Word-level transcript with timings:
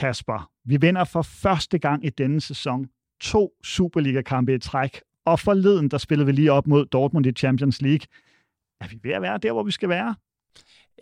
Kasper, 0.00 0.50
vi 0.64 0.76
vinder 0.76 1.04
for 1.04 1.22
første 1.22 1.78
gang 1.78 2.06
i 2.06 2.10
denne 2.10 2.40
sæson 2.40 2.86
to 3.20 3.52
Superliga-kampe 3.64 4.54
i 4.54 4.58
træk, 4.58 5.00
og 5.26 5.40
forleden, 5.40 5.88
der 5.88 5.98
spillede 5.98 6.26
vi 6.26 6.32
lige 6.32 6.52
op 6.52 6.66
mod 6.66 6.86
Dortmund 6.86 7.26
i 7.26 7.32
Champions 7.32 7.82
League. 7.82 8.06
Er 8.80 8.88
vi 8.88 8.98
ved 9.02 9.10
at 9.10 9.22
være 9.22 9.38
der, 9.38 9.52
hvor 9.52 9.62
vi 9.62 9.70
skal 9.70 9.88
være? 9.88 10.14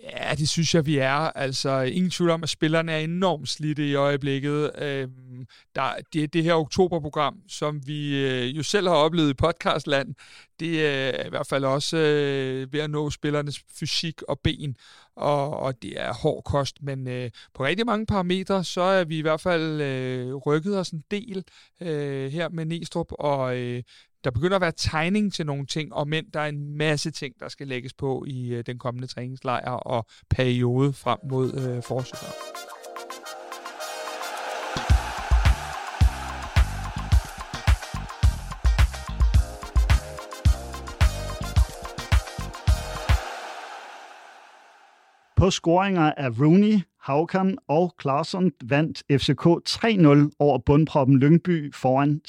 Ja, 0.03 0.35
det 0.35 0.49
synes 0.49 0.75
jeg, 0.75 0.87
vi 0.87 0.99
er. 0.99 1.37
Altså, 1.37 1.81
ingen 1.81 2.11
tvivl 2.11 2.31
om, 2.31 2.43
at 2.43 2.49
spillerne 2.49 2.93
er 2.93 2.99
enormt 2.99 3.49
slidte 3.49 3.89
i 3.89 3.95
øjeblikket. 3.95 4.71
Øhm, 4.79 5.47
der, 5.75 5.93
det, 6.13 6.33
det 6.33 6.45
her 6.45 6.55
oktoberprogram, 6.55 7.41
som 7.49 7.87
vi 7.87 8.17
øh, 8.17 8.57
jo 8.57 8.63
selv 8.63 8.89
har 8.89 8.95
oplevet 8.95 9.31
i 9.31 9.35
podcastland, 9.35 10.15
det 10.61 10.69
øh, 10.69 11.15
er 11.15 11.27
i 11.27 11.29
hvert 11.29 11.47
fald 11.47 11.65
også 11.65 11.97
øh, 11.97 12.73
ved 12.73 12.81
at 12.81 12.91
nå 12.91 13.11
spillernes 13.11 13.61
fysik 13.79 14.23
og 14.23 14.41
ben, 14.41 14.77
og, 15.17 15.61
og 15.61 15.83
det 15.83 16.01
er 16.01 16.13
hård 16.13 16.45
kost, 16.45 16.83
men 16.83 17.09
øh, 17.09 17.31
på 17.55 17.65
rigtig 17.65 17.87
mange 17.87 18.07
parametre, 18.07 18.65
så 18.65 18.81
er 18.81 19.05
vi 19.05 19.19
i 19.19 19.23
hvert 19.23 19.41
fald 19.41 19.81
øh, 19.81 20.35
rykket 20.35 20.79
os 20.79 20.91
en 20.91 21.05
del 21.11 21.45
øh, 21.81 22.33
her 22.33 22.49
med 22.49 22.65
Næstrup, 22.65 23.07
og 23.11 23.57
øh, 23.57 23.83
der 24.25 24.31
begynder 24.31 24.57
at 24.57 24.61
være 24.61 24.73
tegning 24.77 25.33
til 25.33 25.47
nogle 25.47 25.67
ting, 25.67 25.95
og 25.95 26.09
men 26.09 26.25
der 26.35 26.41
er 26.41 26.47
en 26.47 26.77
masse 26.77 27.11
ting, 27.11 27.35
der 27.41 27.49
skal 27.49 27.69
lægges 27.69 27.95
på 27.95 28.25
i 28.27 28.55
øh, 28.55 28.65
den 28.67 28.79
kommende 28.79 29.07
træningslejr 29.07 29.71
og 29.71 30.07
periode 30.31 30.93
frem 30.93 31.19
mod 31.31 31.53
øh, 31.55 31.83
forsøget. 31.83 32.35
På 45.39 45.51
scoringer 45.51 46.13
af 46.17 46.41
Rooney, 46.41 46.81
Haukan 47.01 47.59
og 47.69 47.95
Claesson 48.03 48.53
vandt 48.65 48.99
FCK 48.99 49.47
3-0 49.69 50.31
over 50.39 50.59
bundproppen 50.67 51.19
Lyngby 51.19 51.75
foran 51.75 52.21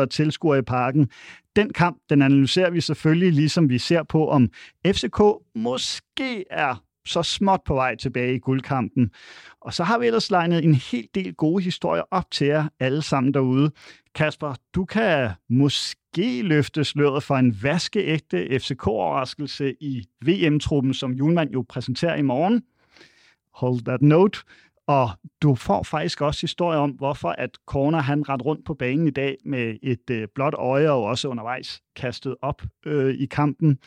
26.043 0.00 0.06
tilskuere 0.06 0.58
i 0.58 0.62
parken. 0.62 1.10
Den 1.56 1.72
kamp, 1.72 1.98
den 2.10 2.22
analyserer 2.22 2.70
vi 2.70 2.80
selvfølgelig, 2.80 3.32
ligesom 3.32 3.68
vi 3.68 3.78
ser 3.78 4.02
på, 4.02 4.28
om 4.28 4.48
FCK 4.86 5.20
måske 5.54 6.44
er 6.50 6.82
så 7.06 7.22
småt 7.22 7.60
på 7.64 7.74
vej 7.74 7.96
tilbage 7.96 8.34
i 8.34 8.38
guldkampen. 8.38 9.10
Og 9.60 9.74
så 9.74 9.84
har 9.84 9.98
vi 9.98 10.06
ellers 10.06 10.30
legnet 10.30 10.64
en 10.64 10.74
hel 10.74 11.08
del 11.14 11.34
gode 11.34 11.62
historier 11.62 12.02
op 12.10 12.30
til 12.30 12.46
jer 12.46 12.68
alle 12.80 13.02
sammen 13.02 13.34
derude. 13.34 13.70
Kasper, 14.14 14.54
du 14.74 14.84
kan 14.84 15.30
måske 15.50 16.42
løfte 16.42 16.84
sløret 16.84 17.22
for 17.22 17.36
en 17.36 17.62
vaskeægte 17.62 18.58
FCK-overraskelse 18.58 19.74
i 19.80 20.04
VM-truppen, 20.24 20.94
som 20.94 21.12
Julemand 21.12 21.50
jo 21.50 21.64
præsenterer 21.68 22.16
i 22.16 22.22
morgen. 22.22 22.62
Hold 23.54 23.84
that 23.84 24.02
note. 24.02 24.38
Og 24.86 25.10
du 25.42 25.54
får 25.54 25.82
faktisk 25.82 26.20
også 26.20 26.40
historie 26.40 26.78
om, 26.78 26.90
hvorfor 26.90 27.28
at 27.28 27.50
Corner 27.66 27.98
han 27.98 28.28
ret 28.28 28.44
rundt 28.44 28.64
på 28.64 28.74
banen 28.74 29.08
i 29.08 29.10
dag 29.10 29.36
med 29.44 29.76
et 29.82 30.10
øh, 30.10 30.28
blåt 30.34 30.54
øje 30.54 30.90
og 30.90 31.02
også 31.02 31.28
undervejs 31.28 31.82
kastet 31.96 32.36
op 32.42 32.62
øh, 32.86 33.14
i 33.14 33.26
kampen. 33.26 33.78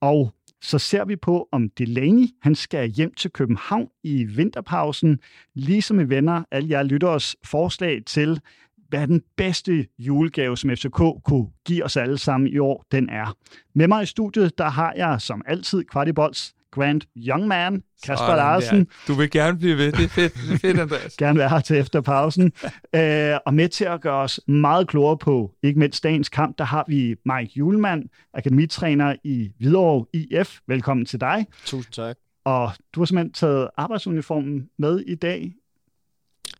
Og 0.00 0.32
så 0.62 0.78
ser 0.78 1.04
vi 1.04 1.16
på, 1.16 1.48
om 1.52 1.68
Delaney 1.68 2.26
han 2.42 2.54
skal 2.54 2.88
hjem 2.88 3.14
til 3.14 3.30
København 3.30 3.88
i 4.02 4.24
vinterpausen, 4.24 5.18
ligesom 5.54 5.98
vi 5.98 6.08
vender 6.08 6.42
alle 6.50 6.70
jer 6.70 6.82
lytteres 6.82 7.36
forslag 7.44 8.02
til, 8.06 8.40
hvad 8.88 9.08
den 9.08 9.22
bedste 9.36 9.86
julegave, 9.98 10.56
som 10.56 10.70
FCK 10.70 10.98
kunne 11.24 11.46
give 11.66 11.84
os 11.84 11.96
alle 11.96 12.18
sammen 12.18 12.48
i 12.48 12.58
år, 12.58 12.84
den 12.92 13.08
er. 13.08 13.36
Med 13.74 13.88
mig 13.88 14.02
i 14.02 14.06
studiet, 14.06 14.58
der 14.58 14.68
har 14.68 14.92
jeg 14.96 15.20
som 15.20 15.42
altid 15.46 15.84
Kvartibolds 15.84 16.54
Grand 16.70 17.00
Young 17.16 17.46
Man, 17.46 17.82
Kasper 18.02 18.16
Sådan, 18.16 18.36
Larsen. 18.36 18.78
Ja. 18.78 19.12
Du 19.12 19.18
vil 19.18 19.30
gerne 19.30 19.58
blive 19.58 19.76
ved. 19.76 19.92
Det 19.92 20.04
er 20.04 20.08
fedt, 20.08 20.34
det 20.34 20.54
er 20.54 20.58
fedt 20.58 20.80
Andreas. 20.80 21.16
gerne 21.18 21.38
være 21.38 21.48
her 21.48 21.60
til 21.60 21.76
efter 21.76 22.00
pausen. 22.00 22.52
øh, 22.96 23.34
og 23.46 23.54
med 23.54 23.68
til 23.68 23.84
at 23.84 24.00
gøre 24.00 24.22
os 24.22 24.40
meget 24.46 24.88
klogere 24.88 25.18
på, 25.18 25.54
ikke 25.62 25.78
mindst 25.78 26.02
dagens 26.02 26.28
kamp, 26.28 26.58
der 26.58 26.64
har 26.64 26.84
vi 26.88 27.14
Mike 27.24 27.52
Julemand, 27.56 28.04
akademitræner 28.34 29.16
i 29.24 29.50
Hvidovre 29.58 30.06
IF. 30.12 30.58
Velkommen 30.66 31.06
til 31.06 31.20
dig. 31.20 31.46
Tusind 31.64 31.92
tak. 31.92 32.16
Og 32.44 32.72
du 32.94 33.00
har 33.00 33.04
simpelthen 33.04 33.32
taget 33.32 33.68
arbejdsuniformen 33.76 34.68
med 34.78 35.00
i 35.00 35.14
dag. 35.14 35.52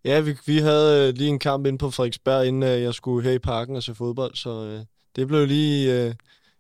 Ja, 0.05 0.21
vi, 0.21 0.37
vi 0.47 0.59
havde 0.59 1.09
øh, 1.09 1.15
lige 1.15 1.29
en 1.29 1.39
kamp 1.39 1.67
inde 1.67 1.79
på 1.79 1.91
Frederiksberg, 1.91 2.47
inden 2.47 2.63
øh, 2.63 2.83
jeg 2.83 2.95
skulle 2.95 3.29
her 3.29 3.35
i 3.35 3.39
parken 3.39 3.77
og 3.77 3.83
se 3.83 3.95
fodbold, 3.95 4.35
så 4.35 4.65
øh, 4.65 4.81
det 5.17 5.29
blev 5.29 5.47
lige 5.47 6.07
øh, 6.07 6.15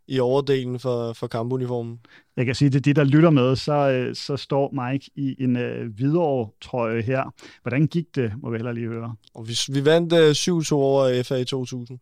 i 0.08 0.20
overdelen 0.20 0.78
for, 0.78 1.12
for 1.12 1.26
kampuniformen. 1.26 2.00
Jeg 2.36 2.46
kan 2.46 2.54
sige, 2.54 2.76
at 2.76 2.84
de, 2.84 2.92
der 2.92 3.04
lytter 3.04 3.30
med, 3.30 3.56
så, 3.56 3.72
øh, 3.72 4.14
så 4.14 4.36
står 4.36 4.90
Mike 4.90 5.10
i 5.16 5.36
en 5.42 5.56
øh, 5.56 5.94
hvidovre 5.94 6.50
trøje 6.60 7.02
her. 7.02 7.34
Hvordan 7.62 7.86
gik 7.86 8.14
det, 8.14 8.32
må 8.42 8.50
vi 8.50 8.56
heller 8.56 8.72
lige 8.72 8.88
høre? 8.88 9.14
Og 9.34 9.48
vi, 9.48 9.58
vi 9.72 9.84
vandt 9.84 10.12
øh, 10.12 10.30
7-2 10.30 10.74
over 10.74 11.22
FA 11.22 11.44
2000, 11.44 11.98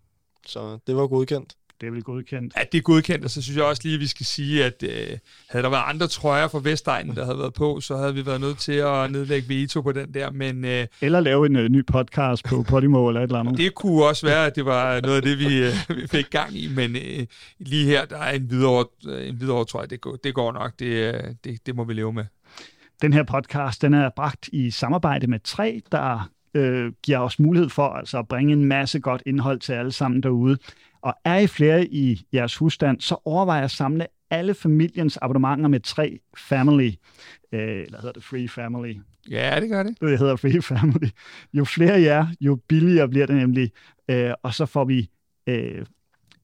så 0.47 0.79
det 0.87 0.97
var 0.97 1.07
godkendt 1.07 1.57
det 1.81 1.87
er 1.87 1.91
vel 1.91 2.03
godkendt. 2.03 2.55
Ja, 2.57 2.63
det 2.73 2.79
er 2.79 2.83
godkendt, 2.83 3.25
og 3.25 3.31
så 3.31 3.43
synes 3.43 3.57
jeg 3.57 3.65
også 3.65 3.83
lige, 3.85 3.95
at 3.95 4.01
vi 4.01 4.07
skal 4.07 4.27
sige, 4.27 4.65
at 4.65 4.83
øh, 4.83 5.19
havde 5.49 5.63
der 5.63 5.71
været 5.71 5.85
andre 5.87 6.07
trøjer 6.07 6.49
fra 6.49 6.61
Vestegnen, 6.63 7.17
der 7.17 7.25
havde 7.25 7.39
været 7.39 7.55
på, 7.55 7.81
så 7.81 7.97
havde 7.97 8.15
vi 8.15 8.27
været 8.27 8.41
nødt 8.41 8.59
til 8.59 8.73
at 8.73 9.13
nedlægge 9.13 9.49
veto 9.49 9.81
på 9.81 9.93
den 9.93 10.15
der. 10.15 10.31
Men, 10.31 10.65
øh, 10.65 10.87
eller 11.01 11.21
lave 11.21 11.47
en 11.47 11.57
øh, 11.57 11.69
ny 11.69 11.87
podcast 11.87 12.45
på 12.45 12.63
Podimo 12.63 13.09
eller 13.09 13.21
et 13.21 13.25
eller 13.25 13.39
andet. 13.39 13.59
Det 13.59 13.75
kunne 13.75 14.05
også 14.05 14.27
være, 14.27 14.47
at 14.47 14.57
det 14.57 14.65
var 14.65 15.01
noget 15.01 15.17
af 15.17 15.23
det, 15.23 15.39
vi, 15.39 15.63
øh, 15.63 15.73
vi 15.97 16.07
fik 16.07 16.31
gang 16.31 16.57
i, 16.57 16.69
men 16.69 16.97
øh, 16.97 17.27
lige 17.59 17.87
her, 17.87 18.05
der 18.05 18.19
er 18.19 18.33
en 18.33 18.51
videre, 18.51 18.85
øh, 19.09 19.29
en 19.29 19.41
videre 19.41 19.65
trøje, 19.65 19.87
det 19.87 20.01
går, 20.01 20.17
det 20.25 20.35
går 20.35 20.53
nok, 20.53 20.73
det, 20.79 21.15
øh, 21.15 21.23
det, 21.45 21.67
det 21.67 21.77
må 21.77 21.85
vi 21.85 21.95
leve 21.95 22.13
med. 22.13 22.25
Den 23.03 23.13
her 23.13 23.23
podcast, 23.23 23.83
den 23.83 23.95
er 23.95 24.11
bragt 24.17 24.49
i 24.53 24.71
samarbejde 24.71 25.27
med 25.27 25.39
tre, 25.45 25.83
der 25.93 26.29
øh, 26.57 26.93
giver 27.03 27.19
os 27.19 27.39
mulighed 27.39 27.69
for 27.69 27.89
altså 27.89 28.19
at 28.19 28.29
bringe 28.29 28.53
en 28.53 28.65
masse 28.65 29.01
godt 29.01 29.23
indhold 29.27 29.61
til 29.61 29.73
alle 29.73 29.93
sammen 29.93 30.23
derude. 30.23 30.59
Og 31.01 31.15
er 31.25 31.37
I 31.37 31.47
flere 31.47 31.87
i 31.87 32.27
jeres 32.35 32.57
husstand, 32.57 33.01
så 33.01 33.17
overvej 33.25 33.63
at 33.63 33.71
samle 33.71 34.07
alle 34.31 34.55
familiens 34.55 35.19
abonnementer 35.23 35.69
med 35.69 35.81
tre 35.81 36.19
family. 36.37 36.91
Øh, 37.53 37.61
eller 37.61 37.99
hedder 37.99 38.13
det 38.13 38.25
free 38.25 38.49
family? 38.49 38.95
Ja, 39.31 39.59
det 39.61 39.69
gør 39.69 39.83
det. 39.83 40.01
Det 40.01 40.19
hedder 40.19 40.37
free 40.37 40.63
family. 40.63 41.09
Jo 41.53 41.65
flere 41.65 42.01
jer, 42.01 42.27
jo 42.41 42.59
billigere 42.69 43.09
bliver 43.09 43.27
det 43.27 43.37
nemlig. 43.37 43.73
Øh, 44.11 44.33
og 44.43 44.55
så 44.55 44.67
får 44.67 44.85
vi 44.85 45.11
øh, 45.47 45.87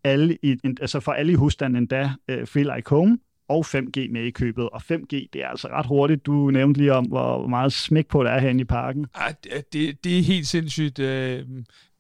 alle 0.05 0.39
i, 0.43 0.57
altså 0.81 1.01
for 1.01 1.13
alle 1.13 1.33
i 1.33 1.35
husstanden 1.35 1.77
endda 1.77 2.11
øh, 2.29 2.47
free 2.47 2.77
like 2.77 2.91
home 2.91 3.19
og 3.53 3.67
5G 3.67 4.13
med 4.13 4.23
i 4.23 4.31
købet. 4.31 4.69
Og 4.71 4.83
5G, 4.93 5.29
det 5.33 5.37
er 5.37 5.49
altså 5.49 5.69
ret 5.69 5.87
hurtigt. 5.87 6.27
Du 6.27 6.51
nævnte 6.51 6.81
lige 6.81 6.93
om, 6.93 7.05
hvor 7.05 7.47
meget 7.47 7.73
smæk 7.73 8.07
på 8.07 8.25
der 8.25 8.31
er 8.31 8.41
herinde 8.41 8.61
i 8.61 8.65
parken. 8.65 9.07
Ja, 9.19 9.53
det, 9.73 10.05
det 10.05 10.19
er 10.19 10.23
helt 10.23 10.47
sindssygt. 10.47 10.99
Øh, 10.99 11.49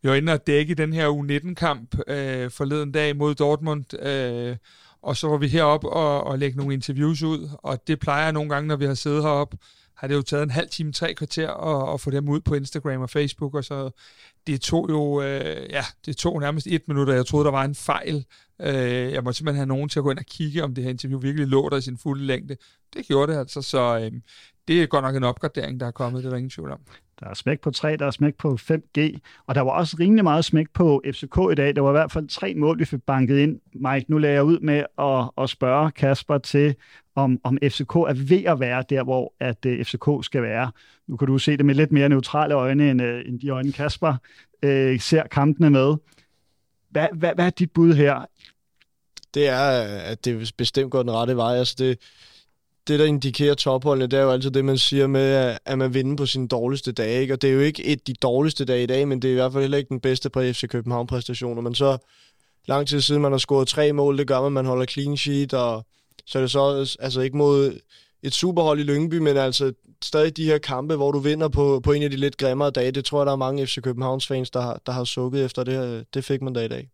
vi 0.03 0.09
var 0.09 0.15
inde 0.15 0.33
og 0.33 0.47
dække 0.47 0.75
den 0.75 0.93
her 0.93 1.09
U19-kamp 1.09 1.99
øh, 2.07 2.51
forleden 2.51 2.93
dag 2.93 3.17
mod 3.17 3.35
Dortmund, 3.35 4.07
øh, 4.07 4.57
og 5.03 5.17
så 5.17 5.29
var 5.29 5.37
vi 5.37 5.49
heroppe 5.49 5.89
og, 5.89 6.25
og 6.25 6.39
lægge 6.39 6.59
nogle 6.59 6.75
interviews 6.75 7.23
ud, 7.23 7.49
og 7.53 7.87
det 7.87 7.99
plejer 7.99 8.23
jeg 8.23 8.33
nogle 8.33 8.51
gange, 8.51 8.69
når 8.69 8.77
vi 8.77 8.85
har 8.85 8.95
siddet 8.95 9.23
heroppe, 9.23 9.59
har 9.97 10.09
det 10.09 10.15
jo 10.15 10.23
taget 10.23 10.43
en 10.43 10.51
halv 10.51 10.69
time, 10.69 10.93
tre 10.93 11.15
kvarter 11.15 11.51
at, 11.51 11.95
at 11.95 12.01
få 12.01 12.11
dem 12.11 12.29
ud 12.29 12.41
på 12.41 12.55
Instagram 12.55 13.01
og 13.01 13.11
Facebook, 13.11 13.55
og 13.55 13.65
så 13.65 13.91
det 14.47 14.61
tog 14.61 14.91
jo, 14.91 15.23
øh, 15.23 15.71
ja, 15.71 15.85
det 16.07 16.17
tog 16.17 16.41
nærmest 16.41 16.67
et 16.67 16.89
minut, 16.89 17.09
og 17.09 17.15
jeg 17.15 17.27
troede, 17.27 17.45
der 17.45 17.51
var 17.51 17.65
en 17.65 17.75
fejl. 17.75 18.25
Øh, 18.63 19.13
jeg 19.13 19.25
måtte 19.25 19.37
simpelthen 19.39 19.57
have 19.57 19.67
nogen 19.67 19.89
til 19.89 19.99
at 19.99 20.03
gå 20.03 20.11
ind 20.11 20.19
og 20.19 20.25
kigge, 20.25 20.65
om 20.65 20.75
det 20.75 20.85
her 20.85 20.91
interview 20.91 21.21
virkelig 21.21 21.47
lå 21.47 21.69
der 21.69 21.77
i 21.77 21.81
sin 21.81 21.99
fulde 21.99 22.25
længde. 22.25 22.57
Det 22.95 23.07
gjorde 23.07 23.33
det 23.33 23.39
altså, 23.39 23.63
så 23.63 23.99
øh, 23.99 24.13
det 24.69 24.83
er 24.83 24.87
godt 24.87 25.05
nok 25.05 25.17
en 25.17 25.25
opgradering, 25.25 25.81
der 25.81 25.87
er 25.87 25.91
kommet, 25.91 26.23
det 26.23 26.27
er 26.27 26.31
der 26.31 26.37
ingen 26.37 26.51
tvivl 26.51 26.71
om. 26.71 26.81
Der 27.21 27.29
er 27.29 27.35
smæk 27.35 27.61
på 27.61 27.71
3, 27.71 27.97
der 27.97 28.07
er 28.07 28.11
smæk 28.11 28.35
på 28.35 28.59
5G, 28.61 29.19
og 29.47 29.55
der 29.55 29.61
var 29.61 29.71
også 29.71 29.97
rimelig 30.01 30.25
meget 30.25 30.45
smæk 30.45 30.67
på 30.75 31.03
FCK 31.07 31.39
i 31.53 31.55
dag. 31.55 31.77
Der 31.77 31.81
var 31.81 31.91
i 31.91 31.93
hvert 31.93 32.13
fald 32.13 32.29
tre 32.29 32.55
mål, 32.55 32.79
vi 32.79 32.85
fik 32.85 33.03
banket 33.07 33.39
ind. 33.39 33.61
Mike, 33.75 34.07
nu 34.09 34.19
lader 34.19 34.35
jeg 34.35 34.45
ud 34.45 34.59
med 34.61 34.85
at, 34.99 35.45
at 35.45 35.51
spørge 35.51 35.91
Kasper 35.91 36.39
til, 36.39 36.75
om, 37.15 37.41
om 37.45 37.59
FCK 37.63 37.95
er 37.95 38.29
ved 38.29 38.45
at 38.45 38.61
være 38.61 38.85
der, 38.91 39.05
hvor 39.05 39.35
at 39.41 39.67
øh, 39.67 39.81
uh, 39.81 39.85
FCK 39.85 40.25
skal 40.25 40.43
være. 40.43 40.71
Nu 41.09 41.17
kan 41.17 41.29
du 41.29 41.39
se 41.39 41.57
det 41.57 41.67
med 41.67 41.75
lidt 41.75 41.93
mere 41.93 42.09
neutrale 42.09 42.55
øjne, 42.55 42.91
end, 42.91 43.03
uh, 43.03 43.21
end 43.27 43.41
de 43.41 43.49
øjne 43.49 43.73
Kasper 43.73 44.17
uh, 44.67 45.01
ser 45.01 45.27
kampene 45.31 45.71
med. 45.71 45.95
Hvad, 46.91 47.09
hvad, 47.13 47.35
hvad 47.35 47.47
er 47.47 47.51
dit 47.51 47.71
bud 47.71 47.95
her? 47.95 48.27
Det 49.35 49.49
er, 49.49 49.61
at 50.01 50.25
det 50.25 50.53
bestemt 50.57 50.91
går 50.91 51.03
den 51.03 51.11
rette 51.11 51.37
vej. 51.37 51.57
Altså 51.57 51.75
det, 51.79 51.99
det, 52.89 52.99
der 52.99 53.05
indikerer 53.05 53.55
topholdene, 53.55 54.07
det 54.07 54.19
er 54.19 54.23
jo 54.23 54.31
altid 54.31 54.51
det, 54.51 54.65
man 54.65 54.79
siger 54.79 55.07
med, 55.07 55.57
at 55.65 55.79
man 55.79 55.95
vinder 55.95 56.17
på 56.17 56.27
sine 56.27 56.49
dårligste 56.49 56.93
dage. 56.93 57.21
Ikke? 57.21 57.35
Og 57.35 57.43
det 57.43 57.51
er 57.51 57.55
jo 57.55 57.61
ikke 57.61 57.85
et 57.85 58.07
de 58.07 58.15
dårligste 58.15 58.65
dage 58.65 58.83
i 58.83 58.87
dag, 58.87 59.09
men 59.09 59.23
det 59.23 59.29
er 59.29 59.33
i 59.33 59.35
hvert 59.35 59.53
fald 59.53 59.63
heller 59.63 59.79
ikke 59.79 59.89
den 59.89 60.01
bedste 60.01 60.31
på 60.31 60.41
FC 60.41 60.69
København-præstationer. 60.69 61.63
Men 61.63 61.75
så 61.75 61.99
lang 62.67 62.89
tid 62.89 63.01
siden, 63.01 63.23
man 63.23 63.33
har 63.33 63.39
scoret 63.39 63.69
tre 63.69 63.93
mål, 63.93 64.19
det 64.19 64.27
gør 64.27 64.41
man, 64.41 64.53
man 64.53 64.67
holder 64.67 64.87
clean 64.87 65.17
sheet, 65.17 65.55
og 65.55 65.87
så 66.27 66.39
er 66.39 66.43
det 66.43 66.51
så 66.51 66.97
altså 67.01 67.21
ikke 67.21 67.37
mod 67.37 67.79
et 68.23 68.35
superhold 68.35 68.81
i 68.81 68.83
Lyngby, 68.83 69.15
men 69.15 69.37
altså 69.37 69.73
stadig 70.05 70.37
de 70.37 70.45
her 70.45 70.59
kampe, 70.59 70.97
hvor 70.97 71.13
du 71.13 71.19
vinder 71.19 71.49
på, 71.49 71.81
på 71.81 71.93
en 71.93 72.03
af 72.03 72.11
de 72.11 72.17
lidt 72.17 72.37
grimmere 72.37 72.71
dage. 72.71 72.91
Det 72.91 73.05
tror 73.05 73.21
jeg, 73.21 73.27
der 73.27 73.33
er 73.33 73.37
mange 73.37 73.67
FC 73.67 73.83
Københavns 73.83 74.27
fans, 74.27 74.51
der 74.51 74.61
har, 74.61 74.81
der 74.87 74.93
har 74.93 75.05
sukket 75.05 75.45
efter 75.45 75.65
det. 75.65 76.07
Det 76.15 76.25
fik 76.25 76.43
man 76.43 76.53
da 76.53 76.65
i 76.65 76.69
dag. 76.69 76.89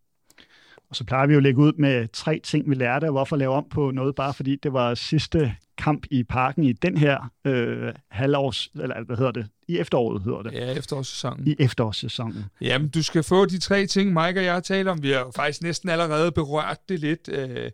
Og 0.89 0.95
så 0.95 1.03
plejer 1.03 1.27
vi 1.27 1.33
jo 1.33 1.39
at 1.39 1.43
lægge 1.43 1.59
ud 1.59 1.73
med 1.73 2.07
tre 2.13 2.41
ting, 2.43 2.69
vi 2.69 2.75
lærte, 2.75 3.05
og 3.05 3.11
hvorfor 3.11 3.35
lave 3.35 3.53
om 3.53 3.65
på 3.69 3.91
noget, 3.91 4.15
bare 4.15 4.33
fordi 4.33 4.55
det 4.55 4.73
var 4.73 4.95
sidste 4.95 5.55
kamp 5.77 6.05
i 6.11 6.23
parken 6.23 6.63
i 6.63 6.73
den 6.73 6.97
her 6.97 7.31
øh, 7.45 7.93
halvårs, 8.11 8.69
eller 8.81 9.03
hvad 9.03 9.17
hedder 9.17 9.31
det, 9.31 9.47
i 9.67 9.77
efteråret 9.77 10.23
hedder 10.23 10.41
det. 10.41 10.53
Ja, 10.53 10.71
efterårssæsonen. 10.73 11.47
I 11.47 11.55
efterårssæsonen. 11.59 12.45
Jamen, 12.61 12.89
du 12.89 13.03
skal 13.03 13.23
få 13.23 13.45
de 13.45 13.59
tre 13.59 13.85
ting, 13.85 14.13
Mike 14.13 14.39
og 14.39 14.43
jeg 14.43 14.53
har 14.53 14.59
talt 14.59 14.87
om. 14.87 15.03
Vi 15.03 15.11
har 15.11 15.31
faktisk 15.35 15.61
næsten 15.61 15.89
allerede 15.89 16.31
berørt 16.31 16.77
det 16.89 16.99
lidt. 16.99 17.29
Øh, 17.31 17.71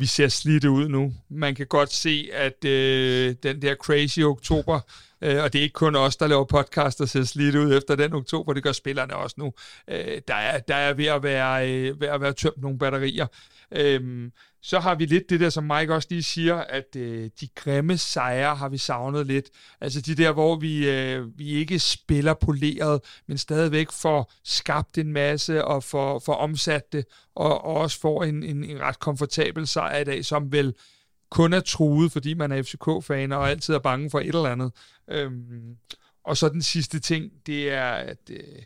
vi 0.00 0.06
ser 0.06 0.28
slidte 0.28 0.70
ud 0.70 0.88
nu. 0.88 1.12
Man 1.28 1.54
kan 1.54 1.66
godt 1.66 1.92
se, 1.92 2.28
at 2.32 2.64
øh, 2.64 3.34
den 3.42 3.62
der 3.62 3.74
crazy 3.74 4.20
oktober, 4.20 4.80
øh, 5.22 5.42
og 5.42 5.52
det 5.52 5.58
er 5.58 5.62
ikke 5.62 5.72
kun 5.72 5.96
os, 5.96 6.16
der 6.16 6.26
laver 6.26 6.44
podcast, 6.44 6.98
der 6.98 7.06
ser 7.06 7.24
slidte 7.24 7.60
ud 7.60 7.76
efter 7.76 7.96
den 7.96 8.12
oktober, 8.12 8.52
det 8.52 8.62
gør 8.62 8.72
spillerne 8.72 9.16
også 9.16 9.36
nu. 9.38 9.52
Øh, 9.88 10.20
der, 10.28 10.34
er, 10.34 10.58
der 10.58 10.74
er 10.74 10.94
ved 10.94 11.06
at 11.06 11.22
være, 11.22 11.70
øh, 11.70 12.00
ved 12.00 12.08
at 12.08 12.20
være 12.20 12.32
tømt 12.32 12.62
nogle 12.62 12.78
batterier. 12.78 13.26
Øh, 13.72 14.30
så 14.62 14.80
har 14.80 14.94
vi 14.94 15.06
lidt 15.06 15.30
det 15.30 15.40
der, 15.40 15.50
som 15.50 15.64
Mike 15.64 15.94
også 15.94 16.08
lige 16.10 16.22
siger, 16.22 16.56
at 16.56 16.96
øh, 16.96 17.30
de 17.40 17.48
grimme 17.54 17.98
sejre 17.98 18.56
har 18.56 18.68
vi 18.68 18.78
savnet 18.78 19.26
lidt. 19.26 19.50
Altså 19.80 20.00
de 20.00 20.14
der, 20.14 20.32
hvor 20.32 20.56
vi, 20.56 20.90
øh, 20.90 21.38
vi 21.38 21.48
ikke 21.48 21.78
spiller 21.78 22.34
poleret, 22.34 23.00
men 23.26 23.38
stadigvæk 23.38 23.92
får 23.92 24.32
skabt 24.44 24.98
en 24.98 25.12
masse 25.12 25.64
og 25.64 25.84
får, 25.84 26.18
får 26.18 26.34
omsat 26.34 26.92
det, 26.92 27.04
og, 27.34 27.64
og 27.64 27.76
også 27.76 28.00
får 28.00 28.24
en, 28.24 28.42
en, 28.42 28.64
en 28.64 28.80
ret 28.80 28.98
komfortabel 28.98 29.66
sejr 29.66 29.98
i 29.98 30.04
dag, 30.04 30.24
som 30.24 30.52
vel 30.52 30.74
kun 31.30 31.52
er 31.52 31.60
truet, 31.60 32.12
fordi 32.12 32.34
man 32.34 32.52
er 32.52 32.62
FCK-fan 32.62 33.32
og 33.32 33.50
altid 33.50 33.74
er 33.74 33.78
bange 33.78 34.10
for 34.10 34.20
et 34.20 34.26
eller 34.26 34.52
andet. 34.52 34.72
Øhm, 35.08 35.76
og 36.24 36.36
så 36.36 36.48
den 36.48 36.62
sidste 36.62 37.00
ting, 37.00 37.32
det 37.46 37.70
er, 37.70 37.90
at 37.90 38.30
øh, 38.30 38.62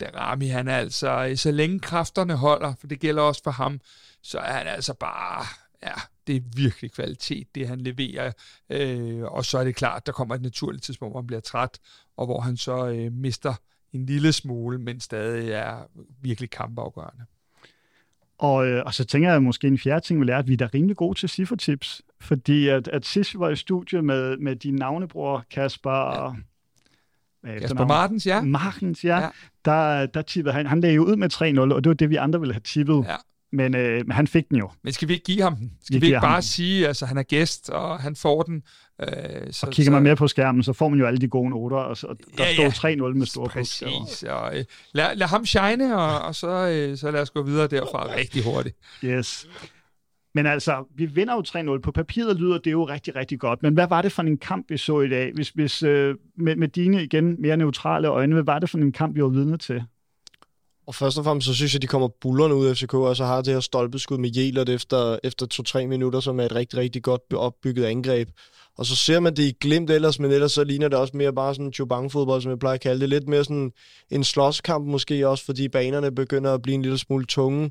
Darami, 0.00 0.46
han 0.46 0.68
er 0.68 0.76
altså, 0.76 1.26
øh, 1.30 1.36
så 1.36 1.50
længe 1.50 1.80
kræfterne 1.80 2.36
holder, 2.36 2.74
for 2.80 2.86
det 2.86 3.00
gælder 3.00 3.22
også 3.22 3.42
for 3.44 3.50
ham, 3.50 3.80
så 4.22 4.38
er 4.38 4.52
han 4.52 4.66
altså 4.66 4.94
bare, 4.94 5.44
ja, 5.82 5.94
det 6.26 6.36
er 6.36 6.40
virkelig 6.56 6.92
kvalitet, 6.92 7.54
det 7.54 7.68
han 7.68 7.80
leverer. 7.80 8.32
Øh, 8.70 9.22
og 9.22 9.44
så 9.44 9.58
er 9.58 9.64
det 9.64 9.76
klart, 9.76 10.06
der 10.06 10.12
kommer 10.12 10.34
et 10.34 10.42
naturligt 10.42 10.84
tidspunkt, 10.84 11.12
hvor 11.12 11.20
han 11.20 11.26
bliver 11.26 11.40
træt, 11.40 11.78
og 12.16 12.26
hvor 12.26 12.40
han 12.40 12.56
så 12.56 12.88
øh, 12.88 13.12
mister 13.12 13.54
en 13.92 14.06
lille 14.06 14.32
smule, 14.32 14.78
men 14.78 15.00
stadig 15.00 15.50
er 15.50 15.86
virkelig 16.20 16.50
kampafgørende. 16.50 17.24
Og, 18.38 18.66
øh, 18.66 18.82
og 18.86 18.94
så 18.94 19.04
tænker 19.04 19.32
jeg 19.32 19.42
måske 19.42 19.66
en 19.66 19.78
fjerde 19.78 20.06
ting, 20.06 20.20
vi 20.20 20.24
lærte, 20.24 20.38
at 20.38 20.48
vi 20.48 20.52
er 20.52 20.56
da 20.56 20.68
rimelig 20.74 20.96
gode 20.96 21.18
til 21.18 21.28
cifretips, 21.28 22.02
fordi 22.20 22.68
at, 22.68 22.88
at 22.88 23.06
sidst 23.06 23.34
vi 23.34 23.38
var 23.38 23.50
i 23.50 23.56
studiet 23.56 24.04
med, 24.04 24.36
med 24.36 24.56
din 24.56 24.74
navnebror 24.74 25.44
Kasper 25.50 26.36
ja. 27.46 27.58
Kasper 27.58 27.86
Martens, 27.86 28.26
ja. 28.26 28.40
Martens, 28.40 29.04
ja. 29.04 29.18
ja. 29.18 29.28
Der, 29.64 30.06
der 30.06 30.22
tippede 30.22 30.54
han. 30.54 30.66
Han 30.66 30.80
lagde 30.80 30.94
jo 30.96 31.04
ud 31.04 31.16
med 31.16 31.32
3-0, 31.70 31.74
og 31.74 31.84
det 31.84 31.90
var 31.90 31.94
det, 31.94 32.10
vi 32.10 32.16
andre 32.16 32.40
ville 32.40 32.54
have 32.54 32.60
tippet. 32.60 33.04
Ja. 33.08 33.16
Men, 33.52 33.74
øh, 33.76 34.06
men 34.06 34.10
han 34.10 34.26
fik 34.26 34.48
den 34.48 34.58
jo. 34.58 34.70
Men 34.84 34.92
skal 34.92 35.08
vi 35.08 35.12
ikke 35.12 35.24
give 35.24 35.42
ham 35.42 35.56
den? 35.56 35.72
Skal 35.84 35.94
vi, 35.94 36.00
vi 36.00 36.06
ikke 36.06 36.20
bare 36.20 36.32
ham. 36.32 36.42
sige, 36.42 36.82
at 36.82 36.88
altså, 36.88 37.06
han 37.06 37.18
er 37.18 37.22
gæst, 37.22 37.70
og 37.70 38.00
han 38.00 38.16
får 38.16 38.42
den? 38.42 38.62
Øh, 39.00 39.08
så, 39.50 39.66
og 39.66 39.72
kigger 39.72 39.90
så, 39.90 39.90
man 39.90 40.02
mere 40.02 40.16
på 40.16 40.28
skærmen, 40.28 40.62
så 40.62 40.72
får 40.72 40.88
man 40.88 40.98
jo 40.98 41.06
alle 41.06 41.18
de 41.18 41.28
gode 41.28 41.50
noter, 41.50 41.76
og 41.76 41.96
så, 41.96 42.06
der 42.38 42.44
ja, 42.44 42.54
står 42.70 42.88
ja. 42.88 42.94
3-0 42.94 43.18
med 43.18 43.26
store 43.26 43.48
Præcis, 43.48 44.22
og, 44.22 44.58
øh, 44.58 44.64
lad, 44.92 45.16
lad 45.16 45.26
ham 45.26 45.46
shine, 45.46 45.96
og, 45.96 46.20
og 46.20 46.34
så, 46.34 46.48
øh, 46.48 46.96
så 46.96 47.10
lad 47.10 47.20
os 47.20 47.30
gå 47.30 47.42
videre 47.42 47.66
derfra 47.66 48.14
rigtig 48.16 48.44
hurtigt. 48.44 48.76
Yes. 49.04 49.48
Men 50.34 50.46
altså, 50.46 50.84
vi 50.94 51.06
vinder 51.06 51.34
jo 51.34 51.76
3-0. 51.76 51.80
På 51.80 51.92
papiret 51.92 52.36
lyder 52.36 52.58
det 52.58 52.72
jo 52.72 52.84
rigtig, 52.84 53.16
rigtig 53.16 53.40
godt. 53.40 53.62
Men 53.62 53.74
hvad 53.74 53.88
var 53.88 54.02
det 54.02 54.12
for 54.12 54.22
en 54.22 54.38
kamp, 54.38 54.70
vi 54.70 54.76
så 54.76 55.00
i 55.00 55.08
dag? 55.08 55.32
Hvis, 55.34 55.48
hvis 55.48 55.82
øh, 55.82 56.16
med, 56.36 56.56
med 56.56 56.68
dine 56.68 57.04
igen 57.04 57.36
mere 57.42 57.56
neutrale 57.56 58.08
øjne, 58.08 58.34
hvad 58.34 58.44
var 58.44 58.58
det 58.58 58.70
for 58.70 58.78
en 58.78 58.92
kamp, 58.92 59.16
vi 59.16 59.22
var 59.22 59.28
vidne 59.28 59.58
til? 59.58 59.84
Og 60.86 60.94
først 60.94 61.18
og 61.18 61.24
fremmest, 61.24 61.46
så 61.46 61.54
synes 61.54 61.74
jeg, 61.74 61.82
de 61.82 61.86
kommer 61.86 62.08
bullerne 62.08 62.54
ud 62.54 62.66
af 62.66 62.76
FCK, 62.76 62.94
og 62.94 63.16
så 63.16 63.24
har 63.24 63.42
det 63.42 63.52
her 63.52 63.60
stolpeskud 63.60 64.18
med 64.18 64.30
Jelert 64.36 64.68
efter, 64.68 65.18
efter 65.24 65.80
2-3 65.82 65.86
minutter, 65.86 66.20
som 66.20 66.40
er 66.40 66.44
et 66.44 66.54
rigtig, 66.54 66.78
rigtig 66.78 67.02
godt 67.02 67.22
opbygget 67.34 67.84
angreb. 67.84 68.28
Og 68.78 68.86
så 68.86 68.96
ser 68.96 69.20
man 69.20 69.36
det 69.36 69.42
i 69.42 69.56
glimt 69.60 69.90
ellers, 69.90 70.18
men 70.18 70.30
ellers 70.30 70.52
så 70.52 70.64
ligner 70.64 70.88
det 70.88 70.98
også 70.98 71.16
mere 71.16 71.32
bare 71.32 71.54
sådan 71.54 71.72
Chobang-fodbold, 71.72 72.42
som 72.42 72.50
jeg 72.50 72.58
plejer 72.58 72.74
at 72.74 72.80
kalde 72.80 73.00
det. 73.00 73.08
Lidt 73.08 73.28
mere 73.28 73.44
sådan 73.44 73.72
en 74.10 74.24
slåskamp 74.24 74.86
måske 74.86 75.28
også, 75.28 75.44
fordi 75.44 75.68
banerne 75.68 76.14
begynder 76.14 76.54
at 76.54 76.62
blive 76.62 76.74
en 76.74 76.82
lille 76.82 76.98
smule 76.98 77.26
tunge. 77.26 77.70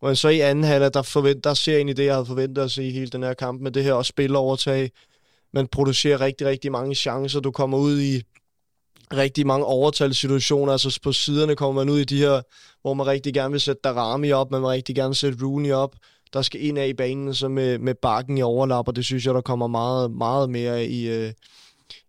Og 0.00 0.16
så 0.16 0.28
i 0.28 0.40
anden 0.40 0.64
halvleg, 0.64 0.94
der, 0.94 1.02
forvent, 1.02 1.44
der 1.44 1.54
ser 1.54 1.72
jeg 1.72 1.78
egentlig 1.78 1.96
det, 1.96 2.04
jeg 2.04 2.14
havde 2.14 2.26
forventet 2.26 2.62
at 2.62 2.70
se 2.70 2.84
i 2.84 2.90
hele 2.90 3.06
den 3.06 3.22
her 3.22 3.34
kamp, 3.34 3.60
med 3.60 3.70
det 3.70 3.84
her 3.84 3.92
også 3.92 4.08
spilleovertag. 4.08 4.90
Man 5.52 5.66
producerer 5.66 6.20
rigtig, 6.20 6.46
rigtig 6.46 6.72
mange 6.72 6.94
chancer. 6.94 7.40
Du 7.40 7.50
kommer 7.50 7.78
ud 7.78 8.00
i 8.00 8.22
rigtig 9.16 9.46
mange 9.46 9.64
overtalssituationer. 9.64 10.72
Altså 10.72 11.00
på 11.02 11.12
siderne 11.12 11.56
kommer 11.56 11.84
man 11.84 11.92
ud 11.92 11.98
i 11.98 12.04
de 12.04 12.18
her, 12.18 12.40
hvor 12.82 12.94
man 12.94 13.06
rigtig 13.06 13.34
gerne 13.34 13.52
vil 13.52 13.60
sætte 13.60 13.80
Darami 13.84 14.32
op, 14.32 14.50
man 14.50 14.60
vil 14.60 14.68
rigtig 14.68 14.94
gerne 14.94 15.14
sætte 15.14 15.46
Rooney 15.46 15.72
op. 15.72 15.96
Der 16.32 16.42
skal 16.42 16.64
ind 16.64 16.78
af 16.78 16.88
i 16.88 16.92
banen, 16.92 17.34
så 17.34 17.48
med, 17.48 17.78
med 17.78 17.94
bakken 17.94 18.38
i 18.38 18.42
overlap, 18.42 18.88
og 18.88 18.96
det 18.96 19.04
synes 19.04 19.26
jeg, 19.26 19.34
der 19.34 19.40
kommer 19.40 19.66
meget, 19.66 20.10
meget 20.10 20.50
mere 20.50 20.86
i, 20.86 21.08
øh, 21.08 21.32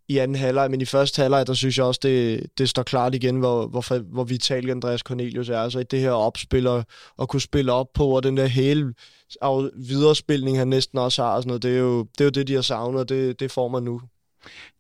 i 0.08 0.18
anden 0.18 0.36
halvleg, 0.36 0.72
men 0.72 0.82
i 0.82 0.86
første 0.86 1.22
halvleg, 1.22 1.48
der 1.48 1.54
synes 1.54 1.78
jeg 1.78 1.86
også, 1.86 2.00
det, 2.04 2.48
det 2.58 2.70
står 2.70 2.84
klart 2.84 3.16
igen, 3.16 3.36
hvor, 3.36 3.68
hvor, 3.68 4.00
hvor 4.00 4.24
vital 4.24 4.70
Andreas 4.70 5.00
Cornelius 5.00 5.50
er. 5.50 5.60
Altså 5.60 5.80
i 5.80 5.84
det 5.84 6.00
her 6.00 6.12
opspil 6.12 6.68
og, 6.68 6.86
og 7.18 7.30
kunne 7.30 7.42
spille 7.42 7.72
op 7.72 7.88
på, 7.94 8.08
og 8.08 8.24
den 8.24 8.38
der 8.38 8.46
hele 8.46 8.94
af 9.42 9.70
viderespilning, 9.76 10.58
han 10.58 10.68
næsten 10.68 10.98
også 10.98 11.24
har, 11.24 11.36
og 11.36 11.42
sådan 11.42 11.48
noget, 11.48 11.64
det, 11.64 11.72
er 11.72 11.80
jo, 11.80 12.00
det 12.00 12.22
er 12.22 12.26
jo 12.26 12.30
det, 12.30 12.48
de 12.48 12.54
har 12.54 12.62
savnet, 12.62 13.02
og 13.02 13.10
det, 13.10 13.40
det 13.40 13.52
får 13.52 13.68
man 13.68 13.84
nu. 13.84 14.02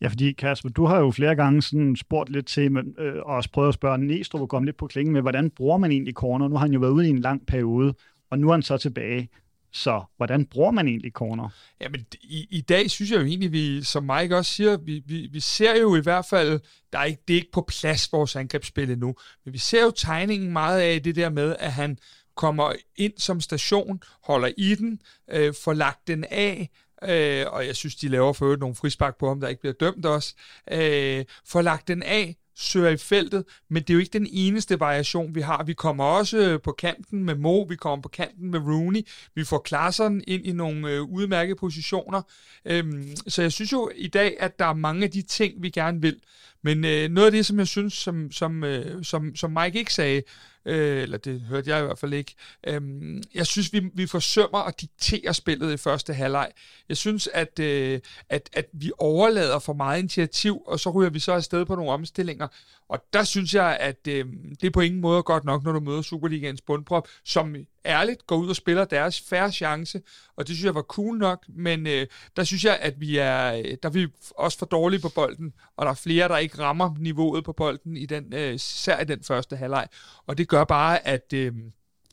Ja, 0.02 0.08
fordi 0.08 0.32
Kasper, 0.32 0.70
du 0.70 0.86
har 0.86 1.00
jo 1.00 1.12
flere 1.12 1.36
gange 1.36 1.62
sådan 1.62 1.96
spurgt 1.96 2.30
lidt 2.30 2.48
til, 2.48 2.72
men, 2.72 2.96
øh, 3.00 3.16
og 3.16 3.36
også 3.36 3.50
prøvet 3.52 3.68
at 3.68 3.74
spørge 3.74 3.98
Næstrup 3.98 4.42
og 4.42 4.50
komme 4.50 4.66
lidt 4.66 4.78
på 4.78 4.88
klingen 4.88 5.14
med, 5.14 5.22
hvordan 5.22 5.50
bruger 5.50 5.78
man 5.78 5.92
egentlig 5.92 6.14
corner? 6.14 6.48
Nu 6.48 6.56
har 6.56 6.62
han 6.62 6.74
jo 6.74 6.80
været 6.80 6.92
ude 6.92 7.08
i 7.08 7.10
en 7.10 7.20
lang 7.20 7.46
periode, 7.48 7.94
og 8.30 8.40
nu 8.40 8.48
er 8.48 8.52
han 8.52 8.62
så 8.62 8.78
tilbage. 8.78 9.30
Så 9.74 10.04
hvordan 10.18 10.46
bruger 10.46 10.72
man 10.72 10.88
egentlig 10.88 11.12
corner? 11.12 11.50
Jamen, 11.82 12.06
i, 12.22 12.48
i 12.50 12.62
dag 12.62 12.90
synes 12.90 13.12
jeg 13.12 13.20
jo 13.20 13.26
egentlig, 13.26 13.52
vi, 13.52 13.84
som 13.84 14.04
Mike 14.04 14.38
også 14.38 14.54
siger, 14.54 14.78
vi, 14.78 15.04
vi, 15.06 15.30
vi 15.32 15.40
ser 15.40 15.80
jo 15.80 15.96
i 15.96 16.02
hvert 16.02 16.26
fald, 16.26 16.60
der 16.94 17.00
er 17.00 17.04
ikke, 17.04 17.22
det 17.28 17.34
er 17.34 17.38
ikke 17.38 17.52
på 17.52 17.66
plads, 17.68 18.14
vores 18.14 18.36
angrebsspil 18.36 18.92
endnu, 18.92 19.16
men 19.46 19.54
vi 19.54 19.58
ser 19.58 19.84
jo 19.84 19.92
tegningen 19.96 20.54
meget 20.54 20.82
af 20.82 21.04
det 21.04 21.16
der 21.16 21.30
med, 21.30 21.56
at 21.60 21.72
han 21.72 21.98
kommer 22.36 22.74
ind 22.96 23.14
som 23.18 23.42
station, 23.42 24.02
holder 24.24 24.52
i 24.58 24.76
den, 24.76 25.02
øh, 25.32 25.54
får 25.64 25.74
lagt 25.74 26.08
den 26.08 26.26
af, 26.32 26.70
øh, 27.10 27.46
og 27.48 27.68
jeg 27.68 27.76
synes, 27.76 27.96
de 27.96 28.08
laver 28.08 28.34
for 28.34 28.56
nogle 28.56 28.76
frispark 28.76 29.20
på 29.20 29.28
ham, 29.28 29.40
der 29.40 29.48
ikke 29.48 29.62
bliver 29.62 29.74
dømt 29.74 30.06
også, 30.06 30.34
øh, 30.72 31.26
får 31.46 31.62
lagt 31.62 31.88
den 31.88 32.04
af, 32.04 32.36
søger 32.56 32.90
i 32.90 32.98
feltet, 32.98 33.44
men 33.70 33.84
det 33.84 33.90
er 33.90 33.94
jo 33.94 34.00
ikke 34.00 34.20
den 34.20 34.28
eneste 34.32 34.80
variation, 34.80 35.36
vi 35.36 35.42
har. 35.42 35.64
Vi 35.64 35.74
kommer 35.74 36.04
også 36.04 36.38
øh, 36.38 36.62
på 36.62 36.72
kanten 36.72 37.24
med 37.24 37.36
Mo, 37.36 37.62
vi 37.62 37.76
kommer 37.76 38.02
på 38.02 38.10
kanten 38.10 38.52
med 38.52 38.60
Rooney, 38.60 39.02
vi 39.36 39.44
får 39.44 39.58
klasseren 39.58 40.24
ind 40.28 40.46
i 40.46 40.52
nogle 40.52 40.92
øh, 40.92 41.02
udmærkede 41.02 41.56
positioner. 41.60 42.22
Øhm, 42.66 43.16
så 43.28 43.42
jeg 43.42 43.52
synes 43.52 43.72
jo 43.72 43.92
i 43.96 44.08
dag, 44.08 44.36
at 44.40 44.60
der 44.60 44.66
er 44.66 44.74
mange 44.74 45.04
af 45.04 45.12
de 45.12 45.22
ting, 45.22 45.64
vi 45.64 45.70
gerne 45.70 46.02
vil. 46.02 46.20
Men 46.64 46.86
øh, 46.86 47.10
noget 47.10 47.26
af 47.26 47.32
det, 47.32 47.46
som 47.46 47.60
jeg 47.60 47.68
synes, 47.68 47.94
som, 47.94 48.32
som, 48.32 48.64
øh, 48.64 49.04
som, 49.04 49.36
som 49.36 49.58
Mike 49.62 49.80
ikke 49.80 49.94
sagde, 49.94 50.22
øh, 50.66 51.02
eller 51.02 51.18
det 51.18 51.42
hørte 51.42 51.70
jeg 51.70 51.80
i 51.82 51.86
hvert 51.86 52.00
fald 52.00 52.14
ikke. 52.14 52.36
Øhm, 52.68 53.24
jeg 53.36 53.48
synes, 53.48 53.74
vi, 53.74 53.90
vi 53.94 54.08
forsømmer 54.08 54.60
at 54.60 54.82
diktere 54.82 55.34
spillet 55.34 55.74
i 55.74 55.78
første 55.78 56.14
halvleg. 56.14 56.52
Jeg 56.90 56.98
synes, 56.98 57.30
at, 57.34 57.60
øh, 57.60 58.00
at, 58.30 58.50
at 58.54 58.66
vi 58.74 58.92
overlader 58.98 59.60
for 59.60 59.74
meget 59.74 60.00
initiativ, 60.00 60.62
og 60.68 60.80
så 60.80 60.90
ryger 60.90 61.10
vi 61.10 61.20
så 61.20 61.32
afsted 61.32 61.66
på 61.66 61.76
nogle 61.76 61.92
omstillinger. 61.92 62.48
Og 62.90 63.06
der 63.14 63.24
synes 63.24 63.56
jeg, 63.56 63.78
at 63.80 64.08
øh, 64.08 64.26
det 64.62 64.68
er 64.68 64.72
på 64.72 64.82
ingen 64.82 65.02
måde 65.02 65.24
godt 65.24 65.46
nok, 65.46 65.64
når 65.64 65.72
du 65.72 65.80
møder 65.80 66.02
Superligaens 66.02 66.62
bundprop, 66.62 67.08
som 67.26 67.56
ærligt 67.86 68.28
går 68.28 68.36
ud 68.36 68.50
og 68.50 68.56
spiller 68.56 68.86
deres 68.86 69.22
færre 69.22 69.52
chance, 69.52 70.02
og 70.36 70.48
det 70.48 70.56
synes 70.56 70.66
jeg 70.66 70.76
var 70.76 70.82
cool 70.82 71.18
nok, 71.18 71.46
men 71.50 71.88
øh, 71.88 72.08
der 72.36 72.44
synes 72.44 72.66
jeg, 72.66 72.80
at 72.82 73.02
vi 73.02 73.18
er, 73.18 73.52
der 73.52 73.90
er 73.90 73.90
vi 73.90 74.08
også 74.38 74.58
for 74.58 74.66
dårlige 74.66 75.02
på 75.02 75.10
bolden, 75.16 75.54
og 75.78 75.86
der 75.86 75.92
er 75.92 75.96
flere, 75.96 76.28
der 76.28 76.38
ikke 76.38 76.60
rammer 76.60 76.96
niveauet 77.00 77.44
på 77.44 77.54
bolden, 77.54 77.98
i 77.98 78.06
den, 78.06 78.34
øh, 78.34 78.54
især 78.54 79.00
i 79.00 79.06
den 79.06 79.24
første 79.24 79.56
halvleg, 79.56 79.88
og 80.28 80.38
det 80.38 80.48
gør 80.48 80.64
bare, 80.64 81.08
at, 81.08 81.34
øh, 81.34 81.54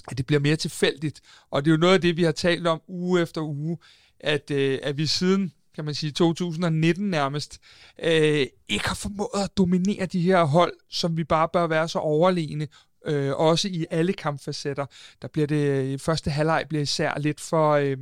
at 0.08 0.18
det 0.18 0.26
bliver 0.26 0.40
mere 0.40 0.56
tilfældigt, 0.56 1.20
og 1.50 1.64
det 1.64 1.70
er 1.70 1.74
jo 1.74 1.80
noget 1.80 1.94
af 1.94 2.00
det, 2.00 2.16
vi 2.16 2.22
har 2.22 2.32
talt 2.32 2.66
om 2.66 2.80
uge 2.88 3.22
efter 3.22 3.40
uge, 3.40 3.78
at, 4.20 4.50
øh, 4.50 4.78
at 4.82 4.98
vi 4.98 5.06
siden 5.06 5.52
kan 5.78 5.84
man 5.84 5.94
sige, 5.94 6.12
2019 6.12 7.10
nærmest, 7.10 7.60
øh, 8.02 8.46
ikke 8.68 8.88
har 8.88 8.94
formået 8.94 9.28
at 9.34 9.58
dominere 9.58 10.06
de 10.06 10.20
her 10.20 10.44
hold, 10.44 10.72
som 10.90 11.16
vi 11.16 11.24
bare 11.24 11.48
bør 11.52 11.66
være 11.66 11.88
så 11.88 11.98
overlegne, 11.98 12.68
øh, 13.06 13.32
også 13.36 13.68
i 13.68 13.86
alle 13.90 14.12
kampfacetter. 14.12 14.86
Der 15.22 15.28
bliver 15.28 15.46
det, 15.46 15.68
øh, 15.68 15.84
i 15.84 15.98
første 15.98 16.30
halvleg 16.30 16.64
bliver 16.68 16.82
især 16.82 17.18
lidt 17.18 17.40
for, 17.40 17.72
øh, 17.72 17.96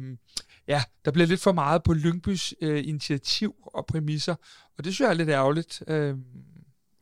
ja, 0.69 0.83
der 1.05 1.11
bliver 1.11 1.27
lidt 1.27 1.43
for 1.43 1.53
meget 1.53 1.83
på 1.83 1.93
Lyngbys 1.93 2.55
øh, 2.63 2.89
initiativ 2.89 3.55
og 3.63 3.87
præmisser, 3.87 4.35
og 4.79 4.85
det 4.85 4.95
synes 4.95 5.01
jeg 5.01 5.11
er 5.11 5.15
lidt 5.15 5.29
ærgerligt, 5.29 5.83
øh, 5.89 6.15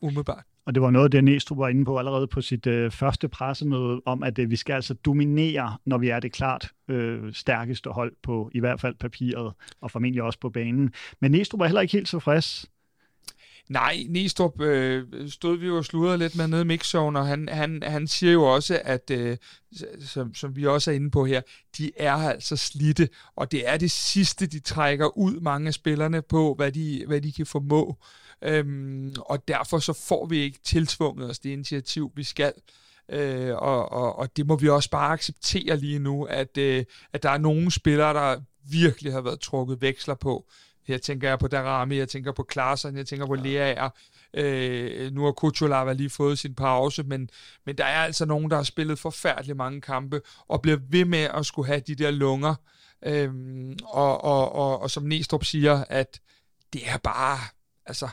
umiddelbart. 0.01 0.43
Og 0.65 0.75
det 0.75 0.81
var 0.81 0.89
noget 0.89 1.11
det, 1.11 1.23
Næstrup 1.23 1.57
var 1.57 1.67
inde 1.67 1.85
på 1.85 1.99
allerede 1.99 2.27
på 2.27 2.41
sit 2.41 2.67
øh, 2.67 2.91
første 2.91 3.27
pressemøde, 3.27 4.01
om 4.05 4.23
at 4.23 4.39
øh, 4.39 4.49
vi 4.49 4.55
skal 4.55 4.73
altså 4.73 4.93
dominere, 4.93 5.77
når 5.85 5.97
vi 5.97 6.09
er 6.09 6.19
det 6.19 6.31
klart 6.31 6.71
øh, 6.87 7.33
stærkeste 7.33 7.89
hold 7.89 8.13
på 8.23 8.49
i 8.53 8.59
hvert 8.59 8.81
fald 8.81 8.95
papiret, 8.95 9.53
og 9.81 9.91
formentlig 9.91 10.23
også 10.23 10.39
på 10.39 10.49
banen. 10.49 10.93
Men 11.21 11.31
Næstrup 11.31 11.59
var 11.59 11.65
heller 11.65 11.81
ikke 11.81 11.91
helt 11.91 12.07
tilfreds. 12.07 12.65
Nej, 13.69 14.05
Næstrup 14.09 14.61
øh, 14.61 15.29
stod 15.29 15.57
vi 15.57 15.67
jo 15.67 15.77
og 15.77 15.85
sludrede 15.85 16.17
lidt 16.17 16.35
med 16.35 16.47
nede 16.47 16.61
i 16.61 16.65
mixzone, 16.65 17.19
og 17.19 17.27
han, 17.27 17.49
han, 17.51 17.83
han 17.83 18.07
siger 18.07 18.33
jo 18.33 18.43
også, 18.43 18.81
at 18.83 19.11
øh, 19.11 19.37
som, 20.05 20.35
som 20.35 20.55
vi 20.55 20.65
også 20.65 20.91
er 20.91 20.95
inde 20.95 21.11
på 21.11 21.25
her, 21.25 21.41
de 21.77 21.91
er 21.97 22.13
altså 22.13 22.55
slidte, 22.55 23.09
og 23.35 23.51
det 23.51 23.69
er 23.69 23.77
det 23.77 23.91
sidste, 23.91 24.45
de 24.45 24.59
trækker 24.59 25.17
ud 25.17 25.39
mange 25.39 25.67
af 25.67 25.73
spillerne 25.73 26.21
på, 26.21 26.53
hvad 26.53 26.71
de, 26.71 27.03
hvad 27.07 27.21
de 27.21 27.31
kan 27.31 27.45
formå. 27.45 27.97
Øhm, 28.41 29.13
og 29.19 29.47
derfor 29.47 29.79
så 29.79 29.93
får 29.93 30.25
vi 30.25 30.37
ikke 30.37 30.59
tilsvunget 30.63 31.29
os 31.29 31.39
det 31.39 31.49
initiativ, 31.49 32.11
vi 32.15 32.23
skal. 32.23 32.53
Øh, 33.09 33.55
og, 33.55 33.91
og, 33.91 34.15
og 34.15 34.37
det 34.37 34.47
må 34.47 34.55
vi 34.55 34.69
også 34.69 34.89
bare 34.89 35.13
acceptere 35.13 35.77
lige 35.77 35.99
nu, 35.99 36.23
at, 36.23 36.57
øh, 36.57 36.85
at 37.13 37.23
der 37.23 37.29
er 37.29 37.37
nogle 37.37 37.71
spillere, 37.71 38.13
der 38.13 38.41
virkelig 38.69 39.13
har 39.13 39.21
været 39.21 39.39
trukket 39.39 39.81
veksler 39.81 40.15
på. 40.15 40.45
Her 40.87 40.97
tænker 40.97 41.29
jeg 41.29 41.39
på 41.39 41.47
Darami, 41.47 41.97
jeg 41.97 42.09
tænker 42.09 42.31
på 42.31 42.43
Klaassen, 42.43 42.97
jeg 42.97 43.07
tænker 43.07 43.25
på 43.25 43.35
ja. 43.35 43.41
Leaer. 43.41 43.89
Øh, 44.33 45.11
nu 45.11 45.23
har 45.23 45.31
Kuchulava 45.31 45.93
lige 45.93 46.09
fået 46.09 46.39
sin 46.39 46.55
pause, 46.55 47.03
men, 47.03 47.29
men 47.65 47.77
der 47.77 47.85
er 47.85 48.03
altså 48.03 48.25
nogen, 48.25 48.51
der 48.51 48.55
har 48.55 48.63
spillet 48.63 48.99
forfærdeligt 48.99 49.57
mange 49.57 49.81
kampe, 49.81 50.21
og 50.47 50.61
bliver 50.61 50.77
ved 50.89 51.05
med 51.05 51.29
at 51.33 51.45
skulle 51.45 51.67
have 51.67 51.79
de 51.79 51.95
der 51.95 52.11
lunger. 52.11 52.55
Øh, 53.05 53.29
og, 53.83 54.23
og, 54.23 54.55
og, 54.55 54.81
og 54.81 54.91
som 54.91 55.03
Næstrup 55.03 55.43
siger, 55.43 55.83
at 55.89 56.19
det 56.73 56.81
er 56.89 56.97
bare, 56.97 57.39
altså, 57.85 58.09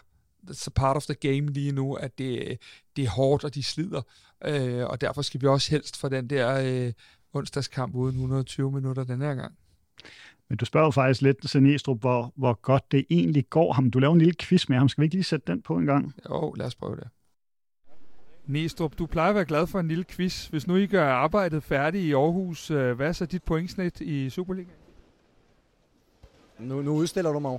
it's 0.51 0.67
a 0.67 0.71
part 0.71 0.97
of 0.97 1.05
the 1.05 1.15
game 1.15 1.53
lige 1.53 1.73
nu, 1.73 1.95
at 1.95 2.19
det, 2.19 2.59
det 2.97 3.05
er 3.05 3.11
hårdt, 3.11 3.45
og 3.45 3.55
de 3.55 3.63
slider. 3.63 4.03
Øh, 4.45 4.87
og 4.87 5.01
derfor 5.01 5.23
skal 5.23 5.41
vi 5.41 5.47
også 5.47 5.71
helst 5.71 5.97
få 5.97 6.09
den 6.09 6.31
der 6.31 6.55
øh, 6.65 6.93
onsdagskamp 7.33 7.95
uden 7.95 8.15
120 8.15 8.73
minutter 8.73 9.05
den 9.05 9.21
her 9.21 9.35
gang. 9.35 9.55
Men 10.53 10.57
du 10.57 10.65
spørger 10.65 10.87
jo 10.87 10.91
faktisk 10.91 11.23
lidt, 11.23 11.51
Senestrup, 11.51 12.01
hvor, 12.01 12.33
hvor 12.37 12.53
godt 12.63 12.93
det 12.93 13.07
egentlig 13.11 13.49
går 13.51 13.73
ham. 13.73 13.91
Du 13.91 13.99
laver 13.99 14.13
en 14.13 14.19
lille 14.19 14.35
quiz 14.41 14.69
med 14.69 14.79
ham. 14.79 14.89
Skal 14.89 15.03
vi 15.03 15.05
ikke 15.05 15.15
lige 15.15 15.25
sætte 15.25 15.53
den 15.53 15.63
på 15.63 15.77
en 15.77 15.87
gang? 15.87 16.15
Jo, 16.31 16.53
lad 16.53 16.67
os 16.67 16.75
prøve 16.75 16.97
det. 16.97 17.09
Næstrup, 18.47 18.99
du 18.99 19.07
plejer 19.07 19.29
at 19.29 19.35
være 19.35 19.45
glad 19.45 19.67
for 19.67 19.81
en 19.81 19.89
lille 19.89 20.05
quiz. 20.05 20.47
Hvis 20.47 20.67
nu 20.67 20.77
I 20.77 20.87
gør 20.87 21.09
arbejdet 21.09 21.63
færdigt 21.63 22.05
i 22.05 22.13
Aarhus, 22.13 22.71
øh, 22.71 22.97
hvad 22.97 23.09
er 23.09 23.13
så 23.13 23.27
dit 23.27 23.43
pointsnit 23.43 24.01
i 24.01 24.31
Superligaen? 24.31 24.77
Nu, 26.59 26.83
nu 26.83 26.95
udstiller 26.95 27.33
du 27.33 27.39
mig 27.39 27.59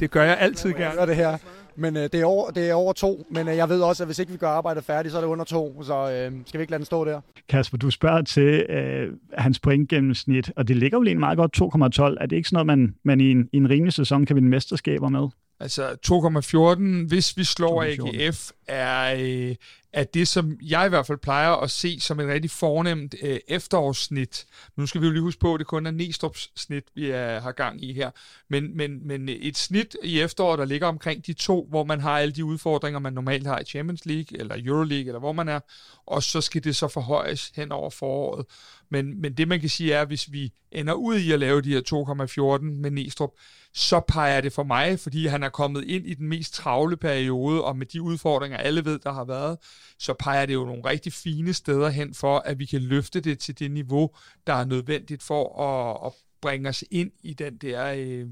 det 0.00 0.10
gør 0.10 0.22
jeg 0.22 0.36
altid 0.40 0.72
gerne. 0.72 1.00
Jeg 1.00 1.08
det 1.08 1.16
her. 1.16 1.38
Men 1.76 1.96
øh, 1.96 2.02
det, 2.02 2.14
er 2.14 2.24
over, 2.24 2.50
det 2.50 2.70
er 2.70 2.74
over 2.74 2.92
to, 2.92 3.26
men 3.30 3.48
øh, 3.48 3.56
jeg 3.56 3.68
ved 3.68 3.80
også, 3.80 4.02
at 4.02 4.08
hvis 4.08 4.18
ikke 4.18 4.32
vi 4.32 4.38
gør 4.38 4.48
arbejdet 4.48 4.84
færdigt, 4.84 5.12
så 5.12 5.18
er 5.18 5.22
det 5.22 5.28
under 5.28 5.44
to, 5.44 5.82
så 5.82 5.94
øh, 5.94 6.32
skal 6.46 6.58
vi 6.58 6.62
ikke 6.62 6.70
lade 6.70 6.78
den 6.78 6.86
stå 6.86 7.04
der. 7.04 7.20
Kasper, 7.48 7.78
du 7.78 7.90
spørger 7.90 8.22
til 8.22 8.66
øh, 8.68 9.12
hans 9.38 9.58
pointgennemsnit, 9.58 10.52
og 10.56 10.68
det 10.68 10.76
ligger 10.76 10.98
jo 10.98 11.02
lige 11.02 11.16
meget 11.16 11.38
godt 11.38 11.62
2,12. 11.62 12.02
Er 12.20 12.26
det 12.26 12.36
ikke 12.36 12.48
sådan 12.48 12.66
noget, 12.66 12.78
man, 12.78 12.94
man 13.04 13.20
i, 13.20 13.30
en, 13.30 13.48
i 13.52 13.56
en 13.56 13.70
rimelig 13.70 13.92
sæson 13.92 14.26
kan 14.26 14.36
vinde 14.36 14.48
mesterskaber 14.48 15.08
med? 15.08 15.28
Altså 15.62 15.96
2,14, 16.06 17.08
hvis 17.08 17.36
vi 17.36 17.44
slår 17.44 17.82
AGF, 17.82 18.50
er, 18.66 19.14
øh, 19.18 19.54
er 19.92 20.04
det, 20.04 20.28
som 20.28 20.58
jeg 20.62 20.86
i 20.86 20.88
hvert 20.88 21.06
fald 21.06 21.18
plejer 21.18 21.50
at 21.50 21.70
se 21.70 22.00
som 22.00 22.20
et 22.20 22.28
rigtig 22.28 22.50
fornemt 22.50 23.14
øh, 23.22 23.38
efterårssnit. 23.48 24.46
Nu 24.76 24.86
skal 24.86 25.00
vi 25.00 25.06
jo 25.06 25.12
lige 25.12 25.22
huske 25.22 25.40
på, 25.40 25.54
at 25.54 25.58
det 25.58 25.66
kun 25.66 25.86
er 25.86 25.90
Næstrup's 25.90 26.50
snit, 26.56 26.84
vi 26.94 27.10
er, 27.10 27.40
har 27.40 27.52
gang 27.52 27.84
i 27.84 27.92
her. 27.92 28.10
Men, 28.48 28.76
men, 28.76 29.06
men 29.06 29.28
et 29.28 29.56
snit 29.56 29.96
i 30.02 30.20
efteråret, 30.20 30.58
der 30.58 30.64
ligger 30.64 30.86
omkring 30.86 31.26
de 31.26 31.32
to, 31.32 31.66
hvor 31.70 31.84
man 31.84 32.00
har 32.00 32.18
alle 32.18 32.32
de 32.32 32.44
udfordringer, 32.44 32.98
man 32.98 33.12
normalt 33.12 33.46
har 33.46 33.58
i 33.58 33.64
Champions 33.64 34.06
League, 34.06 34.40
eller 34.40 34.56
Euroleague, 34.64 35.06
eller 35.06 35.20
hvor 35.20 35.32
man 35.32 35.48
er, 35.48 35.60
og 36.06 36.22
så 36.22 36.40
skal 36.40 36.64
det 36.64 36.76
så 36.76 36.88
forhøjes 36.88 37.52
hen 37.56 37.72
over 37.72 37.90
foråret. 37.90 38.46
Men, 38.90 39.20
men 39.20 39.34
det 39.34 39.48
man 39.48 39.60
kan 39.60 39.68
sige 39.68 39.92
er, 39.92 40.02
at 40.02 40.06
hvis 40.06 40.32
vi 40.32 40.52
ender 40.72 40.94
ud 40.94 41.18
i 41.18 41.32
at 41.32 41.40
lave 41.40 41.60
de 41.60 41.72
her 41.72 42.56
2,14 42.58 42.62
med 42.62 42.90
Næstrup, 42.90 43.30
så 43.74 44.00
peger 44.00 44.40
det 44.40 44.52
for 44.52 44.62
mig, 44.62 45.00
fordi 45.00 45.26
han 45.26 45.42
er 45.42 45.48
kommet 45.48 45.84
ind 45.84 46.06
i 46.06 46.14
den 46.14 46.28
mest 46.28 46.54
travle 46.54 46.96
periode, 46.96 47.64
og 47.64 47.76
med 47.76 47.86
de 47.86 48.02
udfordringer, 48.02 48.58
alle 48.58 48.84
ved, 48.84 48.98
der 48.98 49.12
har 49.12 49.24
været, 49.24 49.58
så 49.98 50.14
peger 50.18 50.46
det 50.46 50.54
jo 50.54 50.64
nogle 50.64 50.84
rigtig 50.84 51.12
fine 51.12 51.52
steder 51.52 51.88
hen 51.88 52.14
for, 52.14 52.38
at 52.38 52.58
vi 52.58 52.66
kan 52.66 52.80
løfte 52.80 53.20
det 53.20 53.38
til 53.38 53.58
det 53.58 53.70
niveau, 53.70 54.10
der 54.46 54.52
er 54.52 54.64
nødvendigt 54.64 55.22
for 55.22 55.62
at, 55.62 56.06
at 56.06 56.12
bringe 56.42 56.68
os 56.68 56.84
ind 56.90 57.10
i 57.22 57.34
den 57.34 57.56
der 57.56 57.94
øh, 57.96 58.26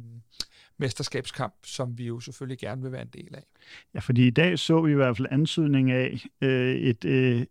mesterskabskamp, 0.81 1.55
som 1.65 1.99
vi 1.99 2.07
jo 2.07 2.21
selvfølgelig 2.21 2.59
gerne 2.59 2.83
vil 2.83 2.93
være 2.93 3.03
en 3.03 3.09
del 3.13 3.35
af. 3.35 3.43
Ja, 3.95 3.99
fordi 3.99 4.27
i 4.27 4.31
dag 4.31 4.59
så 4.59 4.81
vi 4.81 4.93
i 4.93 4.95
hvert 4.95 5.17
fald 5.17 5.29
ansøgning 5.31 5.91
af 5.91 6.27
øh, 6.41 6.75
et, 6.75 7.05
øh, 7.05 7.41
et, 7.41 7.47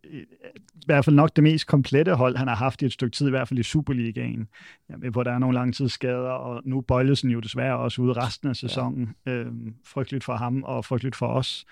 i 0.74 0.86
hvert 0.86 1.05
fald 1.05 1.15
nok 1.15 1.36
det 1.36 1.43
mest 1.43 1.67
komplette 1.67 2.15
hold, 2.15 2.36
han 2.36 2.48
har 2.48 2.55
haft 2.55 2.81
i 2.81 2.86
et 2.86 2.93
stykke 2.93 3.15
tid, 3.15 3.27
i 3.27 3.29
hvert 3.29 3.48
fald 3.48 3.59
i 3.59 3.63
Superligaen, 3.63 4.48
ja, 4.89 5.09
hvor 5.09 5.24
der 5.24 5.31
er 5.31 5.39
nogle 5.39 5.55
langtidsskader, 5.55 6.29
og 6.29 6.62
nu 6.65 6.81
Bøjlesen 6.81 7.29
jo 7.29 7.39
desværre 7.39 7.77
også 7.77 8.01
ude 8.01 8.13
resten 8.13 8.50
af 8.50 8.55
sæsonen. 8.55 9.15
Ja. 9.25 9.31
Øh, 9.31 9.51
frygteligt 9.86 10.24
for 10.24 10.36
ham 10.36 10.63
og 10.63 10.86
frygteligt 10.86 11.15
for 11.15 11.27
os. 11.27 11.65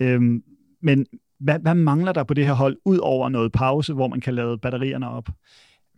Øh, 0.00 0.20
men 0.80 1.06
hvad, 1.38 1.58
hvad 1.58 1.74
mangler 1.74 2.12
der 2.12 2.24
på 2.24 2.34
det 2.34 2.46
her 2.46 2.52
hold, 2.52 2.76
ud 2.84 2.98
over 2.98 3.28
noget 3.28 3.52
pause, 3.52 3.92
hvor 3.92 4.08
man 4.08 4.20
kan 4.20 4.34
lade 4.34 4.58
batterierne 4.58 5.08
op? 5.08 5.28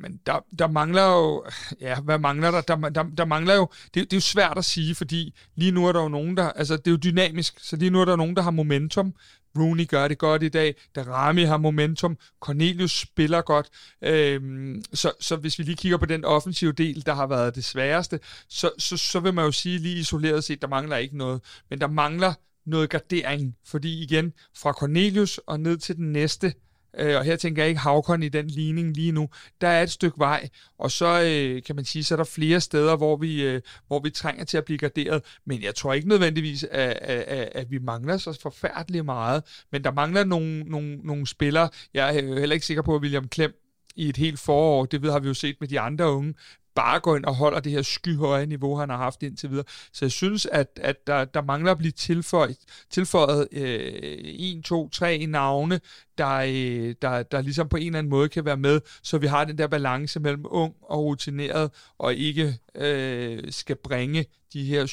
Men 0.00 0.20
der, 0.26 0.44
der 0.58 0.68
mangler 0.68 1.06
jo, 1.06 1.44
ja, 1.80 2.00
hvad 2.00 2.18
mangler 2.18 2.50
der? 2.50 2.60
Der, 2.60 2.76
der, 2.76 3.02
der 3.02 3.24
mangler 3.24 3.54
jo, 3.54 3.68
det, 3.84 3.94
det 3.94 4.12
er 4.12 4.16
jo 4.16 4.20
svært 4.20 4.58
at 4.58 4.64
sige, 4.64 4.94
fordi 4.94 5.34
lige 5.54 5.72
nu 5.72 5.86
er 5.86 5.92
der 5.92 6.02
jo 6.02 6.08
nogen, 6.08 6.36
der, 6.36 6.50
altså 6.50 6.76
det 6.76 6.86
er 6.86 6.90
jo 6.90 6.96
dynamisk, 6.96 7.54
så 7.58 7.76
lige 7.76 7.90
nu 7.90 8.00
er 8.00 8.04
der 8.04 8.16
nogen, 8.16 8.36
der 8.36 8.42
har 8.42 8.50
momentum. 8.50 9.14
Rooney 9.58 9.88
gør 9.88 10.08
det 10.08 10.18
godt 10.18 10.42
i 10.42 10.48
dag, 10.48 10.74
Rami 10.96 11.42
har 11.42 11.56
momentum, 11.56 12.18
Cornelius 12.40 13.00
spiller 13.00 13.40
godt, 13.40 13.68
øhm, 14.02 14.82
så, 14.92 15.12
så 15.20 15.36
hvis 15.36 15.58
vi 15.58 15.64
lige 15.64 15.76
kigger 15.76 15.98
på 15.98 16.06
den 16.06 16.24
offensive 16.24 16.72
del, 16.72 17.06
der 17.06 17.14
har 17.14 17.26
været 17.26 17.54
det 17.54 17.64
sværeste, 17.64 18.20
så, 18.48 18.70
så, 18.78 18.96
så 18.96 19.20
vil 19.20 19.34
man 19.34 19.44
jo 19.44 19.52
sige 19.52 19.78
lige 19.78 19.98
isoleret 19.98 20.44
set, 20.44 20.62
der 20.62 20.68
mangler 20.68 20.96
ikke 20.96 21.16
noget, 21.16 21.40
men 21.70 21.80
der 21.80 21.86
mangler 21.86 22.34
noget 22.66 22.90
gardering, 22.90 23.56
fordi 23.66 24.02
igen, 24.02 24.32
fra 24.56 24.72
Cornelius 24.72 25.40
og 25.46 25.60
ned 25.60 25.76
til 25.76 25.96
den 25.96 26.12
næste, 26.12 26.54
øh, 26.98 27.16
og 27.16 27.24
her 27.24 27.36
tænker 27.36 27.62
jeg 27.62 27.68
ikke 27.68 27.80
Havkon 27.80 28.22
i 28.22 28.28
den 28.28 28.46
ligning 28.46 28.96
lige 28.96 29.12
nu, 29.12 29.28
der 29.60 29.68
er 29.68 29.82
et 29.82 29.90
stykke 29.90 30.18
vej, 30.18 30.48
og 30.78 30.90
så 30.90 31.22
øh, 31.22 31.62
kan 31.62 31.76
man 31.76 31.84
sige, 31.84 32.04
så 32.04 32.14
er 32.14 32.16
der 32.16 32.24
flere 32.24 32.60
steder, 32.60 32.96
hvor 32.96 33.16
vi, 33.16 33.42
øh, 33.42 33.60
hvor 33.86 34.00
vi 34.00 34.10
trænger 34.10 34.44
til 34.44 34.58
at 34.58 34.64
blive 34.64 34.78
garderet, 34.78 35.22
men 35.46 35.62
jeg 35.62 35.74
tror 35.74 35.92
ikke 35.92 36.08
nødvendigvis, 36.08 36.64
at, 36.64 36.96
at, 37.02 37.48
at 37.54 37.70
vi 37.70 37.78
mangler 37.78 38.16
så 38.16 38.38
forfærdeligt 38.42 39.04
meget, 39.04 39.64
men 39.72 39.84
der 39.84 39.92
mangler 39.92 40.24
nogle, 40.24 40.62
nogle, 40.62 40.96
nogle 40.96 41.26
spillere, 41.26 41.68
jeg 41.94 42.08
er 42.08 42.38
heller 42.38 42.54
ikke 42.54 42.66
sikker 42.66 42.82
på, 42.82 42.94
at 42.94 43.02
William 43.02 43.28
Klem 43.28 43.54
i 43.96 44.08
et 44.08 44.16
helt 44.16 44.40
forår, 44.40 44.84
det 44.84 45.02
ved, 45.02 45.10
har 45.10 45.18
vi 45.18 45.28
jo 45.28 45.34
set 45.34 45.56
med 45.60 45.68
de 45.68 45.80
andre 45.80 46.10
unge, 46.10 46.34
bare 46.74 47.00
går 47.00 47.16
ind 47.16 47.24
og 47.24 47.34
holder 47.34 47.60
det 47.60 47.72
her 47.72 47.82
skyhøje 47.82 48.46
niveau, 48.46 48.76
han 48.76 48.90
har 48.90 48.96
haft 48.96 49.22
indtil 49.22 49.50
videre. 49.50 49.64
Så 49.92 50.04
jeg 50.04 50.12
synes, 50.12 50.46
at, 50.46 50.80
at 50.82 51.06
der, 51.06 51.24
der 51.24 51.42
mangler 51.42 51.72
at 51.72 51.78
blive 51.78 51.92
tilføjet, 51.92 52.56
tilføjet 52.90 53.48
øh, 53.52 54.18
en, 54.22 54.62
to, 54.62 54.88
tre 54.88 55.26
navne, 55.26 55.80
der, 56.18 56.36
øh, 56.36 56.94
der, 57.02 57.22
der 57.22 57.40
ligesom 57.40 57.68
på 57.68 57.76
en 57.76 57.86
eller 57.86 57.98
anden 57.98 58.10
måde 58.10 58.28
kan 58.28 58.44
være 58.44 58.56
med, 58.56 58.80
så 59.02 59.18
vi 59.18 59.26
har 59.26 59.44
den 59.44 59.58
der 59.58 59.66
balance 59.66 60.20
mellem 60.20 60.44
ung 60.48 60.74
og 60.82 61.04
rutineret, 61.04 61.70
og 61.98 62.14
ikke 62.14 62.58
øh, 62.74 63.52
skal 63.52 63.76
bringe 63.76 64.24
de 64.52 64.64
her 64.64 64.86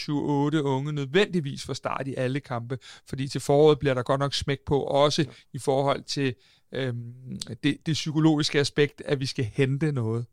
7-8 0.57 0.61
unge 0.61 0.93
nødvendigvis 0.93 1.65
for 1.65 1.73
start 1.73 2.07
i 2.07 2.15
alle 2.17 2.39
kampe, 2.39 2.77
fordi 3.09 3.27
til 3.27 3.41
foråret 3.41 3.79
bliver 3.79 3.93
der 3.93 4.03
godt 4.03 4.19
nok 4.19 4.33
smæk 4.33 4.59
på, 4.65 4.81
også 4.81 5.21
ja. 5.21 5.29
i 5.53 5.59
forhold 5.59 6.03
til 6.03 6.35
øh, 6.71 6.93
det, 7.63 7.77
det 7.85 7.93
psykologiske 7.93 8.59
aspekt, 8.59 9.01
at 9.05 9.19
vi 9.19 9.25
skal 9.25 9.45
hente 9.45 9.91
noget. 9.91 10.25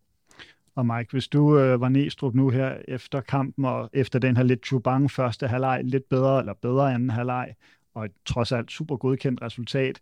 Og 0.74 0.86
Mike, 0.86 1.12
hvis 1.12 1.28
du 1.28 1.58
øh, 1.58 1.80
var 1.80 1.88
Næstrup 1.88 2.34
nu 2.34 2.50
her 2.50 2.76
efter 2.88 3.20
kampen, 3.20 3.64
og 3.64 3.90
efter 3.92 4.18
den 4.18 4.36
her 4.36 4.44
lidt 4.44 4.66
chubang 4.66 5.10
første 5.10 5.48
halvleg, 5.48 5.80
lidt 5.84 6.08
bedre 6.08 6.38
eller 6.38 6.54
bedre 6.62 6.94
anden 6.94 7.10
halvleg, 7.10 7.54
og 7.94 8.04
et 8.04 8.12
trods 8.26 8.52
alt 8.52 8.72
super 8.72 8.96
godkendt 8.96 9.42
resultat, 9.42 10.00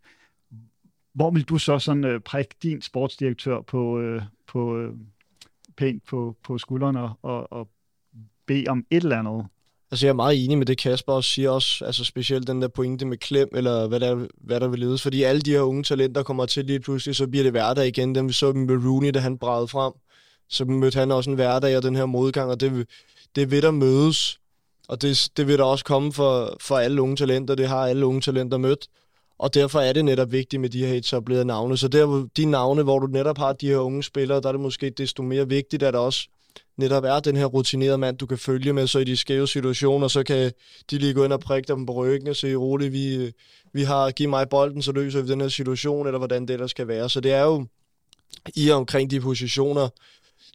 hvor 1.14 1.30
vil 1.30 1.44
du 1.44 1.58
så 1.58 1.78
sådan 1.78 2.04
øh, 2.04 2.20
prikke 2.20 2.54
din 2.62 2.82
sportsdirektør 2.82 3.60
på, 3.60 4.00
øh, 4.00 4.22
på 4.46 4.78
øh, 4.78 4.94
pænt 5.76 6.04
på, 6.04 6.36
på 6.42 6.58
skuldrene 6.58 7.00
og, 7.22 7.52
og 7.52 7.68
bede 8.46 8.68
om 8.68 8.84
et 8.90 9.02
eller 9.02 9.18
andet? 9.18 9.46
Altså 9.90 10.06
jeg 10.06 10.10
er 10.10 10.16
meget 10.16 10.44
enig 10.44 10.58
med 10.58 10.66
det, 10.66 10.78
Kasper 10.78 11.12
også 11.12 11.30
siger 11.30 11.50
også, 11.50 11.84
altså 11.84 12.04
specielt 12.04 12.46
den 12.46 12.62
der 12.62 12.68
pointe 12.68 13.06
med 13.06 13.16
klem, 13.16 13.48
eller 13.54 13.88
hvad 13.88 14.00
der, 14.00 14.26
hvad 14.36 14.60
der 14.60 14.68
vil 14.68 14.78
ledes, 14.78 15.02
fordi 15.02 15.22
alle 15.22 15.40
de 15.40 15.50
her 15.50 15.60
unge 15.60 15.82
talenter 15.82 16.22
kommer 16.22 16.46
til 16.46 16.64
lige 16.64 16.80
pludselig, 16.80 17.16
så 17.16 17.26
bliver 17.26 17.42
det 17.42 17.52
hverdag 17.52 17.88
igen, 17.88 18.14
dem 18.14 18.28
vi 18.28 18.32
så 18.32 18.52
med 18.52 18.84
Rooney, 18.86 19.10
da 19.14 19.18
han 19.18 19.38
bragede 19.38 19.68
frem 19.68 19.92
så 20.52 20.64
mødte 20.64 20.98
han 20.98 21.10
også 21.10 21.30
en 21.30 21.36
hverdag 21.36 21.76
og 21.76 21.82
den 21.82 21.96
her 21.96 22.06
modgang, 22.06 22.50
og 22.50 22.60
det, 22.60 22.86
det 23.34 23.50
vil 23.50 23.62
der 23.62 23.70
mødes. 23.70 24.38
Og 24.88 25.02
det, 25.02 25.30
det 25.36 25.46
vil 25.46 25.58
der 25.58 25.64
også 25.64 25.84
komme 25.84 26.12
for, 26.12 26.56
for 26.60 26.76
alle 26.76 27.02
unge 27.02 27.16
talenter. 27.16 27.54
Det 27.54 27.68
har 27.68 27.86
alle 27.86 28.06
unge 28.06 28.20
talenter 28.20 28.58
mødt. 28.58 28.86
Og 29.38 29.54
derfor 29.54 29.80
er 29.80 29.92
det 29.92 30.04
netop 30.04 30.32
vigtigt 30.32 30.60
med 30.60 30.70
de 30.70 30.86
her 30.86 30.94
etablerede 30.94 31.44
navne. 31.44 31.76
Så 31.76 31.88
der, 31.88 32.26
de 32.36 32.44
navne, 32.44 32.82
hvor 32.82 32.98
du 32.98 33.06
netop 33.06 33.38
har 33.38 33.52
de 33.52 33.68
her 33.68 33.76
unge 33.76 34.02
spillere, 34.02 34.40
der 34.40 34.48
er 34.48 34.52
det 34.52 34.60
måske 34.60 34.90
desto 34.90 35.22
mere 35.22 35.48
vigtigt, 35.48 35.82
at 35.82 35.94
der 35.94 36.00
også 36.00 36.28
netop 36.76 37.04
er 37.04 37.20
den 37.20 37.36
her 37.36 37.46
rutinerede 37.46 37.98
mand, 37.98 38.18
du 38.18 38.26
kan 38.26 38.38
følge 38.38 38.72
med, 38.72 38.86
så 38.86 38.98
i 38.98 39.04
de 39.04 39.16
skæve 39.16 39.48
situationer, 39.48 40.08
så 40.08 40.22
kan 40.22 40.52
de 40.90 40.98
lige 40.98 41.14
gå 41.14 41.24
ind 41.24 41.32
og 41.32 41.40
prikke 41.40 41.68
dem 41.68 41.86
på 41.86 41.92
ryggen 41.92 42.28
og 42.28 42.36
sige, 42.36 42.56
roligt, 42.56 42.92
vi, 42.92 43.32
vi 43.72 43.82
har, 43.82 44.10
giv 44.10 44.28
mig 44.28 44.48
bolden, 44.48 44.82
så 44.82 44.92
løser 44.92 45.22
vi 45.22 45.28
den 45.28 45.40
her 45.40 45.48
situation, 45.48 46.06
eller 46.06 46.18
hvordan 46.18 46.42
det 46.42 46.50
ellers 46.50 46.70
skal 46.70 46.88
være. 46.88 47.08
Så 47.08 47.20
det 47.20 47.32
er 47.32 47.42
jo 47.42 47.66
i 48.56 48.68
og 48.68 48.76
omkring 48.76 49.10
de 49.10 49.20
positioner, 49.20 49.88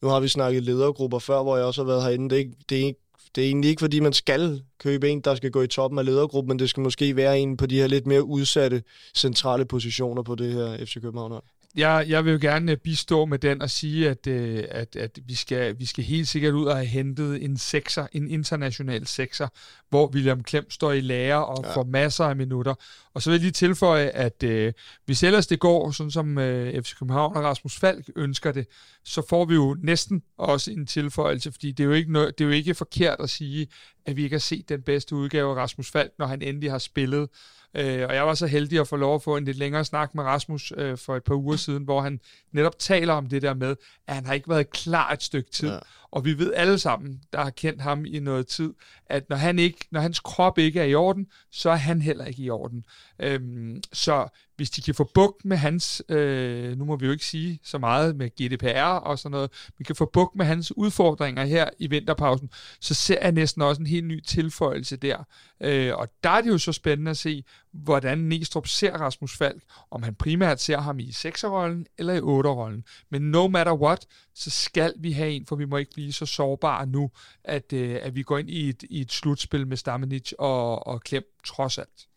nu 0.01 0.07
har 0.07 0.19
vi 0.19 0.27
snakket 0.27 0.63
ledergrupper 0.63 1.19
før, 1.19 1.43
hvor 1.43 1.57
jeg 1.57 1.65
også 1.65 1.81
har 1.81 1.87
været 1.87 2.03
herinde. 2.03 2.29
Det 2.29 2.35
er 2.35 2.39
ikke, 2.39 2.55
det 2.69 2.81
er 2.81 2.85
ikke, 2.85 2.99
det 3.35 3.43
er 3.43 3.47
egentlig 3.47 3.69
ikke, 3.69 3.79
fordi 3.79 3.99
man 3.99 4.13
skal 4.13 4.61
købe 4.79 5.09
en, 5.09 5.21
der 5.21 5.35
skal 5.35 5.51
gå 5.51 5.61
i 5.61 5.67
toppen 5.67 5.99
af 5.99 6.05
ledergruppen, 6.05 6.49
men 6.49 6.59
det 6.59 6.69
skal 6.69 6.83
måske 6.83 7.15
være 7.15 7.39
en 7.39 7.57
på 7.57 7.65
de 7.65 7.75
her 7.75 7.87
lidt 7.87 8.07
mere 8.07 8.23
udsatte 8.23 8.83
centrale 9.15 9.65
positioner 9.65 10.23
på 10.23 10.35
det 10.35 10.53
her 10.53 10.85
FC 10.85 11.01
København 11.01 11.31
jeg, 11.75 12.05
jeg 12.07 12.25
vil 12.25 12.31
jo 12.31 12.39
gerne 12.41 12.77
bistå 12.77 13.25
med 13.25 13.39
den 13.39 13.62
og 13.62 13.69
sige, 13.69 14.09
at, 14.09 14.27
øh, 14.27 14.63
at, 14.69 14.95
at 14.95 15.19
vi, 15.25 15.36
skal, 15.36 15.79
vi 15.79 15.86
skal 15.86 16.03
helt 16.03 16.27
sikkert 16.27 16.53
ud 16.53 16.65
og 16.65 16.75
have 16.75 16.86
hentet 16.86 17.43
en 17.43 17.57
sekser, 17.57 18.07
en 18.12 18.29
international 18.29 19.07
sekser, 19.07 19.47
hvor 19.89 20.07
William 20.07 20.43
Klem 20.43 20.71
står 20.71 20.91
i 20.91 21.01
lære 21.01 21.45
og 21.45 21.63
ja. 21.63 21.75
får 21.75 21.83
masser 21.83 22.25
af 22.25 22.36
minutter. 22.36 22.74
Og 23.13 23.21
så 23.21 23.29
vil 23.29 23.36
jeg 23.36 23.41
lige 23.41 23.51
tilføje, 23.51 24.07
at 24.07 24.43
øh, 24.43 24.74
hvis 25.05 25.24
ellers 25.24 25.47
det 25.47 25.59
går, 25.59 25.91
sådan 25.91 26.12
som 26.12 26.38
øh, 26.38 26.83
FC 26.83 26.95
København 27.00 27.36
og 27.36 27.43
Rasmus 27.43 27.79
Falk 27.79 28.09
ønsker 28.15 28.51
det, 28.51 28.67
så 29.05 29.24
får 29.29 29.45
vi 29.45 29.55
jo 29.55 29.77
næsten 29.83 30.24
også 30.38 30.71
en 30.71 30.86
tilføjelse, 30.86 31.51
fordi 31.51 31.71
det 31.71 31.83
er 31.83 31.88
jo 31.88 31.93
ikke, 31.93 32.12
no, 32.12 32.25
det 32.25 32.41
er 32.41 32.45
jo 32.45 32.51
ikke 32.51 32.75
forkert 32.75 33.17
at 33.19 33.29
sige, 33.29 33.67
at 34.05 34.15
vi 34.15 34.24
ikke 34.24 34.33
har 34.33 34.39
set 34.39 34.69
den 34.69 34.81
bedste 34.81 35.15
udgave 35.15 35.51
af 35.51 35.55
Rasmus 35.55 35.91
Falk, 35.91 36.12
når 36.19 36.25
han 36.25 36.41
endelig 36.41 36.71
har 36.71 36.77
spillet 36.77 37.29
Øh, 37.77 38.05
og 38.10 38.15
jeg 38.15 38.27
var 38.27 38.34
så 38.34 38.48
heldig 38.48 38.79
at 38.79 38.88
få 38.88 38.96
lov 38.96 39.15
at 39.15 39.22
få 39.22 39.38
en 39.38 39.46
lidt 39.46 39.57
længere 39.57 39.86
snak 39.86 40.15
med 40.15 40.24
Rasmus 40.24 40.74
øh, 40.77 40.98
for 40.98 41.15
et 41.15 41.24
par 41.24 41.36
uger 41.36 41.55
siden, 41.55 41.84
hvor 41.84 42.01
han 42.01 42.19
netop 42.51 42.79
taler 42.79 43.13
om 43.13 43.29
det 43.29 43.41
der 43.41 43.53
med, 43.53 43.75
at 44.07 44.15
han 44.15 44.25
har 44.25 44.34
ikke 44.34 44.50
været 44.50 44.69
klar 44.69 45.12
et 45.12 45.24
stykke 45.24 45.51
tid. 45.51 45.69
Ja. 45.69 45.79
Og 46.11 46.25
vi 46.25 46.37
ved 46.37 46.53
alle 46.53 46.79
sammen, 46.79 47.21
der 47.33 47.43
har 47.43 47.49
kendt 47.49 47.81
ham 47.81 48.05
i 48.05 48.19
noget 48.19 48.47
tid, 48.47 48.73
at 49.05 49.29
når, 49.29 49.37
han 49.37 49.59
ikke, 49.59 49.77
når 49.91 49.99
hans 49.99 50.19
krop 50.19 50.57
ikke 50.57 50.79
er 50.79 50.85
i 50.85 50.95
orden, 50.95 51.27
så 51.51 51.69
er 51.69 51.75
han 51.75 52.01
heller 52.01 52.25
ikke 52.25 52.41
i 52.41 52.49
orden. 52.49 52.85
Øhm, 53.19 53.81
så 53.93 54.27
hvis 54.57 54.69
de 54.69 54.81
kan 54.81 54.95
få 54.95 55.11
bugt 55.13 55.45
med 55.45 55.57
hans, 55.57 56.03
øh, 56.09 56.77
nu 56.77 56.85
må 56.85 56.95
vi 56.95 57.05
jo 57.05 57.11
ikke 57.11 57.25
sige 57.25 57.59
så 57.63 57.77
meget 57.77 58.15
med 58.15 58.29
GDPR 58.29 58.83
og 58.83 59.19
sådan 59.19 59.31
noget, 59.31 59.51
vi 59.77 59.83
kan 59.83 59.95
få 59.95 60.09
bugt 60.13 60.35
med 60.35 60.45
hans 60.45 60.77
udfordringer 60.77 61.45
her 61.45 61.69
i 61.79 61.87
vinterpausen, 61.87 62.49
så 62.81 62.93
ser 62.93 63.17
jeg 63.21 63.31
næsten 63.31 63.61
også 63.61 63.81
en 63.81 63.87
helt 63.87 64.05
ny 64.05 64.23
tilføjelse 64.23 64.97
der. 64.97 65.23
Øh, 65.61 65.95
og 65.95 66.09
der 66.23 66.29
er 66.29 66.41
det 66.41 66.49
jo 66.49 66.57
så 66.57 66.71
spændende 66.71 67.11
at 67.11 67.17
se, 67.17 67.43
hvordan 67.71 68.17
Næstrup 68.17 68.67
ser 68.67 68.97
Rasmus 68.97 69.37
Falk, 69.37 69.63
om 69.91 70.03
han 70.03 70.15
primært 70.15 70.61
ser 70.61 70.79
ham 70.79 70.99
i 70.99 71.09
6'er-rollen 71.09 71.85
eller 71.97 72.13
i 72.13 72.19
8'er-rollen. 72.19 72.83
Men 73.09 73.21
no 73.21 73.47
matter 73.47 73.73
what, 73.73 74.05
så 74.35 74.49
skal 74.49 74.93
vi 74.97 75.11
have 75.11 75.31
en, 75.31 75.45
for 75.45 75.55
vi 75.55 75.65
må 75.65 75.77
ikke 75.77 75.95
blive 75.97 76.13
så 76.13 76.25
sårbare 76.25 76.85
nu, 76.87 77.11
at, 77.43 77.73
øh, 77.73 77.99
at 78.01 78.15
vi 78.15 78.21
går 78.21 78.37
ind 78.37 78.49
i 78.49 78.69
et, 78.69 78.83
i 78.89 79.01
et 79.01 79.11
slutspil 79.11 79.67
med 79.67 79.77
Stamenic 79.77 80.31
og, 80.39 80.87
og 80.87 81.01
Klem 81.01 81.23
trods 81.45 81.77
alt. 81.77 82.07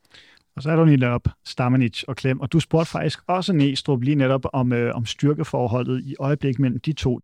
Og 0.57 0.63
så 0.63 0.71
er 0.71 0.77
du 0.77 0.85
lige 0.85 1.09
op 1.09 1.29
Stamenic 1.45 2.03
og 2.09 2.17
Klem, 2.17 2.41
og 2.41 2.53
du 2.53 2.61
spurgte 2.61 2.91
faktisk 2.91 3.19
også 3.27 3.53
Næstrup 3.53 4.03
lige 4.03 4.15
netop 4.15 4.45
om, 4.53 4.73
øh, 4.73 4.95
om 4.95 5.07
styrkeforholdet 5.07 6.03
i 6.05 6.15
øjeblik 6.19 6.59
mellem 6.59 6.81
de 6.81 6.93
to. 6.93 7.21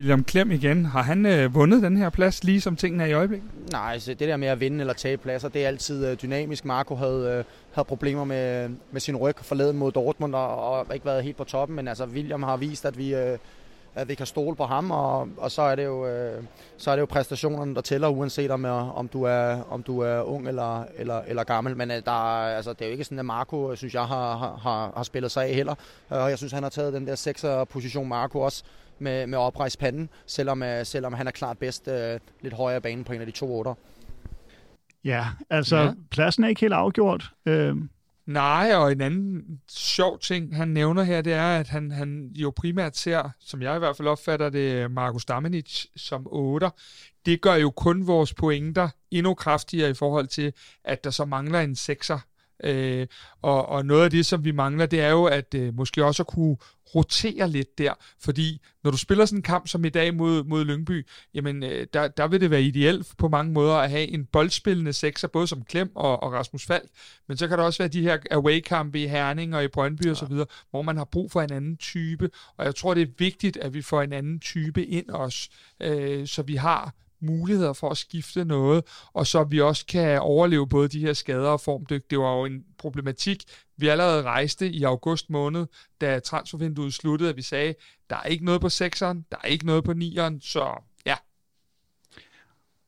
William 0.00 0.24
Klem 0.24 0.50
igen. 0.50 0.84
Har 0.84 1.02
han 1.02 1.26
øh, 1.26 1.54
vundet 1.54 1.82
den 1.82 1.96
her 1.96 2.10
plads, 2.10 2.44
lige 2.44 2.60
som 2.60 2.76
tingene 2.76 3.02
er 3.02 3.06
i 3.06 3.12
øjeblikket? 3.12 3.48
Nej, 3.72 3.92
altså 3.92 4.14
det 4.14 4.28
der 4.28 4.36
med 4.36 4.48
at 4.48 4.60
vinde 4.60 4.80
eller 4.80 4.94
tabe 4.94 5.22
pladser, 5.22 5.48
det 5.48 5.64
er 5.64 5.68
altid 5.68 6.06
øh, 6.06 6.16
dynamisk. 6.22 6.64
Marco 6.64 6.94
havde, 6.94 7.38
øh, 7.38 7.44
havde 7.72 7.86
problemer 7.86 8.24
med, 8.24 8.68
med 8.92 9.00
sin 9.00 9.16
ryg 9.16 9.36
forleden 9.38 9.76
mod 9.76 9.92
Dortmund 9.92 10.34
og, 10.34 10.70
og 10.70 10.94
ikke 10.94 11.06
været 11.06 11.24
helt 11.24 11.36
på 11.36 11.44
toppen, 11.44 11.76
men 11.76 11.88
altså 11.88 12.06
William 12.06 12.42
har 12.42 12.56
vist, 12.56 12.84
at 12.84 12.98
vi, 12.98 13.14
øh, 13.14 13.38
at 13.94 14.08
vi 14.08 14.14
kan 14.14 14.26
stole 14.26 14.56
på 14.56 14.64
ham, 14.64 14.90
og, 14.90 15.28
og 15.36 15.50
så, 15.50 15.62
er 15.62 15.74
det 15.74 15.84
jo, 15.84 16.06
øh, 16.06 16.42
så 16.76 16.90
er 16.90 16.96
det 16.96 17.00
jo 17.00 17.06
præstationerne, 17.06 17.74
der 17.74 17.80
tæller, 17.80 18.08
uanset 18.08 18.50
om, 18.50 18.64
øh, 18.64 18.98
om, 18.98 19.08
du, 19.08 19.22
er, 19.22 19.62
om 19.70 19.82
du 19.82 20.00
er 20.00 20.20
ung 20.20 20.48
eller, 20.48 20.84
eller, 20.96 21.20
eller 21.26 21.44
gammel. 21.44 21.76
Men 21.76 21.90
øh, 21.90 22.02
der, 22.04 22.10
altså, 22.10 22.72
det 22.72 22.82
er 22.82 22.86
jo 22.86 22.92
ikke 22.92 23.04
sådan, 23.04 23.18
at 23.18 23.24
Marco, 23.24 23.76
synes 23.76 23.94
jeg, 23.94 24.04
har, 24.04 24.56
har, 24.62 24.92
har 24.96 25.02
spillet 25.02 25.30
sig 25.30 25.44
af 25.44 25.54
heller. 25.54 25.74
Og 26.08 26.30
jeg 26.30 26.38
synes, 26.38 26.52
han 26.52 26.62
har 26.62 26.70
taget 26.70 26.92
den 26.92 27.06
der 27.06 27.14
6'er 27.14 27.64
position, 27.64 28.08
Marco 28.08 28.40
også, 28.40 28.64
med, 28.98 29.26
med 29.26 29.38
oprejst 29.38 29.78
panden, 29.78 30.08
selvom, 30.26 30.62
selvom 30.84 31.12
han 31.12 31.26
er 31.26 31.30
klart 31.30 31.58
bedst 31.58 31.88
øh, 31.88 32.20
lidt 32.40 32.54
højere 32.54 32.80
bane 32.80 33.04
på 33.04 33.12
en 33.12 33.20
af 33.20 33.26
de 33.26 33.32
to 33.32 33.58
otter. 33.58 33.74
Ja, 35.04 35.26
altså 35.50 35.76
ja. 35.76 35.92
pladsen 36.10 36.44
er 36.44 36.48
ikke 36.48 36.60
helt 36.60 36.72
afgjort. 36.72 37.30
Øh, 37.46 37.76
Nej, 38.26 38.74
og 38.74 38.92
en 38.92 39.00
anden 39.00 39.60
sjov 39.68 40.18
ting, 40.18 40.56
han 40.56 40.68
nævner 40.68 41.02
her, 41.02 41.22
det 41.22 41.32
er, 41.32 41.58
at 41.58 41.68
han, 41.68 41.90
han 41.90 42.30
jo 42.34 42.52
primært 42.56 42.96
ser, 42.96 43.30
som 43.40 43.62
jeg 43.62 43.76
i 43.76 43.78
hvert 43.78 43.96
fald 43.96 44.08
opfatter 44.08 44.50
det, 44.50 44.90
Markus 44.90 45.24
Damenic 45.24 45.86
som 45.96 46.26
8. 46.30 46.70
Det 47.26 47.40
gør 47.40 47.54
jo 47.54 47.70
kun 47.70 48.06
vores 48.06 48.34
pointer 48.34 48.88
endnu 49.10 49.34
kraftigere 49.34 49.90
i 49.90 49.94
forhold 49.94 50.26
til, 50.26 50.52
at 50.84 51.04
der 51.04 51.10
så 51.10 51.24
mangler 51.24 51.60
en 51.60 51.76
sekser 51.76 52.18
Øh, 52.64 53.06
og, 53.42 53.68
og 53.68 53.86
noget 53.86 54.04
af 54.04 54.10
det, 54.10 54.26
som 54.26 54.44
vi 54.44 54.52
mangler, 54.52 54.86
det 54.86 55.00
er 55.00 55.10
jo 55.10 55.24
at 55.24 55.54
øh, 55.54 55.74
måske 55.74 56.04
også 56.04 56.22
at 56.22 56.26
kunne 56.26 56.56
rotere 56.94 57.48
lidt 57.48 57.78
der, 57.78 57.92
fordi 58.20 58.60
når 58.84 58.90
du 58.90 58.96
spiller 58.96 59.24
sådan 59.24 59.38
en 59.38 59.42
kamp 59.42 59.68
som 59.68 59.84
i 59.84 59.88
dag 59.88 60.14
mod, 60.14 60.44
mod 60.44 60.64
Lyngby, 60.64 61.06
jamen 61.34 61.62
øh, 61.62 61.86
der, 61.92 62.08
der 62.08 62.28
vil 62.28 62.40
det 62.40 62.50
være 62.50 62.62
ideelt 62.62 63.14
på 63.18 63.28
mange 63.28 63.52
måder 63.52 63.74
at 63.74 63.90
have 63.90 64.08
en 64.08 64.26
boldspillende 64.26 64.92
sekser, 64.92 65.28
både 65.28 65.46
som 65.46 65.64
Klem 65.64 65.90
og, 65.94 66.22
og 66.22 66.32
Rasmus 66.32 66.66
Falk, 66.66 66.88
men 67.28 67.36
så 67.36 67.48
kan 67.48 67.58
der 67.58 67.64
også 67.64 67.82
være 67.82 67.88
de 67.88 68.02
her 68.02 68.18
away-kampe 68.30 69.02
i 69.02 69.06
Herning 69.06 69.56
og 69.56 69.64
i 69.64 69.68
Brøndby 69.68 70.04
ja. 70.04 70.10
og 70.10 70.16
så 70.16 70.26
videre, 70.26 70.46
hvor 70.70 70.82
man 70.82 70.96
har 70.96 71.04
brug 71.04 71.32
for 71.32 71.42
en 71.42 71.52
anden 71.52 71.76
type, 71.76 72.30
og 72.56 72.64
jeg 72.64 72.74
tror, 72.74 72.94
det 72.94 73.02
er 73.02 73.12
vigtigt, 73.18 73.56
at 73.56 73.74
vi 73.74 73.82
får 73.82 74.02
en 74.02 74.12
anden 74.12 74.40
type 74.40 74.86
ind 74.86 75.10
også, 75.10 75.48
øh, 75.80 76.26
så 76.26 76.42
vi 76.42 76.56
har 76.56 76.94
muligheder 77.24 77.72
for 77.72 77.90
at 77.90 77.96
skifte 77.96 78.44
noget, 78.44 78.84
og 79.12 79.26
så 79.26 79.44
vi 79.44 79.60
også 79.60 79.86
kan 79.86 80.20
overleve 80.20 80.68
både 80.68 80.88
de 80.88 81.00
her 81.00 81.12
skader 81.12 81.48
og 81.48 81.60
formdyk. 81.60 82.10
Det 82.10 82.18
var 82.18 82.36
jo 82.36 82.44
en 82.44 82.64
problematik, 82.78 83.42
vi 83.76 83.88
allerede 83.88 84.22
rejste 84.22 84.70
i 84.70 84.82
august 84.82 85.30
måned, 85.30 85.66
da 86.00 86.18
transfervinduet 86.18 86.94
sluttede, 86.94 87.30
at 87.30 87.36
vi 87.36 87.42
sagde, 87.42 87.74
der 88.10 88.16
er 88.16 88.22
ikke 88.22 88.44
noget 88.44 88.60
på 88.60 88.66
6'eren, 88.66 89.28
der 89.30 89.36
er 89.44 89.46
ikke 89.46 89.66
noget 89.66 89.84
på 89.84 89.92
9'eren, 89.92 90.38
så 90.40 90.82
ja. 91.06 91.14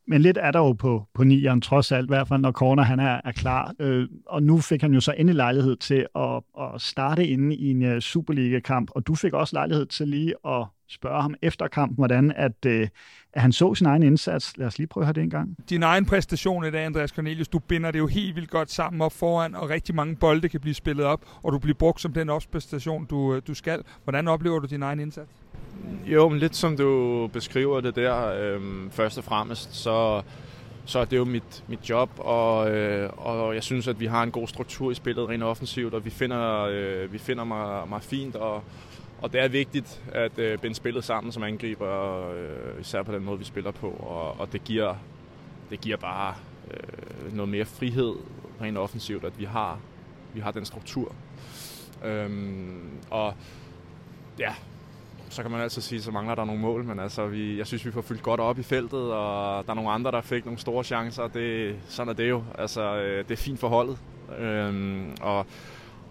Men 0.08 0.22
lidt 0.22 0.38
er 0.38 0.50
der 0.50 0.58
jo 0.58 0.72
på, 0.72 1.06
på 1.14 1.22
9'eren, 1.22 1.60
trods 1.60 1.92
alt, 1.92 2.04
i 2.04 2.12
hvert 2.12 2.28
fald 2.28 2.40
når 2.40 2.52
Corner 2.52 2.82
han 2.82 3.00
er, 3.00 3.20
er 3.24 3.32
klar. 3.32 3.74
Øh, 3.78 4.08
og 4.26 4.42
nu 4.42 4.60
fik 4.60 4.80
han 4.80 4.94
jo 4.94 5.00
så 5.00 5.12
endelig 5.12 5.36
lejlighed 5.36 5.76
til 5.76 6.06
at, 6.14 6.42
at 6.60 6.80
starte 6.80 7.26
inde 7.26 7.56
i 7.56 7.70
en 7.70 7.92
uh, 7.92 7.98
Superliga-kamp, 7.98 8.90
og 8.94 9.06
du 9.06 9.14
fik 9.14 9.32
også 9.32 9.56
lejlighed 9.56 9.86
til 9.86 10.08
lige 10.08 10.34
at 10.46 10.66
spørge 10.88 11.22
ham 11.22 11.34
efter 11.42 11.68
kampen, 11.68 11.96
hvordan 11.96 12.32
at, 12.36 12.66
øh, 12.66 12.88
at 13.32 13.42
han 13.42 13.52
så 13.52 13.74
sin 13.74 13.86
egen 13.86 14.02
indsats. 14.02 14.56
Lad 14.56 14.66
os 14.66 14.78
lige 14.78 14.86
prøve 14.86 15.02
at 15.02 15.06
høre 15.06 15.12
det 15.12 15.22
en 15.22 15.30
gang. 15.30 15.56
Din 15.70 15.82
egen 15.82 16.06
præstation 16.06 16.64
i 16.64 16.70
dag, 16.70 16.84
Andreas 16.84 17.10
Cornelius, 17.10 17.48
du 17.48 17.58
binder 17.58 17.90
det 17.90 17.98
jo 17.98 18.06
helt 18.06 18.36
vildt 18.36 18.50
godt 18.50 18.70
sammen 18.70 19.00
op 19.00 19.12
foran, 19.12 19.54
og 19.54 19.70
rigtig 19.70 19.94
mange 19.94 20.16
bolde 20.16 20.48
kan 20.48 20.60
blive 20.60 20.74
spillet 20.74 21.06
op, 21.06 21.20
og 21.42 21.52
du 21.52 21.58
bliver 21.58 21.74
brugt 21.74 22.00
som 22.00 22.12
den 22.12 22.28
opspræstation, 22.28 23.04
du, 23.04 23.34
øh, 23.34 23.42
du 23.46 23.54
skal. 23.54 23.82
Hvordan 24.04 24.28
oplever 24.28 24.58
du 24.58 24.66
din 24.66 24.82
egen 24.82 25.00
indsats? 25.00 25.30
Jo, 26.06 26.28
men 26.28 26.38
lidt 26.38 26.56
som 26.56 26.76
du 26.76 27.30
beskriver 27.32 27.80
det 27.80 27.96
der, 27.96 28.26
øhm, 28.26 28.90
først 28.90 29.18
og 29.18 29.24
fremmest, 29.24 29.74
så, 29.74 30.22
så 30.84 30.98
er 30.98 31.04
det 31.04 31.16
jo 31.16 31.24
mit, 31.24 31.64
mit 31.68 31.90
job, 31.90 32.10
og, 32.18 32.70
øh, 32.70 33.10
og 33.16 33.54
jeg 33.54 33.62
synes, 33.62 33.88
at 33.88 34.00
vi 34.00 34.06
har 34.06 34.22
en 34.22 34.30
god 34.30 34.48
struktur 34.48 34.90
i 34.90 34.94
spillet 34.94 35.28
rent 35.28 35.42
offensivt, 35.42 35.94
og 35.94 36.04
vi 36.04 36.10
finder, 36.10 36.68
øh, 36.70 37.12
vi 37.12 37.18
finder 37.18 37.44
mig, 37.44 37.88
mig 37.88 38.02
fint, 38.02 38.36
og, 38.36 38.62
og 39.22 39.32
det 39.32 39.40
er 39.40 39.48
vigtigt 39.48 40.02
at 40.12 40.38
øh, 40.38 40.58
binde 40.58 40.76
spillet 40.76 41.04
sammen 41.04 41.32
som 41.32 41.42
angriber, 41.42 42.30
øh, 42.30 42.80
især 42.80 43.02
på 43.02 43.12
den 43.12 43.24
måde, 43.24 43.38
vi 43.38 43.44
spiller 43.44 43.70
på. 43.70 43.88
Og, 43.88 44.40
og 44.40 44.52
det, 44.52 44.64
giver, 44.64 44.94
det 45.70 45.80
giver 45.80 45.96
bare 45.96 46.34
øh, 46.70 47.36
noget 47.36 47.48
mere 47.48 47.64
frihed 47.64 48.14
rent 48.60 48.78
offensivt, 48.78 49.24
at 49.24 49.38
vi 49.38 49.44
har, 49.44 49.78
vi 50.34 50.40
har 50.40 50.50
den 50.50 50.64
struktur. 50.64 51.14
Øhm, 52.04 52.90
og 53.10 53.34
ja, 54.38 54.54
så 55.28 55.42
kan 55.42 55.50
man 55.50 55.60
altid 55.60 55.82
sige, 55.82 56.02
så 56.02 56.10
mangler 56.10 56.34
der 56.34 56.44
nogle 56.44 56.60
mål, 56.60 56.84
men 56.84 56.98
altså, 56.98 57.26
vi, 57.26 57.58
jeg 57.58 57.66
synes, 57.66 57.86
vi 57.86 57.90
får 57.90 58.00
fyldt 58.00 58.22
godt 58.22 58.40
op 58.40 58.58
i 58.58 58.62
feltet, 58.62 59.12
og 59.12 59.64
der 59.64 59.70
er 59.70 59.74
nogle 59.74 59.90
andre, 59.90 60.10
der 60.10 60.20
fik 60.20 60.44
nogle 60.44 60.58
store 60.58 60.84
chancer. 60.84 61.28
Det, 61.28 61.76
sådan 61.88 62.08
er 62.08 62.14
det 62.14 62.28
jo. 62.28 62.44
Altså, 62.58 62.96
øh, 62.96 63.24
det 63.24 63.30
er 63.30 63.36
fint 63.36 63.60
for 63.60 63.68
holdet. 63.68 63.98
Øhm, 64.38 65.16
og 65.20 65.46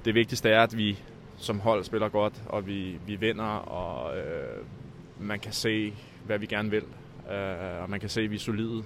det 0.05 0.15
vigtigste 0.15 0.49
er, 0.49 0.63
at 0.63 0.77
vi, 0.77 0.99
som 1.37 1.59
hold 1.59 1.83
spiller 1.83 2.09
godt, 2.09 2.33
og 2.45 2.67
vi, 2.67 2.99
vi 3.07 3.15
vinder, 3.15 3.55
og 3.55 4.17
øh, 4.17 4.63
man 5.19 5.39
kan 5.39 5.53
se, 5.53 5.93
hvad 6.25 6.39
vi 6.39 6.45
gerne 6.45 6.69
vil. 6.69 6.83
Øh, 7.31 7.81
og 7.83 7.89
man 7.89 7.99
kan 7.99 8.09
se, 8.09 8.21
at 8.21 8.31
vi 8.31 8.35
er 8.35 8.39
solide, 8.39 8.83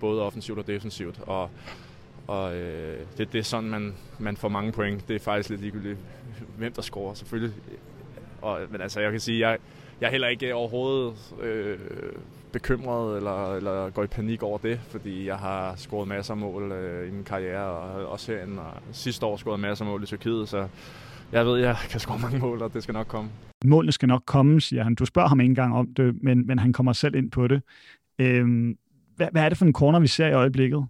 både 0.00 0.22
offensivt 0.22 0.58
og 0.58 0.66
defensivt. 0.66 1.20
Og, 1.26 1.50
og 2.26 2.56
øh, 2.56 2.98
det, 3.18 3.32
det 3.32 3.38
er 3.38 3.42
sådan, 3.42 3.70
man, 3.70 3.94
man 4.18 4.36
får 4.36 4.48
mange 4.48 4.72
point. 4.72 5.08
Det 5.08 5.16
er 5.16 5.20
faktisk 5.20 5.50
lidt 5.50 5.60
ligegyldigt, 5.60 5.98
hvem 6.56 6.72
der 6.72 6.82
scorer, 6.82 7.14
selvfølgelig. 7.14 7.54
Og, 8.42 8.60
men 8.70 8.80
altså, 8.80 9.00
jeg 9.00 9.10
kan 9.10 9.20
sige, 9.20 9.48
jeg, 9.48 9.58
jeg 10.00 10.06
er 10.06 10.10
heller 10.10 10.28
ikke 10.28 10.54
overhovedet 10.54 11.34
øh, 11.40 11.78
bekymret 12.52 13.16
eller, 13.16 13.54
eller 13.54 13.90
går 13.90 14.04
i 14.04 14.06
panik 14.06 14.42
over 14.42 14.58
det, 14.58 14.80
fordi 14.88 15.26
jeg 15.26 15.36
har 15.36 15.74
scoret 15.76 16.08
masser 16.08 16.34
af 16.34 16.38
mål 16.38 16.72
øh, 16.72 17.08
i 17.08 17.10
min 17.10 17.24
karriere, 17.24 17.64
og 17.64 18.06
også 18.06 18.32
herinde, 18.32 18.62
og 18.62 18.72
sidste 18.92 19.26
år 19.26 19.36
scoret 19.36 19.60
masser 19.60 19.84
af 19.84 19.90
mål 19.90 20.02
i 20.02 20.06
Tyrkiet, 20.06 20.48
så 20.48 20.68
jeg 21.32 21.46
ved, 21.46 21.58
jeg 21.58 21.76
kan 21.90 22.00
score 22.00 22.18
mange 22.18 22.38
mål, 22.38 22.62
og 22.62 22.74
det 22.74 22.82
skal 22.82 22.92
nok 22.92 23.06
komme. 23.06 23.30
Målene 23.64 23.92
skal 23.92 24.08
nok 24.08 24.22
komme, 24.26 24.60
siger 24.60 24.84
han. 24.84 24.94
Du 24.94 25.04
spørger 25.04 25.28
ham 25.28 25.40
ikke 25.40 25.50
engang 25.50 25.74
om 25.74 25.94
det, 25.94 26.22
men, 26.22 26.46
men 26.46 26.58
han 26.58 26.72
kommer 26.72 26.92
selv 26.92 27.14
ind 27.14 27.30
på 27.30 27.46
det. 27.46 27.62
Øhm, 28.18 28.76
hvad, 29.16 29.28
hvad 29.32 29.42
er 29.42 29.48
det 29.48 29.58
for 29.58 29.64
en 29.64 29.72
corner, 29.72 30.00
vi 30.00 30.06
ser 30.06 30.26
i 30.26 30.32
øjeblikket? 30.32 30.86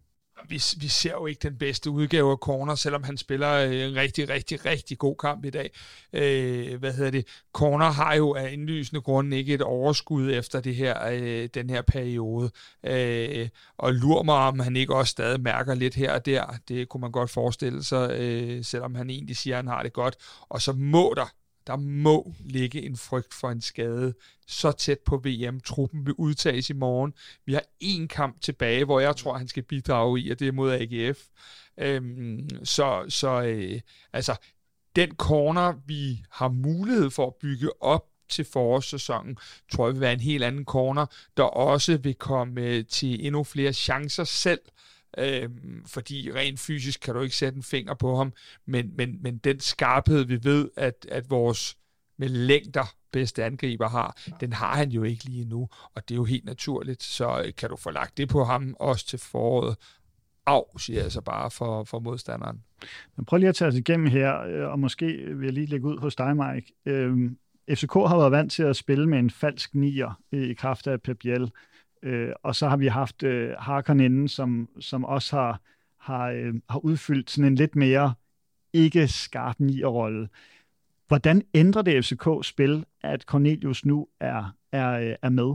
Vi, 0.51 0.63
vi 0.81 0.89
ser 0.89 1.11
jo 1.11 1.27
ikke 1.27 1.49
den 1.49 1.57
bedste 1.59 1.91
udgave 1.91 2.31
af 2.31 2.37
Corner, 2.37 2.75
selvom 2.75 3.03
han 3.03 3.17
spiller 3.17 3.53
øh, 3.53 3.75
en 3.75 3.97
rigtig, 3.97 4.29
rigtig, 4.29 4.67
rigtig 4.67 4.99
god 4.99 5.17
kamp 5.17 5.45
i 5.45 5.51
dag. 5.51 5.71
Øh, 6.13 6.79
hvad 6.79 6.93
hedder 6.93 7.11
det? 7.11 7.27
Corner 7.53 7.91
har 7.91 8.15
jo 8.15 8.35
af 8.35 8.53
indlysende 8.53 9.01
grunde 9.01 9.37
ikke 9.37 9.55
et 9.55 9.63
overskud 9.63 10.33
efter 10.33 10.61
det 10.61 10.75
her, 10.75 11.07
øh, 11.11 11.49
den 11.55 11.71
her 11.71 11.83
periode. 11.83 12.51
Øh, 12.85 13.49
og 13.79 13.95
lurer 13.95 14.23
mig, 14.23 14.37
om 14.37 14.59
han 14.59 14.77
ikke 14.77 14.95
også 14.95 15.11
stadig 15.11 15.41
mærker 15.41 15.75
lidt 15.75 15.95
her 15.95 16.13
og 16.13 16.27
der. 16.27 16.59
Det 16.69 16.89
kunne 16.89 17.01
man 17.01 17.13
godt 17.13 17.31
forestille 17.31 17.85
sig, 17.85 18.11
øh, 18.19 18.65
selvom 18.65 18.95
han 18.95 19.11
egentlig 19.11 19.37
siger, 19.37 19.57
at 19.57 19.65
han 19.65 19.73
har 19.73 19.83
det 19.83 19.93
godt. 19.93 20.17
Og 20.49 20.63
så 20.63 20.73
må 20.73 21.15
der 21.17 21.33
der 21.67 21.77
må 21.77 22.35
ligge 22.41 22.83
en 22.83 22.97
frygt 22.97 23.35
for 23.35 23.51
en 23.51 23.61
skade 23.61 24.15
så 24.47 24.73
tæt 24.73 24.99
på 24.99 25.17
VM. 25.17 25.61
Truppen 25.61 26.07
vil 26.07 26.15
udtages 26.15 26.71
i 26.71 26.73
morgen. 26.73 27.15
Vi 27.47 27.53
har 27.53 27.65
én 27.85 28.07
kamp 28.07 28.41
tilbage, 28.41 28.85
hvor 28.85 29.01
jeg 29.01 29.17
tror, 29.17 29.39
han 29.39 29.49
skal 29.49 29.63
bidrage 29.63 30.21
i, 30.21 30.31
og 30.31 30.39
det 30.39 30.49
er 30.49 30.53
mod 30.53 30.73
AGF. 30.73 31.19
Øhm, 31.79 32.49
så 32.65 33.05
så 33.09 33.43
øh, 33.43 33.81
altså, 34.13 34.37
den 34.97 35.11
corner, 35.17 35.75
vi 35.87 36.23
har 36.31 36.49
mulighed 36.49 37.11
for 37.11 37.27
at 37.27 37.35
bygge 37.35 37.83
op 37.83 38.07
til 38.29 38.45
forårssæsonen, 38.45 39.37
tror 39.73 39.87
jeg 39.87 39.95
vil 39.95 40.01
være 40.01 40.13
en 40.13 40.21
helt 40.21 40.45
anden 40.45 40.65
corner, 40.65 41.07
der 41.37 41.43
også 41.43 41.97
vil 41.97 42.15
komme 42.15 42.61
øh, 42.61 42.85
til 42.87 43.27
endnu 43.27 43.45
flere 43.45 43.73
chancer 43.73 44.25
selv. 44.25 44.61
Øhm, 45.19 45.85
fordi 45.87 46.33
rent 46.35 46.61
fysisk 46.61 47.01
kan 47.01 47.15
du 47.15 47.21
ikke 47.21 47.37
sætte 47.37 47.57
en 47.57 47.63
finger 47.63 47.95
på 47.95 48.17
ham, 48.17 48.33
men, 48.67 48.97
men, 48.97 49.23
men 49.23 49.39
den 49.39 49.61
skarphed, 49.61 50.25
vi 50.25 50.45
ved, 50.45 50.71
at, 50.77 51.07
at 51.11 51.31
vores 51.31 51.77
med 52.17 52.29
længder 52.29 52.95
bedste 53.13 53.45
angriber 53.45 53.89
har, 53.89 54.17
den 54.41 54.53
har 54.53 54.77
han 54.77 54.91
jo 54.91 55.03
ikke 55.03 55.25
lige 55.25 55.45
nu, 55.45 55.69
og 55.95 56.09
det 56.09 56.15
er 56.15 56.17
jo 56.17 56.25
helt 56.25 56.45
naturligt, 56.45 57.03
så 57.03 57.43
øh, 57.47 57.53
kan 57.57 57.71
du 57.71 57.77
få 57.77 57.91
lagt 57.91 58.19
det 58.19 58.29
på 58.29 58.45
ham 58.45 58.77
også 58.79 59.07
til 59.07 59.19
foråret. 59.19 59.77
Af, 60.47 60.63
siger 60.79 61.03
jeg 61.03 61.13
så 61.13 61.21
bare 61.21 61.51
for, 61.51 61.85
for 61.85 61.99
modstanderen. 61.99 62.63
Men 63.17 63.25
prøv 63.25 63.37
lige 63.37 63.49
at 63.49 63.55
tage 63.55 63.69
os 63.69 63.75
igennem 63.75 64.07
her, 64.07 64.41
øh, 64.41 64.69
og 64.69 64.79
måske 64.79 65.07
vil 65.07 65.45
jeg 65.45 65.53
lige 65.53 65.67
lægge 65.67 65.87
ud 65.87 65.99
hos 65.99 66.17
dig, 66.17 66.37
Mike. 66.37 66.73
Øhm, 66.87 67.39
FCK 67.71 67.93
har 67.93 68.17
været 68.17 68.33
vant 68.33 68.53
til 68.53 68.63
at 68.63 68.77
spille 68.77 69.09
med 69.09 69.19
en 69.19 69.31
falsk 69.31 69.75
nier 69.75 70.21
i 70.33 70.53
kraft 70.53 70.87
af 70.87 71.03
Pep 71.03 71.19
Biel. 71.19 71.51
Øh, 72.03 72.33
og 72.43 72.57
så 72.57 72.69
har 72.69 72.77
vi 72.77 72.87
haft 72.87 73.23
øh, 73.23 73.55
Harkon 73.59 74.01
inden, 74.01 74.29
som, 74.29 74.69
som 74.81 75.05
også 75.05 75.37
har, 75.37 75.61
har, 75.99 76.31
øh, 76.31 76.55
har 76.69 76.79
udfyldt 76.79 77.31
sådan 77.31 77.53
en 77.53 77.55
lidt 77.55 77.77
mere 77.77 78.15
ikke 78.73 79.09
skarp 79.09 79.57
rolle. 79.85 80.29
Hvordan 81.09 81.43
ændrer 81.55 81.83
det 81.83 82.05
FCK 82.05 82.29
spil, 82.43 82.85
at 83.03 83.23
Cornelius 83.23 83.85
nu 83.85 84.09
er, 84.21 84.57
er, 84.73 84.91
øh, 84.91 85.15
er 85.23 85.29
med? 85.29 85.55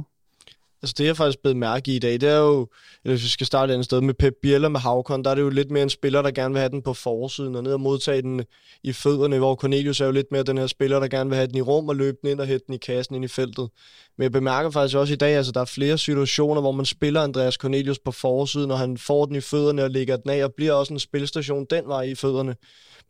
Altså 0.81 0.95
det, 0.97 1.05
jeg 1.05 1.17
faktisk 1.17 1.39
blevet 1.39 1.57
mærke 1.57 1.91
i 1.91 1.95
i 1.95 1.99
dag, 1.99 2.13
det 2.13 2.29
er 2.29 2.37
jo, 2.37 2.67
eller 3.03 3.15
hvis 3.15 3.23
vi 3.23 3.29
skal 3.29 3.47
starte 3.47 3.71
et 3.71 3.73
andet 3.73 3.85
sted, 3.85 4.01
med 4.01 4.13
Pep 4.13 4.33
Biela 4.41 4.69
med 4.69 4.79
Havkon, 4.79 5.23
der 5.23 5.29
er 5.29 5.35
det 5.35 5.41
jo 5.41 5.49
lidt 5.49 5.71
mere 5.71 5.83
en 5.83 5.89
spiller, 5.89 6.21
der 6.21 6.31
gerne 6.31 6.53
vil 6.53 6.59
have 6.59 6.69
den 6.69 6.81
på 6.81 6.93
forsiden 6.93 7.55
og 7.55 7.63
ned 7.63 7.73
og 7.73 7.79
modtage 7.79 8.21
den 8.21 8.43
i 8.83 8.93
fødderne, 8.93 9.37
hvor 9.37 9.55
Cornelius 9.55 10.01
er 10.01 10.05
jo 10.05 10.11
lidt 10.11 10.31
mere 10.31 10.43
den 10.43 10.57
her 10.57 10.67
spiller, 10.67 10.99
der 10.99 11.07
gerne 11.07 11.29
vil 11.29 11.35
have 11.35 11.47
den 11.47 11.57
i 11.57 11.61
rum 11.61 11.89
og 11.89 11.95
løbe 11.95 12.17
den 12.21 12.29
ind 12.29 12.39
og 12.39 12.47
hætte 12.47 12.65
den 12.67 12.75
i 12.75 12.77
kassen 12.77 13.15
ind 13.15 13.25
i 13.25 13.27
feltet. 13.27 13.69
Men 14.17 14.23
jeg 14.23 14.31
bemærker 14.31 14.69
faktisk 14.69 14.97
også 14.97 15.13
i 15.13 15.17
dag, 15.17 15.35
altså 15.35 15.51
der 15.51 15.61
er 15.61 15.65
flere 15.65 15.97
situationer, 15.97 16.61
hvor 16.61 16.71
man 16.71 16.85
spiller 16.85 17.21
Andreas 17.21 17.53
Cornelius 17.53 17.99
på 17.99 18.11
forsiden, 18.11 18.71
og 18.71 18.79
han 18.79 18.97
får 18.97 19.25
den 19.25 19.35
i 19.35 19.41
fødderne 19.41 19.83
og 19.83 19.91
lægger 19.91 20.17
den 20.17 20.31
af, 20.31 20.43
og 20.43 20.53
bliver 20.57 20.73
også 20.73 20.93
en 20.93 20.99
spilstation 20.99 21.65
den 21.69 21.87
vej 21.87 22.01
i 22.01 22.15
fødderne 22.15 22.55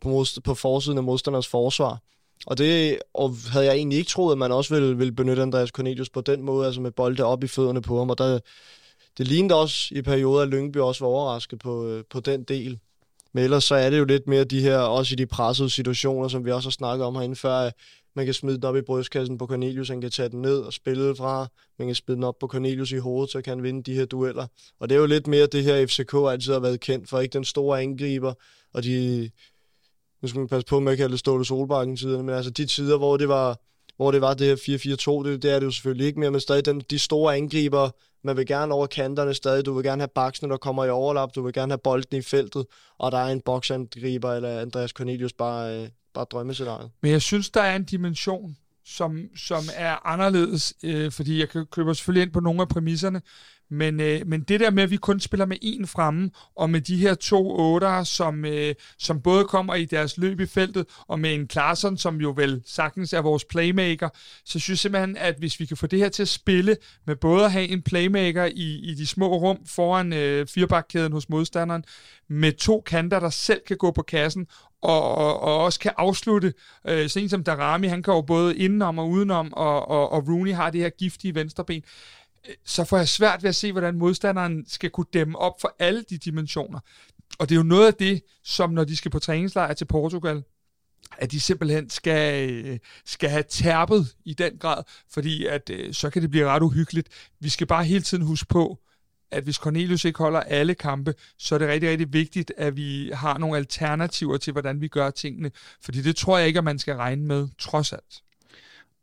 på, 0.00 0.24
på 0.44 0.54
forsiden 0.54 0.98
af 0.98 1.04
modstanders 1.04 1.46
forsvar. 1.46 1.98
Og 2.46 2.58
det 2.58 2.98
og 3.14 3.34
havde 3.50 3.66
jeg 3.66 3.74
egentlig 3.74 3.98
ikke 3.98 4.08
troet, 4.08 4.32
at 4.32 4.38
man 4.38 4.52
også 4.52 4.74
ville, 4.74 4.96
ville 4.96 5.12
benytte 5.12 5.42
Andreas 5.42 5.68
Cornelius 5.68 6.10
på 6.10 6.20
den 6.20 6.42
måde, 6.42 6.66
altså 6.66 6.80
med 6.80 6.90
bolde 6.90 7.24
op 7.24 7.44
i 7.44 7.46
fødderne 7.46 7.82
på 7.82 7.98
ham. 7.98 8.10
Og 8.10 8.18
der, 8.18 8.38
det 9.18 9.28
lignede 9.28 9.60
også 9.60 9.94
i 9.94 10.02
perioder, 10.02 10.42
at 10.42 10.48
Lyngby 10.48 10.76
også 10.76 11.04
var 11.04 11.10
overrasket 11.10 11.58
på, 11.58 11.86
øh, 11.86 12.04
på 12.10 12.20
den 12.20 12.42
del. 12.42 12.78
Men 13.32 13.44
ellers 13.44 13.64
så 13.64 13.74
er 13.74 13.90
det 13.90 13.98
jo 13.98 14.04
lidt 14.04 14.26
mere 14.26 14.44
de 14.44 14.60
her, 14.60 14.78
også 14.78 15.12
i 15.12 15.16
de 15.16 15.26
pressede 15.26 15.70
situationer, 15.70 16.28
som 16.28 16.44
vi 16.44 16.50
også 16.50 16.68
har 16.68 16.72
snakket 16.72 17.06
om 17.06 17.14
herinde 17.14 17.36
før, 17.36 17.54
at 17.54 17.74
man 18.16 18.24
kan 18.24 18.34
smide 18.34 18.56
den 18.56 18.64
op 18.64 18.76
i 18.76 18.82
brystkassen 18.82 19.38
på 19.38 19.46
Cornelius, 19.46 19.88
han 19.88 20.00
kan 20.00 20.10
tage 20.10 20.28
den 20.28 20.42
ned 20.42 20.58
og 20.58 20.72
spille 20.72 21.16
fra. 21.16 21.46
Man 21.78 21.88
kan 21.88 21.94
smide 21.94 22.16
den 22.16 22.24
op 22.24 22.38
på 22.40 22.46
Cornelius 22.46 22.92
i 22.92 22.96
hovedet, 22.96 23.30
så 23.30 23.42
kan 23.42 23.50
han 23.50 23.62
vinde 23.62 23.82
de 23.82 23.94
her 23.94 24.04
dueller. 24.04 24.46
Og 24.80 24.88
det 24.88 24.94
er 24.94 25.00
jo 25.00 25.06
lidt 25.06 25.26
mere 25.26 25.46
det 25.46 25.64
her, 25.64 25.86
FCK 25.86 26.14
altid 26.14 26.52
har 26.52 26.60
været 26.60 26.80
kendt 26.80 27.08
for. 27.08 27.20
Ikke 27.20 27.32
den 27.32 27.44
store 27.44 27.82
angriber, 27.82 28.34
og 28.74 28.82
de, 28.82 29.30
nu 30.26 30.28
skal 30.28 30.38
man 30.38 30.48
passe 30.48 30.66
på 30.66 30.80
med 30.80 30.92
at 30.92 30.98
kalde 30.98 31.12
det 31.12 31.18
Ståle 31.18 31.44
Solbakken 31.44 31.96
tiderne, 31.96 32.22
men 32.22 32.34
altså 32.34 32.50
de 32.50 32.66
tider, 32.66 32.98
hvor 32.98 33.16
det 33.16 33.28
var, 33.28 33.58
hvor 33.96 34.10
det 34.10 34.20
var 34.20 34.34
det 34.34 34.46
her 34.46 35.20
4-4-2, 35.24 35.28
det, 35.28 35.42
det 35.42 35.52
er 35.52 35.58
det 35.58 35.66
jo 35.66 35.70
selvfølgelig 35.70 36.06
ikke 36.06 36.20
mere, 36.20 36.30
men 36.30 36.40
stadig 36.40 36.64
den, 36.64 36.82
de 36.90 36.98
store 36.98 37.36
angriber, 37.36 37.90
man 38.24 38.36
vil 38.36 38.46
gerne 38.46 38.74
over 38.74 38.86
kanterne 38.86 39.34
stadig, 39.34 39.66
du 39.66 39.74
vil 39.74 39.84
gerne 39.84 40.02
have 40.02 40.08
baksene, 40.14 40.50
der 40.50 40.56
kommer 40.56 40.84
i 40.84 40.90
overlap, 40.90 41.34
du 41.34 41.42
vil 41.42 41.52
gerne 41.52 41.72
have 41.72 41.78
bolden 41.78 42.18
i 42.18 42.22
feltet, 42.22 42.66
og 42.98 43.12
der 43.12 43.18
er 43.18 43.32
en 43.32 43.40
boksangriber, 43.40 44.32
eller 44.32 44.60
Andreas 44.60 44.90
Cornelius 44.90 45.32
bare, 45.32 45.82
øh, 45.82 45.88
bare 46.14 46.24
drømmescenariet. 46.30 46.90
Men 47.02 47.12
jeg 47.12 47.22
synes, 47.22 47.50
der 47.50 47.60
er 47.60 47.76
en 47.76 47.84
dimension, 47.84 48.56
som, 48.84 49.28
som 49.36 49.62
er 49.74 50.06
anderledes, 50.06 50.74
øh, 50.84 51.12
fordi 51.12 51.40
jeg 51.40 51.48
køber 51.70 51.92
selvfølgelig 51.92 52.22
ind 52.22 52.32
på 52.32 52.40
nogle 52.40 52.60
af 52.60 52.68
præmisserne, 52.68 53.22
men, 53.70 54.00
øh, 54.00 54.20
men 54.26 54.40
det 54.40 54.60
der 54.60 54.70
med, 54.70 54.82
at 54.82 54.90
vi 54.90 54.96
kun 54.96 55.20
spiller 55.20 55.46
med 55.46 55.56
en 55.62 55.86
fremme, 55.86 56.30
og 56.56 56.70
med 56.70 56.80
de 56.80 56.96
her 56.96 57.14
to 57.14 57.58
otter, 57.58 58.04
som, 58.04 58.44
øh, 58.44 58.74
som 58.98 59.20
både 59.20 59.44
kommer 59.44 59.74
i 59.74 59.84
deres 59.84 60.18
løb 60.18 60.40
i 60.40 60.46
feltet, 60.46 60.86
og 61.08 61.20
med 61.20 61.34
en 61.34 61.46
Klaarsson, 61.46 61.98
som 61.98 62.20
jo 62.20 62.32
vel 62.36 62.62
sagtens 62.66 63.12
er 63.12 63.20
vores 63.20 63.44
playmaker, 63.44 64.08
så 64.44 64.58
synes 64.58 64.68
jeg 64.68 64.78
simpelthen, 64.78 65.16
at 65.16 65.34
hvis 65.38 65.60
vi 65.60 65.66
kan 65.66 65.76
få 65.76 65.86
det 65.86 65.98
her 65.98 66.08
til 66.08 66.22
at 66.22 66.28
spille, 66.28 66.76
med 67.06 67.16
både 67.16 67.44
at 67.44 67.52
have 67.52 67.68
en 67.68 67.82
playmaker 67.82 68.44
i, 68.44 68.80
i 68.90 68.94
de 68.94 69.06
små 69.06 69.36
rum 69.36 69.58
foran 69.66 70.12
øh, 70.12 70.46
firebakkæden 70.46 71.12
hos 71.12 71.28
modstanderen, 71.28 71.84
med 72.28 72.52
to 72.52 72.82
kanter, 72.86 73.20
der 73.20 73.30
selv 73.30 73.60
kan 73.66 73.76
gå 73.76 73.90
på 73.90 74.02
kassen, 74.02 74.46
og, 74.82 75.14
og, 75.14 75.40
og 75.40 75.58
også 75.64 75.80
kan 75.80 75.92
afslutte. 75.96 76.54
Øh, 76.88 77.08
sådan 77.08 77.28
som 77.28 77.44
Darami, 77.44 77.86
han 77.86 78.02
kan 78.02 78.14
jo 78.14 78.20
både 78.20 78.56
indenom 78.56 78.98
og 78.98 79.08
udenom, 79.08 79.52
og, 79.52 79.88
og, 79.88 80.12
og 80.12 80.28
Rooney 80.28 80.52
har 80.54 80.70
det 80.70 80.80
her 80.80 80.88
giftige 80.88 81.34
venstreben 81.34 81.82
så 82.64 82.84
får 82.84 82.96
jeg 82.96 83.08
svært 83.08 83.42
ved 83.42 83.48
at 83.48 83.56
se, 83.56 83.72
hvordan 83.72 83.98
modstanderen 83.98 84.64
skal 84.68 84.90
kunne 84.90 85.06
dæmme 85.12 85.38
op 85.38 85.60
for 85.60 85.76
alle 85.78 86.04
de 86.10 86.18
dimensioner. 86.18 86.80
Og 87.38 87.48
det 87.48 87.54
er 87.54 87.56
jo 87.56 87.62
noget 87.62 87.86
af 87.86 87.94
det, 87.94 88.22
som 88.44 88.70
når 88.70 88.84
de 88.84 88.96
skal 88.96 89.10
på 89.10 89.18
træningslejr 89.18 89.74
til 89.74 89.84
Portugal, 89.84 90.42
at 91.18 91.32
de 91.32 91.40
simpelthen 91.40 91.90
skal, 91.90 92.80
skal 93.04 93.30
have 93.30 93.44
tærpet 93.48 94.14
i 94.24 94.34
den 94.34 94.58
grad, 94.58 94.82
fordi 95.10 95.46
at 95.46 95.70
øh, 95.70 95.94
så 95.94 96.10
kan 96.10 96.22
det 96.22 96.30
blive 96.30 96.46
ret 96.46 96.62
uhyggeligt. 96.62 97.08
Vi 97.40 97.48
skal 97.48 97.66
bare 97.66 97.84
hele 97.84 98.02
tiden 98.02 98.24
huske 98.24 98.48
på, 98.48 98.78
at 99.30 99.44
hvis 99.44 99.56
Cornelius 99.56 100.04
ikke 100.04 100.18
holder 100.18 100.40
alle 100.40 100.74
kampe, 100.74 101.14
så 101.38 101.54
er 101.54 101.58
det 101.58 101.68
rigtig, 101.68 101.90
rigtig 101.90 102.12
vigtigt, 102.12 102.52
at 102.56 102.76
vi 102.76 103.10
har 103.14 103.38
nogle 103.38 103.56
alternativer 103.56 104.36
til, 104.36 104.52
hvordan 104.52 104.80
vi 104.80 104.88
gør 104.88 105.10
tingene. 105.10 105.50
Fordi 105.82 106.02
det 106.02 106.16
tror 106.16 106.38
jeg 106.38 106.46
ikke, 106.46 106.58
at 106.58 106.64
man 106.64 106.78
skal 106.78 106.96
regne 106.96 107.24
med, 107.24 107.48
trods 107.58 107.92
alt. 107.92 108.22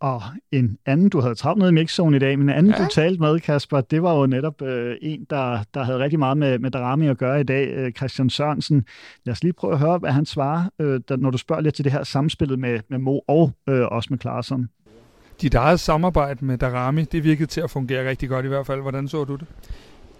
Og 0.04 0.22
en 0.52 0.78
anden, 0.86 1.10
du 1.10 1.22
havde 1.22 1.36
travlt 1.36 1.60
med 1.60 1.70
i 1.70 1.72
mixzone 1.72 2.18
i 2.18 2.20
dag, 2.20 2.40
men 2.40 2.50
en 2.50 2.56
anden, 2.56 2.74
ja. 2.78 2.84
du 2.84 2.90
talte 2.92 3.22
med, 3.22 3.40
Kasper, 3.40 3.82
det 3.82 4.04
var 4.04 4.20
jo 4.20 4.26
netop 4.26 4.62
øh, 4.62 4.98
en, 5.02 5.26
der, 5.30 5.60
der 5.74 5.84
havde 5.84 6.00
rigtig 6.00 6.20
meget 6.20 6.38
med, 6.38 6.60
med 6.60 6.72
Darami 6.72 7.08
at 7.08 7.18
gøre 7.18 7.40
i 7.42 7.44
dag, 7.44 7.68
øh, 7.68 7.92
Christian 7.92 8.30
Sørensen. 8.30 8.86
Lad 9.26 9.32
os 9.32 9.44
lige 9.44 9.54
prøve 9.54 9.74
at 9.74 9.80
høre, 9.80 9.98
hvad 9.98 10.12
han 10.12 10.26
svarer, 10.26 10.64
øh, 10.80 11.02
der, 11.08 11.16
når 11.16 11.30
du 11.30 11.38
spørger 11.38 11.62
lidt 11.62 11.76
til 11.76 11.86
det 11.86 11.92
her 11.92 12.04
samspillet 12.04 12.60
med, 12.60 12.80
med 12.88 12.98
Mo 12.98 13.20
og 13.28 13.52
øh, 13.70 13.88
også 13.88 14.08
med 14.10 14.20
Klaarsson. 14.20 14.70
Dit 15.42 15.54
eget 15.54 15.80
samarbejde 15.80 16.46
med 16.46 16.58
Darami, 16.58 17.04
det 17.04 17.24
virkede 17.24 17.46
til 17.48 17.62
at 17.62 17.72
fungere 17.72 18.10
rigtig 18.10 18.30
godt 18.30 18.46
i 18.46 18.48
hvert 18.48 18.66
fald. 18.66 18.82
Hvordan 18.82 19.08
så 19.08 19.24
du 19.24 19.36
det? 19.36 19.46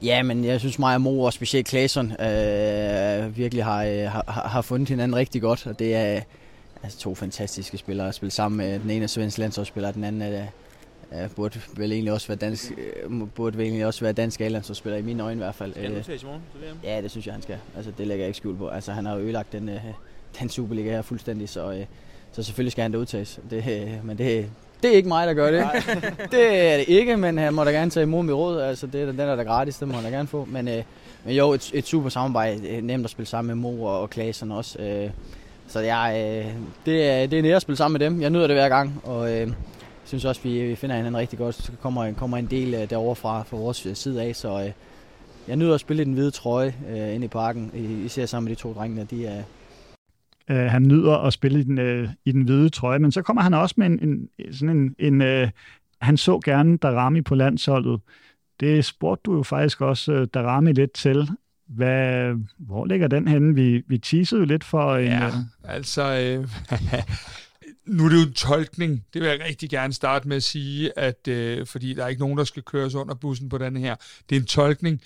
Ja, 0.04 0.24
men 0.24 0.46
jeg 0.46 0.60
synes 0.60 0.80
mig 0.80 0.96
og 0.96 1.02
Mo 1.02 1.22
og 1.22 1.34
specielt 1.34 1.68
Klaarsson 1.68 2.12
øh, 2.12 3.38
virkelig 3.38 3.64
har, 3.64 3.84
øh, 3.84 4.12
har, 4.12 4.48
har 4.48 4.62
fundet 4.62 4.90
hinanden 4.90 5.16
rigtig 5.16 5.42
godt, 5.42 5.68
og 5.68 5.80
det 5.80 5.96
er 5.96 6.22
altså 6.84 7.00
to 7.00 7.16
fantastiske 7.16 7.78
spillere 7.78 8.08
at 8.08 8.16
spille 8.16 8.32
sammen 8.32 8.58
med. 8.58 8.80
Den 8.80 8.90
ene 8.90 9.04
er 9.04 9.08
svensk 9.08 9.38
landsholdsspiller, 9.38 9.92
den 9.92 10.04
anden 10.04 10.22
er, 10.22 10.46
er, 11.12 11.28
burde 11.28 11.60
vel 11.78 11.92
egentlig 11.92 12.14
også 12.14 12.28
være 12.28 12.38
dansk, 12.38 12.72
øh, 12.72 13.28
burde 13.36 13.58
vel 13.58 13.66
egentlig 13.66 13.86
også 13.86 14.02
være 14.02 14.14
dansk 14.14 14.42
A-landsholdsspiller 14.42 14.98
i 14.98 15.02
mine 15.02 15.24
øjne 15.24 15.36
i 15.36 15.44
hvert 15.44 15.56
fald. 15.56 15.72
Skal 15.72 15.84
han 15.84 15.98
udtages 15.98 16.24
i 16.24 16.26
morgen 16.26 16.42
Ja, 16.84 17.02
det 17.02 17.12
synes 17.12 17.26
jeg, 17.26 17.34
han 17.34 17.42
skal. 17.42 17.58
Altså, 17.76 17.92
det 17.98 18.08
lægger 18.08 18.24
jeg 18.24 18.28
ikke 18.28 18.38
skjul 18.38 18.58
på. 18.58 18.68
Altså, 18.68 18.92
han 18.92 19.06
har 19.06 19.16
jo 19.16 19.20
ødelagt 19.20 19.52
den, 19.52 19.70
øh, 19.70 19.82
den 20.40 20.50
Superliga 20.50 20.90
her 20.90 21.02
fuldstændig, 21.02 21.50
så, 21.50 21.72
øh, 21.72 21.86
så 22.32 22.44
selvfølgelig 22.44 22.72
skal 22.72 22.82
han 22.82 22.92
da 22.92 22.98
udtages. 22.98 23.40
Det, 23.50 24.00
men 24.04 24.18
det, 24.18 24.50
det 24.84 24.92
er 24.92 24.96
ikke 24.96 25.08
mig, 25.08 25.28
der 25.28 25.34
gør 25.34 25.52
det. 25.52 25.66
det 26.32 26.72
er 26.72 26.78
det 26.78 26.86
ikke, 26.88 27.18
men 27.18 27.38
han 27.38 27.54
må 27.54 27.64
da 27.64 27.72
gerne 27.72 27.92
tage 27.92 28.04
imod 28.04 28.24
mit 28.24 28.36
råd. 28.36 28.62
Altså, 28.62 28.88
det, 28.88 29.08
den 29.08 29.20
er 29.20 29.36
da 29.36 29.44
gratis, 29.44 29.78
det 29.78 29.88
må 29.88 29.94
han 29.94 30.04
da 30.04 30.10
gerne 30.10 30.28
få. 30.28 30.46
Men, 30.46 30.68
øh, 30.68 30.84
men 31.24 31.36
jo, 31.36 31.54
et, 31.54 31.72
et 31.74 31.88
super 31.88 32.10
samarbejde. 32.10 32.82
Nemt 32.82 33.06
at 33.06 33.10
spille 33.10 33.28
sammen 33.28 33.56
med 33.56 33.72
Mo 33.72 33.84
og, 33.84 34.02
og 34.02 34.10
Klaasen 34.10 34.52
også. 34.52 34.82
Øh, 34.82 35.10
så 35.68 35.80
jeg, 35.80 36.14
øh, 36.16 36.54
det, 36.86 37.12
er, 37.12 37.28
det 37.28 37.40
er 37.40 37.44
nære 37.44 37.56
at 37.56 37.62
spille 37.62 37.78
sammen 37.78 38.00
med 38.00 38.10
dem. 38.10 38.22
Jeg 38.22 38.30
nyder 38.30 38.48
det 38.48 38.56
hver 38.56 38.70
gang, 38.70 39.02
og 39.04 39.34
øh, 39.34 39.48
synes 40.04 40.26
også, 40.26 40.42
vi, 40.44 40.68
vi 40.68 40.76
finder 40.76 40.96
hinanden 40.96 41.20
rigtig 41.20 41.40
godt. 41.40 41.56
Så 41.56 41.72
kommer, 41.82 42.14
kommer 42.14 42.38
en 42.38 42.46
del 42.46 42.74
øh, 42.74 42.90
derovre 42.90 43.16
fra, 43.16 43.44
fra 43.44 43.58
vores 43.58 43.86
øh, 43.86 43.96
side 43.96 44.24
af, 44.24 44.36
så 44.36 44.64
øh, 44.64 44.72
jeg 45.48 45.56
nyder 45.56 45.74
at 45.74 45.80
spille 45.80 46.02
i 46.02 46.06
den 46.06 46.14
hvide 46.14 46.32
trøje 46.32 46.76
øh, 46.90 47.16
inde 47.16 47.26
i 47.26 47.28
parken, 47.28 47.72
især 48.06 48.26
sammen 48.26 48.50
med 48.50 48.56
de 48.56 48.62
to 48.62 48.74
drenge, 48.74 49.08
de 49.12 49.26
er, 49.26 49.44
Øh, 50.50 50.58
han 50.58 50.84
nyder 50.84 51.18
at 51.18 51.34
spille 51.34 51.60
i 51.60 51.64
den, 51.64 51.78
øh, 51.78 52.10
i 52.26 52.32
den 52.32 52.42
hvide 52.42 52.70
trøje, 52.70 53.00
men 53.00 53.12
så 53.12 53.22
kommer 53.22 53.42
han 53.42 53.54
også 53.54 53.76
med 53.78 53.86
en, 53.86 54.00
en 54.02 54.30
sådan 54.54 54.78
en, 54.78 54.96
en 55.00 55.22
øh, 55.22 55.50
han 56.02 56.18
så 56.18 56.40
gerne 56.46 56.78
Darami 56.78 57.22
på 57.22 57.36
landsholdet. 57.36 58.02
Det 58.60 58.86
spurgte 58.86 59.22
du 59.26 59.36
jo 59.36 59.44
faktisk 59.44 59.82
også 59.82 60.14
uh, 60.14 60.28
Darami 60.34 60.72
lidt 60.72 60.94
til. 60.94 61.30
Hvad, 61.76 62.34
hvor 62.58 62.86
ligger 62.86 63.08
den 63.08 63.28
henne? 63.28 63.56
Vi, 63.56 63.84
vi 63.88 63.98
teasede 63.98 64.40
jo 64.40 64.46
lidt 64.46 64.64
for 64.64 64.96
en... 64.96 65.06
Ja, 65.06 65.28
øh, 65.28 65.34
altså... 65.64 66.04
Øh, 66.04 66.50
nu 67.86 68.06
er 68.06 68.10
det 68.10 68.16
jo 68.16 68.28
en 68.28 68.34
tolkning. 68.34 69.06
Det 69.14 69.22
vil 69.22 69.30
jeg 69.30 69.40
rigtig 69.48 69.70
gerne 69.70 69.94
starte 69.94 70.28
med 70.28 70.38
at 70.38 70.44
sige, 70.44 71.00
at 71.00 71.28
øh, 71.28 71.68
fordi 71.68 71.94
der 71.94 72.04
er 72.04 72.08
ikke 72.08 72.22
nogen, 72.22 72.38
der 72.38 72.44
skal 72.44 72.64
køres 72.64 72.96
under 72.96 73.16
bussen 73.16 73.50
på 73.50 73.58
den 73.58 73.78
her. 73.78 73.96
Det 74.30 74.36
er 74.36 74.40
en 74.40 74.46
tolkning. 74.46 75.02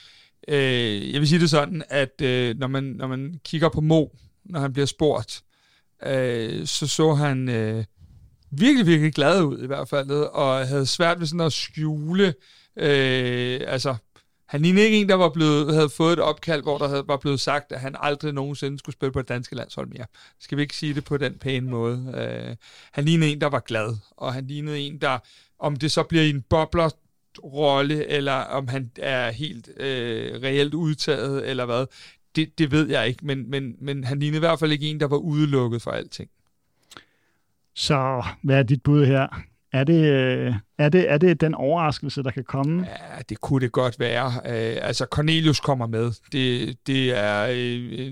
Øh, 0.47 1.13
jeg 1.13 1.19
vil 1.19 1.27
sige 1.27 1.39
det 1.39 1.49
sådan, 1.49 1.83
at 1.89 2.21
øh, 2.21 2.57
når, 2.57 2.67
man, 2.67 2.83
når 2.83 3.07
man 3.07 3.39
kigger 3.45 3.69
på 3.69 3.81
Mo, 3.81 4.05
når 4.45 4.59
han 4.59 4.73
bliver 4.73 4.85
spurgt, 4.85 5.43
øh, 6.05 6.65
så 6.65 6.87
så 6.87 7.13
han 7.13 7.49
øh, 7.49 7.83
virkelig, 8.51 8.85
virkelig 8.87 9.13
glad 9.13 9.43
ud 9.43 9.63
i 9.63 9.67
hvert 9.67 9.89
fald, 9.89 10.11
og 10.11 10.67
havde 10.67 10.85
svært 10.85 11.19
ved 11.19 11.27
sådan 11.27 11.41
at 11.41 11.53
skjule, 11.53 12.33
øh, 12.77 13.61
altså 13.67 13.95
han 14.47 14.61
lignede 14.61 14.85
ikke 14.85 14.97
en, 14.97 15.09
der 15.09 15.15
var 15.15 15.29
blevet, 15.29 15.73
havde 15.73 15.89
fået 15.89 16.13
et 16.13 16.19
opkald, 16.19 16.63
hvor 16.63 16.77
der 16.77 16.87
havde, 16.87 17.03
var 17.07 17.17
blevet 17.17 17.39
sagt, 17.39 17.71
at 17.71 17.79
han 17.79 17.95
aldrig 17.99 18.33
nogensinde 18.33 18.79
skulle 18.79 18.93
spille 18.93 19.11
på 19.11 19.21
det 19.21 19.29
danske 19.29 19.55
landshold 19.55 19.87
mere. 19.87 20.05
Skal 20.39 20.57
vi 20.57 20.61
ikke 20.61 20.75
sige 20.75 20.93
det 20.93 21.05
på 21.05 21.17
den 21.17 21.33
pæne 21.33 21.69
måde? 21.69 21.97
Uh, 22.07 22.55
han 22.91 23.03
lignede 23.03 23.31
en, 23.31 23.41
der 23.41 23.47
var 23.47 23.59
glad, 23.59 23.97
og 24.17 24.33
han 24.33 24.47
lignede 24.47 24.79
en, 24.79 24.97
der, 24.97 25.19
om 25.59 25.75
det 25.75 25.91
så 25.91 26.03
bliver 26.03 26.23
i 26.23 26.29
en 26.29 26.41
bobler 26.41 26.89
rolle, 27.43 28.07
eller 28.07 28.33
om 28.33 28.67
han 28.67 28.91
er 28.95 29.31
helt 29.31 29.69
øh, 29.77 30.41
reelt 30.43 30.73
udtaget, 30.73 31.49
eller 31.49 31.65
hvad, 31.65 31.85
det, 32.35 32.57
det 32.57 32.71
ved 32.71 32.89
jeg 32.89 33.07
ikke, 33.07 33.25
men, 33.25 33.49
men, 33.49 33.75
men 33.81 34.03
han 34.03 34.19
lignede 34.19 34.37
i 34.37 34.39
hvert 34.39 34.59
fald 34.59 34.71
ikke 34.71 34.89
en, 34.89 34.99
der 34.99 35.07
var 35.07 35.17
udelukket 35.17 35.81
for 35.81 35.91
alting. 35.91 36.29
Så 37.75 38.23
hvad 38.43 38.59
er 38.59 38.63
dit 38.63 38.83
bud 38.83 39.05
her? 39.05 39.27
Er 39.73 39.83
det, 39.83 40.05
øh, 40.05 40.53
er, 40.77 40.89
det, 40.89 41.11
er 41.11 41.17
det 41.17 41.41
den 41.41 41.55
overraskelse, 41.55 42.23
der 42.23 42.31
kan 42.31 42.43
komme? 42.43 42.87
Ja, 42.89 43.21
det 43.29 43.41
kunne 43.41 43.61
det 43.61 43.71
godt 43.71 43.99
være. 43.99 44.27
Øh, 44.27 44.77
altså, 44.81 45.05
Cornelius 45.11 45.59
kommer 45.59 45.87
med. 45.87 46.11
Det, 46.31 46.77
det 46.87 47.17
er 47.17 47.47
øh, 47.51 48.11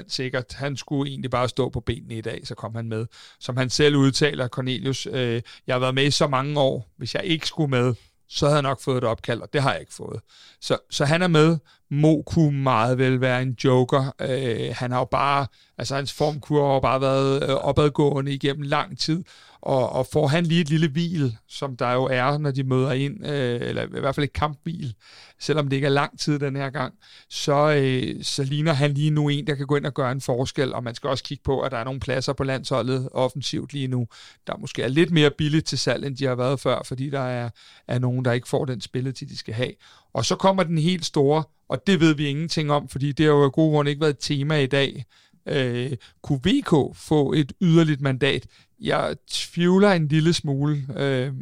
99% 0.00 0.04
sikkert. 0.08 0.52
Han 0.52 0.76
skulle 0.76 1.10
egentlig 1.10 1.30
bare 1.30 1.48
stå 1.48 1.68
på 1.68 1.80
benene 1.80 2.14
i 2.14 2.20
dag, 2.20 2.40
så 2.44 2.54
kom 2.54 2.74
han 2.74 2.88
med. 2.88 3.06
Som 3.40 3.56
han 3.56 3.70
selv 3.70 3.96
udtaler, 3.96 4.48
Cornelius, 4.48 5.06
jeg 5.06 5.42
har 5.68 5.78
været 5.78 5.94
med 5.94 6.04
i 6.04 6.10
så 6.10 6.26
mange 6.26 6.60
år. 6.60 6.88
Hvis 6.98 7.14
jeg 7.14 7.24
ikke 7.24 7.46
skulle 7.46 7.70
med, 7.70 7.94
så 8.28 8.46
havde 8.46 8.54
jeg 8.54 8.62
nok 8.62 8.82
fået 8.82 8.98
et 8.98 9.04
opkald, 9.04 9.40
og 9.40 9.48
det 9.52 9.62
har 9.62 9.72
jeg 9.72 9.80
ikke 9.80 9.94
fået. 9.94 10.20
Så, 10.60 10.78
så 10.90 11.04
han 11.04 11.22
er 11.22 11.28
med. 11.28 11.58
Mo 11.90 12.22
kunne 12.22 12.62
meget 12.62 12.98
vel 12.98 13.20
være 13.20 13.42
en 13.42 13.56
joker. 13.64 14.14
Øh, 14.20 14.74
han 14.74 14.90
har 14.90 14.98
jo 14.98 15.04
bare, 15.04 15.46
altså 15.78 15.94
hans 15.94 16.12
formkurve 16.12 16.72
har 16.72 16.80
bare 16.80 17.00
været 17.00 17.42
øh, 17.42 17.54
opadgående 17.54 18.32
igennem 18.32 18.62
lang 18.62 18.98
tid, 18.98 19.24
og, 19.66 19.92
og 19.92 20.06
får 20.12 20.26
han 20.26 20.46
lige 20.46 20.60
et 20.60 20.70
lille 20.70 20.88
hvil, 20.88 21.36
som 21.48 21.76
der 21.76 21.92
jo 21.92 22.04
er, 22.04 22.38
når 22.38 22.50
de 22.50 22.64
møder 22.64 22.92
ind, 22.92 23.26
øh, 23.26 23.60
eller 23.60 23.82
i 23.82 24.00
hvert 24.00 24.14
fald 24.14 24.24
et 24.24 24.32
kamphvil, 24.32 24.94
selvom 25.40 25.68
det 25.68 25.76
ikke 25.76 25.86
er 25.86 25.90
lang 25.90 26.18
tid 26.18 26.38
den 26.38 26.56
her 26.56 26.70
gang, 26.70 26.94
så, 27.30 27.74
øh, 27.76 28.24
så 28.24 28.44
ligner 28.44 28.72
han 28.72 28.94
lige 28.94 29.10
nu 29.10 29.28
en, 29.28 29.46
der 29.46 29.54
kan 29.54 29.66
gå 29.66 29.76
ind 29.76 29.86
og 29.86 29.94
gøre 29.94 30.12
en 30.12 30.20
forskel, 30.20 30.74
og 30.74 30.84
man 30.84 30.94
skal 30.94 31.10
også 31.10 31.24
kigge 31.24 31.42
på, 31.44 31.60
at 31.60 31.72
der 31.72 31.78
er 31.78 31.84
nogle 31.84 32.00
pladser 32.00 32.32
på 32.32 32.44
landsholdet 32.44 33.08
offensivt 33.12 33.72
lige 33.72 33.88
nu, 33.88 34.06
der 34.46 34.56
måske 34.56 34.82
er 34.82 34.88
lidt 34.88 35.10
mere 35.10 35.30
billigt 35.30 35.66
til 35.66 35.78
salg, 35.78 36.06
end 36.06 36.16
de 36.16 36.24
har 36.24 36.34
været 36.34 36.60
før, 36.60 36.82
fordi 36.84 37.10
der 37.10 37.20
er, 37.20 37.50
er 37.88 37.98
nogen, 37.98 38.24
der 38.24 38.32
ikke 38.32 38.48
får 38.48 38.64
den 38.64 38.80
spilletid, 38.80 39.26
de 39.26 39.36
skal 39.36 39.54
have. 39.54 39.72
Og 40.16 40.24
så 40.24 40.36
kommer 40.36 40.62
den 40.62 40.78
helt 40.78 41.04
store, 41.04 41.44
og 41.68 41.86
det 41.86 42.00
ved 42.00 42.14
vi 42.14 42.26
ingenting 42.26 42.72
om, 42.72 42.88
fordi 42.88 43.12
det 43.12 43.26
har 43.26 43.32
jo 43.32 43.44
af 43.44 43.52
gode 43.52 43.70
grunde 43.70 43.90
ikke 43.90 44.00
været 44.00 44.14
et 44.14 44.18
tema 44.18 44.58
i 44.58 44.66
dag, 44.66 45.04
Øh, 45.48 45.92
kunne 46.22 46.40
VK 46.44 46.96
få 46.96 47.32
et 47.32 47.52
yderligt 47.62 48.00
mandat? 48.00 48.46
Jeg 48.80 49.16
tvivler 49.30 49.92
en 49.92 50.08
lille 50.08 50.32
smule, 50.32 50.86
øh, 50.96 51.32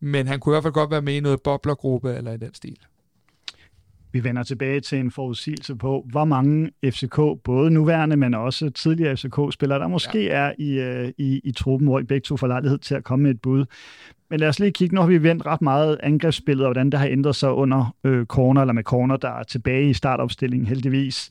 men 0.00 0.26
han 0.26 0.40
kunne 0.40 0.52
i 0.52 0.54
hvert 0.54 0.62
fald 0.62 0.72
godt 0.72 0.90
være 0.90 1.02
med 1.02 1.14
i 1.14 1.20
noget 1.20 1.42
boblergruppe 1.42 2.14
eller 2.14 2.32
i 2.32 2.36
den 2.36 2.54
stil. 2.54 2.78
Vi 4.12 4.24
vender 4.24 4.42
tilbage 4.42 4.80
til 4.80 4.98
en 4.98 5.10
forudsigelse 5.10 5.76
på, 5.76 6.06
hvor 6.10 6.24
mange 6.24 6.70
FCK, 6.84 7.20
både 7.44 7.70
nuværende, 7.70 8.16
men 8.16 8.34
også 8.34 8.70
tidligere 8.70 9.16
FCK-spillere, 9.16 9.78
der 9.78 9.88
måske 9.88 10.24
ja. 10.24 10.30
er 10.30 10.52
i, 10.58 10.78
øh, 10.78 11.12
i, 11.18 11.40
i 11.44 11.52
truppen, 11.52 11.88
hvor 11.88 12.00
I 12.00 12.02
begge 12.02 12.24
to 12.24 12.36
får 12.36 12.46
lejlighed 12.46 12.78
til 12.78 12.94
at 12.94 13.04
komme 13.04 13.22
med 13.22 13.30
et 13.30 13.40
bud. 13.40 13.64
Men 14.30 14.40
lad 14.40 14.48
os 14.48 14.60
lige 14.60 14.72
kigge, 14.72 14.94
nu 14.94 15.00
har 15.00 15.08
vi 15.08 15.22
vendt 15.22 15.46
ret 15.46 15.62
meget 15.62 15.98
angrebsspillet, 16.02 16.66
og 16.66 16.68
hvordan 16.68 16.90
det 16.90 17.00
har 17.00 17.06
ændret 17.06 17.36
sig 17.36 17.52
under 17.52 17.94
øh, 18.04 18.26
corner, 18.26 18.60
eller 18.60 18.72
med 18.72 18.82
corner, 18.82 19.16
der 19.16 19.28
er 19.28 19.42
tilbage 19.42 19.90
i 19.90 19.94
startopstillingen 19.94 20.66
heldigvis. 20.66 21.30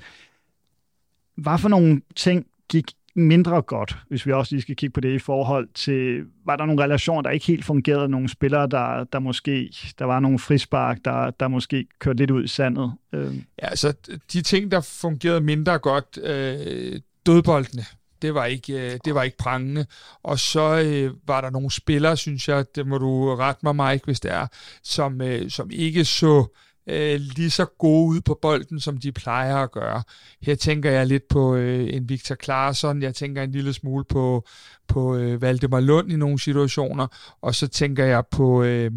Hvad 1.35 1.57
for 1.57 1.69
nogle 1.69 2.01
ting 2.15 2.45
gik 2.69 2.91
mindre 3.15 3.61
godt, 3.61 3.97
hvis 4.07 4.25
vi 4.25 4.31
også 4.31 4.55
lige 4.55 4.61
skal 4.61 4.75
kigge 4.75 4.93
på 4.93 5.01
det 5.01 5.13
i 5.13 5.19
forhold 5.19 5.67
til, 5.73 6.23
var 6.45 6.55
der 6.55 6.65
nogle 6.65 6.83
relationer, 6.83 7.21
der 7.21 7.29
ikke 7.29 7.45
helt 7.45 7.65
fungerede, 7.65 8.09
nogle 8.09 8.29
spillere, 8.29 8.67
der, 8.67 9.03
der 9.03 9.19
måske, 9.19 9.73
der 9.99 10.05
var 10.05 10.19
nogle 10.19 10.39
frispark, 10.39 10.97
der, 11.05 11.31
der 11.31 11.47
måske 11.47 11.87
kørte 11.99 12.17
lidt 12.17 12.31
ud 12.31 12.43
i 12.43 12.47
sandet? 12.47 12.93
Øh. 13.13 13.35
Ja, 13.35 13.67
altså 13.67 13.93
de 14.33 14.41
ting, 14.41 14.71
der 14.71 14.81
fungerede 14.81 15.41
mindre 15.41 15.79
godt, 15.79 16.19
øh, 16.23 17.01
dødboldene, 17.25 17.83
det 18.21 18.33
var 18.33 18.45
ikke, 18.45 18.73
øh, 18.73 18.99
det 19.05 19.15
var 19.15 19.23
ikke 19.23 19.37
prangende. 19.37 19.85
Og 20.23 20.39
så 20.39 20.81
øh, 20.85 21.13
var 21.27 21.41
der 21.41 21.49
nogle 21.49 21.71
spillere, 21.71 22.17
synes 22.17 22.47
jeg, 22.47 22.65
det 22.75 22.87
må 22.87 22.97
du 22.97 23.35
rette 23.35 23.59
mig, 23.63 23.75
Mike, 23.75 24.05
hvis 24.05 24.19
det 24.19 24.31
er, 24.31 24.47
som, 24.83 25.21
øh, 25.21 25.49
som 25.49 25.69
ikke 25.71 26.05
så 26.05 26.45
øh, 26.87 27.19
lige 27.19 27.51
så 27.51 27.65
gode 27.65 28.07
ud 28.15 28.21
på 28.21 28.39
bolden, 28.41 28.79
som 28.79 28.97
de 28.97 29.11
plejer 29.11 29.55
at 29.55 29.71
gøre. 29.71 30.03
Her 30.41 30.55
tænker 30.55 30.91
jeg 30.91 31.07
lidt 31.07 31.27
på 31.27 31.55
øh, 31.55 31.93
en 31.93 32.09
Victor 32.09 32.35
Claesson, 32.35 33.01
jeg 33.01 33.15
tænker 33.15 33.43
en 33.43 33.51
lille 33.51 33.73
smule 33.73 34.03
på, 34.03 34.47
på 34.87 35.15
øh, 35.15 35.41
Valdemar 35.41 35.79
Lund 35.79 36.11
i 36.11 36.15
nogle 36.15 36.39
situationer, 36.39 37.07
og 37.41 37.55
så 37.55 37.67
tænker 37.67 38.05
jeg 38.05 38.23
på... 38.31 38.63
Øh, 38.63 38.91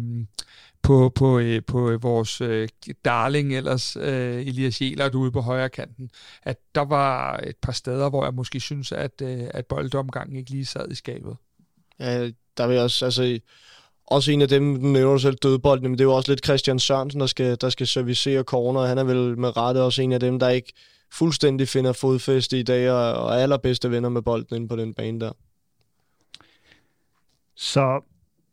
på, 0.85 1.11
på, 1.15 1.39
øh, 1.39 1.61
på 1.67 1.89
øh, 1.89 2.03
vores 2.03 2.41
øh, 2.41 2.69
darling 3.05 3.55
ellers, 3.55 3.95
øh, 3.95 4.47
Elias 4.47 4.81
Jelert 4.81 5.15
ude 5.15 5.31
på 5.31 5.41
højre 5.41 5.69
kanten, 5.69 6.09
at 6.43 6.57
der 6.75 6.81
var 6.81 7.37
et 7.37 7.55
par 7.61 7.71
steder, 7.71 8.09
hvor 8.09 8.23
jeg 8.23 8.33
måske 8.33 8.59
synes, 8.59 8.91
at, 8.91 9.21
øh, 9.21 9.43
at 9.53 9.65
boldomgangen 9.65 10.35
ikke 10.35 10.51
lige 10.51 10.65
sad 10.65 10.91
i 10.91 10.95
skabet. 10.95 11.37
Ja, 11.99 12.29
der 12.57 12.67
vil 12.67 12.77
også, 12.77 13.05
altså, 13.05 13.39
også 14.07 14.31
en 14.31 14.41
af 14.41 14.47
dem, 14.47 14.75
den 14.75 14.93
nævner 14.93 15.17
selv 15.17 15.35
dødbolden, 15.35 15.83
men 15.89 15.93
det 15.97 16.01
er 16.01 16.09
jo 16.09 16.13
også 16.13 16.31
lidt 16.31 16.45
Christian 16.45 16.79
Sørensen, 16.79 17.19
der 17.19 17.27
skal, 17.27 17.57
der 17.61 17.69
skal 17.69 17.87
servicere 17.87 18.43
corner. 18.43 18.81
Han 18.81 18.97
er 18.97 19.03
vel 19.03 19.37
med 19.37 19.57
rette 19.57 19.81
også 19.81 20.01
en 20.01 20.11
af 20.11 20.19
dem, 20.19 20.39
der 20.39 20.49
ikke 20.49 20.73
fuldstændig 21.11 21.67
finder 21.67 21.93
fodfæste 21.93 22.59
i 22.59 22.63
dag, 22.63 22.91
og, 22.91 23.13
og 23.13 23.41
allerbedste 23.41 23.91
venner 23.91 24.09
med 24.09 24.21
bolden 24.21 24.55
inde 24.55 24.67
på 24.67 24.75
den 24.75 24.93
bane 24.93 25.19
der. 25.19 25.31
Så 27.55 28.01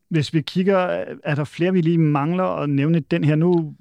hvis 0.09 0.35
vi 0.35 0.41
kigger, 0.41 0.77
er 1.25 1.35
der 1.35 1.45
flere, 1.45 1.73
vi 1.73 1.81
lige 1.81 1.99
mangler 1.99 2.45
at 2.45 2.71
nævne 2.71 3.01
den 3.01 3.25
her 3.25 3.37
nu? 3.37 3.75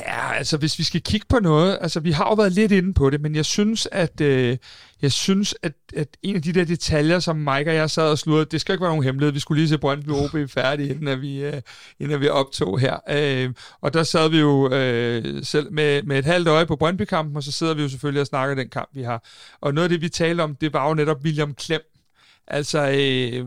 Ja, 0.00 0.32
altså 0.32 0.56
hvis 0.56 0.78
vi 0.78 0.84
skal 0.84 1.02
kigge 1.02 1.26
på 1.28 1.38
noget, 1.38 1.78
altså 1.80 2.00
vi 2.00 2.10
har 2.10 2.24
jo 2.24 2.34
været 2.34 2.52
lidt 2.52 2.72
inde 2.72 2.94
på 2.94 3.10
det, 3.10 3.20
men 3.20 3.34
jeg 3.34 3.44
synes, 3.44 3.88
at 3.92 4.20
øh, 4.20 4.56
jeg 5.02 5.12
synes, 5.12 5.54
at, 5.62 5.72
at 5.96 6.08
en 6.22 6.36
af 6.36 6.42
de 6.42 6.52
der 6.52 6.64
detaljer, 6.64 7.18
som 7.18 7.36
Mike 7.36 7.70
og 7.70 7.74
jeg 7.74 7.90
sad 7.90 8.10
og 8.10 8.18
sludrede, 8.18 8.44
det 8.44 8.60
skal 8.60 8.72
ikke 8.72 8.82
være 8.82 8.90
nogen 8.90 9.04
hemmelighed. 9.04 9.32
Vi 9.32 9.40
skulle 9.40 9.60
lige 9.60 9.68
se 9.68 9.78
Brøndby 9.78 10.08
OB 10.08 10.50
færdig, 10.50 10.90
inden 10.90 11.08
at 11.08 11.20
vi, 11.20 11.44
øh, 11.44 11.60
inden 12.00 12.20
vi 12.20 12.28
optog 12.28 12.80
her. 12.80 12.96
Øh, 13.10 13.54
og 13.80 13.94
der 13.94 14.02
sad 14.02 14.28
vi 14.28 14.38
jo 14.38 14.72
øh, 14.72 15.44
selv 15.44 15.72
med, 15.72 16.02
med 16.02 16.18
et 16.18 16.24
halvt 16.24 16.48
øje 16.48 16.66
på 16.66 16.76
Brøndby-kampen, 16.76 17.36
og 17.36 17.42
så 17.42 17.52
sidder 17.52 17.74
vi 17.74 17.82
jo 17.82 17.88
selvfølgelig 17.88 18.20
og 18.20 18.26
snakker 18.26 18.54
den 18.54 18.68
kamp, 18.68 18.88
vi 18.92 19.02
har. 19.02 19.24
Og 19.60 19.74
noget 19.74 19.84
af 19.84 19.90
det, 19.90 20.00
vi 20.00 20.08
talte 20.08 20.40
om, 20.42 20.54
det 20.54 20.72
var 20.72 20.88
jo 20.88 20.94
netop 20.94 21.24
William 21.24 21.54
Klem. 21.54 21.82
Altså, 22.46 22.88
øh, 22.88 23.46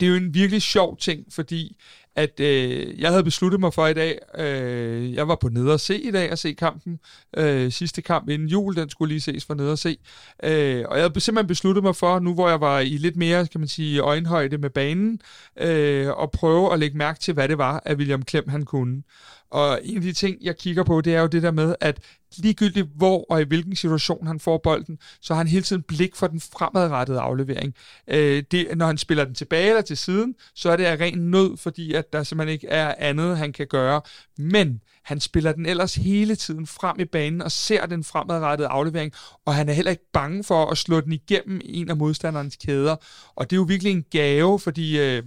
det 0.00 0.06
er 0.06 0.10
jo 0.10 0.16
en 0.16 0.34
virkelig 0.34 0.62
sjov 0.62 0.96
ting, 0.96 1.24
fordi 1.30 1.76
at 2.16 2.40
øh, 2.40 3.00
jeg 3.00 3.10
havde 3.10 3.24
besluttet 3.24 3.60
mig 3.60 3.74
for 3.74 3.86
i 3.86 3.94
dag, 3.94 4.18
øh, 4.38 5.14
jeg 5.14 5.28
var 5.28 5.34
på 5.34 5.48
nede 5.48 5.72
og 5.72 5.80
se 5.80 6.00
i 6.00 6.10
dag 6.10 6.32
og 6.32 6.38
se 6.38 6.52
kampen, 6.52 7.00
øh, 7.36 7.72
sidste 7.72 8.02
kamp 8.02 8.28
inden 8.28 8.48
jul, 8.48 8.76
den 8.76 8.90
skulle 8.90 9.08
lige 9.08 9.20
ses 9.20 9.44
for 9.44 9.54
nede 9.54 9.72
og 9.72 9.78
se, 9.78 9.98
øh, 10.42 10.84
og 10.88 10.96
jeg 10.96 11.04
havde 11.04 11.20
simpelthen 11.20 11.46
besluttet 11.46 11.84
mig 11.84 11.96
for, 11.96 12.18
nu 12.18 12.34
hvor 12.34 12.48
jeg 12.48 12.60
var 12.60 12.80
i 12.80 12.96
lidt 12.96 13.16
mere, 13.16 13.46
kan 13.46 13.60
man 13.60 13.68
sige, 13.68 14.00
øjenhøjde 14.00 14.58
med 14.58 14.70
banen, 14.70 15.20
øh, 15.60 16.08
at 16.22 16.30
prøve 16.30 16.72
at 16.72 16.78
lægge 16.78 16.98
mærke 16.98 17.20
til, 17.20 17.34
hvad 17.34 17.48
det 17.48 17.58
var, 17.58 17.82
at 17.84 17.96
William 17.96 18.22
Klem 18.22 18.48
han 18.48 18.64
kunne. 18.64 19.02
Og 19.50 19.80
en 19.82 19.96
af 19.96 20.02
de 20.02 20.12
ting, 20.12 20.36
jeg 20.40 20.56
kigger 20.56 20.84
på, 20.84 21.00
det 21.00 21.14
er 21.14 21.20
jo 21.20 21.26
det 21.26 21.42
der 21.42 21.50
med, 21.50 21.74
at 21.80 22.00
ligegyldigt 22.36 22.88
hvor 22.96 23.24
og 23.30 23.40
i 23.40 23.44
hvilken 23.44 23.76
situation 23.76 24.26
han 24.26 24.40
får 24.40 24.58
bolden, 24.58 24.98
så 25.20 25.34
har 25.34 25.38
han 25.38 25.48
hele 25.48 25.62
tiden 25.62 25.82
blik 25.82 26.16
for 26.16 26.26
den 26.26 26.40
fremadrettede 26.40 27.20
aflevering. 27.20 27.74
Øh, 28.08 28.42
det, 28.50 28.66
når 28.76 28.86
han 28.86 28.98
spiller 28.98 29.24
den 29.24 29.34
tilbage 29.34 29.68
eller 29.68 29.82
til 29.82 29.96
siden, 29.96 30.34
så 30.54 30.70
er 30.70 30.76
det 30.76 30.84
af 30.84 31.00
ren 31.00 31.30
nød, 31.30 31.56
fordi 31.56 31.94
at 31.94 32.12
der 32.12 32.22
simpelthen 32.22 32.52
ikke 32.52 32.68
er 32.68 32.94
andet, 32.98 33.38
han 33.38 33.52
kan 33.52 33.66
gøre. 33.66 34.00
Men 34.38 34.80
han 35.04 35.20
spiller 35.20 35.52
den 35.52 35.66
ellers 35.66 35.94
hele 35.94 36.36
tiden 36.36 36.66
frem 36.66 37.00
i 37.00 37.04
banen 37.04 37.42
og 37.42 37.52
ser 37.52 37.86
den 37.86 38.04
fremadrettede 38.04 38.68
aflevering, 38.68 39.12
og 39.46 39.54
han 39.54 39.68
er 39.68 39.72
heller 39.72 39.90
ikke 39.90 40.10
bange 40.12 40.44
for 40.44 40.66
at 40.66 40.78
slå 40.78 41.00
den 41.00 41.12
igennem 41.12 41.60
en 41.64 41.90
af 41.90 41.96
modstanderens 41.96 42.56
kæder. 42.56 42.96
Og 43.34 43.50
det 43.50 43.56
er 43.56 43.60
jo 43.60 43.66
virkelig 43.68 43.92
en 43.92 44.04
gave, 44.10 44.60
fordi... 44.60 45.00
Øh, 45.00 45.22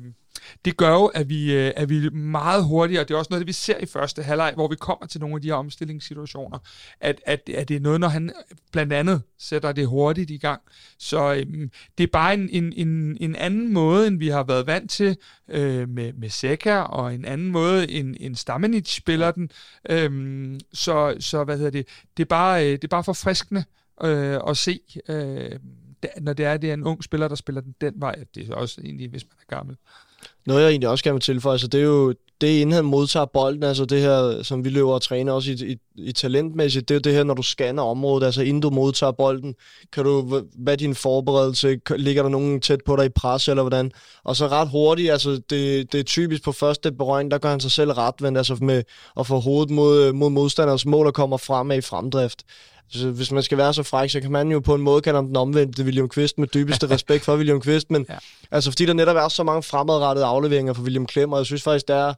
det 0.66 0.78
gør 0.78 0.92
jo, 0.92 1.06
at 1.06 1.30
vi, 1.30 1.54
øh, 1.54 1.72
at 1.76 1.90
vi 1.90 2.10
meget 2.10 2.66
hurtigere, 2.66 3.04
og 3.04 3.08
det 3.08 3.14
er 3.14 3.18
også 3.18 3.30
noget, 3.32 3.40
det 3.40 3.48
vi 3.48 3.54
ser 3.54 3.78
i 3.78 3.86
første 3.86 4.24
halvleg, 4.24 4.54
hvor 4.56 4.68
vi 4.68 4.76
kommer 4.76 5.06
til 5.06 5.20
nogle 5.22 5.36
af 5.36 5.42
de 5.42 5.48
her 5.48 5.56
omstillingssituationer, 5.56 6.60
at, 7.00 7.22
at, 7.26 7.50
at 7.50 7.70
det 7.70 7.76
er 7.76 7.80
noget, 7.80 8.00
når 8.00 8.08
han 8.08 8.32
blandt 8.72 8.94
andet 8.94 9.22
sætter 9.40 9.72
det 9.72 9.88
hurtigt 9.88 10.32
i 10.32 10.38
gang. 10.38 10.62
Så 11.00 11.34
øhm, 11.34 11.72
det 11.98 12.04
er 12.04 12.08
bare 12.12 12.34
en, 12.34 12.50
en, 12.50 12.74
en, 12.74 13.18
en 13.22 13.36
anden 13.36 13.74
måde, 13.74 14.08
end 14.08 14.20
vi 14.20 14.28
har 14.28 14.44
været 14.44 14.68
vant 14.68 14.92
til 14.92 15.18
øh, 15.50 15.90
med, 15.90 16.14
med 16.14 16.30
Seca, 16.30 16.80
og 16.80 17.16
en 17.16 17.26
anden 17.26 17.52
måde, 17.52 17.92
end, 17.92 18.16
end 18.20 18.36
Stamenic 18.36 18.96
spiller 18.96 19.32
den. 19.32 19.50
Øhm, 19.90 20.60
så, 20.74 21.16
så 21.20 21.44
hvad 21.44 21.58
hedder 21.58 21.72
det, 21.72 21.88
det 22.18 22.24
er 22.24 22.28
bare, 22.28 22.66
øh, 22.66 22.72
det 22.72 22.84
er 22.84 22.88
bare 22.88 23.04
forfriskende 23.04 23.64
øh, 24.04 24.40
at 24.48 24.58
se, 24.58 24.80
øh, 25.08 25.60
når 26.22 26.34
det 26.34 26.46
er, 26.46 26.58
det 26.58 26.70
er 26.70 26.74
en 26.74 26.84
ung 26.84 27.04
spiller, 27.04 27.28
der 27.28 27.36
spiller 27.36 27.62
den 27.62 27.76
den 27.82 27.94
vej. 27.96 28.16
Det 28.36 28.50
er 28.50 28.56
også 28.56 28.82
egentlig, 28.82 29.10
hvis 29.10 29.26
man 29.26 29.38
er 29.42 29.56
gammel. 29.56 29.78
Noget, 30.46 30.62
jeg 30.62 30.70
egentlig 30.70 30.90
også 30.90 31.04
gerne 31.04 31.14
vil 31.14 31.22
tilføje, 31.22 31.54
altså, 31.54 31.68
det 31.68 31.80
er 31.80 31.86
jo 31.86 32.14
det, 32.42 32.48
inden 32.48 32.76
han 32.76 32.86
modtager 32.86 33.26
bolden, 33.26 33.64
altså 33.64 33.86
det 33.86 34.02
her, 34.02 34.44
som 34.44 34.66
vi 34.66 34.70
løber 34.70 34.94
og 34.94 35.02
træner 35.02 35.32
også 35.32 35.52
i, 35.52 35.54
i, 35.54 35.78
i 35.96 36.12
talentmæssigt, 36.12 36.90
det 36.90 36.94
er 36.94 36.98
jo 36.98 37.02
det 37.02 37.14
her, 37.14 37.24
når 37.24 37.34
du 37.34 37.44
scanner 37.44 37.84
området, 37.84 38.26
altså 38.26 38.42
inden 38.42 38.62
du 38.62 38.70
modtager 38.70 39.12
bolden, 39.12 39.56
kan 39.94 40.04
du, 40.04 40.42
hvad 40.58 40.74
er 40.74 40.78
din 40.78 40.96
forberedelse, 40.96 41.80
ligger 41.96 42.24
der 42.24 42.30
nogen 42.30 42.62
tæt 42.62 42.80
på 42.86 42.96
dig 42.96 43.06
i 43.06 43.10
pres, 43.10 43.48
eller 43.48 43.64
hvordan? 43.64 43.92
Og 44.24 44.36
så 44.36 44.48
ret 44.48 44.70
hurtigt, 44.70 45.12
altså 45.12 45.32
det, 45.50 45.92
det 45.92 46.00
er 46.00 46.04
typisk 46.04 46.44
på 46.44 46.52
første 46.52 46.92
berøring, 46.92 47.32
der 47.32 47.38
gør 47.38 47.50
han 47.50 47.60
sig 47.60 47.72
selv 47.72 47.92
ret, 47.92 48.38
altså 48.38 48.58
med 48.62 48.84
at 49.20 49.28
få 49.28 49.40
hovedet 49.40 49.70
mod, 49.70 50.14
mod 50.14 50.30
modstanders 50.30 50.86
mål, 50.86 51.08
og 51.08 51.14
kommer 51.14 51.38
fremad 51.38 51.78
i 51.78 51.82
fremdrift. 51.82 52.44
Så 52.90 53.12
hvis 53.12 53.32
man 53.32 53.44
skal 53.44 53.58
være 53.58 53.74
så 53.74 53.84
fræk, 53.84 54.10
så 54.10 54.22
kan 54.22 54.32
man 54.32 54.52
jo 54.52 54.60
på 54.60 54.76
en 54.76 54.82
måde 54.82 55.02
kalde 55.02 55.18
ham 55.18 55.28
den 55.28 55.36
omvendte 55.36 55.84
William 55.84 56.10
Kvist 56.10 56.38
med 56.38 56.48
dybeste 56.48 56.90
respekt 56.96 57.26
for 57.26 57.36
William 57.36 57.62
Kvist, 57.62 57.92
men 57.92 58.06
ja. 58.10 58.16
altså 58.52 58.72
fordi 58.72 58.86
der 58.86 58.94
netop 58.94 59.16
er 59.16 59.28
så 59.28 59.44
mange 59.44 59.64
fremadrettede 59.64 60.26
afleveringer 60.26 60.74
for 60.74 60.84
William 60.84 61.06
Klem, 61.06 61.32
og 61.32 61.38
jeg 61.38 61.46
synes 61.46 61.64
faktisk, 61.64 61.88
det 61.88 61.96
er 61.96 62.14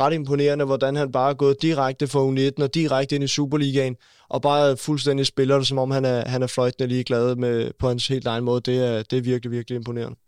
ret 0.00 0.12
imponerende, 0.12 0.64
hvordan 0.64 0.96
han 0.96 1.12
bare 1.12 1.30
er 1.30 1.34
gået 1.34 1.62
direkte 1.62 2.06
fra 2.06 2.18
U19 2.20 2.62
og 2.62 2.74
direkte 2.74 3.14
ind 3.14 3.24
i 3.24 3.26
Superligaen, 3.26 3.96
og 4.28 4.42
bare 4.42 4.76
fuldstændig 4.76 5.26
spiller 5.26 5.56
det, 5.56 5.66
som 5.66 5.78
om 5.78 5.90
han 5.90 6.04
er, 6.04 6.28
han 6.28 6.42
er 6.42 6.46
fløjtende 6.46 6.88
ligeglad 6.88 7.36
med, 7.36 7.70
på 7.78 7.88
hans 7.88 8.08
helt 8.08 8.26
egen 8.26 8.44
måde. 8.44 8.60
Det 8.60 8.86
er, 8.86 9.02
det 9.02 9.18
er 9.18 9.22
virkelig, 9.22 9.52
virkelig 9.52 9.76
imponerende. 9.76 10.18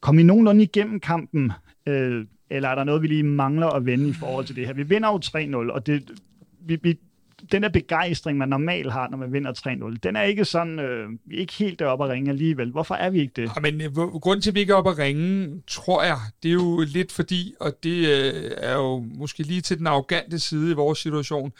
Kom 0.00 0.18
I 0.18 0.22
nogenlunde 0.22 0.62
igennem 0.62 1.00
kampen, 1.00 1.52
øh, 1.86 2.24
eller 2.50 2.68
er 2.68 2.74
der 2.74 2.84
noget, 2.84 3.02
vi 3.02 3.06
lige 3.06 3.22
mangler 3.22 3.66
at 3.66 3.86
vende 3.86 4.08
i 4.08 4.12
forhold 4.12 4.46
til 4.46 4.56
det 4.56 4.66
her? 4.66 4.74
Vi 4.74 4.82
vinder 4.82 5.08
jo 5.08 5.20
3-0, 5.24 5.72
og 5.72 5.86
det, 5.86 6.10
vi, 6.66 6.78
vi 6.82 6.98
den 7.52 7.62
der 7.62 7.68
begejstring, 7.68 8.38
man 8.38 8.48
normalt 8.48 8.92
har, 8.92 9.08
når 9.08 9.18
man 9.18 9.32
vinder 9.32 9.52
3-0, 9.92 9.96
den 10.02 10.16
er 10.16 10.22
ikke 10.22 10.44
sådan, 10.44 10.78
øh, 10.78 11.08
vi 11.24 11.36
er 11.36 11.40
ikke 11.40 11.52
helt 11.52 11.78
deroppe 11.78 12.04
at 12.04 12.10
ringe 12.10 12.30
alligevel. 12.30 12.70
Hvorfor 12.70 12.94
er 12.94 13.10
vi 13.10 13.20
ikke 13.20 13.32
det? 13.36 13.50
Ja, 13.56 13.60
men 13.60 13.80
øh, 13.80 13.92
grunden 13.94 14.42
til, 14.42 14.50
at 14.50 14.54
vi 14.54 14.60
ikke 14.60 14.72
er 14.72 14.76
oppe 14.76 14.90
at 14.90 14.98
ringe, 14.98 15.62
tror 15.66 16.02
jeg, 16.02 16.18
det 16.42 16.48
er 16.48 16.52
jo 16.52 16.84
lidt 16.86 17.12
fordi, 17.12 17.54
og 17.60 17.72
det 17.82 18.08
øh, 18.08 18.50
er 18.56 18.74
jo 18.74 18.98
måske 19.14 19.42
lige 19.42 19.60
til 19.60 19.78
den 19.78 19.86
arrogante 19.86 20.38
side 20.38 20.70
i 20.70 20.74
vores 20.74 20.98
situation, 20.98 21.52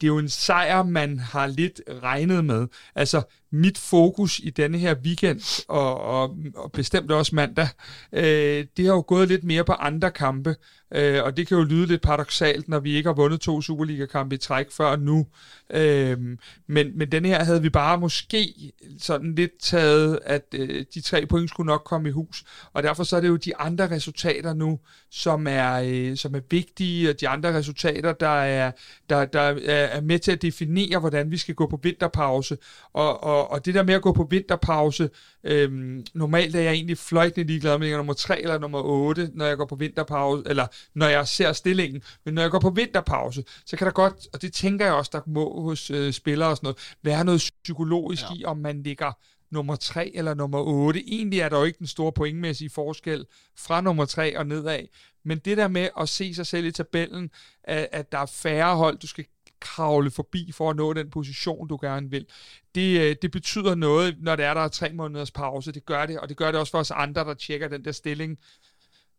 det 0.00 0.06
er 0.06 0.08
jo 0.08 0.18
en 0.18 0.28
sejr, 0.28 0.82
man 0.82 1.18
har 1.18 1.46
lidt 1.46 1.80
regnet 2.02 2.44
med. 2.44 2.66
Altså, 2.94 3.22
mit 3.54 3.78
fokus 3.78 4.38
i 4.38 4.50
denne 4.50 4.78
her 4.78 4.94
weekend, 4.94 5.64
og, 5.68 6.00
og, 6.00 6.36
og 6.54 6.72
bestemt 6.72 7.10
også 7.10 7.34
mandag, 7.34 7.68
øh, 8.12 8.66
det 8.76 8.86
har 8.86 8.92
jo 8.92 9.04
gået 9.06 9.28
lidt 9.28 9.44
mere 9.44 9.64
på 9.64 9.72
andre 9.72 10.10
kampe. 10.10 10.56
Øh, 10.94 11.24
og 11.24 11.36
det 11.36 11.46
kan 11.46 11.58
jo 11.58 11.64
lyde 11.64 11.86
lidt 11.86 12.02
paradoxalt, 12.02 12.68
når 12.68 12.80
vi 12.80 12.96
ikke 12.96 13.08
har 13.08 13.14
vundet 13.14 13.40
to 13.40 13.62
Superliga-kampe 13.62 14.34
i 14.34 14.38
træk 14.38 14.70
før 14.70 14.96
nu. 14.96 15.26
Øh, 15.70 16.18
men, 16.66 16.98
men 16.98 17.12
den 17.12 17.24
her 17.24 17.44
havde 17.44 17.62
vi 17.62 17.70
bare 17.70 17.98
måske 17.98 18.72
sådan 18.98 19.34
lidt 19.34 19.60
taget, 19.60 20.18
at 20.24 20.44
øh, 20.54 20.84
de 20.94 21.00
tre 21.00 21.26
point 21.26 21.50
skulle 21.50 21.66
nok 21.66 21.82
komme 21.84 22.08
i 22.08 22.12
hus. 22.12 22.44
Og 22.72 22.82
derfor 22.82 23.04
så 23.04 23.16
er 23.16 23.20
det 23.20 23.28
jo 23.28 23.36
de 23.36 23.56
andre 23.56 23.90
resultater 23.90 24.54
nu, 24.54 24.78
som 25.10 25.46
er, 25.46 25.82
øh, 25.84 26.16
som 26.16 26.34
er 26.34 26.40
vigtige, 26.50 27.10
og 27.10 27.20
de 27.20 27.28
andre 27.28 27.54
resultater, 27.54 28.12
der 28.12 28.40
er, 28.42 28.70
der, 29.10 29.24
der 29.24 29.40
er 29.66 30.00
med 30.00 30.18
til 30.18 30.32
at 30.32 30.42
definere, 30.42 30.98
hvordan 30.98 31.30
vi 31.30 31.36
skal 31.36 31.54
gå 31.54 31.66
på 31.66 31.80
vinterpause. 31.82 32.58
Og, 32.92 33.24
og, 33.24 33.43
og 33.50 33.64
det 33.64 33.74
der 33.74 33.82
med 33.82 33.94
at 33.94 34.02
gå 34.02 34.12
på 34.12 34.26
vinterpause, 34.30 35.10
øh, 35.44 35.72
normalt 36.14 36.56
er 36.56 36.60
jeg 36.60 36.72
egentlig 36.72 36.98
fløjtende 36.98 37.46
ligeglad 37.46 37.78
med, 37.78 37.96
nummer 37.96 38.12
3 38.12 38.42
eller 38.42 38.58
nummer 38.58 38.82
8, 38.82 39.30
når 39.34 39.46
jeg 39.46 39.56
går 39.56 39.66
på 39.66 39.76
vinterpause, 39.76 40.42
eller 40.46 40.66
når 40.94 41.06
jeg 41.06 41.28
ser 41.28 41.52
stillingen. 41.52 42.02
Men 42.24 42.34
når 42.34 42.42
jeg 42.42 42.50
går 42.50 42.58
på 42.58 42.70
vinterpause, 42.70 43.44
så 43.66 43.76
kan 43.76 43.86
der 43.86 43.92
godt, 43.92 44.28
og 44.32 44.42
det 44.42 44.52
tænker 44.52 44.84
jeg 44.84 44.94
også, 44.94 45.10
der 45.14 45.20
må 45.26 45.62
hos 45.62 45.90
øh, 45.90 46.12
spillere 46.12 46.48
og 46.48 46.56
sådan 46.56 46.66
noget, 46.66 46.94
være 47.02 47.24
noget 47.24 47.52
psykologisk 47.64 48.22
ja. 48.22 48.36
i, 48.36 48.44
om 48.44 48.58
man 48.58 48.82
ligger 48.82 49.12
nummer 49.50 49.76
3 49.76 50.10
eller 50.14 50.34
nummer 50.34 50.58
8. 50.60 51.00
Egentlig 51.06 51.40
er 51.40 51.48
der 51.48 51.58
jo 51.58 51.64
ikke 51.64 51.78
den 51.78 51.86
store 51.86 52.12
pointmæssige 52.12 52.70
forskel 52.70 53.26
fra 53.58 53.80
nummer 53.80 54.04
3 54.04 54.38
og 54.38 54.46
nedad. 54.46 54.80
Men 55.24 55.38
det 55.38 55.56
der 55.56 55.68
med 55.68 55.88
at 56.00 56.08
se 56.08 56.34
sig 56.34 56.46
selv 56.46 56.66
i 56.66 56.70
tabellen, 56.70 57.30
at, 57.64 57.88
at 57.92 58.12
der 58.12 58.18
er 58.18 58.26
færre 58.26 58.76
hold, 58.76 58.98
du 58.98 59.06
skal 59.06 59.24
kravle 59.60 60.10
forbi 60.10 60.52
for 60.52 60.70
at 60.70 60.76
nå 60.76 60.92
den 60.92 61.10
position, 61.10 61.68
du 61.68 61.78
gerne 61.82 62.10
vil. 62.10 62.26
Det, 62.74 63.00
øh, 63.00 63.16
det 63.22 63.30
betyder 63.30 63.74
noget, 63.74 64.16
når 64.20 64.36
det 64.36 64.44
er, 64.44 64.54
der 64.54 64.60
er 64.60 64.68
tre 64.68 64.92
måneders 64.92 65.30
pause. 65.30 65.72
Det 65.72 65.86
gør 65.86 66.06
det, 66.06 66.20
og 66.20 66.28
det 66.28 66.36
gør 66.36 66.50
det 66.50 66.60
også 66.60 66.70
for 66.70 66.78
os 66.78 66.90
andre, 66.90 67.24
der 67.24 67.34
tjekker 67.34 67.68
den 67.68 67.84
der 67.84 67.92
stilling 67.92 68.38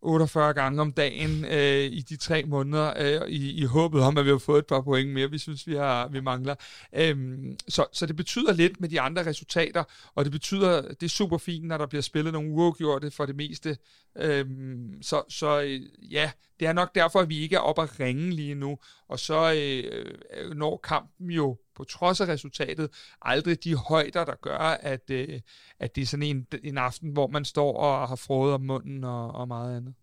48 0.02 0.54
gange 0.54 0.80
om 0.80 0.92
dagen 0.92 1.44
øh, 1.44 1.92
i 1.92 2.00
de 2.00 2.16
tre 2.16 2.44
måneder, 2.44 2.92
øh, 2.96 3.28
i, 3.28 3.52
i 3.52 3.64
håbet 3.64 4.02
om, 4.02 4.18
at 4.18 4.24
vi 4.24 4.30
har 4.30 4.38
fået 4.38 4.58
et 4.58 4.66
par 4.66 4.80
point 4.80 5.10
mere, 5.10 5.30
vi 5.30 5.38
synes, 5.38 5.66
vi, 5.66 5.74
har, 5.74 6.08
vi 6.08 6.20
mangler. 6.20 6.54
Øhm, 6.92 7.56
så, 7.68 7.86
så 7.92 8.06
det 8.06 8.16
betyder 8.16 8.52
lidt 8.52 8.80
med 8.80 8.88
de 8.88 9.00
andre 9.00 9.26
resultater, 9.26 9.84
og 10.14 10.24
det 10.24 10.32
betyder, 10.32 10.82
det 10.82 11.02
er 11.02 11.08
super 11.08 11.38
fint, 11.38 11.66
når 11.66 11.78
der 11.78 11.86
bliver 11.86 12.02
spillet 12.02 12.32
nogle 12.32 12.50
uafgjorte 12.50 13.10
for 13.10 13.26
det 13.26 13.36
meste. 13.36 13.78
Øhm, 14.16 15.02
så 15.02 15.22
så 15.28 15.60
øh, 15.60 15.80
ja, 16.12 16.30
det 16.60 16.68
er 16.68 16.72
nok 16.72 16.94
derfor, 16.94 17.20
at 17.20 17.28
vi 17.28 17.38
ikke 17.38 17.56
er 17.56 17.60
oppe 17.60 17.82
at 17.82 18.00
ringe 18.00 18.30
lige 18.30 18.54
nu, 18.54 18.78
og 19.08 19.18
så 19.18 19.52
øh, 19.52 20.14
øh 20.36 20.56
når 20.56 20.76
kampen 20.76 21.30
jo 21.30 21.56
på 21.76 21.84
trods 21.84 22.20
af 22.20 22.28
resultatet, 22.28 22.90
aldrig 23.22 23.64
de 23.64 23.74
højder, 23.74 24.24
der 24.24 24.34
gør, 24.42 24.58
at, 24.58 25.10
øh, 25.10 25.40
at 25.80 25.96
det 25.96 26.02
er 26.02 26.06
sådan 26.06 26.22
en, 26.22 26.46
en 26.64 26.78
aften, 26.78 27.10
hvor 27.10 27.26
man 27.26 27.44
står 27.44 27.76
og 27.76 28.08
har 28.08 28.16
frået 28.16 28.54
om 28.54 28.60
munden 28.60 29.04
og, 29.04 29.30
og 29.34 29.48
meget 29.48 29.76
andet. 29.76 29.94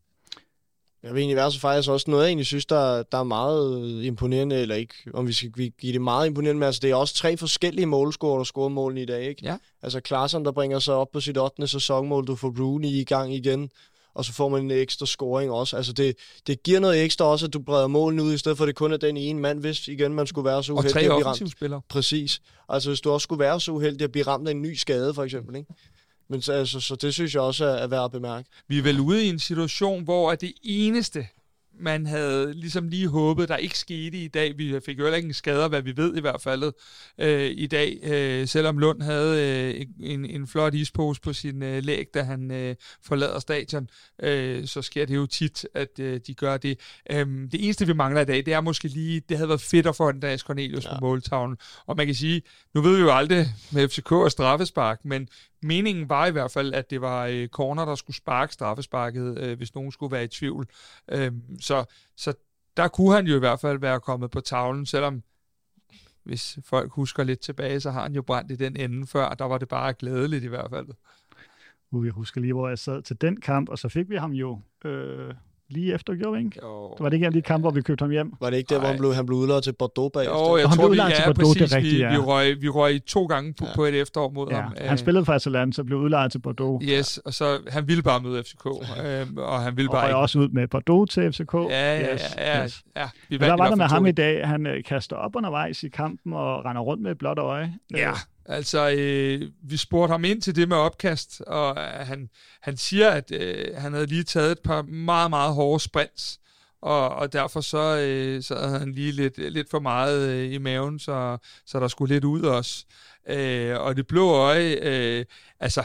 Jeg 1.03 1.13
vil 1.13 1.19
egentlig 1.19 1.35
være 1.35 1.51
så 1.51 1.59
faktisk 1.59 1.89
også 1.89 2.11
noget, 2.11 2.23
jeg 2.23 2.29
egentlig 2.29 2.45
synes, 2.45 2.65
der, 2.65 3.03
der 3.03 3.17
er 3.17 3.23
meget 3.23 4.03
imponerende, 4.03 4.55
eller 4.55 4.75
ikke, 4.75 4.93
om 5.13 5.27
vi 5.27 5.33
skal 5.33 5.51
give 5.51 5.93
det 5.93 6.01
meget 6.01 6.27
imponerende, 6.27 6.59
men 6.59 6.65
altså 6.65 6.79
det 6.83 6.91
er 6.91 6.95
også 6.95 7.15
tre 7.15 7.37
forskellige 7.37 7.85
målscorer, 7.85 8.37
der 8.37 8.43
scorer 8.43 8.69
målene 8.69 9.01
i 9.01 9.05
dag, 9.05 9.23
ikke? 9.23 9.45
Ja. 9.45 9.57
Altså 9.81 9.99
Klaassen, 9.99 10.45
der 10.45 10.51
bringer 10.51 10.79
sig 10.79 10.95
op 10.95 11.11
på 11.11 11.19
sit 11.19 11.37
8. 11.37 11.67
sæsonmål, 11.67 12.27
du 12.27 12.35
får 12.35 12.53
Rooney 12.59 12.87
i 12.87 13.03
gang 13.03 13.33
igen, 13.33 13.69
og 14.15 14.25
så 14.25 14.33
får 14.33 14.49
man 14.49 14.61
en 14.61 14.71
ekstra 14.71 15.05
scoring 15.05 15.51
også. 15.51 15.77
Altså 15.77 15.93
det, 15.93 16.15
det 16.47 16.63
giver 16.63 16.79
noget 16.79 17.03
ekstra 17.03 17.25
også, 17.25 17.45
at 17.45 17.53
du 17.53 17.59
breder 17.59 17.87
målene 17.87 18.23
ud, 18.23 18.33
i 18.33 18.37
stedet 18.37 18.57
for 18.57 18.65
at 18.65 18.67
det 18.67 18.75
kun 18.75 18.93
er 18.93 18.97
den 18.97 19.17
ene 19.17 19.39
mand, 19.39 19.59
hvis 19.59 19.87
igen 19.87 20.13
man 20.13 20.27
skulle 20.27 20.45
være 20.45 20.63
så 20.63 20.73
uheldig 20.73 20.89
og 20.89 20.93
tre 20.93 20.99
at 20.99 21.51
blive 21.59 21.73
ramt. 21.73 21.87
Præcis. 21.89 22.41
Altså 22.69 22.89
hvis 22.89 23.01
du 23.01 23.11
også 23.11 23.23
skulle 23.23 23.39
være 23.39 23.59
så 23.59 23.71
uheldig 23.71 24.01
at 24.01 24.11
blive 24.11 24.27
ramt 24.27 24.47
af 24.47 24.51
en 24.51 24.61
ny 24.61 24.73
skade, 24.73 25.13
for 25.13 25.23
eksempel, 25.23 25.55
ikke? 25.55 25.73
Men 26.29 26.41
så, 26.41 26.53
altså, 26.53 26.79
så 26.79 26.95
det 26.95 27.13
synes 27.13 27.33
jeg 27.33 27.41
også 27.41 27.65
er, 27.65 27.75
er 27.75 27.87
værd 27.87 28.05
at 28.05 28.11
bemærke. 28.11 28.49
Vi 28.67 28.77
er 28.77 28.81
vel 28.81 28.99
ude 28.99 29.25
i 29.25 29.29
en 29.29 29.39
situation, 29.39 30.03
hvor 30.03 30.35
det 30.35 30.53
eneste, 30.63 31.27
man 31.79 32.05
havde 32.05 32.53
ligesom 32.53 32.87
lige 32.87 33.07
håbet, 33.07 33.49
der 33.49 33.57
ikke 33.57 33.77
skete 33.77 34.17
i 34.17 34.27
dag. 34.27 34.57
Vi 34.57 34.79
fik 34.85 34.99
jo 34.99 35.03
heller 35.03 35.17
ikke 35.17 35.27
en 35.27 35.33
skader, 35.33 35.67
hvad 35.67 35.81
vi 35.81 35.97
ved 35.97 36.17
i 36.17 36.21
hvert 36.21 36.41
fald 36.41 36.73
øh, 37.17 37.51
i 37.55 37.67
dag, 37.67 37.99
øh, 38.03 38.47
selvom 38.47 38.77
Lund 38.77 39.01
havde 39.01 39.73
øh, 39.77 39.85
en, 39.99 40.25
en 40.25 40.47
flot 40.47 40.73
ispose 40.73 41.21
på 41.21 41.33
sin 41.33 41.63
øh, 41.63 41.83
læg, 41.83 42.05
da 42.13 42.23
han 42.23 42.51
øh, 42.51 42.75
forlader 43.01 43.39
stadion, 43.39 43.89
øh, 44.23 44.67
så 44.67 44.81
sker 44.81 45.05
det 45.05 45.15
jo 45.15 45.25
tit, 45.25 45.65
at 45.73 45.99
øh, 45.99 46.19
de 46.27 46.33
gør 46.33 46.57
det. 46.57 46.79
Øh, 47.11 47.27
det 47.27 47.65
eneste, 47.65 47.87
vi 47.87 47.93
mangler 47.93 48.21
i 48.21 48.25
dag, 48.25 48.45
det 48.45 48.53
er 48.53 48.61
måske 48.61 48.87
lige, 48.87 49.21
det 49.29 49.37
havde 49.37 49.49
været 49.49 49.61
fedt 49.61 49.87
at 49.87 49.95
få 49.95 50.09
Andreas 50.09 50.41
Cornelius 50.41 50.85
ja. 50.85 50.89
på 50.89 51.05
måltavlen. 51.05 51.57
Og 51.85 51.97
man 51.97 52.05
kan 52.05 52.15
sige, 52.15 52.41
nu 52.73 52.81
ved 52.81 52.95
vi 52.95 53.01
jo 53.01 53.11
aldrig 53.11 53.47
med 53.71 53.89
FCK 53.89 54.11
og 54.11 54.31
straffespark, 54.31 55.05
men 55.05 55.29
meningen 55.63 56.09
var 56.09 56.25
i 56.25 56.31
hvert 56.31 56.51
fald, 56.51 56.73
at 56.73 56.89
det 56.89 57.01
var 57.01 57.25
øh, 57.25 57.47
Corner, 57.47 57.85
der 57.85 57.95
skulle 57.95 58.17
sparke 58.17 58.53
straffesparket, 58.53 59.37
øh, 59.37 59.57
hvis 59.57 59.75
nogen 59.75 59.91
skulle 59.91 60.11
være 60.11 60.23
i 60.23 60.27
tvivl. 60.27 60.67
Øh, 61.11 61.31
så, 61.61 61.85
så 62.15 62.33
der 62.77 62.87
kunne 62.87 63.15
han 63.15 63.27
jo 63.27 63.35
i 63.35 63.39
hvert 63.39 63.59
fald 63.59 63.79
være 63.79 63.99
kommet 63.99 64.31
på 64.31 64.41
tavlen, 64.41 64.85
selvom 64.85 65.23
hvis 66.23 66.59
folk 66.65 66.91
husker 66.91 67.23
lidt 67.23 67.39
tilbage, 67.39 67.79
så 67.79 67.91
har 67.91 68.01
han 68.01 68.15
jo 68.15 68.21
brændt 68.21 68.51
i 68.51 68.55
den 68.55 68.77
ende 68.77 69.07
før, 69.07 69.25
og 69.25 69.39
der 69.39 69.45
var 69.45 69.57
det 69.57 69.67
bare 69.67 69.93
glædeligt 69.93 70.43
i 70.43 70.47
hvert 70.47 70.69
fald. 70.69 70.87
Uh, 71.91 72.05
jeg 72.05 72.13
husker 72.13 72.41
lige, 72.41 72.53
hvor 72.53 72.67
jeg 72.67 72.79
sad 72.79 73.01
til 73.01 73.21
den 73.21 73.41
kamp, 73.41 73.69
og 73.69 73.79
så 73.79 73.89
fik 73.89 74.09
vi 74.09 74.15
ham 74.15 74.31
jo 74.31 74.59
øh, 74.85 75.33
lige 75.73 75.93
efter, 75.93 76.15
gjorde 76.15 76.37
vi 76.37 76.45
ikke? 76.45 76.59
Jo. 76.63 76.89
Det 76.89 76.99
var 76.99 77.09
det 77.09 77.13
ikke 77.13 77.23
en 77.23 77.27
af 77.27 77.33
de 77.33 77.41
kampe, 77.41 77.61
hvor 77.61 77.71
vi 77.71 77.81
købte 77.81 78.03
ham 78.03 78.11
hjem? 78.11 78.33
Var 78.41 78.49
det 78.49 78.57
ikke 78.57 78.73
der, 78.73 78.79
hvor 78.79 78.87
han 78.87 78.97
blev, 78.97 79.13
han 79.13 79.25
blev 79.25 79.37
udlået 79.37 79.63
til 79.63 79.73
Bordeaux 79.79 80.11
bagefter? 80.13 80.49
Jo, 80.49 80.57
jeg 80.57 80.65
tror, 80.65 80.89
vi, 80.89 80.97
ja, 80.97 81.09
til 81.09 81.23
Bordeaux, 81.25 81.57
præcis, 81.57 81.69
det 81.69 81.77
rigtigt, 81.77 81.99
ja. 81.99 82.09
vi, 82.09 82.15
vi, 82.15 82.19
røg, 82.19 82.61
vi 82.61 82.69
røg 82.69 83.05
to 83.05 83.25
gange 83.25 83.53
på, 83.53 83.65
ja. 83.65 83.75
på 83.75 83.85
et 83.85 84.01
efterår 84.01 84.29
mod 84.29 84.47
ja. 84.49 84.61
ham. 84.61 84.73
Han 84.77 84.97
spillede 84.97 85.25
for 85.25 85.33
Atalanta, 85.33 85.75
så 85.75 85.83
blev 85.83 85.97
udlejet 85.99 86.31
til 86.31 86.39
Bordeaux. 86.39 86.83
Yes, 86.83 87.17
og 87.17 87.33
så 87.33 87.59
han 87.67 87.87
ville 87.87 88.03
bare 88.03 88.21
møde 88.21 88.43
FCK, 88.43 88.65
øhm, 88.65 89.37
og 89.37 89.61
han 89.61 89.77
ville 89.77 89.89
og 89.89 89.93
bare 89.93 90.07
ikke. 90.07 90.15
også 90.15 90.39
ud 90.39 90.49
med 90.49 90.67
Bordeaux 90.67 91.09
til 91.09 91.31
FCK. 91.31 91.53
Ja, 91.53 91.99
ja, 91.99 92.13
yes, 92.13 92.35
ja. 92.37 92.63
Yes. 92.63 92.83
ja, 92.95 93.09
vi 93.29 93.37
der 93.37 93.53
var 93.53 93.69
der 93.69 93.75
med 93.75 93.85
ham 93.85 94.05
i 94.05 94.11
dag, 94.11 94.47
han 94.47 94.67
øh, 94.67 94.83
kaster 94.83 95.15
op 95.15 95.35
undervejs 95.35 95.83
i 95.83 95.89
kampen 95.89 96.33
og 96.33 96.65
render 96.65 96.81
rundt 96.81 97.03
med 97.03 97.11
et 97.11 97.17
blåt 97.17 97.37
øje. 97.37 97.73
Ja, 97.95 98.11
Altså, 98.45 98.89
øh, 98.97 99.51
vi 99.63 99.77
spurgte 99.77 100.11
ham 100.11 100.25
ind 100.25 100.41
til 100.41 100.55
det 100.55 100.69
med 100.69 100.77
opkast, 100.77 101.41
og 101.41 101.75
han, 102.05 102.29
han 102.61 102.77
siger, 102.77 103.09
at 103.09 103.31
øh, 103.31 103.75
han 103.77 103.93
havde 103.93 104.05
lige 104.05 104.23
taget 104.23 104.51
et 104.51 104.59
par 104.59 104.81
meget, 104.81 105.29
meget 105.29 105.53
hårde 105.53 105.83
sprints, 105.83 106.39
og, 106.81 107.09
og 107.09 107.33
derfor 107.33 107.61
så, 107.61 107.97
øh, 107.97 108.43
så 108.43 108.55
havde 108.55 108.79
han 108.79 108.91
lige 108.91 109.11
lidt, 109.11 109.37
lidt 109.37 109.69
for 109.69 109.79
meget 109.79 110.29
øh, 110.29 110.53
i 110.53 110.57
maven, 110.57 110.99
så, 110.99 111.37
så 111.65 111.79
der 111.79 111.87
skulle 111.87 112.15
lidt 112.15 112.23
ud 112.23 112.41
også. 112.41 112.85
Øh, 113.29 113.79
og 113.79 113.95
det 113.95 114.07
blå 114.07 114.29
øje, 114.31 114.77
øh, 114.81 115.25
altså, 115.59 115.83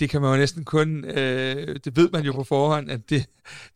det 0.00 0.10
kan 0.10 0.20
man 0.20 0.30
jo 0.30 0.36
næsten 0.36 0.64
kun, 0.64 1.04
øh, 1.04 1.76
det 1.84 1.96
ved 1.96 2.10
man 2.12 2.24
jo 2.24 2.32
på 2.32 2.44
forhånd, 2.44 2.90
at 2.90 3.10
det, 3.10 3.26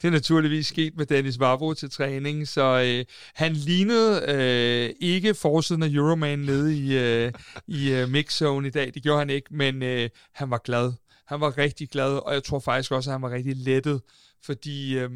det 0.02 0.08
er 0.08 0.12
naturligvis 0.12 0.66
sket 0.66 0.96
med 0.96 1.06
Dennis 1.06 1.40
Vavro 1.40 1.74
til 1.74 1.90
træning, 1.90 2.48
så 2.48 2.82
øh, 2.86 3.04
han 3.34 3.52
lignede 3.52 4.24
øh, 4.28 4.94
ikke 5.00 5.34
forsiden 5.34 5.82
af 5.82 5.88
Euroman 5.88 6.38
nede 6.38 6.76
i, 6.76 6.98
øh, 6.98 7.32
i 7.66 7.92
øh, 7.92 8.08
mixzone 8.08 8.68
i 8.68 8.70
dag, 8.70 8.94
det 8.94 9.02
gjorde 9.02 9.18
han 9.18 9.30
ikke, 9.30 9.54
men 9.54 9.82
øh, 9.82 10.10
han 10.32 10.50
var 10.50 10.58
glad. 10.64 10.92
Han 11.26 11.40
var 11.40 11.58
rigtig 11.58 11.88
glad, 11.88 12.26
og 12.26 12.34
jeg 12.34 12.44
tror 12.44 12.58
faktisk 12.58 12.92
også, 12.92 13.10
at 13.10 13.14
han 13.14 13.22
var 13.22 13.30
rigtig 13.30 13.56
lettet, 13.56 14.00
fordi 14.44 14.98
øh, 14.98 15.10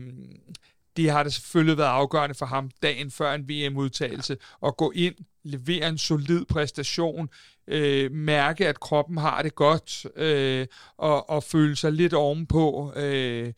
det 0.97 1.11
har 1.11 1.23
det 1.23 1.33
selvfølgelig 1.35 1.79
været 1.79 1.89
afgørende 1.89 2.35
for 2.35 2.47
ham 2.47 2.71
dagen 2.83 3.11
før 3.11 3.33
en 3.35 3.49
VM-udtagelse 3.49 4.37
at 4.67 4.77
gå 4.77 4.93
ind, 4.95 5.15
levere 5.45 5.89
en 5.89 5.99
solid 5.99 6.45
præstation, 6.45 7.29
øh, 7.69 8.13
mærke, 8.13 8.69
at 8.69 8.81
kroppen 8.81 9.17
har 9.17 9.43
det 9.43 9.55
godt, 9.55 10.07
øh, 10.17 10.67
og, 10.97 11.31
og 11.31 11.43
føle 11.43 11.77
sig 11.77 11.93
lidt 11.93 12.15
ovenpå. 12.15 12.93
Øh, 12.97 13.53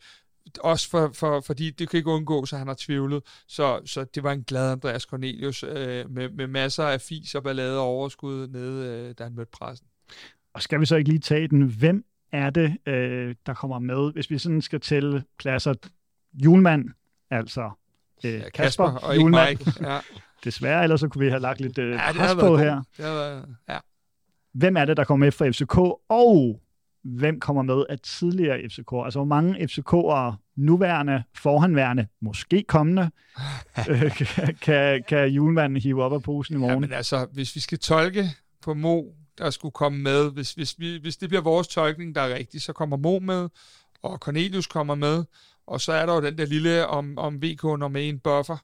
også 0.59 0.89
for, 0.89 1.11
for, 1.13 1.41
fordi 1.41 1.69
det 1.69 1.89
kan 1.89 1.97
ikke 1.97 2.09
undgås, 2.09 2.49
så 2.49 2.57
han 2.57 2.67
har 2.67 2.75
tvivlet. 2.79 3.23
Så, 3.47 3.81
så 3.85 4.03
det 4.03 4.23
var 4.23 4.31
en 4.31 4.43
glad 4.43 4.71
Andreas 4.71 5.03
Cornelius 5.03 5.63
øh, 5.63 6.11
med, 6.11 6.29
med 6.29 6.47
masser 6.47 6.83
af 6.83 7.01
fis 7.01 7.35
og 7.35 7.43
ballade 7.43 7.79
og 7.79 7.85
overskud 7.85 8.47
nede, 8.47 8.87
øh, 8.87 9.15
da 9.17 9.23
han 9.23 9.35
mødte 9.35 9.51
pressen. 9.51 9.87
Og 10.53 10.61
skal 10.61 10.79
vi 10.79 10.85
så 10.85 10.95
ikke 10.95 11.09
lige 11.09 11.19
tage 11.19 11.47
den? 11.47 11.61
Hvem 11.61 12.05
er 12.31 12.49
det, 12.49 12.77
øh, 12.85 13.35
der 13.45 13.53
kommer 13.53 13.79
med? 13.79 14.13
Hvis 14.13 14.29
vi 14.29 14.37
sådan 14.37 14.61
skal 14.61 14.79
tælle 14.79 15.23
pladser. 15.39 15.73
Julemand, 16.33 16.85
altså 17.31 17.71
øh, 18.25 18.41
Kasper, 18.41 18.51
Kasper 18.53 18.83
og 18.83 19.15
Julemand. 19.15 19.49
ikke 19.49 19.63
Mike. 19.65 19.89
Ja. 19.89 19.99
Desværre, 20.43 20.83
ellers 20.83 20.99
så 20.99 21.07
kunne 21.07 21.25
vi 21.25 21.29
have 21.29 21.41
lagt 21.41 21.61
lidt 21.61 21.77
øh, 21.77 21.91
ja, 21.91 22.11
pres 22.11 22.33
på 22.33 22.57
her. 22.57 22.75
Det 22.97 23.05
været, 23.05 23.55
ja. 23.69 23.77
Hvem 24.53 24.77
er 24.77 24.85
det, 24.85 24.97
der 24.97 25.03
kommer 25.03 25.25
med 25.25 25.31
fra 25.31 25.49
FCK, 25.49 25.77
og 26.09 26.61
hvem 27.03 27.39
kommer 27.39 27.63
med 27.63 27.85
af 27.89 27.99
tidligere 27.99 28.69
FCK? 28.69 28.93
Altså, 29.05 29.19
hvor 29.19 29.25
mange 29.25 29.55
FCK'ere, 29.55 30.53
nuværende, 30.55 31.23
forhandværende, 31.35 32.07
måske 32.21 32.63
kommende, 32.67 33.11
øh, 33.89 34.23
kan, 34.65 35.03
kan 35.07 35.27
julemanden 35.27 35.81
hive 35.81 36.03
op 36.03 36.13
af 36.13 36.23
posen 36.23 36.55
i 36.55 36.57
morgen? 36.57 36.73
Ja, 36.73 36.79
men 36.79 36.93
altså, 36.93 37.27
hvis 37.33 37.55
vi 37.55 37.59
skal 37.59 37.79
tolke 37.79 38.25
på 38.61 38.73
Mo, 38.73 39.03
der 39.37 39.49
skulle 39.49 39.71
komme 39.71 39.99
med, 39.99 40.31
hvis, 40.31 40.53
hvis, 40.53 40.75
vi, 40.77 40.97
hvis 41.01 41.17
det 41.17 41.29
bliver 41.29 41.41
vores 41.41 41.67
tolkning, 41.67 42.15
der 42.15 42.21
er 42.21 42.35
rigtigt, 42.35 42.63
så 42.63 42.73
kommer 42.73 42.97
Mo 42.97 43.19
med, 43.19 43.49
og 44.01 44.17
Cornelius 44.17 44.67
kommer 44.67 44.95
med, 44.95 45.23
og 45.69 45.81
så 45.81 45.93
er 45.93 46.05
der 46.05 46.13
jo 46.13 46.21
den 46.21 46.37
der 46.37 46.45
lille 46.45 46.87
om, 46.87 47.17
om 47.17 47.41
VK 47.43 47.63
nummer 47.63 47.99
en 47.99 48.19
buffer, 48.19 48.57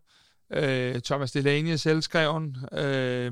øh, 0.53 1.01
Thomas 1.01 1.31
Delaney 1.31 1.71
er 1.71 1.75
selvskreven, 1.75 2.57
øh, 2.77 3.31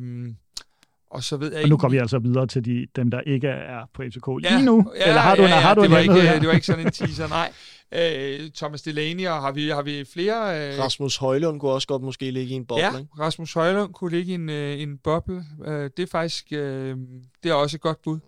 og 1.11 1.23
så 1.23 1.37
ved 1.37 1.53
jeg 1.53 1.63
og 1.63 1.69
nu 1.69 1.77
går 1.77 1.89
vi 1.89 1.97
altså 1.97 2.19
videre 2.19 2.47
til 2.47 2.65
de, 2.65 2.87
dem, 2.95 3.11
der 3.11 3.21
ikke 3.21 3.47
er 3.47 3.89
på 3.93 4.03
FCK 4.03 4.27
lige 4.27 4.53
ja, 4.53 4.61
nu. 4.61 4.91
Ja, 4.95 5.07
Eller 5.07 5.21
har 5.21 5.35
du, 5.35 5.41
ja, 5.41 5.47
ja, 5.47 5.55
har 5.55 5.75
du 5.75 5.83
det, 5.83 5.91
var 5.91 5.97
ikke, 5.97 6.21
her? 6.21 6.39
det 6.39 6.47
var 6.47 6.53
ikke 6.53 6.65
sådan 6.65 6.85
en 6.85 6.91
teaser, 6.91 7.27
nej. 7.27 7.51
Øh, 7.91 8.51
Thomas 8.51 8.81
Delaney, 8.81 9.27
og 9.27 9.41
har 9.41 9.51
vi, 9.51 9.69
har 9.69 9.81
vi 9.81 10.05
flere... 10.13 10.73
Øh... 10.73 10.79
Rasmus 10.79 11.17
Højlund 11.17 11.59
kunne 11.59 11.71
også 11.71 11.87
godt 11.87 12.01
måske 12.01 12.31
ligge 12.31 12.53
i 12.53 12.55
en 12.55 12.65
boble, 12.65 12.83
Ja, 12.83 12.97
ikke? 12.97 13.09
Rasmus 13.19 13.53
Højlund 13.53 13.93
kunne 13.93 14.11
ligge 14.11 14.31
i 14.31 14.35
en, 14.35 14.49
øh, 14.49 14.81
en 14.81 14.97
boble. 14.97 15.43
Øh, 15.65 15.89
det 15.97 16.03
er 16.03 16.07
faktisk 16.11 16.45
øh, 16.51 16.97
det 17.43 17.51
er 17.51 17.53
også 17.53 17.77
et 17.77 17.81
godt 17.81 18.01
bud. 18.01 18.19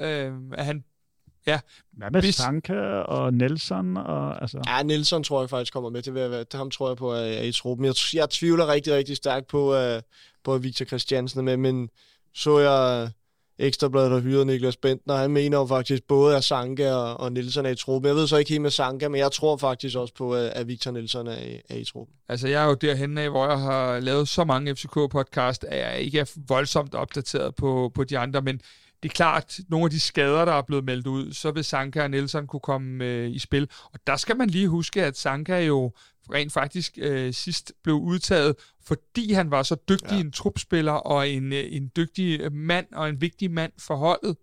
Øh, 0.00 0.32
at 0.52 0.64
han 0.64 0.84
Ja. 1.46 1.60
Hvad 1.92 2.10
med 2.10 2.20
Hvis... 2.20 2.34
Sanka 2.34 2.74
og 2.98 3.34
Nelson? 3.34 3.96
Og, 3.96 4.42
altså... 4.42 4.62
Ja, 4.66 4.82
Nelson 4.82 5.24
tror 5.24 5.40
jeg 5.40 5.50
faktisk 5.50 5.72
kommer 5.72 5.90
med 5.90 6.02
til 6.02 6.10
at 6.10 6.30
være. 6.30 6.44
Ham 6.52 6.70
tror 6.70 6.88
jeg 6.88 6.96
på 6.96 7.12
er 7.12 7.42
i 7.42 7.52
truppen. 7.52 7.86
Jeg, 7.86 7.94
jeg 8.14 8.30
tvivler 8.30 8.68
rigtig, 8.68 8.94
rigtig 8.94 9.16
stærkt 9.16 9.46
på, 9.46 9.94
uh, 9.94 10.00
på 10.44 10.58
Victor 10.58 10.84
Christiansen 10.84 11.44
med, 11.44 11.56
men 11.56 11.90
så 12.34 12.58
jeg 12.58 13.10
Ekstrabladet, 13.58 14.10
der 14.10 14.20
hyrede 14.20 14.44
Niklas 14.44 14.76
Bentner. 14.76 15.16
Han 15.16 15.30
mener 15.30 15.58
jo 15.58 15.66
faktisk 15.66 16.02
både, 16.08 16.36
at 16.36 16.44
Sanka 16.44 16.92
og, 16.92 17.20
og 17.20 17.32
Nielsen 17.32 17.66
er 17.66 17.70
i 17.70 17.74
truppen. 17.74 18.08
Jeg 18.08 18.16
ved 18.16 18.26
så 18.26 18.36
ikke 18.36 18.48
helt 18.48 18.62
med 18.62 18.70
Sanka, 18.70 19.08
men 19.08 19.18
jeg 19.18 19.32
tror 19.32 19.56
faktisk 19.56 19.96
også 19.96 20.14
på, 20.14 20.34
at 20.34 20.68
Victor 20.68 20.90
Nielsen 20.90 21.26
er, 21.26 21.38
i, 21.38 21.60
er 21.68 21.76
i 21.76 21.84
truppen. 21.84 22.16
Altså, 22.28 22.48
jeg 22.48 22.62
er 22.62 22.66
jo 22.66 22.74
derhen 22.74 23.18
af, 23.18 23.30
hvor 23.30 23.48
jeg 23.48 23.60
har 23.60 24.00
lavet 24.00 24.28
så 24.28 24.44
mange 24.44 24.72
FCK-podcast, 24.72 25.66
at 25.68 25.78
jeg 25.78 26.00
ikke 26.00 26.18
er 26.18 26.32
voldsomt 26.48 26.94
opdateret 26.94 27.54
på, 27.54 27.90
på 27.94 28.04
de 28.04 28.18
andre, 28.18 28.42
men 28.42 28.60
det 29.02 29.08
er 29.08 29.12
klart, 29.12 29.58
nogle 29.68 29.84
af 29.84 29.90
de 29.90 30.00
skader, 30.00 30.44
der 30.44 30.52
er 30.52 30.62
blevet 30.62 30.84
meldt 30.84 31.06
ud, 31.06 31.32
så 31.32 31.50
vil 31.50 31.64
Sanka 31.64 32.02
og 32.02 32.10
Nielsen 32.10 32.46
kunne 32.46 32.60
komme 32.60 33.04
øh, 33.04 33.30
i 33.30 33.38
spil. 33.38 33.68
Og 33.84 34.00
der 34.06 34.16
skal 34.16 34.36
man 34.36 34.50
lige 34.50 34.68
huske, 34.68 35.04
at 35.04 35.16
Sanka 35.16 35.64
jo 35.64 35.92
rent 36.32 36.52
faktisk 36.52 36.98
øh, 36.98 37.34
sidst 37.34 37.72
blev 37.82 37.96
udtaget, 37.96 38.56
fordi 38.84 39.32
han 39.32 39.50
var 39.50 39.62
så 39.62 39.76
dygtig 39.88 40.12
ja. 40.12 40.20
en 40.20 40.32
trupspiller 40.32 40.92
og 40.92 41.28
en, 41.28 41.52
øh, 41.52 41.64
en 41.68 41.90
dygtig 41.96 42.52
mand 42.52 42.86
og 42.92 43.08
en 43.08 43.20
vigtig 43.20 43.50
mand 43.50 43.72
for 43.78 43.96
holdet. 43.96 44.36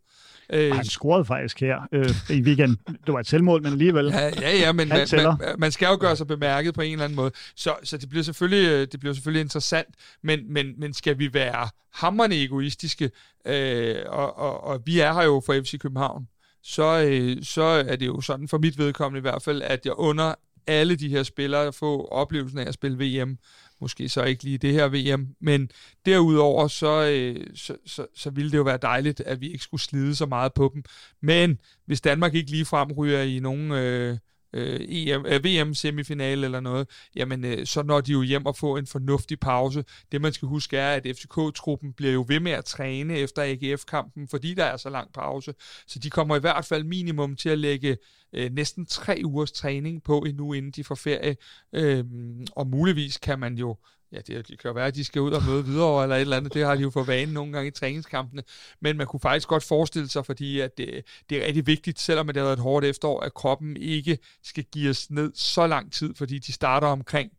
Øh, 0.53 0.75
han 0.75 0.85
scorede 0.85 1.25
faktisk 1.25 1.59
her 1.59 1.79
øh, 1.91 2.09
i 2.29 2.41
weekenden. 2.41 2.77
Det 2.87 3.13
var 3.13 3.19
et 3.19 3.27
selvmål, 3.27 3.63
men 3.63 3.71
alligevel. 3.71 4.05
Ja, 4.05 4.31
ja, 4.41 4.57
ja 4.57 4.71
men 4.71 4.87
man, 4.87 5.07
man, 5.13 5.37
man 5.57 5.71
skal 5.71 5.87
jo 5.87 5.97
gøre 5.99 6.15
sig 6.15 6.27
bemærket 6.27 6.73
på 6.73 6.81
en 6.81 6.91
eller 6.91 7.05
anden 7.05 7.15
måde. 7.15 7.31
Så, 7.55 7.75
så 7.83 7.97
det, 7.97 8.09
bliver 8.09 8.23
selvfølgelig, 8.23 8.69
øh, 8.69 8.87
det 8.91 8.99
bliver 8.99 9.13
selvfølgelig 9.13 9.41
interessant, 9.41 9.87
men, 10.23 10.53
men, 10.53 10.73
men 10.77 10.93
skal 10.93 11.19
vi 11.19 11.33
være 11.33 11.69
hammerne 11.93 12.35
egoistiske, 12.35 13.11
øh, 13.45 13.95
og, 14.07 14.37
og, 14.37 14.63
og 14.63 14.81
vi 14.85 14.99
er 14.99 15.13
her 15.13 15.23
jo 15.23 15.41
for 15.45 15.53
FC 15.63 15.79
København, 15.79 16.27
så, 16.63 17.07
øh, 17.09 17.43
så 17.43 17.63
er 17.63 17.95
det 17.95 18.07
jo 18.07 18.21
sådan 18.21 18.47
for 18.47 18.57
mit 18.57 18.77
vedkommende 18.77 19.17
i 19.17 19.21
hvert 19.21 19.41
fald, 19.41 19.61
at 19.61 19.85
jeg 19.85 19.93
under 19.97 20.33
alle 20.67 20.95
de 20.95 21.09
her 21.09 21.23
spillere 21.23 21.67
at 21.67 21.75
få 21.75 22.05
oplevelsen 22.05 22.59
af 22.59 22.67
at 22.67 22.73
spille 22.73 22.97
VM. 22.97 23.37
Måske 23.81 24.09
så 24.09 24.23
ikke 24.23 24.43
lige 24.43 24.57
det 24.57 24.73
her 24.73 24.87
VM, 24.87 25.27
men 25.39 25.71
derudover 26.05 26.67
så, 26.67 27.09
øh, 27.09 27.47
så, 27.55 27.75
så, 27.85 28.07
så 28.15 28.29
ville 28.29 28.51
det 28.51 28.57
jo 28.57 28.63
være 28.63 28.79
dejligt, 28.81 29.19
at 29.19 29.41
vi 29.41 29.47
ikke 29.47 29.63
skulle 29.63 29.81
slide 29.81 30.15
så 30.15 30.25
meget 30.25 30.53
på 30.53 30.71
dem. 30.73 30.83
Men 31.21 31.59
hvis 31.85 32.01
Danmark 32.01 32.35
ikke 32.35 32.51
lige 32.51 32.65
ryger 32.97 33.21
i 33.21 33.39
nogen 33.39 33.71
øh, 33.71 34.17
øh, 34.53 34.79
EM, 34.81 35.25
øh, 35.25 35.43
VM-semifinale 35.43 36.45
eller 36.45 36.59
noget, 36.59 36.89
jamen 37.15 37.45
øh, 37.45 37.65
så 37.65 37.83
når 37.83 38.01
de 38.01 38.11
jo 38.11 38.21
hjem 38.21 38.45
og 38.45 38.57
får 38.57 38.77
en 38.77 38.87
fornuftig 38.87 39.39
pause. 39.39 39.83
Det 40.11 40.21
man 40.21 40.33
skal 40.33 40.47
huske 40.47 40.77
er, 40.77 40.93
at 40.93 41.07
FCK-truppen 41.07 41.93
bliver 41.93 42.13
jo 42.13 42.25
ved 42.27 42.39
med 42.39 42.51
at 42.51 42.65
træne 42.65 43.17
efter 43.17 43.41
AGF-kampen, 43.43 44.27
fordi 44.27 44.53
der 44.53 44.63
er 44.63 44.77
så 44.77 44.89
lang 44.89 45.13
pause. 45.13 45.53
Så 45.87 45.99
de 45.99 46.09
kommer 46.09 46.35
i 46.35 46.39
hvert 46.39 46.65
fald 46.65 46.83
minimum 46.83 47.35
til 47.35 47.49
at 47.49 47.59
lægge 47.59 47.97
øh, 48.33 48.51
næsten 48.51 48.85
tre 48.85 49.21
ugers 49.25 49.51
træning 49.51 50.03
på 50.03 50.19
endnu, 50.19 50.53
inden 50.53 50.71
de 50.71 50.83
får 50.83 50.95
ferie. 50.95 51.35
Øh, 51.73 52.03
og 52.51 52.67
muligvis 52.67 53.17
kan 53.17 53.39
man 53.39 53.57
jo 53.57 53.77
ja, 54.11 54.17
det, 54.17 54.47
det 54.47 54.59
kan 54.59 54.69
jo 54.69 54.73
være, 54.73 54.87
at 54.87 54.95
de 54.95 55.05
skal 55.05 55.21
ud 55.21 55.31
og 55.31 55.43
møde 55.43 55.65
videre 55.65 56.03
eller 56.03 56.15
et 56.15 56.21
eller 56.21 56.37
andet. 56.37 56.53
Det 56.53 56.65
har 56.65 56.75
de 56.75 56.81
jo 56.81 56.89
for 56.89 57.03
vane 57.03 57.33
nogle 57.33 57.53
gange 57.53 57.67
i 57.67 57.71
træningskampene. 57.71 58.43
Men 58.79 58.97
man 58.97 59.07
kunne 59.07 59.19
faktisk 59.19 59.47
godt 59.47 59.63
forestille 59.63 60.09
sig, 60.09 60.25
fordi 60.25 60.59
at 60.59 60.77
det, 60.77 61.05
det 61.29 61.37
er 61.37 61.47
rigtig 61.47 61.67
vigtigt, 61.67 61.99
selvom 61.99 62.27
det 62.27 62.37
har 62.37 62.43
været 62.43 62.57
et 62.57 62.63
hårdt 62.63 62.85
efterår, 62.85 63.19
at 63.19 63.33
kroppen 63.33 63.77
ikke 63.77 64.17
skal 64.43 64.63
give 64.63 64.89
os 64.89 65.11
ned 65.11 65.31
så 65.35 65.67
lang 65.67 65.93
tid, 65.93 66.13
fordi 66.15 66.39
de 66.39 66.53
starter 66.53 66.87
omkring 66.87 67.31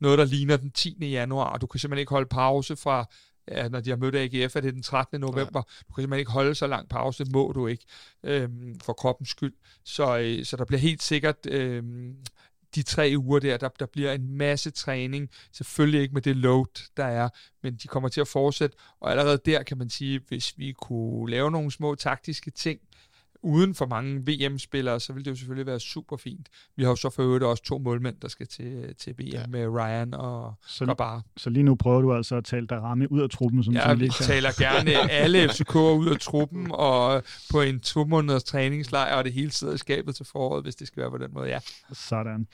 noget, 0.00 0.18
der 0.18 0.24
ligner 0.24 0.56
den 0.56 0.70
10. 0.70 0.96
januar. 1.00 1.58
Du 1.58 1.66
kan 1.66 1.80
simpelthen 1.80 2.00
ikke 2.00 2.10
holde 2.10 2.28
pause 2.28 2.76
fra 2.76 3.06
ja, 3.48 3.68
når 3.68 3.80
de 3.80 3.90
har 3.90 3.96
mødt 3.96 4.14
AGF, 4.14 4.56
er 4.56 4.60
det 4.60 4.74
den 4.74 4.82
13. 4.82 5.20
november. 5.20 5.62
Ja. 5.66 5.84
Du 5.88 5.94
kan 5.94 6.02
simpelthen 6.02 6.18
ikke 6.18 6.30
holde 6.30 6.54
så 6.54 6.66
lang 6.66 6.88
pause, 6.88 7.24
må 7.24 7.52
du 7.54 7.66
ikke, 7.66 7.84
øhm, 8.22 8.80
for 8.80 8.92
kroppens 8.92 9.28
skyld. 9.28 9.54
Så, 9.84 10.18
øh, 10.18 10.44
så 10.44 10.56
der 10.56 10.64
bliver 10.64 10.80
helt 10.80 11.02
sikkert 11.02 11.46
øhm, 11.46 12.16
de 12.74 12.82
tre 12.82 13.14
uger 13.18 13.38
der, 13.38 13.56
der, 13.56 13.68
der 13.68 13.86
bliver 13.86 14.12
en 14.12 14.36
masse 14.36 14.70
træning, 14.70 15.30
selvfølgelig 15.52 16.00
ikke 16.00 16.14
med 16.14 16.22
det 16.22 16.36
load, 16.36 16.88
der 16.96 17.04
er, 17.04 17.28
men 17.62 17.76
de 17.76 17.88
kommer 17.88 18.08
til 18.08 18.20
at 18.20 18.28
fortsætte, 18.28 18.76
og 19.00 19.10
allerede 19.10 19.38
der 19.46 19.62
kan 19.62 19.78
man 19.78 19.90
sige, 19.90 20.20
hvis 20.28 20.58
vi 20.58 20.72
kunne 20.72 21.30
lave 21.30 21.50
nogle 21.50 21.70
små 21.70 21.94
taktiske 21.94 22.50
ting, 22.50 22.80
uden 23.42 23.74
for 23.74 23.86
mange 23.86 24.22
VM-spillere, 24.26 25.00
så 25.00 25.12
vil 25.12 25.24
det 25.24 25.30
jo 25.30 25.36
selvfølgelig 25.36 25.66
være 25.66 25.80
super 25.80 26.16
fint. 26.16 26.48
Vi 26.76 26.82
har 26.82 26.90
jo 26.90 26.96
så 26.96 27.10
for 27.10 27.22
øvrigt 27.22 27.44
også 27.44 27.62
to 27.62 27.78
målmænd, 27.78 28.16
der 28.22 28.28
skal 28.28 28.46
til, 28.46 28.94
til 28.98 29.14
VM 29.18 29.26
ja. 29.32 29.46
med 29.46 29.66
Ryan 29.66 30.14
og 30.14 30.54
så, 30.66 30.86
Gabar. 30.86 31.22
Så 31.36 31.50
lige 31.50 31.62
nu 31.62 31.74
prøver 31.74 32.00
du 32.00 32.14
altså 32.14 32.36
at 32.36 32.44
tale 32.44 32.66
der 32.66 32.76
ramme 32.76 33.12
ud 33.12 33.20
af 33.20 33.30
truppen? 33.30 33.64
Som 33.64 33.74
ja, 33.74 33.94
vi 33.94 34.08
taler 34.08 34.50
gerne 34.58 35.10
alle 35.22 35.44
FCK'er 35.44 35.78
ud 35.78 36.08
af 36.08 36.20
truppen, 36.20 36.66
og 36.70 37.22
på 37.50 37.60
en 37.60 37.80
to 37.80 38.04
måneders 38.04 38.44
træningslejr, 38.44 39.14
og 39.14 39.24
det 39.24 39.32
hele 39.32 39.50
sidder 39.50 39.74
i 39.74 39.78
skabet 39.78 40.16
til 40.16 40.26
foråret, 40.26 40.64
hvis 40.64 40.76
det 40.76 40.86
skal 40.86 41.00
være 41.00 41.10
på 41.10 41.18
den 41.18 41.34
måde, 41.34 41.48
ja. 41.48 41.58
Sådan. 41.92 42.46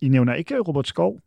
I 0.00 0.08
nævner 0.08 0.34
ikke 0.34 0.58
Robert 0.58 0.88
Skov? 0.88 1.20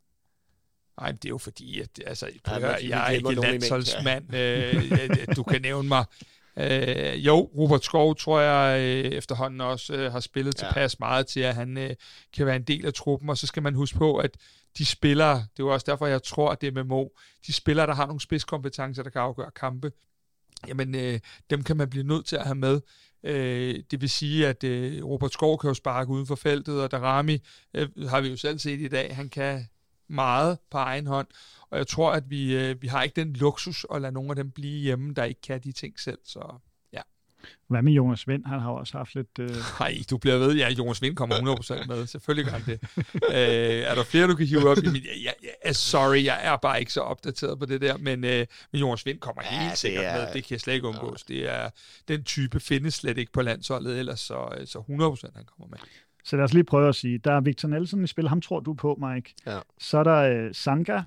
Nej, 1.00 1.12
det 1.12 1.26
er 1.26 1.30
jo 1.30 1.38
fordi, 1.38 1.80
at 1.80 1.90
altså, 2.06 2.30
ja, 2.48 2.60
høre, 2.60 2.78
jeg 2.88 3.08
er 3.08 3.10
ikke 3.10 3.34
landsholdsmand. 3.34 4.26
Ja. 4.34 4.74
øh, 4.74 5.36
du 5.36 5.44
kan 5.44 5.62
nævne 5.62 5.88
mig 5.88 6.06
Øh, 6.58 7.26
jo, 7.26 7.50
Robert 7.58 7.84
Skov 7.84 8.16
tror 8.16 8.40
jeg 8.40 8.82
øh, 8.82 9.12
efterhånden 9.12 9.62
også 9.62 9.94
øh, 9.94 10.12
har 10.12 10.20
spillet 10.20 10.62
ja. 10.62 10.68
tilpas 10.68 11.00
meget 11.00 11.28
til, 11.28 11.40
at 11.40 11.56
han 11.56 11.78
øh, 11.78 11.96
kan 12.34 12.46
være 12.46 12.56
en 12.56 12.64
del 12.64 12.86
af 12.86 12.94
truppen, 12.94 13.30
og 13.30 13.38
så 13.38 13.48
skal 13.48 13.64
man 13.64 13.76
huske 13.76 13.98
på, 13.98 14.18
at 14.18 14.38
de 14.78 14.86
spillere, 14.86 15.36
det 15.36 15.60
er 15.60 15.64
jo 15.64 15.74
også 15.74 15.86
derfor, 15.90 16.08
jeg 16.08 16.24
tror, 16.24 16.52
at 16.52 16.62
det 16.62 16.68
er 16.68 16.72
med 16.72 16.84
Mo, 16.84 17.08
de 17.48 17.54
spillere, 17.54 17.88
der 17.88 17.94
har 17.94 18.06
nogle 18.06 18.22
spidskompetencer, 18.22 19.04
der 19.04 19.10
kan 19.10 19.22
afgøre 19.22 19.52
kampe, 19.52 19.92
jamen 20.68 20.96
øh, 20.96 21.20
dem 21.50 21.64
kan 21.64 21.78
man 21.78 21.90
blive 21.90 22.04
nødt 22.04 22.26
til 22.26 22.36
at 22.36 22.44
have 22.44 22.56
med. 22.56 22.82
Øh, 23.24 23.84
det 23.92 24.02
vil 24.02 24.10
sige, 24.10 24.48
at 24.48 24.64
øh, 24.64 25.06
Robert 25.06 25.34
Skov 25.34 25.60
kan 25.60 25.68
jo 25.68 25.74
sparke 25.74 26.10
uden 26.10 26.28
for 26.28 26.36
feltet, 26.36 26.82
og 26.82 26.92
Darami 26.92 27.40
øh, 27.74 27.90
har 28.10 28.22
vi 28.22 28.30
jo 28.30 28.38
selv 28.38 28.60
set 28.60 28.80
i 28.80 28.88
dag, 28.88 29.16
han 29.16 29.30
kan 29.30 29.66
meget 30.08 30.58
på 30.72 30.78
egen 30.78 31.08
hånd, 31.08 31.28
og 31.70 31.78
jeg 31.78 31.88
tror, 31.88 32.12
at 32.12 32.30
vi, 32.30 32.56
øh, 32.56 32.82
vi 32.82 32.88
har 32.88 33.04
ikke 33.04 33.22
den 33.22 33.34
luksus 33.34 33.86
at 33.94 34.02
lade 34.02 34.14
nogle 34.14 34.30
af 34.30 34.36
dem 34.36 34.52
blive 34.52 34.82
hjemme, 34.82 35.14
der 35.14 35.24
ikke 35.24 35.42
kan 35.42 35.60
de 35.60 35.72
ting 35.72 36.00
selv, 36.00 36.20
så 36.24 36.60
hvad 37.70 37.82
med 37.82 37.92
Jonas 37.92 38.28
Vind? 38.28 38.46
Han 38.46 38.60
har 38.60 38.72
også 38.72 38.98
haft 38.98 39.16
lidt... 39.16 39.40
Øh... 39.40 39.50
Nej, 39.80 39.98
du 40.10 40.18
bliver 40.18 40.38
ved. 40.38 40.56
Ja, 40.56 40.70
Jonas 40.70 41.02
Vind 41.02 41.16
kommer 41.16 41.36
100% 41.36 41.88
med. 41.88 42.08
Selvfølgelig 42.08 42.52
gør 42.52 42.58
han 42.58 42.66
det. 42.66 42.80
øh, 43.30 43.92
er 43.92 43.96
der 43.96 44.04
flere, 44.04 44.28
du 44.28 44.36
kan 44.36 44.48
hive 44.48 44.70
op 44.70 44.78
i 44.78 44.90
mit... 44.90 45.06
Ja, 45.24 45.32
ja, 45.66 45.74
sorry, 45.74 46.24
jeg 46.24 46.40
er 46.46 46.58
bare 46.58 46.80
ikke 46.80 46.94
så 46.94 47.02
opdateret 47.02 47.60
på 47.60 47.66
det 47.66 47.82
der, 47.82 47.98
men, 47.98 48.24
øh, 48.24 48.46
men 48.72 48.82
Jonas 48.82 49.06
Vind 49.06 49.20
kommer 49.20 49.42
ja, 49.52 49.64
helt 49.64 49.78
sikkert 49.78 50.06
er... 50.06 50.18
med. 50.18 50.34
Det 50.34 50.44
kan 50.44 50.52
jeg 50.52 50.62
slet 50.62 50.74
ikke 50.74 50.88
undgås. 50.88 51.26
Ja. 51.30 51.34
Det 51.34 51.50
er, 51.50 51.70
den 52.08 52.24
type 52.24 52.60
findes 52.60 52.94
slet 52.94 53.18
ikke 53.18 53.32
på 53.32 53.42
landsholdet 53.42 54.00
ellers, 54.00 54.20
så, 54.20 54.56
øh, 54.58 54.68
så 54.68 54.80
100% 54.80 55.36
han 55.36 55.46
kommer 55.46 55.68
med. 55.70 55.80
Så 56.24 56.36
lad 56.36 56.44
os 56.44 56.54
lige 56.54 56.64
prøve 56.64 56.90
at 56.90 56.96
sige, 56.96 57.18
der 57.18 57.34
er 57.34 57.42
Victor 57.42 57.68
Nelson 57.68 58.04
i 58.04 58.08
spil, 58.08 58.30
ham 58.30 58.42
tror 58.42 58.60
du 58.60 58.74
på, 58.74 58.96
Mike. 58.96 59.34
Ja. 59.46 59.60
Så 59.78 59.98
er 59.98 60.04
der 60.04 60.16
øh, 60.46 60.54
Sanka. 60.54 61.02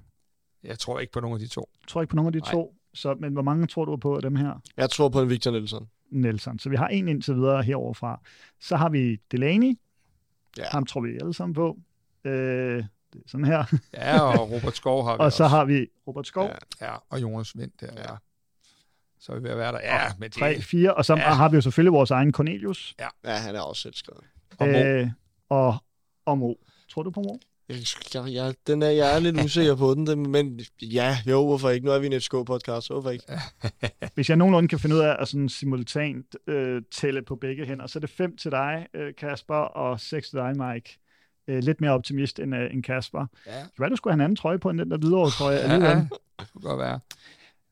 Jeg 0.64 0.78
tror 0.78 1.00
ikke 1.00 1.12
på 1.12 1.20
nogen 1.20 1.34
af 1.34 1.40
de 1.40 1.46
to. 1.46 1.68
Jeg 1.82 1.88
tror 1.88 2.00
ikke 2.02 2.10
på 2.10 2.16
nogen 2.16 2.26
af 2.26 2.32
de 2.32 2.38
Nej. 2.38 2.50
to. 2.52 2.74
Så, 2.94 3.14
men 3.14 3.32
hvor 3.32 3.42
mange 3.42 3.66
tror 3.66 3.84
du 3.84 3.96
på 3.96 4.16
af 4.16 4.22
dem 4.22 4.36
her? 4.36 4.62
Jeg 4.76 4.90
tror 4.90 5.08
på 5.08 5.20
en 5.22 5.30
Victor 5.30 5.50
Nelson. 5.50 5.88
Nelson. 6.10 6.58
Så 6.58 6.68
vi 6.68 6.76
har 6.76 6.88
en 6.88 7.08
indtil 7.08 7.34
videre 7.34 7.62
heroverfra. 7.62 8.20
Så 8.60 8.76
har 8.76 8.88
vi 8.88 9.16
Delaney. 9.32 9.78
Ja. 10.58 10.64
Ham 10.70 10.86
tror 10.86 11.00
vi 11.00 11.18
alle 11.20 11.34
sammen 11.34 11.54
på. 11.54 11.78
Øh, 12.24 12.84
det 13.12 13.24
er 13.24 13.28
sådan 13.28 13.46
her. 13.46 13.64
ja, 13.94 14.20
og 14.20 14.50
Robert 14.52 14.76
Skov 14.76 15.04
har 15.04 15.12
vi 15.12 15.18
Og 15.18 15.24
også. 15.24 15.36
så 15.36 15.46
har 15.46 15.64
vi 15.64 15.86
Robert 16.06 16.26
Skov. 16.26 16.44
Ja, 16.80 16.86
ja 16.86 16.94
og 17.10 17.22
Jonas 17.22 17.58
Vind 17.58 17.72
der. 17.80 17.88
Ja. 17.96 18.16
Så 19.20 19.32
er 19.32 19.36
vi 19.36 19.42
ved 19.42 19.50
at 19.50 19.58
være 19.58 19.72
der. 19.72 19.80
Ja, 19.82 20.12
men 20.18 20.30
det... 20.30 20.38
3, 20.38 20.60
4, 20.60 20.94
og 20.94 21.04
så 21.04 21.14
ja. 21.14 21.34
har 21.34 21.48
vi 21.48 21.54
jo 21.54 21.60
selvfølgelig 21.60 21.92
vores 21.92 22.10
egen 22.10 22.32
Cornelius. 22.32 22.94
Ja, 22.98 23.08
ja 23.24 23.34
han 23.34 23.56
er 23.56 23.60
også 23.60 23.82
selv 23.82 23.94
skrevet. 23.94 24.24
Og 24.58 24.68
Mo. 24.68 24.78
Øh, 24.78 25.08
og, 25.48 25.76
og 26.26 26.38
Mo. 26.38 26.54
Tror 26.88 27.02
du 27.02 27.10
på 27.10 27.20
Mo? 27.20 27.38
Jeg, 28.14 28.32
jeg, 28.32 28.54
den 28.66 28.82
er, 28.82 28.90
jeg 28.90 29.16
er 29.16 29.18
lidt 29.18 29.44
usikker 29.44 29.74
på 29.76 29.94
den, 29.94 30.30
men 30.30 30.60
ja, 30.82 31.18
jo, 31.26 31.46
hvorfor 31.46 31.70
ikke? 31.70 31.86
Nu 31.86 31.92
er 31.92 31.98
vi 31.98 32.06
en 32.06 32.12
FCK-podcast, 32.12 32.88
hvorfor 32.92 33.10
ikke? 33.10 33.24
Hvis 34.14 34.28
jeg 34.28 34.36
nogenlunde 34.36 34.68
kan 34.68 34.78
finde 34.78 34.96
ud 34.96 35.00
af 35.00 35.16
at 35.18 35.28
sådan 35.28 35.48
simultant 35.48 36.36
øh, 36.46 36.82
tælle 36.92 37.22
på 37.22 37.36
begge 37.36 37.66
hænder, 37.66 37.86
så 37.86 37.98
er 37.98 38.00
det 38.00 38.10
fem 38.10 38.36
til 38.36 38.50
dig, 38.50 38.86
øh, 38.94 39.14
Kasper, 39.14 39.54
og 39.54 40.00
seks 40.00 40.30
til 40.30 40.38
dig, 40.38 40.56
Mike. 40.56 40.98
Øh, 41.48 41.58
lidt 41.58 41.80
mere 41.80 41.90
optimist 41.90 42.38
end, 42.38 42.54
øh, 42.54 42.74
end 42.74 42.82
Kasper. 42.82 43.26
Ja. 43.46 43.62
Så 43.62 43.72
hvad 43.76 43.90
du 43.90 43.96
skulle 43.96 44.12
have 44.12 44.18
en 44.18 44.24
anden 44.24 44.36
trøje 44.36 44.58
på 44.58 44.70
end 44.70 44.78
den 44.78 44.90
der 44.90 44.98
videre 44.98 45.30
trøje 45.30 45.56
ja, 45.56 45.74
Ja, 45.74 45.94
det 46.40 46.52
kunne 46.52 46.62
godt 46.62 46.78
være. 46.78 47.00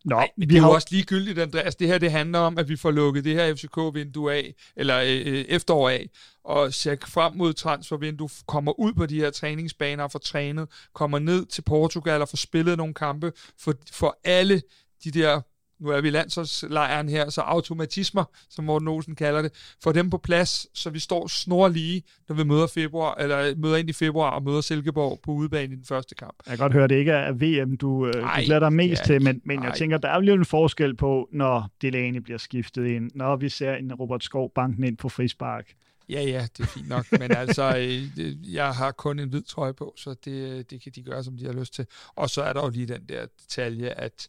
Nå, 0.05 0.17
Ej, 0.17 0.31
men 0.37 0.49
det 0.49 0.57
er 0.57 0.61
har... 0.61 0.69
jo 0.69 0.75
også 0.75 0.89
ligegyldigt, 0.91 1.39
Andreas. 1.39 1.77
Det 1.77 1.89
her 1.89 1.99
det 1.99 2.11
handler 2.11 2.39
om, 2.39 2.59
at 2.59 2.69
vi 2.69 2.77
får 2.77 2.91
lukket 2.91 3.25
det 3.25 3.35
her 3.35 3.55
FCK-vindue 3.55 4.33
af, 4.33 4.55
eller 4.77 5.01
øh, 5.01 5.23
øh, 5.27 5.45
efterår 5.49 5.91
af, 5.91 6.11
og 6.45 6.75
ser 6.75 6.97
frem 7.07 7.37
mod 7.37 7.53
transfervindue, 7.53 8.29
kommer 8.47 8.81
ud 8.81 8.93
på 8.93 9.07
de 9.07 9.21
her 9.21 9.31
træningsbaner 9.31 10.05
og 10.05 10.13
får 10.13 10.19
trænet, 10.19 10.69
kommer 10.95 11.19
ned 11.19 11.47
til 11.47 11.63
Portugal 11.63 12.23
og 12.23 12.29
får 12.29 12.37
spillet 12.37 12.79
nogle 12.79 12.95
kampe, 12.95 13.33
for, 13.61 13.75
for 13.93 14.19
alle 14.25 14.63
de 15.05 15.11
der 15.11 15.41
nu 15.81 15.89
er 15.89 16.01
vi 16.01 16.09
i 16.09 16.11
landsholdslejren 16.11 17.09
her, 17.09 17.31
så 17.31 17.41
automatismer, 17.41 18.25
som 18.51 18.65
Morten 18.65 18.89
Olsen 18.89 19.15
kalder 19.15 19.43
det, 19.43 19.77
få 19.83 19.93
dem 19.93 20.11
på 20.11 20.19
plads, 20.19 20.79
så 20.79 20.91
vi 20.91 20.99
står 20.99 21.27
snorlige, 21.27 22.03
når 22.29 22.37
vi 22.37 22.45
møder, 22.45 22.67
februar, 22.67 23.15
eller 23.15 23.57
møder 23.57 23.77
ind 23.77 23.91
i 23.91 23.93
februar 23.93 24.31
og 24.31 24.43
møder 24.43 24.61
Silkeborg 24.61 25.21
på 25.23 25.31
udebane 25.31 25.73
i 25.73 25.77
den 25.77 25.85
første 25.85 26.15
kamp. 26.15 26.35
Jeg 26.47 26.51
kan 26.51 26.59
godt 26.59 26.73
høre, 26.73 26.89
det 26.89 26.95
ikke 26.95 27.13
er 27.13 27.33
VM, 27.33 27.77
du, 27.77 28.07
øh, 28.07 28.13
Ej, 28.15 28.41
du 28.41 28.45
glæder 28.45 28.61
dig 28.61 28.73
mest 28.73 29.01
ja, 29.01 29.07
til, 29.07 29.23
men, 29.23 29.41
men 29.45 29.63
jeg 29.63 29.75
tænker, 29.75 29.99
der 29.99 30.09
er 30.09 30.21
jo 30.21 30.35
en 30.35 30.45
forskel 30.45 30.97
på, 30.97 31.29
når 31.33 31.69
Delaney 31.83 32.21
bliver 32.21 32.39
skiftet 32.39 32.87
ind, 32.87 33.11
når 33.15 33.37
vi 33.37 33.49
ser 33.49 33.75
en 33.75 33.95
Robert 33.95 34.25
Skov 34.25 34.53
banken 34.55 34.85
ind 34.85 34.97
på 34.97 35.09
frispark. 35.09 35.75
Ja, 36.09 36.23
ja, 36.23 36.47
det 36.57 36.63
er 36.63 36.67
fint 36.67 36.89
nok, 36.89 37.13
men 37.13 37.37
altså, 37.37 37.77
øh, 38.19 38.55
jeg 38.55 38.71
har 38.71 38.93
kun 38.93 39.19
en 39.19 39.29
hvid 39.29 39.43
trøje 39.43 39.75
på, 39.75 39.95
så 39.97 40.15
det, 40.25 40.71
det 40.71 40.83
kan 40.83 40.93
de 40.95 41.03
gøre, 41.03 41.25
som 41.25 41.37
de 41.37 41.45
har 41.45 41.53
lyst 41.53 41.75
til. 41.75 41.87
Og 42.15 42.31
så 42.31 42.43
er 42.43 42.53
der 42.53 42.63
jo 42.63 42.69
lige 42.69 42.87
den 42.87 43.09
der 43.09 43.27
detalje, 43.43 43.89
at 43.89 44.29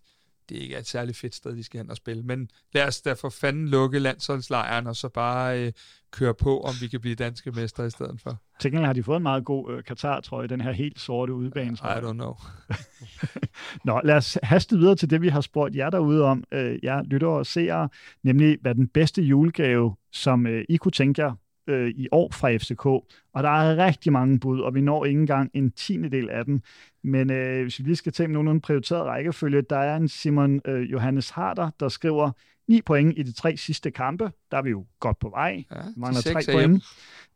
det 0.50 0.56
ikke 0.56 0.76
er 0.76 0.80
et 0.80 0.88
særligt 0.88 1.18
fedt 1.18 1.36
sted, 1.36 1.56
de 1.56 1.64
skal 1.64 1.78
hen 1.78 1.90
og 1.90 1.98
spille. 1.98 2.24
Men 2.24 2.50
lad 2.74 2.88
os 2.88 3.02
da 3.02 3.14
for 3.14 3.30
fanden 3.30 3.68
lukke 3.68 4.00
landsholdslejren, 4.00 4.88
og 4.88 4.96
så 4.96 5.10
bare 5.10 5.66
øh, 5.66 5.72
køre 6.12 6.34
på, 6.34 6.60
om 6.62 6.74
vi 6.82 6.88
kan 6.88 7.02
blive 7.02 7.16
danske 7.16 7.52
mester 7.52 7.84
i 7.84 7.90
stedet 7.90 8.22
for. 8.22 8.42
Til 8.60 8.72
gengæld 8.72 8.86
har 8.86 8.94
de 8.94 9.04
fået 9.04 9.18
en 9.18 9.24
meget 9.24 9.46
god 9.46 9.74
øh, 9.74 9.84
Katar-trøje, 9.84 10.48
den 10.48 10.62
her 10.62 10.72
helt 10.72 11.00
sorte 11.00 11.34
udebane. 11.34 11.72
I 11.72 12.00
don't 12.06 12.14
know. 12.14 12.34
Nå, 13.86 14.02
lad 14.04 14.16
os 14.16 14.38
haste 14.44 14.78
videre 14.78 14.96
til 14.96 15.10
det, 15.10 15.22
vi 15.22 15.30
har 15.30 15.42
spurgt 15.42 15.76
jer 15.76 15.90
derude 15.90 16.24
om, 16.24 16.44
øh, 16.52 16.80
jer 16.84 17.04
lytter 17.04 17.28
og 17.28 17.46
seere, 17.46 17.90
nemlig 18.24 18.58
hvad 18.62 18.76
den 18.76 18.88
bedste 18.88 19.22
julegave, 19.22 19.96
som 20.12 20.48
øh, 20.48 20.66
I 20.70 20.78
kunne 20.78 20.92
tænke 20.92 21.22
jer 21.22 21.34
øh, 21.68 21.90
i 21.90 22.08
år 22.12 22.32
fra 22.32 22.58
FCK, 22.58 22.86
og 22.86 23.44
der 23.44 23.50
er 23.50 23.86
rigtig 23.86 24.12
mange 24.12 24.40
bud, 24.40 24.60
og 24.60 24.76
vi 24.76 24.82
når 24.82 25.06
ikke 25.06 25.20
engang 25.20 25.52
en 25.54 25.72
tiende 25.72 26.10
del 26.10 26.30
af 26.30 26.46
dem. 26.46 26.62
Men 27.04 27.32
øh, 27.32 27.62
hvis 27.62 27.80
vi 27.80 27.84
lige 27.84 27.96
skal 27.96 28.14
tage 28.14 28.28
nogen 28.28 28.62
prioriteret 28.62 29.06
rækkefølge, 29.06 29.62
der 29.62 29.78
er 29.78 29.96
en 29.96 30.08
Simon 30.08 30.62
øh, 30.66 30.92
Johannes 30.92 31.30
Harder, 31.30 31.70
der 31.80 31.90
skriver 31.90 32.32
9 32.68 32.82
point 32.82 33.18
i 33.18 33.24
de 33.24 33.32
tre 33.32 33.58
sidste 33.58 33.92
kampe. 33.92 34.32
Der 34.52 34.58
er 34.58 34.62
vi 34.62 34.70
jo 34.70 34.86
godt 35.00 35.20
på 35.20 35.30
vej. 35.30 35.64
Ja, 35.72 35.82
mangler 35.98 36.22
tre 36.22 36.54
point. 36.54 36.84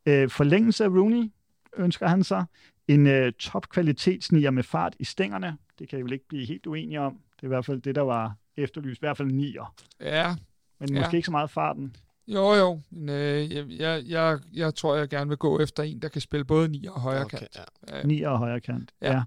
Øh, 0.05 0.29
forlængelse 0.29 0.83
af 0.83 0.87
Rooney 0.87 1.31
ønsker 1.77 2.07
han 2.07 2.23
sig. 2.23 2.45
En 2.87 3.07
øh, 3.07 3.31
top-kvalitetsnier 3.31 4.51
med 4.51 4.63
fart 4.63 4.95
i 4.99 5.03
stængerne. 5.03 5.57
Det 5.79 5.89
kan 5.89 5.99
I 5.99 6.01
vel 6.01 6.13
ikke 6.13 6.27
blive 6.27 6.45
helt 6.45 6.67
uenige 6.67 6.99
om. 6.99 7.13
Det 7.13 7.43
er 7.43 7.47
i 7.47 7.47
hvert 7.47 7.65
fald 7.65 7.81
det, 7.81 7.95
der 7.95 8.01
var 8.01 8.35
efterlyst. 8.57 9.01
I 9.01 9.05
hvert 9.05 9.17
fald 9.17 9.31
nier. 9.31 9.75
Ja. 10.01 10.35
Men 10.79 10.93
måske 10.93 11.09
ja. 11.11 11.15
ikke 11.15 11.25
så 11.25 11.31
meget 11.31 11.49
farten. 11.49 11.95
Jo, 12.33 12.53
jo. 12.53 12.81
Men, 12.89 13.09
øh, 13.09 13.79
jeg, 13.79 14.03
jeg, 14.07 14.39
jeg 14.53 14.75
tror, 14.75 14.95
jeg 14.95 15.09
gerne 15.09 15.29
vil 15.29 15.37
gå 15.37 15.59
efter 15.59 15.83
en, 15.83 16.01
der 16.01 16.07
kan 16.07 16.21
spille 16.21 16.45
både 16.45 16.69
9 16.69 16.85
og 16.85 17.01
højre 17.01 17.25
okay, 17.25 17.37
kant. 17.37 17.59
Ja. 17.89 18.03
9 18.03 18.21
og 18.21 18.37
højre 18.37 18.59
kant, 18.59 18.91
ja. 19.01 19.23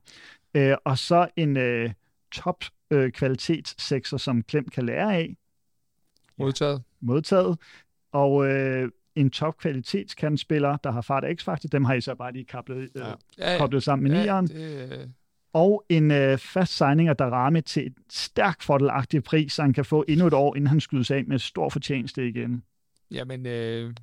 ja. 0.55 0.71
Øh, 0.71 0.77
og 0.85 0.99
så 0.99 1.29
en 1.37 1.57
øh, 1.57 1.91
top 2.33 2.65
øh, 2.91 3.13
kvalitetssekser, 3.13 4.17
som 4.17 4.43
Klem 4.43 4.69
kan 4.69 4.87
lære 4.87 5.17
af. 5.17 5.37
Modtaget. 6.39 6.77
Ja, 6.77 6.83
modtaget. 7.01 7.59
Og 8.13 8.47
øh, 8.47 8.91
en 9.15 9.31
top 9.31 9.59
kvalitetskantspiller, 9.59 10.77
der 10.77 10.91
har 10.91 11.01
fart 11.01 11.25
X-Factor, 11.25 11.69
dem 11.73 11.85
har 11.85 11.95
I 11.95 12.01
så 12.01 12.15
bare 12.15 12.33
lige 12.33 12.45
koblet, 12.45 12.77
øh, 12.77 12.89
ja. 12.95 13.13
Ja, 13.39 13.53
ja. 13.53 13.59
koblet 13.59 13.83
sammen 13.83 14.09
med 14.09 14.19
ja, 14.19 14.23
nieren. 14.23 14.47
Det, 14.47 15.13
og 15.53 15.85
en 15.89 16.11
øh, 16.11 16.39
fast 16.39 16.77
signing 16.77 17.09
af 17.09 17.17
Darame 17.17 17.61
til 17.61 17.87
et 17.87 17.95
stærkt 18.11 18.63
fordelagtig 18.63 19.25
pris, 19.25 19.53
så 19.53 19.63
han 19.63 19.73
kan 19.73 19.85
få 19.85 20.05
endnu 20.09 20.27
et 20.27 20.35
år, 20.35 20.57
inden 20.57 20.67
han 20.67 20.81
skydes 20.81 21.11
af 21.11 21.25
med 21.25 21.39
stor 21.39 21.69
fortjeneste 21.69 22.29
igen. 22.29 22.63
Jamen, 23.13 23.47
øh, 23.47 23.95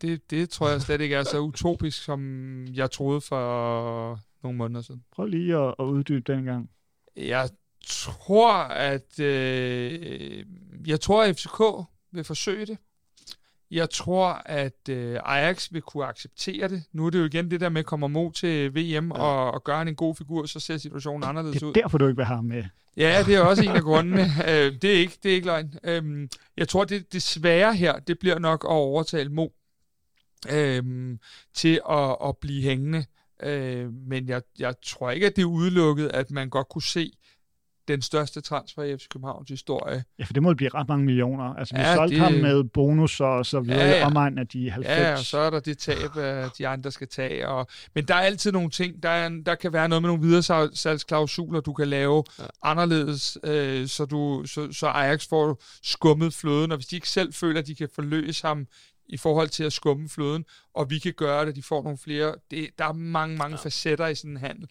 det, 0.00 0.30
det 0.30 0.50
tror 0.50 0.68
jeg 0.68 0.80
slet 0.82 1.00
ikke 1.00 1.16
er 1.16 1.24
så 1.24 1.38
utopisk, 1.38 2.04
som 2.04 2.20
jeg 2.66 2.90
troede 2.90 3.20
for 3.20 4.20
nogle 4.42 4.58
måneder 4.58 4.82
siden. 4.82 5.04
Prøv 5.12 5.26
lige 5.26 5.56
at, 5.56 5.74
at 5.78 5.84
uddybe 5.84 6.32
den 6.32 6.44
gang. 6.44 6.70
Jeg 7.16 7.50
tror, 7.86 8.52
at 8.62 9.20
øh, 9.20 10.46
jeg 10.86 11.00
tror, 11.00 11.24
at 11.24 11.36
FCK 11.36 11.88
vil 12.12 12.24
forsøge 12.24 12.66
det. 12.66 12.78
Jeg 13.70 13.90
tror, 13.90 14.42
at 14.46 14.88
øh, 14.90 15.18
Ajax 15.24 15.72
vil 15.72 15.82
kunne 15.82 16.06
acceptere 16.06 16.68
det. 16.68 16.84
Nu 16.92 17.06
er 17.06 17.10
det 17.10 17.18
jo 17.18 17.24
igen 17.24 17.50
det 17.50 17.60
der 17.60 17.68
med, 17.68 17.78
at 17.78 17.86
kommer 17.86 18.08
mod 18.08 18.32
til 18.32 18.74
VM 18.74 19.12
ja. 19.12 19.22
og, 19.22 19.50
og 19.50 19.64
gør 19.64 19.80
en 19.80 19.94
god 19.94 20.14
figur, 20.14 20.46
så 20.46 20.60
ser 20.60 20.76
situationen 20.76 21.24
anderledes 21.24 21.62
ud. 21.62 21.68
Det 21.68 21.76
er 21.76 21.82
derfor, 21.82 21.98
du 21.98 22.06
ikke 22.06 22.16
vil 22.16 22.24
have 22.24 22.42
med. 22.42 22.64
Ja, 22.96 23.22
det 23.26 23.34
er 23.34 23.40
også 23.40 23.62
en 23.62 23.68
af 23.68 23.82
grundene. 23.82 24.22
øh, 24.48 24.72
det, 24.82 24.84
er 24.84 24.98
ikke, 24.98 25.18
det 25.22 25.30
er 25.30 25.34
ikke 25.34 25.46
løgn. 25.46 25.74
Øh, 25.84 26.28
jeg 26.56 26.68
tror, 26.68 26.84
det, 26.84 27.12
det 27.12 27.22
svære 27.22 27.74
her, 27.74 27.98
det 27.98 28.18
bliver 28.18 28.38
nok 28.38 28.64
at 28.64 28.68
overtale 28.68 29.30
Mo 29.30 29.48
øh, 30.52 30.82
til 31.54 31.80
at, 31.90 32.16
at 32.24 32.36
blive 32.40 32.62
hængende. 32.62 33.04
Øh, 33.42 33.92
men 33.92 34.28
jeg, 34.28 34.42
jeg 34.58 34.74
tror 34.82 35.10
ikke, 35.10 35.26
at 35.26 35.36
det 35.36 35.42
er 35.42 35.46
udelukket, 35.46 36.08
at 36.08 36.30
man 36.30 36.50
godt 36.50 36.68
kunne 36.68 36.82
se, 36.82 37.12
den 37.88 38.02
største 38.02 38.40
transfer 38.40 38.82
i 38.82 38.96
FC 38.96 39.08
Københavns 39.08 39.48
historie. 39.48 40.04
Ja, 40.18 40.24
for 40.24 40.32
det 40.32 40.42
må 40.42 40.54
blive 40.54 40.70
ret 40.74 40.88
mange 40.88 41.04
millioner. 41.04 41.44
Altså, 41.44 41.74
vi 41.74 41.80
ja, 41.80 41.94
solgte 41.94 42.14
det... 42.14 42.24
ham 42.24 42.32
med 42.32 42.64
bonus 42.64 43.20
og 43.20 43.46
så 43.46 43.60
videre, 43.60 43.78
ja, 43.78 43.98
ja. 43.98 44.06
omegn 44.06 44.38
af 44.38 44.46
de 44.46 44.70
90. 44.70 44.98
Ja, 44.98 45.12
og 45.12 45.18
så 45.18 45.38
er 45.38 45.50
der 45.50 45.60
det 45.60 45.78
tab, 45.78 46.14
de 46.58 46.68
andre 46.68 46.90
skal 46.90 47.08
tage. 47.08 47.48
Og... 47.48 47.66
Men 47.94 48.04
der 48.04 48.14
er 48.14 48.20
altid 48.20 48.52
nogle 48.52 48.70
ting, 48.70 49.02
der, 49.02 49.08
er, 49.08 49.28
der 49.46 49.54
kan 49.54 49.72
være 49.72 49.88
noget 49.88 50.02
med 50.02 50.08
nogle 50.08 50.22
videre 50.22 50.72
salgsklausuler, 50.74 51.60
du 51.60 51.72
kan 51.72 51.88
lave 51.88 52.24
ja. 52.38 52.44
anderledes, 52.62 53.38
øh, 53.44 53.86
så, 53.88 54.04
du, 54.04 54.44
så, 54.46 54.72
så 54.72 54.86
Ajax 54.86 55.28
får 55.28 55.62
skummet 55.82 56.34
fløden, 56.34 56.72
og 56.72 56.76
hvis 56.76 56.86
de 56.86 56.96
ikke 56.96 57.08
selv 57.08 57.32
føler, 57.32 57.60
at 57.60 57.66
de 57.66 57.74
kan 57.74 57.88
forløse 57.94 58.46
ham 58.46 58.66
i 59.08 59.16
forhold 59.16 59.48
til 59.48 59.64
at 59.64 59.72
skumme 59.72 60.08
fløden, 60.08 60.44
og 60.74 60.90
vi 60.90 60.98
kan 60.98 61.12
gøre 61.12 61.46
det, 61.46 61.56
de 61.56 61.62
får 61.62 61.82
nogle 61.82 61.98
flere. 61.98 62.34
Det, 62.50 62.68
der 62.78 62.84
er 62.84 62.92
mange, 62.92 63.36
mange 63.36 63.56
ja. 63.56 63.64
facetter 63.64 64.06
i 64.06 64.14
sådan 64.14 64.30
en 64.30 64.36
handel. 64.36 64.68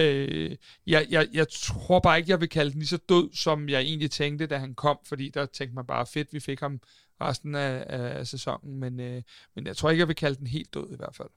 Øh, 0.00 0.56
jeg, 0.86 1.06
jeg, 1.10 1.28
jeg 1.32 1.46
tror 1.48 2.00
bare 2.00 2.18
ikke, 2.18 2.30
jeg 2.30 2.40
vil 2.40 2.48
kalde 2.48 2.70
den 2.70 2.78
lige 2.78 2.88
så 2.88 2.98
død, 3.08 3.30
som 3.34 3.68
jeg 3.68 3.80
egentlig 3.80 4.10
tænkte, 4.10 4.46
da 4.46 4.58
han 4.58 4.74
kom, 4.74 4.98
fordi 5.04 5.30
der 5.34 5.46
tænkte 5.46 5.74
man 5.74 5.86
bare, 5.86 6.06
fedt, 6.06 6.32
vi 6.32 6.40
fik 6.40 6.60
ham 6.60 6.80
resten 7.20 7.54
af, 7.54 7.84
af 7.88 8.26
sæsonen, 8.26 8.76
men, 8.80 9.00
øh, 9.00 9.22
men 9.54 9.66
jeg 9.66 9.76
tror 9.76 9.90
ikke, 9.90 10.00
jeg 10.00 10.08
vil 10.08 10.16
kalde 10.16 10.38
den 10.38 10.46
helt 10.46 10.74
død 10.74 10.92
i 10.92 10.96
hvert 10.96 11.14
fald. 11.14 11.28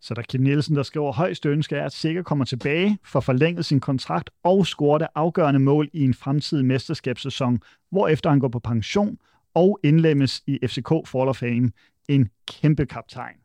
Så 0.00 0.14
der 0.14 0.20
er 0.20 0.24
Kim 0.24 0.40
Nielsen, 0.40 0.76
der 0.76 0.82
skriver, 0.82 1.12
højst 1.12 1.46
ønske 1.46 1.76
er, 1.76 1.86
at 1.86 1.92
Sikker 1.92 2.22
kommer 2.22 2.44
tilbage, 2.44 2.98
for 3.04 3.20
forlænget 3.20 3.64
sin 3.64 3.80
kontrakt 3.80 4.30
og 4.42 4.66
scorer 4.66 4.98
det 4.98 5.08
afgørende 5.14 5.60
mål 5.60 5.88
i 5.92 6.04
en 6.04 6.14
fremtidig 6.14 6.64
mesterskabssæson, 6.64 7.62
hvorefter 7.90 8.30
han 8.30 8.40
går 8.40 8.48
på 8.48 8.58
pension 8.58 9.18
og 9.54 9.80
indlemmes 9.84 10.42
i 10.46 10.58
FCK 10.66 10.88
Fall 10.88 11.28
of 11.28 11.36
Fame. 11.36 11.70
En 12.08 12.30
kæmpe 12.46 12.86
kaptajn. 12.86 13.36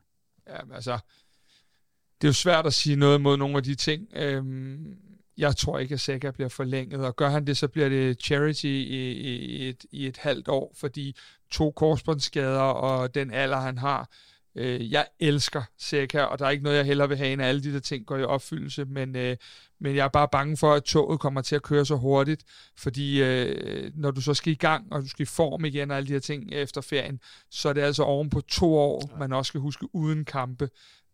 Ja, 0.46 0.74
altså, 0.74 0.98
det 2.20 2.26
er 2.26 2.28
jo 2.28 2.32
svært 2.32 2.66
at 2.66 2.74
sige 2.74 2.96
noget 2.96 3.20
mod 3.20 3.36
nogle 3.36 3.56
af 3.56 3.62
de 3.62 3.74
ting. 3.74 4.08
Øhm, 4.16 4.96
jeg 5.36 5.56
tror 5.56 5.78
ikke, 5.78 5.92
at 5.92 6.00
Saka 6.00 6.30
bliver 6.30 6.48
forlænget, 6.48 7.06
og 7.06 7.16
gør 7.16 7.28
han 7.28 7.46
det, 7.46 7.56
så 7.56 7.68
bliver 7.68 7.88
det 7.88 8.22
charity 8.22 8.64
i, 8.64 9.12
i, 9.12 9.68
et, 9.68 9.86
i 9.90 10.06
et 10.06 10.16
halvt 10.16 10.48
år, 10.48 10.72
fordi 10.76 11.16
to 11.50 11.70
korsbåndsskader 11.70 12.60
og 12.60 13.14
den 13.14 13.30
alder, 13.30 13.60
han 13.60 13.78
har. 13.78 14.10
Øh, 14.54 14.92
jeg 14.92 15.06
elsker 15.20 15.62
Sega, 15.78 16.22
og 16.22 16.38
der 16.38 16.46
er 16.46 16.50
ikke 16.50 16.64
noget, 16.64 16.76
jeg 16.76 16.84
hellere 16.84 17.08
vil 17.08 17.16
have, 17.16 17.32
end 17.32 17.42
alle 17.42 17.62
de 17.62 17.72
der 17.72 17.80
ting 17.80 18.06
går 18.06 18.16
i 18.16 18.24
opfyldelse, 18.24 18.84
men, 18.84 19.16
øh, 19.16 19.36
men 19.84 19.96
jeg 19.96 20.04
er 20.04 20.08
bare 20.08 20.28
bange 20.28 20.56
for, 20.56 20.72
at 20.72 20.82
toget 20.82 21.20
kommer 21.20 21.42
til 21.42 21.56
at 21.56 21.62
køre 21.62 21.86
så 21.86 21.96
hurtigt, 21.96 22.44
fordi 22.76 23.22
øh, 23.22 23.90
når 23.94 24.10
du 24.10 24.20
så 24.20 24.34
skal 24.34 24.52
i 24.52 24.56
gang, 24.56 24.92
og 24.92 25.02
du 25.02 25.08
skal 25.08 25.22
i 25.22 25.26
form 25.26 25.64
igen 25.64 25.90
og 25.90 25.96
alle 25.96 26.06
de 26.06 26.12
her 26.12 26.20
ting 26.20 26.52
efter 26.52 26.80
ferien, 26.80 27.20
så 27.50 27.68
er 27.68 27.72
det 27.72 27.80
altså 27.80 28.02
oven 28.02 28.30
på 28.30 28.40
to 28.40 28.74
år, 28.74 29.16
man 29.18 29.32
også 29.32 29.48
skal 29.48 29.60
huske 29.60 29.88
uden 29.92 30.24
kampe, 30.24 30.70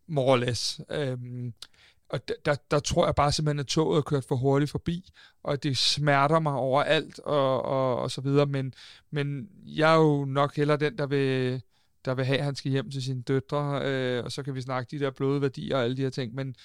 more 0.07 0.31
or 0.31 0.35
less. 0.35 0.81
Øhm, 0.91 1.53
og 2.09 2.27
der, 2.27 2.33
der, 2.45 2.55
der 2.71 2.79
tror 2.79 3.05
jeg 3.05 3.15
bare 3.15 3.31
simpelthen, 3.31 3.59
at 3.59 3.67
toget 3.67 3.97
er 3.97 4.01
kørt 4.01 4.25
for 4.27 4.35
hurtigt 4.35 4.71
forbi, 4.71 5.09
og 5.43 5.63
det 5.63 5.77
smerter 5.77 6.39
mig 6.39 6.53
overalt, 6.53 7.19
og, 7.19 7.61
og, 7.61 7.97
og 7.97 8.11
så 8.11 8.21
videre, 8.21 8.45
men, 8.45 8.73
men 9.11 9.49
jeg 9.65 9.93
er 9.93 9.97
jo 9.97 10.25
nok 10.25 10.55
heller 10.55 10.75
den, 10.75 10.97
der 10.97 11.07
vil, 11.07 11.61
der 12.05 12.13
vil 12.13 12.25
have, 12.25 12.39
at 12.39 12.45
han 12.45 12.55
skal 12.55 12.71
hjem 12.71 12.91
til 12.91 13.03
sine 13.03 13.21
døtre, 13.21 13.81
øh, 13.85 14.23
og 14.23 14.31
så 14.31 14.43
kan 14.43 14.55
vi 14.55 14.61
snakke 14.61 14.97
de 14.97 15.03
der 15.03 15.11
bløde 15.11 15.41
værdier 15.41 15.77
og 15.77 15.83
alle 15.83 15.97
de 15.97 16.01
her 16.01 16.09
ting, 16.09 16.35
men 16.35 16.55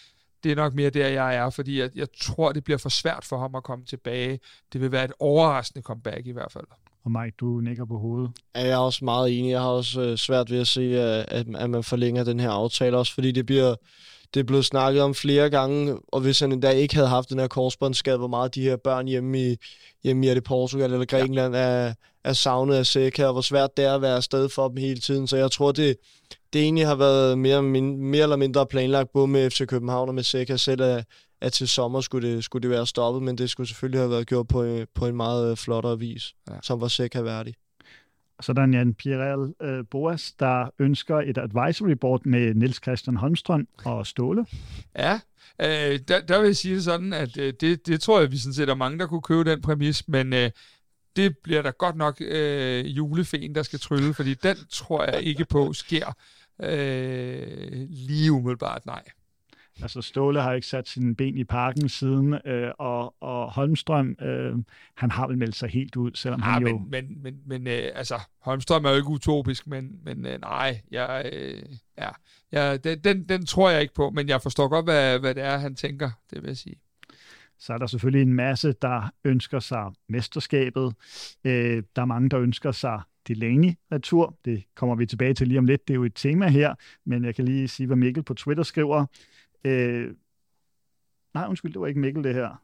det 0.44 0.52
er 0.52 0.56
nok 0.56 0.74
mere 0.74 0.90
der, 0.90 1.08
jeg 1.08 1.36
er, 1.36 1.50
fordi 1.50 1.80
jeg, 1.80 1.90
jeg 1.94 2.06
tror, 2.20 2.52
det 2.52 2.64
bliver 2.64 2.78
for 2.78 2.88
svært 2.88 3.24
for 3.24 3.38
ham 3.38 3.54
at 3.54 3.62
komme 3.62 3.84
tilbage. 3.84 4.40
Det 4.72 4.80
vil 4.80 4.92
være 4.92 5.04
et 5.04 5.12
overraskende 5.20 5.82
comeback 5.82 6.26
i 6.26 6.32
hvert 6.32 6.52
fald. 6.52 6.64
Og 7.04 7.10
Mike, 7.10 7.34
du 7.40 7.60
nikker 7.60 7.84
på 7.84 7.98
hovedet. 7.98 8.30
Ja, 8.54 8.60
jeg 8.60 8.70
er 8.70 8.76
også 8.76 9.04
meget 9.04 9.38
enig. 9.38 9.50
Jeg 9.50 9.60
har 9.60 9.68
også 9.68 10.00
øh, 10.00 10.18
svært 10.18 10.50
ved 10.50 10.60
at 10.60 10.66
se, 10.66 11.00
at, 11.00 11.46
at 11.54 11.70
man 11.70 11.84
forlænger 11.84 12.24
den 12.24 12.40
her 12.40 12.50
aftale, 12.50 12.96
også 12.96 13.14
fordi 13.14 13.32
det 13.32 13.46
bliver 13.46 13.74
det 14.34 14.40
er 14.40 14.44
blevet 14.44 14.64
snakket 14.64 15.02
om 15.02 15.14
flere 15.14 15.50
gange, 15.50 15.98
og 16.08 16.20
hvis 16.20 16.40
han 16.40 16.52
endda 16.52 16.70
ikke 16.70 16.94
havde 16.94 17.08
haft 17.08 17.30
den 17.30 17.38
her 17.38 17.48
korsbåndsskade, 17.48 18.18
hvor 18.18 18.28
meget 18.28 18.54
de 18.54 18.62
her 18.62 18.76
børn 18.76 19.06
hjemme 19.08 19.50
i, 19.50 19.56
hjemme 20.04 20.26
i 20.26 20.30
det 20.30 20.44
Portugal 20.44 20.92
eller 20.92 21.06
Grækenland 21.06 21.54
ja. 21.54 21.60
er, 21.60 21.94
er 22.24 22.32
savnet 22.32 22.74
af 22.74 22.86
Seca, 22.86 23.26
og 23.26 23.32
hvor 23.32 23.42
svært 23.42 23.76
det 23.76 23.84
er 23.84 23.94
at 23.94 24.02
være 24.02 24.16
afsted 24.16 24.48
for 24.48 24.68
dem 24.68 24.76
hele 24.76 25.00
tiden. 25.00 25.26
Så 25.26 25.36
jeg 25.36 25.50
tror, 25.50 25.72
det, 25.72 25.96
det 26.56 26.64
egentlig 26.64 26.86
har 26.86 26.94
været 26.94 27.38
mere, 27.38 27.62
mere 27.62 28.22
eller 28.22 28.36
mindre 28.36 28.66
planlagt, 28.66 29.12
både 29.12 29.28
med 29.28 29.50
FC 29.50 29.66
København 29.66 30.08
og 30.08 30.14
med 30.14 30.22
Seca 30.22 30.56
selv, 30.56 30.82
at, 30.82 31.04
at 31.40 31.52
til 31.52 31.68
sommer 31.68 32.00
skulle 32.00 32.28
det, 32.28 32.44
skulle 32.44 32.62
det 32.62 32.70
være 32.70 32.86
stoppet, 32.86 33.22
men 33.22 33.38
det 33.38 33.50
skulle 33.50 33.68
selvfølgelig 33.68 34.00
have 34.00 34.10
været 34.10 34.26
gjort 34.26 34.48
på, 34.48 34.84
på 34.94 35.06
en 35.06 35.16
meget 35.16 35.58
flottere 35.58 35.98
vis, 35.98 36.34
ja. 36.50 36.54
som 36.62 36.80
var 36.80 36.88
Seca 36.88 37.20
værdig. 37.20 37.54
Så 38.40 38.52
der 38.52 38.62
er 38.62 38.66
Jan 38.66 38.94
Pierre 38.94 39.52
øh, 39.62 39.84
Boas, 39.90 40.32
der 40.32 40.70
ønsker 40.78 41.16
et 41.16 41.38
advisory 41.38 41.92
board 42.00 42.20
med 42.24 42.54
Niels 42.54 42.82
Christian 42.82 43.16
Holmstrøm 43.16 43.68
og 43.84 44.06
Ståle. 44.06 44.46
Ja, 44.98 45.20
øh, 45.62 45.98
der, 46.08 46.20
der 46.20 46.38
vil 46.38 46.46
jeg 46.46 46.56
sige 46.56 46.74
det 46.74 46.84
sådan, 46.84 47.12
at 47.12 47.38
øh, 47.38 47.52
det, 47.60 47.86
det 47.86 48.00
tror 48.00 48.20
jeg, 48.20 48.32
vi 48.32 48.38
sådan 48.38 48.54
set 48.54 48.68
er 48.68 48.74
mange, 48.74 48.98
der 48.98 49.06
kunne 49.06 49.22
købe 49.22 49.50
den 49.50 49.62
præmis, 49.62 50.08
men 50.08 50.32
øh, 50.32 50.50
det 51.16 51.38
bliver 51.38 51.62
da 51.62 51.70
godt 51.70 51.96
nok 51.96 52.16
øh, 52.20 52.96
julefen, 52.96 53.54
der 53.54 53.62
skal 53.62 53.78
trylle, 53.78 54.14
fordi 54.14 54.34
den 54.34 54.56
tror 54.70 55.04
jeg 55.04 55.22
ikke 55.22 55.44
på 55.44 55.72
sker 55.72 56.12
øh, 56.62 57.86
lige 57.88 58.32
umiddelbart, 58.32 58.86
nej. 58.86 59.02
Altså 59.82 60.02
Ståle 60.02 60.42
har 60.42 60.52
ikke 60.52 60.66
sat 60.66 60.88
sine 60.88 61.14
ben 61.14 61.38
i 61.38 61.44
parken 61.44 61.88
siden, 61.88 62.34
øh, 62.46 62.70
og, 62.78 63.14
og 63.22 63.52
Holmstrøm, 63.52 64.16
øh, 64.20 64.54
han 64.94 65.10
har 65.10 65.26
vel 65.26 65.38
meldt 65.38 65.56
sig 65.56 65.68
helt 65.68 65.96
ud, 65.96 66.10
selvom 66.14 66.40
ja, 66.40 66.46
han 66.46 66.62
men, 66.62 66.72
jo... 66.72 66.78
Men, 66.90 67.22
men, 67.22 67.40
men 67.46 67.66
øh, 67.66 67.90
altså, 67.94 68.20
Holmstrøm 68.40 68.84
er 68.84 68.90
jo 68.90 68.96
ikke 68.96 69.08
utopisk, 69.08 69.66
men, 69.66 70.00
men 70.04 70.26
øh, 70.26 70.40
nej, 70.40 70.80
jeg, 70.90 71.30
øh, 71.32 71.62
ja, 71.98 72.08
jeg, 72.52 72.84
den, 72.84 72.98
den, 72.98 73.24
den 73.28 73.46
tror 73.46 73.70
jeg 73.70 73.82
ikke 73.82 73.94
på, 73.94 74.10
men 74.10 74.28
jeg 74.28 74.42
forstår 74.42 74.68
godt, 74.68 74.86
hvad, 74.86 75.18
hvad 75.18 75.34
det 75.34 75.42
er, 75.42 75.58
han 75.58 75.74
tænker, 75.74 76.10
det 76.30 76.42
vil 76.42 76.48
jeg 76.48 76.56
sige. 76.56 76.76
Så 77.58 77.72
er 77.72 77.78
der 77.78 77.86
selvfølgelig 77.86 78.22
en 78.22 78.34
masse, 78.34 78.74
der 78.82 79.10
ønsker 79.24 79.58
sig 79.58 79.92
mesterskabet. 80.08 80.94
Øh, 81.44 81.82
der 81.96 82.02
er 82.02 82.06
mange, 82.06 82.28
der 82.28 82.40
ønsker 82.40 82.72
sig 82.72 83.00
Delaney-retur. 83.28 84.38
Det 84.44 84.64
kommer 84.74 84.94
vi 84.94 85.06
tilbage 85.06 85.34
til 85.34 85.48
lige 85.48 85.58
om 85.58 85.64
lidt. 85.64 85.88
Det 85.88 85.94
er 85.94 85.98
jo 85.98 86.04
et 86.04 86.14
tema 86.14 86.48
her, 86.48 86.74
men 87.04 87.24
jeg 87.24 87.34
kan 87.34 87.44
lige 87.44 87.68
sige, 87.68 87.86
hvad 87.86 87.96
Mikkel 87.96 88.22
på 88.22 88.34
Twitter 88.34 88.64
skriver. 88.64 89.06
Øh, 89.64 90.14
nej, 91.34 91.46
undskyld, 91.48 91.72
det 91.72 91.80
var 91.80 91.86
ikke 91.86 92.00
Mikkel 92.00 92.24
det 92.24 92.34
her. 92.34 92.62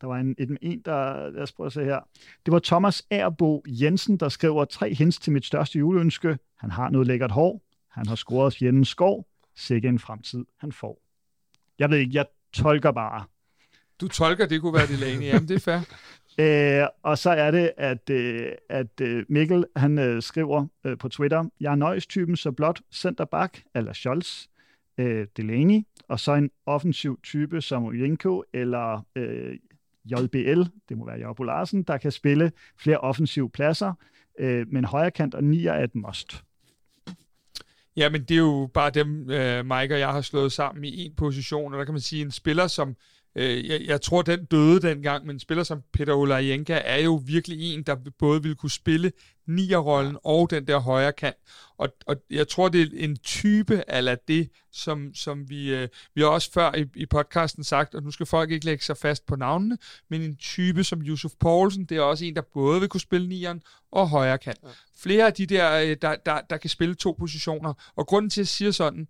Der 0.00 0.06
var 0.06 0.16
en, 0.16 0.34
en, 0.38 0.58
en 0.62 0.82
der, 0.84 1.30
lad 1.30 1.42
os 1.42 1.52
prøve 1.52 1.66
at 1.66 1.72
se 1.72 1.84
her. 1.84 2.00
Det 2.46 2.52
var 2.52 2.58
Thomas 2.58 3.06
Erbo 3.10 3.62
Jensen, 3.66 4.16
der 4.16 4.28
skriver 4.28 4.64
tre 4.64 4.94
hints 4.94 5.18
til 5.18 5.32
mit 5.32 5.44
største 5.44 5.78
juleønske. 5.78 6.38
Han 6.58 6.70
har 6.70 6.90
noget 6.90 7.06
lækkert 7.06 7.30
hår. 7.30 7.62
Han 7.88 8.06
har 8.06 8.14
scoret 8.14 8.62
Jens 8.62 8.88
Skov. 8.88 9.26
Sikke 9.54 9.88
en 9.88 9.98
fremtid, 9.98 10.44
han 10.58 10.72
får. 10.72 11.02
Jeg 11.78 11.90
ved 11.90 11.98
ikke, 11.98 12.12
jeg 12.14 12.26
tolker 12.52 12.90
bare. 12.90 13.24
Du 14.00 14.08
tolker, 14.08 14.46
det 14.46 14.60
kunne 14.60 14.74
være 14.74 14.86
Delaney. 14.86 15.26
Jamen, 15.26 15.48
det 15.48 15.54
er 15.54 15.60
fair. 15.60 15.78
Øh, 16.38 16.86
og 17.02 17.18
så 17.18 17.30
er 17.30 17.50
det, 17.50 17.72
at, 17.76 18.10
øh, 18.10 18.52
at 18.68 19.00
øh, 19.00 19.24
Mikkel 19.28 19.64
han 19.76 19.98
øh, 19.98 20.22
skriver 20.22 20.66
øh, 20.84 20.98
på 20.98 21.08
Twitter, 21.08 21.44
jeg 21.60 21.72
er 21.72 21.76
nøjestypen 21.76 22.36
så 22.36 22.52
blot 22.52 22.80
centerback, 22.92 23.62
eller 23.74 23.92
Scholz, 23.92 24.46
øh, 24.98 25.26
Delaney, 25.36 25.80
og 26.08 26.20
så 26.20 26.34
en 26.34 26.50
offensiv 26.66 27.20
type 27.22 27.60
som 27.60 27.84
Ujenko 27.84 28.44
eller 28.52 29.06
øh, 29.16 29.56
JBL, 30.04 30.62
det 30.88 30.98
må 30.98 31.06
være 31.06 31.18
Jørgen 31.18 31.46
Larsen, 31.46 31.82
der 31.82 31.98
kan 31.98 32.12
spille 32.12 32.52
flere 32.76 32.98
offensive 32.98 33.50
pladser, 33.50 33.92
øh, 34.38 34.66
men 34.68 34.84
højrekant 34.84 35.34
og 35.34 35.44
nier 35.44 35.72
er 35.72 35.84
et 35.84 35.94
must. 35.94 36.44
Ja, 37.96 38.08
men 38.08 38.22
det 38.22 38.30
er 38.30 38.38
jo 38.38 38.70
bare 38.74 38.90
dem, 38.90 39.30
øh, 39.30 39.66
Mike 39.66 39.94
og 39.94 40.00
jeg 40.00 40.08
har 40.08 40.20
slået 40.20 40.52
sammen 40.52 40.84
i 40.84 41.06
en 41.06 41.14
position, 41.14 41.72
og 41.72 41.78
der 41.78 41.84
kan 41.84 41.94
man 41.94 42.00
sige, 42.00 42.22
en 42.22 42.30
spiller 42.30 42.66
som 42.66 42.96
Øh, 43.36 43.68
jeg, 43.68 43.80
jeg 43.86 44.00
tror, 44.00 44.22
den 44.22 44.44
døde 44.44 44.80
dengang, 44.82 45.26
men 45.26 45.36
en 45.36 45.40
spiller 45.40 45.64
som 45.64 45.82
Peter 45.92 46.14
Olajenka 46.14 46.82
er 46.84 46.98
jo 46.98 47.22
virkelig 47.26 47.74
en, 47.74 47.82
der 47.82 47.96
både 48.18 48.42
vil 48.42 48.54
kunne 48.54 48.70
spille 48.70 49.12
nierrollen 49.46 50.16
og 50.24 50.50
den 50.50 50.66
der 50.66 50.78
højre 50.78 51.12
kant. 51.12 51.36
Og, 51.78 51.88
og 52.06 52.16
jeg 52.30 52.48
tror, 52.48 52.68
det 52.68 52.82
er 52.82 53.04
en 53.04 53.16
type 53.16 53.90
af 53.90 54.18
det, 54.28 54.50
som, 54.72 55.14
som 55.14 55.50
vi, 55.50 55.74
øh, 55.74 55.88
vi 56.14 56.20
har 56.20 56.28
også 56.28 56.52
før 56.52 56.74
i, 56.74 56.84
i 56.94 57.06
podcasten 57.06 57.64
sagt, 57.64 57.94
og 57.94 58.02
nu 58.02 58.10
skal 58.10 58.26
folk 58.26 58.50
ikke 58.50 58.66
lægge 58.66 58.84
sig 58.84 58.96
fast 58.96 59.26
på 59.26 59.36
navnene, 59.36 59.78
men 60.08 60.22
en 60.22 60.36
type 60.36 60.84
som 60.84 61.02
Yusuf 61.02 61.32
Poulsen, 61.40 61.84
det 61.84 61.96
er 61.96 62.02
også 62.02 62.24
en, 62.24 62.36
der 62.36 62.42
både 62.54 62.80
vil 62.80 62.88
kunne 62.88 63.00
spille 63.00 63.28
nieren 63.28 63.62
og 63.92 64.08
højre 64.08 64.38
kant. 64.38 64.58
Ja. 64.62 64.68
Flere 64.96 65.26
af 65.26 65.32
de 65.32 65.46
der, 65.46 65.72
øh, 65.72 65.96
der, 66.02 66.16
der, 66.26 66.40
der 66.50 66.56
kan 66.56 66.70
spille 66.70 66.94
to 66.94 67.16
positioner. 67.18 67.92
Og 67.96 68.06
grunden 68.06 68.30
til, 68.30 68.40
at 68.40 68.42
jeg 68.42 68.48
siger 68.48 68.70
sådan, 68.70 69.08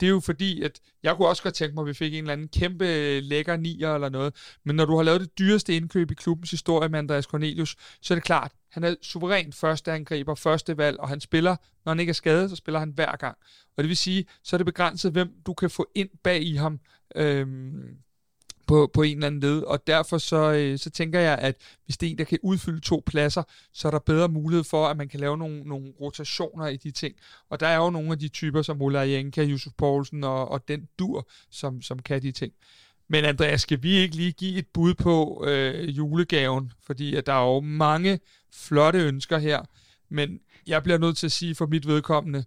det 0.00 0.06
er 0.06 0.10
jo 0.10 0.20
fordi, 0.20 0.62
at 0.62 0.80
jeg 1.02 1.16
kunne 1.16 1.28
også 1.28 1.42
godt 1.42 1.54
tænke 1.54 1.74
mig, 1.74 1.82
at 1.82 1.88
vi 1.88 1.94
fik 1.94 2.14
en 2.14 2.18
eller 2.18 2.32
anden 2.32 2.48
kæmpe 2.48 3.20
lækker 3.20 3.56
nier 3.56 3.94
eller 3.94 4.08
noget. 4.08 4.34
Men 4.64 4.76
når 4.76 4.84
du 4.84 4.96
har 4.96 5.02
lavet 5.02 5.20
det 5.20 5.38
dyreste 5.38 5.76
indkøb 5.76 6.10
i 6.10 6.14
klubbens 6.14 6.50
historie 6.50 6.88
med 6.88 6.98
Andreas 6.98 7.24
Cornelius, 7.24 7.76
så 8.02 8.14
er 8.14 8.16
det 8.16 8.24
klart, 8.24 8.52
han 8.70 8.84
er 8.84 8.94
suverænt 9.02 9.54
første 9.54 9.92
angriber, 9.92 10.34
første 10.34 10.76
valg, 10.76 11.00
og 11.00 11.08
han 11.08 11.20
spiller, 11.20 11.56
når 11.84 11.90
han 11.90 12.00
ikke 12.00 12.10
er 12.10 12.14
skadet, 12.14 12.50
så 12.50 12.56
spiller 12.56 12.78
han 12.78 12.90
hver 12.90 13.16
gang. 13.16 13.36
Og 13.76 13.82
det 13.82 13.88
vil 13.88 13.96
sige, 13.96 14.26
så 14.42 14.56
er 14.56 14.58
det 14.58 14.66
begrænset, 14.66 15.12
hvem 15.12 15.28
du 15.46 15.54
kan 15.54 15.70
få 15.70 15.86
ind 15.94 16.08
bag 16.24 16.42
i 16.42 16.54
ham. 16.54 16.80
Øhm, 17.16 17.96
på, 18.66 18.90
på 18.94 19.02
en 19.02 19.16
eller 19.16 19.26
anden 19.26 19.40
led, 19.40 19.62
og 19.62 19.86
derfor 19.86 20.18
så, 20.18 20.52
øh, 20.52 20.78
så 20.78 20.90
tænker 20.90 21.20
jeg, 21.20 21.38
at 21.38 21.56
hvis 21.84 21.96
det 21.96 22.06
er 22.06 22.10
en, 22.10 22.18
der 22.18 22.24
kan 22.24 22.38
udfylde 22.42 22.80
to 22.80 23.02
pladser, 23.06 23.42
så 23.72 23.88
er 23.88 23.90
der 23.90 23.98
bedre 23.98 24.28
mulighed 24.28 24.64
for, 24.64 24.86
at 24.86 24.96
man 24.96 25.08
kan 25.08 25.20
lave 25.20 25.38
nogle, 25.38 25.60
nogle 25.60 25.92
rotationer 26.00 26.66
i 26.66 26.76
de 26.76 26.90
ting. 26.90 27.14
Og 27.50 27.60
der 27.60 27.66
er 27.66 27.76
jo 27.76 27.90
nogle 27.90 28.12
af 28.12 28.18
de 28.18 28.28
typer, 28.28 28.62
som 28.62 28.82
Ola 28.82 29.00
Jenka, 29.00 29.44
Yusuf 29.44 29.72
Poulsen 29.78 30.24
og, 30.24 30.48
og 30.48 30.68
den 30.68 30.88
dur, 30.98 31.28
som, 31.50 31.82
som 31.82 31.98
kan 31.98 32.22
de 32.22 32.32
ting. 32.32 32.52
Men 33.08 33.24
Andreas, 33.24 33.60
skal 33.60 33.82
vi 33.82 33.92
ikke 33.96 34.16
lige 34.16 34.32
give 34.32 34.58
et 34.58 34.66
bud 34.74 34.94
på 34.94 35.44
øh, 35.46 35.96
julegaven? 35.96 36.72
Fordi 36.86 37.14
at 37.14 37.26
der 37.26 37.32
er 37.32 37.54
jo 37.54 37.60
mange 37.60 38.20
flotte 38.52 38.98
ønsker 38.98 39.38
her, 39.38 39.60
men 40.08 40.40
jeg 40.66 40.82
bliver 40.82 40.98
nødt 40.98 41.16
til 41.16 41.26
at 41.26 41.32
sige 41.32 41.54
for 41.54 41.66
mit 41.66 41.86
vedkommende, 41.86 42.44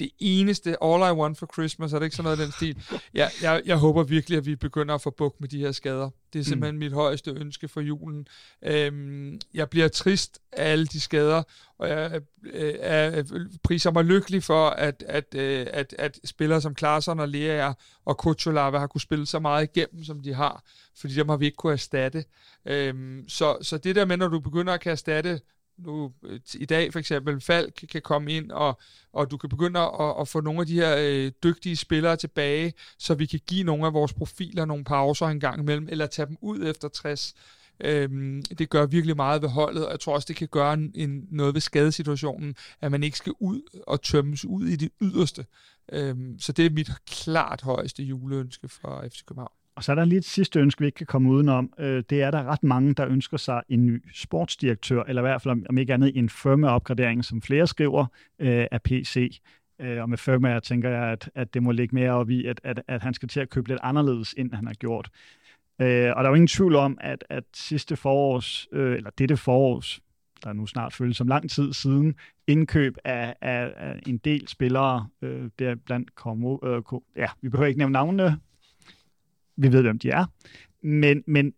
det 0.00 0.10
eneste 0.18 0.84
All 0.84 1.00
I 1.00 1.18
Want 1.18 1.38
for 1.38 1.50
Christmas, 1.52 1.92
er 1.92 1.98
det 1.98 2.06
ikke 2.06 2.16
sådan 2.16 2.24
noget 2.24 2.40
af 2.40 2.46
den 2.46 2.52
stil? 2.52 3.00
Jeg, 3.14 3.30
jeg, 3.42 3.62
jeg 3.66 3.76
håber 3.76 4.02
virkelig, 4.02 4.38
at 4.38 4.46
vi 4.46 4.56
begynder 4.56 4.94
at 4.94 5.02
få 5.02 5.10
bukt 5.10 5.40
med 5.40 5.48
de 5.48 5.58
her 5.58 5.72
skader. 5.72 6.10
Det 6.32 6.40
er 6.40 6.44
simpelthen 6.44 6.74
mm. 6.74 6.78
mit 6.78 6.92
højeste 6.92 7.30
ønske 7.30 7.68
for 7.68 7.80
julen. 7.80 8.28
Øhm, 8.62 9.40
jeg 9.54 9.70
bliver 9.70 9.88
trist 9.88 10.38
af 10.52 10.72
alle 10.72 10.86
de 10.86 11.00
skader, 11.00 11.42
og 11.78 11.88
jeg 11.88 12.20
øh, 12.44 12.74
er, 12.80 13.22
priser 13.62 13.90
mig 13.90 14.04
lykkelig 14.04 14.42
for, 14.42 14.68
at, 14.68 15.04
at, 15.08 15.34
øh, 15.34 15.66
at, 15.70 15.94
at 15.98 16.20
spillere 16.24 16.60
som 16.60 16.74
Klaarsson 16.74 17.20
og 17.20 17.28
Lea 17.28 17.72
og 18.04 18.18
Kuchulava 18.18 18.78
har 18.78 18.86
kunne 18.86 19.00
spille 19.00 19.26
så 19.26 19.38
meget 19.38 19.68
igennem, 19.76 20.04
som 20.04 20.20
de 20.20 20.34
har, 20.34 20.62
fordi 20.96 21.14
dem 21.14 21.28
har 21.28 21.36
vi 21.36 21.44
ikke 21.44 21.56
kunne 21.56 21.72
erstatte. 21.72 22.24
Øhm, 22.66 23.28
så, 23.28 23.56
så 23.62 23.78
det 23.78 23.96
der 23.96 24.04
med, 24.04 24.16
når 24.16 24.28
du 24.28 24.40
begynder 24.40 24.72
at 24.72 24.80
kan 24.80 24.92
erstatte 24.92 25.40
nu, 25.78 26.12
øh, 26.22 26.40
i 26.54 26.64
dag 26.64 26.92
for 26.92 26.98
eksempel, 26.98 27.40
Falk 27.40 27.84
kan 27.92 28.02
komme 28.02 28.32
ind, 28.32 28.50
og, 28.50 28.80
og 29.12 29.30
du 29.30 29.36
kan 29.36 29.48
begynde 29.48 29.80
at, 29.80 30.14
at 30.20 30.28
få 30.28 30.40
nogle 30.40 30.60
af 30.60 30.66
de 30.66 30.74
her 30.74 30.96
øh, 30.98 31.32
dygtige 31.42 31.76
spillere 31.76 32.16
tilbage, 32.16 32.72
så 32.98 33.14
vi 33.14 33.26
kan 33.26 33.40
give 33.46 33.64
nogle 33.64 33.86
af 33.86 33.92
vores 33.92 34.12
profiler 34.12 34.64
nogle 34.64 34.84
pauser 34.84 35.26
en 35.26 35.40
gang 35.40 35.60
imellem, 35.60 35.88
eller 35.90 36.06
tage 36.06 36.26
dem 36.26 36.36
ud 36.40 36.68
efter 36.68 36.88
60. 36.88 37.34
Øhm, 37.80 38.42
det 38.42 38.70
gør 38.70 38.86
virkelig 38.86 39.16
meget 39.16 39.42
ved 39.42 39.48
holdet, 39.48 39.86
og 39.86 39.92
jeg 39.92 40.00
tror 40.00 40.14
også, 40.14 40.26
det 40.28 40.36
kan 40.36 40.48
gøre 40.48 40.74
en, 40.74 40.92
en, 40.94 41.28
noget 41.30 41.54
ved 41.54 41.60
skadesituationen, 41.60 42.56
at 42.80 42.90
man 42.90 43.02
ikke 43.02 43.18
skal 43.18 43.32
ud 43.40 43.82
og 43.86 44.02
tømmes 44.02 44.44
ud 44.44 44.66
i 44.66 44.76
det 44.76 44.90
yderste. 45.02 45.46
Øhm, 45.92 46.38
så 46.38 46.52
det 46.52 46.66
er 46.66 46.70
mit 46.70 46.90
klart 47.06 47.62
højeste 47.62 48.02
juleønske 48.02 48.68
for 48.68 49.04
FC 49.12 49.24
København. 49.24 49.52
Og 49.76 49.84
så 49.84 49.92
er 49.92 49.96
der 49.96 50.04
lige 50.04 50.18
et 50.18 50.24
sidste 50.24 50.60
ønske, 50.60 50.80
vi 50.80 50.86
ikke 50.86 50.96
kan 50.96 51.06
komme 51.06 51.30
udenom. 51.30 51.72
Øh, 51.78 52.02
det 52.10 52.22
er 52.22 52.30
der 52.30 52.44
ret 52.44 52.62
mange, 52.62 52.94
der 52.94 53.06
ønsker 53.08 53.36
sig 53.36 53.62
en 53.68 53.86
ny 53.86 54.02
sportsdirektør, 54.14 55.02
eller 55.02 55.22
i 55.22 55.24
hvert 55.24 55.42
fald 55.42 55.64
om 55.68 55.78
ikke 55.78 55.94
andet 55.94 56.18
en 56.18 56.28
firmaopgradering, 56.28 57.24
som 57.24 57.42
flere 57.42 57.66
skriver, 57.66 58.06
øh, 58.38 58.66
af 58.70 58.82
PC. 58.82 59.40
Øh, 59.80 60.02
og 60.02 60.10
med 60.10 60.18
firma 60.18 60.60
tænker 60.60 60.90
jeg, 60.90 61.12
at, 61.12 61.30
at 61.34 61.54
det 61.54 61.62
må 61.62 61.72
ligge 61.72 61.94
mere 61.94 62.10
op 62.10 62.30
i, 62.30 62.46
at, 62.46 62.60
at, 62.64 62.82
at 62.88 63.02
han 63.02 63.14
skal 63.14 63.28
til 63.28 63.40
at 63.40 63.50
købe 63.50 63.68
lidt 63.68 63.80
anderledes, 63.82 64.34
end 64.38 64.52
han 64.52 64.66
har 64.66 64.74
gjort. 64.74 65.10
og 65.78 65.86
der 65.86 66.14
er 66.14 66.28
jo 66.28 66.34
ingen 66.34 66.48
tvivl 66.48 66.74
om, 66.74 66.98
at, 67.00 67.24
at 67.28 67.44
sidste 67.54 67.96
forårs, 67.96 68.68
eller 68.72 69.10
dette 69.18 69.36
forårs, 69.36 70.00
der 70.44 70.52
nu 70.52 70.66
snart 70.66 70.92
føles 70.92 71.16
som 71.16 71.28
lang 71.28 71.50
tid 71.50 71.72
siden, 71.72 72.14
indkøb 72.46 72.96
af, 73.04 73.34
af, 73.40 73.72
af 73.76 74.00
en 74.06 74.18
del 74.18 74.48
spillere, 74.48 75.08
øh, 75.22 75.50
der 75.58 75.74
blandt 75.74 76.14
kom, 76.14 76.58
øh, 76.64 76.82
ja, 77.16 77.26
vi 77.40 77.48
behøver 77.48 77.66
ikke 77.66 77.78
nævne 77.78 77.92
navnene, 77.92 78.40
vi 79.56 79.72
ved, 79.72 79.82
hvem 79.82 79.98
de 79.98 80.10
er. 80.10 80.24
Men, 80.82 81.22
men 81.26 81.52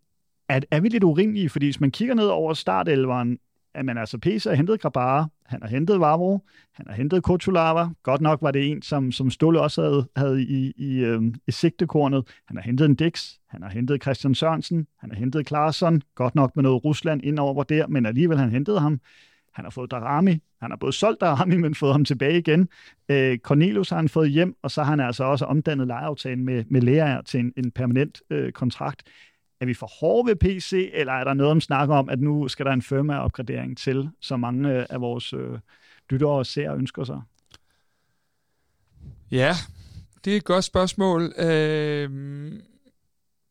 er, 0.48 0.60
er 0.70 0.80
vi 0.80 0.88
lidt 0.88 1.04
urimelige? 1.04 1.48
Fordi 1.48 1.66
hvis 1.66 1.80
man 1.80 1.90
kigger 1.90 2.14
ned 2.14 2.26
over 2.26 2.54
startelveren, 2.54 3.38
at 3.74 3.84
man 3.84 3.98
altså 3.98 4.18
Pesa 4.18 4.48
har 4.48 4.56
hentet 4.56 4.80
Grabara, 4.80 5.26
han 5.46 5.62
har 5.62 5.68
hentet 5.68 6.00
Vavro, 6.00 6.40
han 6.74 6.86
har 6.88 6.94
hentet 6.94 7.22
Kotulava. 7.22 7.88
Godt 8.02 8.20
nok 8.20 8.42
var 8.42 8.50
det 8.50 8.70
en, 8.70 8.82
som, 8.82 9.12
som 9.12 9.30
Ståle 9.30 9.60
også 9.60 9.82
havde, 9.82 10.08
havde 10.16 10.42
i, 10.42 10.72
i, 10.76 10.98
øh, 11.04 11.22
i 11.46 11.50
sigtekornet. 11.50 12.28
Han 12.48 12.56
har 12.56 12.64
hentet 12.64 12.84
en 12.84 12.94
Dix, 12.94 13.32
han 13.48 13.62
har 13.62 13.70
hentet 13.70 14.02
Christian 14.02 14.34
Sørensen, 14.34 14.86
han 14.98 15.10
har 15.10 15.16
hentet 15.16 15.46
Klarsson, 15.46 16.02
godt 16.14 16.34
nok 16.34 16.56
med 16.56 16.62
noget 16.62 16.84
Rusland 16.84 17.24
indover 17.24 17.62
der, 17.62 17.86
men 17.86 18.06
alligevel 18.06 18.38
han 18.38 18.50
hentede 18.50 18.80
ham. 18.80 19.00
Han 19.58 19.64
har 19.64 19.70
fået 19.70 19.90
Darami. 19.90 20.38
Han 20.60 20.70
har 20.70 20.76
både 20.76 20.92
solgt 20.92 21.20
Darami, 21.20 21.56
men 21.56 21.74
fået 21.74 21.92
ham 21.92 22.04
tilbage 22.04 22.38
igen. 22.38 22.68
Øh, 23.08 23.38
Cornelius 23.38 23.88
har 23.88 23.96
han 23.96 24.08
fået 24.08 24.30
hjem, 24.30 24.56
og 24.62 24.70
så 24.70 24.82
har 24.82 24.90
han 24.90 25.00
altså 25.00 25.24
også 25.24 25.44
omdannet 25.44 25.86
lejeaftalen 25.86 26.44
med, 26.44 26.64
med 26.70 26.80
Lea 26.80 27.22
til 27.22 27.40
en, 27.40 27.52
en 27.56 27.70
permanent 27.70 28.22
øh, 28.30 28.52
kontrakt. 28.52 29.02
Er 29.60 29.66
vi 29.66 29.74
for 29.74 29.86
hårde 30.00 30.28
ved 30.28 30.36
PC, 30.36 30.90
eller 30.94 31.12
er 31.12 31.24
der 31.24 31.34
noget 31.34 31.50
om 31.50 31.60
snakker 31.60 31.94
om, 31.94 32.08
at 32.08 32.20
nu 32.20 32.48
skal 32.48 32.66
der 32.66 32.72
en 32.72 32.82
firma-opgradering 32.82 33.78
til, 33.78 34.10
så 34.20 34.36
mange 34.36 34.68
øh, 34.68 34.86
af 34.90 35.00
vores 35.00 35.32
øh, 35.32 35.58
lyttere 36.10 36.30
og 36.70 36.78
ønsker 36.78 37.04
sig? 37.04 37.20
Ja, 39.30 39.52
det 40.24 40.32
er 40.32 40.36
et 40.36 40.44
godt 40.44 40.64
spørgsmål. 40.64 41.32
Øh, 41.38 42.52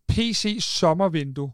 PC 0.09 0.57
sommervindue 0.61 1.51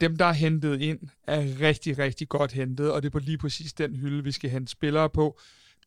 dem, 0.00 0.16
der 0.16 0.24
er 0.24 0.32
hentet 0.32 0.80
ind, 0.80 0.98
er 1.26 1.60
rigtig, 1.60 1.98
rigtig 1.98 2.28
godt 2.28 2.52
hentet, 2.52 2.92
og 2.92 3.02
det 3.02 3.08
er 3.08 3.10
på 3.10 3.18
lige 3.18 3.38
præcis 3.38 3.72
den 3.72 3.96
hylde, 3.96 4.24
vi 4.24 4.32
skal 4.32 4.50
hente 4.50 4.72
spillere 4.72 5.10
på. 5.10 5.38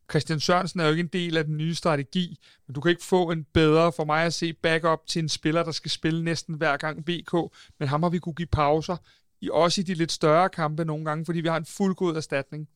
Christian 0.09 0.39
Sørensen 0.39 0.79
er 0.79 0.85
jo 0.85 0.91
ikke 0.91 1.01
en 1.01 1.07
del 1.07 1.37
af 1.37 1.45
den 1.45 1.57
nye 1.57 1.75
strategi, 1.75 2.39
men 2.67 2.73
du 2.73 2.81
kan 2.81 2.89
ikke 2.89 3.03
få 3.03 3.31
en 3.31 3.45
bedre 3.53 3.91
for 3.91 4.05
mig 4.05 4.25
at 4.25 4.33
se 4.33 4.53
backup 4.53 5.07
til 5.07 5.19
en 5.19 5.29
spiller, 5.29 5.63
der 5.63 5.71
skal 5.71 5.91
spille 5.91 6.23
næsten 6.23 6.55
hver 6.55 6.77
gang 6.77 7.05
BK, 7.05 7.33
men 7.79 7.87
ham 7.87 8.03
har 8.03 8.09
vi 8.09 8.19
kunne 8.19 8.35
give 8.35 8.47
pauser, 8.47 8.97
i 9.41 9.49
også 9.51 9.81
i 9.81 9.83
de 9.83 9.93
lidt 9.93 10.11
større 10.11 10.49
kampe 10.49 10.85
nogle 10.85 11.05
gange, 11.05 11.25
fordi 11.25 11.41
vi 11.41 11.47
har 11.47 11.57
en 11.57 11.65
fuldgod 11.65 12.15
erstatning. 12.15 12.69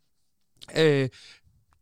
Øh, 0.77 1.09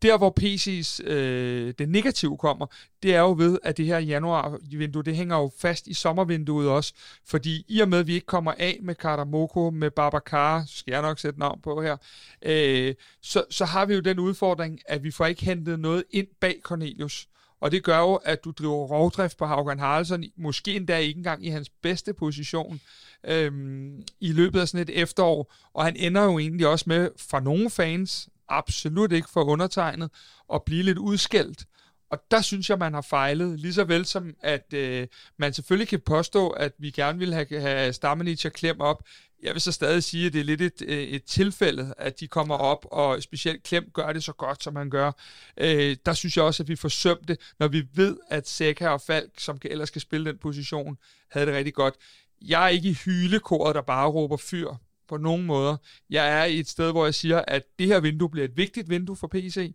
der, 0.04 0.18
hvor 0.18 0.34
PC's 0.40 1.10
øh, 1.10 1.74
det 1.78 1.88
negative 1.88 2.36
kommer, 2.38 2.66
det 3.02 3.14
er 3.14 3.20
jo 3.20 3.34
ved, 3.38 3.58
at 3.62 3.76
det 3.76 3.86
her 3.86 3.98
januar-vindue, 3.98 5.02
det 5.02 5.16
hænger 5.16 5.36
jo 5.36 5.50
fast 5.58 5.86
i 5.86 5.94
sommervinduet 5.94 6.68
også, 6.68 6.92
fordi 7.26 7.64
i 7.68 7.80
og 7.80 7.88
med, 7.88 7.98
at 7.98 8.06
vi 8.06 8.14
ikke 8.14 8.26
kommer 8.26 8.52
af 8.58 8.78
med 8.82 9.24
Moko, 9.26 9.70
med 9.70 9.90
Babacar, 9.90 10.64
skal 10.66 10.92
jeg 10.92 11.02
nok 11.02 11.18
sætte 11.18 11.38
navn 11.38 11.60
på 11.62 11.82
her, 11.82 11.96
øh, 12.42 12.94
så, 13.22 13.44
så 13.50 13.64
har 13.64 13.86
vi 13.86 13.94
jo 13.94 14.00
den 14.00 14.18
udfordring, 14.18 14.80
at 14.86 15.04
vi 15.04 15.10
får 15.10 15.26
ikke 15.26 15.44
hentet 15.44 15.80
noget 15.80 16.04
ind 16.10 16.26
bag 16.40 16.60
Cornelius. 16.62 17.28
Og 17.60 17.72
det 17.72 17.84
gør 17.84 17.98
jo, 17.98 18.14
at 18.14 18.44
du 18.44 18.50
driver 18.50 18.86
rovdrift 18.86 19.36
på 19.38 19.46
Haugen 19.46 19.78
Haraldsson, 19.78 20.24
måske 20.36 20.76
endda 20.76 20.98
ikke 20.98 21.18
engang 21.18 21.46
i 21.46 21.48
hans 21.48 21.70
bedste 21.82 22.14
position 22.14 22.80
øhm, 23.24 24.02
i 24.20 24.32
løbet 24.32 24.60
af 24.60 24.68
sådan 24.68 24.88
et 24.88 25.02
efterår. 25.02 25.54
Og 25.74 25.84
han 25.84 25.96
ender 25.96 26.22
jo 26.24 26.38
egentlig 26.38 26.66
også 26.66 26.84
med, 26.88 27.10
for 27.16 27.40
nogle 27.40 27.70
fans, 27.70 28.28
absolut 28.48 29.12
ikke 29.12 29.28
for 29.32 29.44
undertegnet 29.44 30.10
at 30.54 30.62
blive 30.62 30.82
lidt 30.82 30.98
udskældt. 30.98 31.64
Og 32.10 32.22
der 32.30 32.40
synes 32.40 32.70
jeg, 32.70 32.78
man 32.78 32.94
har 32.94 33.00
fejlet, 33.00 33.60
lige 33.60 33.74
så 33.74 33.84
vel 33.84 34.06
som 34.06 34.34
at 34.40 34.72
øh, 34.72 35.06
man 35.36 35.52
selvfølgelig 35.52 35.88
kan 35.88 36.00
påstå, 36.00 36.48
at 36.48 36.72
vi 36.78 36.90
gerne 36.90 37.18
vil 37.18 37.34
have, 37.34 37.60
have 37.60 37.92
Stammenich 37.92 38.46
og 38.46 38.52
Klem 38.52 38.80
op. 38.80 39.02
Jeg 39.42 39.52
vil 39.52 39.60
så 39.60 39.72
stadig 39.72 40.04
sige, 40.04 40.26
at 40.26 40.32
det 40.32 40.40
er 40.40 40.44
lidt 40.44 40.60
et, 40.60 40.82
øh, 40.86 40.98
et 40.98 41.24
tilfælde, 41.24 41.94
at 41.98 42.20
de 42.20 42.28
kommer 42.28 42.54
op, 42.54 42.86
og 42.90 43.22
specielt 43.22 43.62
Klem 43.62 43.90
gør 43.92 44.12
det 44.12 44.24
så 44.24 44.32
godt, 44.32 44.62
som 44.62 44.76
han 44.76 44.90
gør. 44.90 45.12
Øh, 45.56 45.96
der 46.06 46.12
synes 46.12 46.36
jeg 46.36 46.44
også, 46.44 46.62
at 46.62 46.68
vi 46.68 46.76
forsømte, 46.76 47.36
når 47.58 47.68
vi 47.68 47.82
ved, 47.94 48.16
at 48.30 48.48
Seca 48.48 48.88
og 48.88 49.00
Falk, 49.00 49.32
som 49.38 49.58
ellers 49.64 49.88
skal 49.88 50.02
spille 50.02 50.30
den 50.30 50.38
position, 50.38 50.98
havde 51.30 51.46
det 51.46 51.54
rigtig 51.54 51.74
godt. 51.74 51.94
Jeg 52.42 52.64
er 52.64 52.68
ikke 52.68 52.88
i 52.88 52.98
hylekoret, 53.04 53.74
der 53.74 53.82
bare 53.82 54.08
råber 54.08 54.36
fyr 54.36 54.68
på 55.08 55.16
nogen 55.16 55.46
måder. 55.46 55.76
Jeg 56.10 56.40
er 56.40 56.44
i 56.44 56.58
et 56.58 56.68
sted, 56.68 56.92
hvor 56.92 57.04
jeg 57.04 57.14
siger, 57.14 57.42
at 57.48 57.62
det 57.78 57.86
her 57.86 58.00
vindue 58.00 58.30
bliver 58.30 58.44
et 58.44 58.56
vigtigt 58.56 58.90
vindue 58.90 59.16
for 59.16 59.26
PC, 59.26 59.74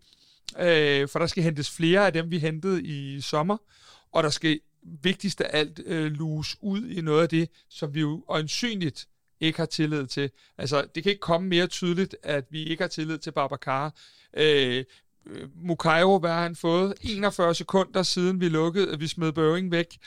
øh, 0.59 1.07
for 1.07 1.19
der 1.19 1.27
skal 1.27 1.43
hentes 1.43 1.71
flere 1.71 2.05
af 2.05 2.13
dem, 2.13 2.31
vi 2.31 2.39
hentede 2.39 2.83
i 2.83 3.21
sommer, 3.21 3.57
og 4.11 4.23
der 4.23 4.29
skal 4.29 4.59
vigtigst 4.83 5.41
af 5.41 5.59
alt 5.59 5.79
øh, 5.85 6.11
luse 6.11 6.57
ud 6.61 6.89
i 6.89 7.01
noget 7.01 7.21
af 7.21 7.29
det, 7.29 7.49
som 7.69 7.93
vi 7.93 7.99
jo 7.99 8.25
øjensynligt 8.29 9.07
ikke 9.39 9.59
har 9.59 9.65
tillid 9.65 10.07
til. 10.07 10.31
Altså, 10.57 10.87
det 10.95 11.03
kan 11.03 11.09
ikke 11.09 11.19
komme 11.19 11.47
mere 11.47 11.67
tydeligt, 11.67 12.15
at 12.23 12.45
vi 12.49 12.63
ikke 12.63 12.83
har 12.83 12.87
tillid 12.87 13.17
til 13.17 13.31
Babacar. 13.31 13.95
Øh, 14.33 14.83
Øh, 15.25 15.47
Mukairo, 15.55 16.19
hvad 16.19 16.29
har 16.29 16.41
han 16.41 16.55
fået? 16.55 16.93
41 17.01 17.55
sekunder 17.55 18.03
siden 18.03 18.41
vi 18.41 18.49
lukkede, 18.49 18.91
at 18.91 18.99
vi 18.99 19.07
smed 19.07 19.31
Børing 19.31 19.71
væk. 19.71 19.97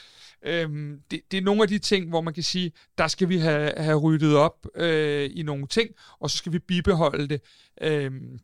Øhm, 0.45 1.01
det, 1.11 1.21
det 1.31 1.37
er 1.37 1.43
nogle 1.43 1.63
af 1.63 1.69
de 1.69 1.79
ting, 1.79 2.09
hvor 2.09 2.21
man 2.21 2.35
kan 2.35 2.43
sige, 2.43 2.73
der 2.99 3.09
skal 3.09 3.29
vi 3.29 3.39
have, 3.39 3.73
have 3.77 3.99
ryddet 3.99 4.37
op 4.37 4.67
øh, 4.75 5.31
i 5.35 5.43
nogle 5.43 5.67
ting, 5.67 5.91
og 6.21 6.31
så 6.31 6.37
skal 6.37 6.53
vi 6.53 6.59
bibeholde 6.59 7.29
det. 7.29 7.41
Øhm, 7.83 8.39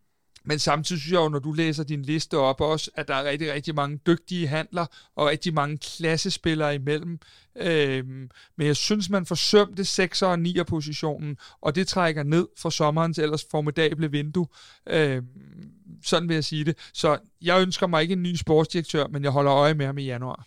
men 0.44 0.58
samtidig 0.58 1.00
synes 1.00 1.12
jeg 1.12 1.20
jo, 1.20 1.28
når 1.28 1.38
du 1.38 1.52
læser 1.52 1.84
din 1.84 2.02
liste 2.02 2.38
op 2.38 2.60
også, 2.60 2.90
at 2.94 3.08
der 3.08 3.14
er 3.14 3.24
rigtig, 3.24 3.52
rigtig 3.52 3.74
mange 3.74 4.00
dygtige 4.06 4.46
handler 4.46 4.86
og 5.16 5.26
rigtig 5.26 5.54
mange 5.54 5.78
klassespillere 5.78 6.74
imellem. 6.74 7.18
Øhm, 7.56 8.30
men 8.56 8.66
jeg 8.66 8.76
synes, 8.76 9.10
man 9.10 9.26
forsømte 9.26 9.82
6'er 9.82 10.26
og 10.26 10.34
9'er 10.34 10.62
positionen, 10.62 11.36
og 11.60 11.74
det 11.74 11.88
trækker 11.88 12.22
ned 12.22 12.48
for 12.58 12.70
sommerens 12.70 13.18
ellers 13.18 13.46
formidable 13.50 14.10
vindue. 14.10 14.46
Øhm, 14.86 15.26
sådan 16.05 16.28
vil 16.28 16.34
jeg 16.34 16.44
sige 16.44 16.64
det. 16.64 16.76
Så 16.94 17.18
jeg 17.42 17.62
ønsker 17.62 17.86
mig 17.86 18.03
ikke 18.03 18.12
en 18.12 18.22
ny 18.22 18.36
sportsdirektør, 18.36 19.07
men 19.07 19.24
jeg 19.24 19.30
holder 19.30 19.55
øje 19.55 19.74
med 19.74 19.86
ham 19.86 19.99
i 19.99 20.05
januar. 20.05 20.46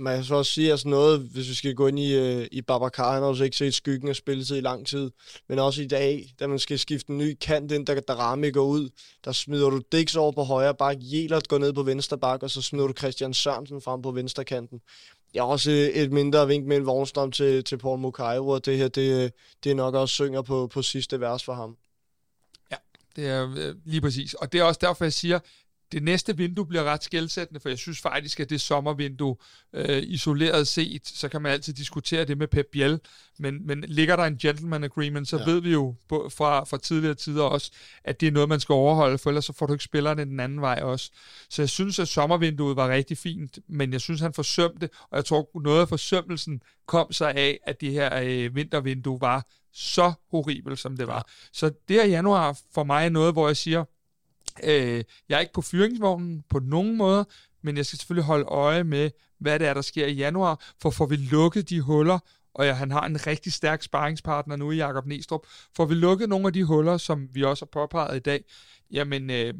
Man 0.00 0.16
kan 0.16 0.24
så 0.24 0.34
også 0.34 0.52
sige 0.52 0.70
altså 0.70 0.88
noget, 0.88 1.20
hvis 1.20 1.48
vi 1.48 1.54
skal 1.54 1.74
gå 1.74 1.86
ind 1.86 1.98
i, 1.98 2.14
øh, 2.14 2.46
i 2.52 2.62
Babacar, 2.62 3.12
han 3.12 3.22
har 3.22 3.28
også 3.28 3.44
ikke 3.44 3.56
set 3.56 3.74
skyggen 3.74 4.08
af 4.08 4.16
spilletid 4.16 4.56
i 4.56 4.60
lang 4.60 4.86
tid, 4.86 5.10
men 5.48 5.58
også 5.58 5.82
i 5.82 5.86
dag, 5.86 6.34
da 6.40 6.46
man 6.46 6.58
skal 6.58 6.78
skifte 6.78 7.12
en 7.12 7.18
ny 7.18 7.36
kant 7.40 7.72
ind, 7.72 7.86
der 7.86 8.00
Darami 8.00 8.50
går 8.50 8.64
ud, 8.64 8.88
der 9.24 9.32
smider 9.32 9.70
du 9.70 9.80
Dix 9.92 10.16
over 10.16 10.32
på 10.32 10.42
højre 10.42 10.74
bak, 10.74 10.96
Jelert 11.00 11.48
går 11.48 11.58
ned 11.58 11.72
på 11.72 11.82
venstre 11.82 12.18
bak, 12.18 12.42
og 12.42 12.50
så 12.50 12.62
smider 12.62 12.86
du 12.86 12.92
Christian 12.98 13.34
Sørensen 13.34 13.80
frem 13.80 14.02
på 14.02 14.10
venstre 14.10 14.44
kanten. 14.44 14.80
Jeg 15.34 15.42
har 15.42 15.48
også 15.48 15.70
øh, 15.70 15.76
et 15.76 16.12
mindre 16.12 16.46
vink 16.46 16.66
med 16.66 16.76
en 16.76 16.86
vognstrøm 16.86 17.32
til, 17.32 17.64
til 17.64 17.78
Paul 17.78 17.98
Mukairo, 17.98 18.48
og 18.48 18.66
det 18.66 18.78
her, 18.78 18.88
det, 18.88 19.24
øh, 19.24 19.30
det 19.64 19.70
er 19.70 19.74
nok 19.74 19.94
også 19.94 20.14
synger 20.14 20.42
på, 20.42 20.66
på 20.66 20.82
sidste 20.82 21.20
vers 21.20 21.44
for 21.44 21.54
ham. 21.54 21.76
Det 23.18 23.28
er 23.28 23.54
øh, 23.56 23.74
lige 23.84 24.00
præcis. 24.00 24.34
Og 24.34 24.52
det 24.52 24.60
er 24.60 24.64
også 24.64 24.78
derfor, 24.82 25.04
jeg 25.04 25.12
siger, 25.12 25.38
det 25.92 26.02
næste 26.02 26.36
vindue 26.36 26.66
bliver 26.66 26.84
ret 26.84 27.04
skældsættende, 27.04 27.60
for 27.60 27.68
jeg 27.68 27.78
synes 27.78 28.00
faktisk, 28.00 28.40
at 28.40 28.50
det 28.50 28.60
sommervindue 28.60 29.36
øh, 29.72 30.02
isoleret 30.02 30.68
set, 30.68 31.06
så 31.06 31.28
kan 31.28 31.42
man 31.42 31.52
altid 31.52 31.72
diskutere 31.72 32.24
det 32.24 32.38
med 32.38 32.48
Pep 32.48 32.66
Biel, 32.72 33.00
men, 33.38 33.66
men 33.66 33.80
ligger 33.80 34.16
der 34.16 34.24
en 34.24 34.38
gentleman 34.38 34.84
agreement, 34.84 35.28
så 35.28 35.36
ja. 35.38 35.44
ved 35.44 35.60
vi 35.60 35.72
jo 35.72 35.94
fra, 36.10 36.64
fra 36.64 36.78
tidligere 36.78 37.14
tider 37.14 37.42
også, 37.42 37.70
at 38.04 38.20
det 38.20 38.26
er 38.26 38.32
noget, 38.32 38.48
man 38.48 38.60
skal 38.60 38.72
overholde, 38.72 39.18
for 39.18 39.30
ellers 39.30 39.44
så 39.44 39.52
får 39.52 39.66
du 39.66 39.72
ikke 39.72 39.84
spillerne 39.84 40.24
den 40.24 40.40
anden 40.40 40.60
vej 40.60 40.80
også. 40.82 41.10
Så 41.50 41.62
jeg 41.62 41.68
synes, 41.68 41.98
at 41.98 42.08
sommervinduet 42.08 42.76
var 42.76 42.88
rigtig 42.88 43.18
fint, 43.18 43.58
men 43.68 43.92
jeg 43.92 44.00
synes, 44.00 44.20
han 44.20 44.34
forsømte, 44.34 44.88
og 45.10 45.16
jeg 45.16 45.24
tror, 45.24 45.60
noget 45.62 45.80
af 45.80 45.88
forsømmelsen 45.88 46.62
kom 46.86 47.12
sig 47.12 47.34
af, 47.34 47.58
at 47.66 47.80
det 47.80 47.92
her 47.92 48.20
øh, 48.22 48.54
vintervindue 48.54 49.20
var 49.20 49.46
så 49.78 50.12
horribelt, 50.30 50.78
som 50.78 50.96
det 50.96 51.06
var. 51.06 51.16
Ja. 51.16 51.22
Så 51.52 51.70
det 51.88 51.96
her 51.96 52.06
januar 52.06 52.58
for 52.74 52.84
mig 52.84 53.04
er 53.04 53.10
noget, 53.10 53.32
hvor 53.32 53.46
jeg 53.46 53.56
siger, 53.56 53.84
Øh, 54.64 55.04
jeg 55.28 55.36
er 55.36 55.40
ikke 55.40 55.52
på 55.52 55.62
fyringsvognen 55.62 56.44
på 56.48 56.58
nogen 56.58 56.96
måde, 56.96 57.26
men 57.62 57.76
jeg 57.76 57.86
skal 57.86 57.98
selvfølgelig 57.98 58.24
holde 58.24 58.44
øje 58.44 58.84
med, 58.84 59.10
hvad 59.40 59.58
det 59.58 59.66
er, 59.66 59.74
der 59.74 59.80
sker 59.80 60.06
i 60.06 60.12
januar, 60.12 60.74
for 60.82 60.90
får 60.90 61.06
vi 61.06 61.16
lukket 61.16 61.68
de 61.70 61.80
huller, 61.80 62.18
og 62.54 62.66
ja, 62.66 62.72
han 62.72 62.90
har 62.90 63.06
en 63.06 63.26
rigtig 63.26 63.52
stærk 63.52 63.82
sparringspartner 63.82 64.56
nu 64.56 64.70
i 64.70 64.76
Jakob 64.76 65.06
Næstrup. 65.06 65.46
Får 65.76 65.84
vi 65.84 65.94
lukket 65.94 66.28
nogle 66.28 66.46
af 66.46 66.52
de 66.52 66.64
huller, 66.64 66.96
som 66.96 67.28
vi 67.32 67.44
også 67.44 67.64
har 67.64 67.80
påpeget 67.80 68.16
i 68.16 68.20
dag, 68.20 68.44
jamen, 68.90 69.30
øh, 69.30 69.54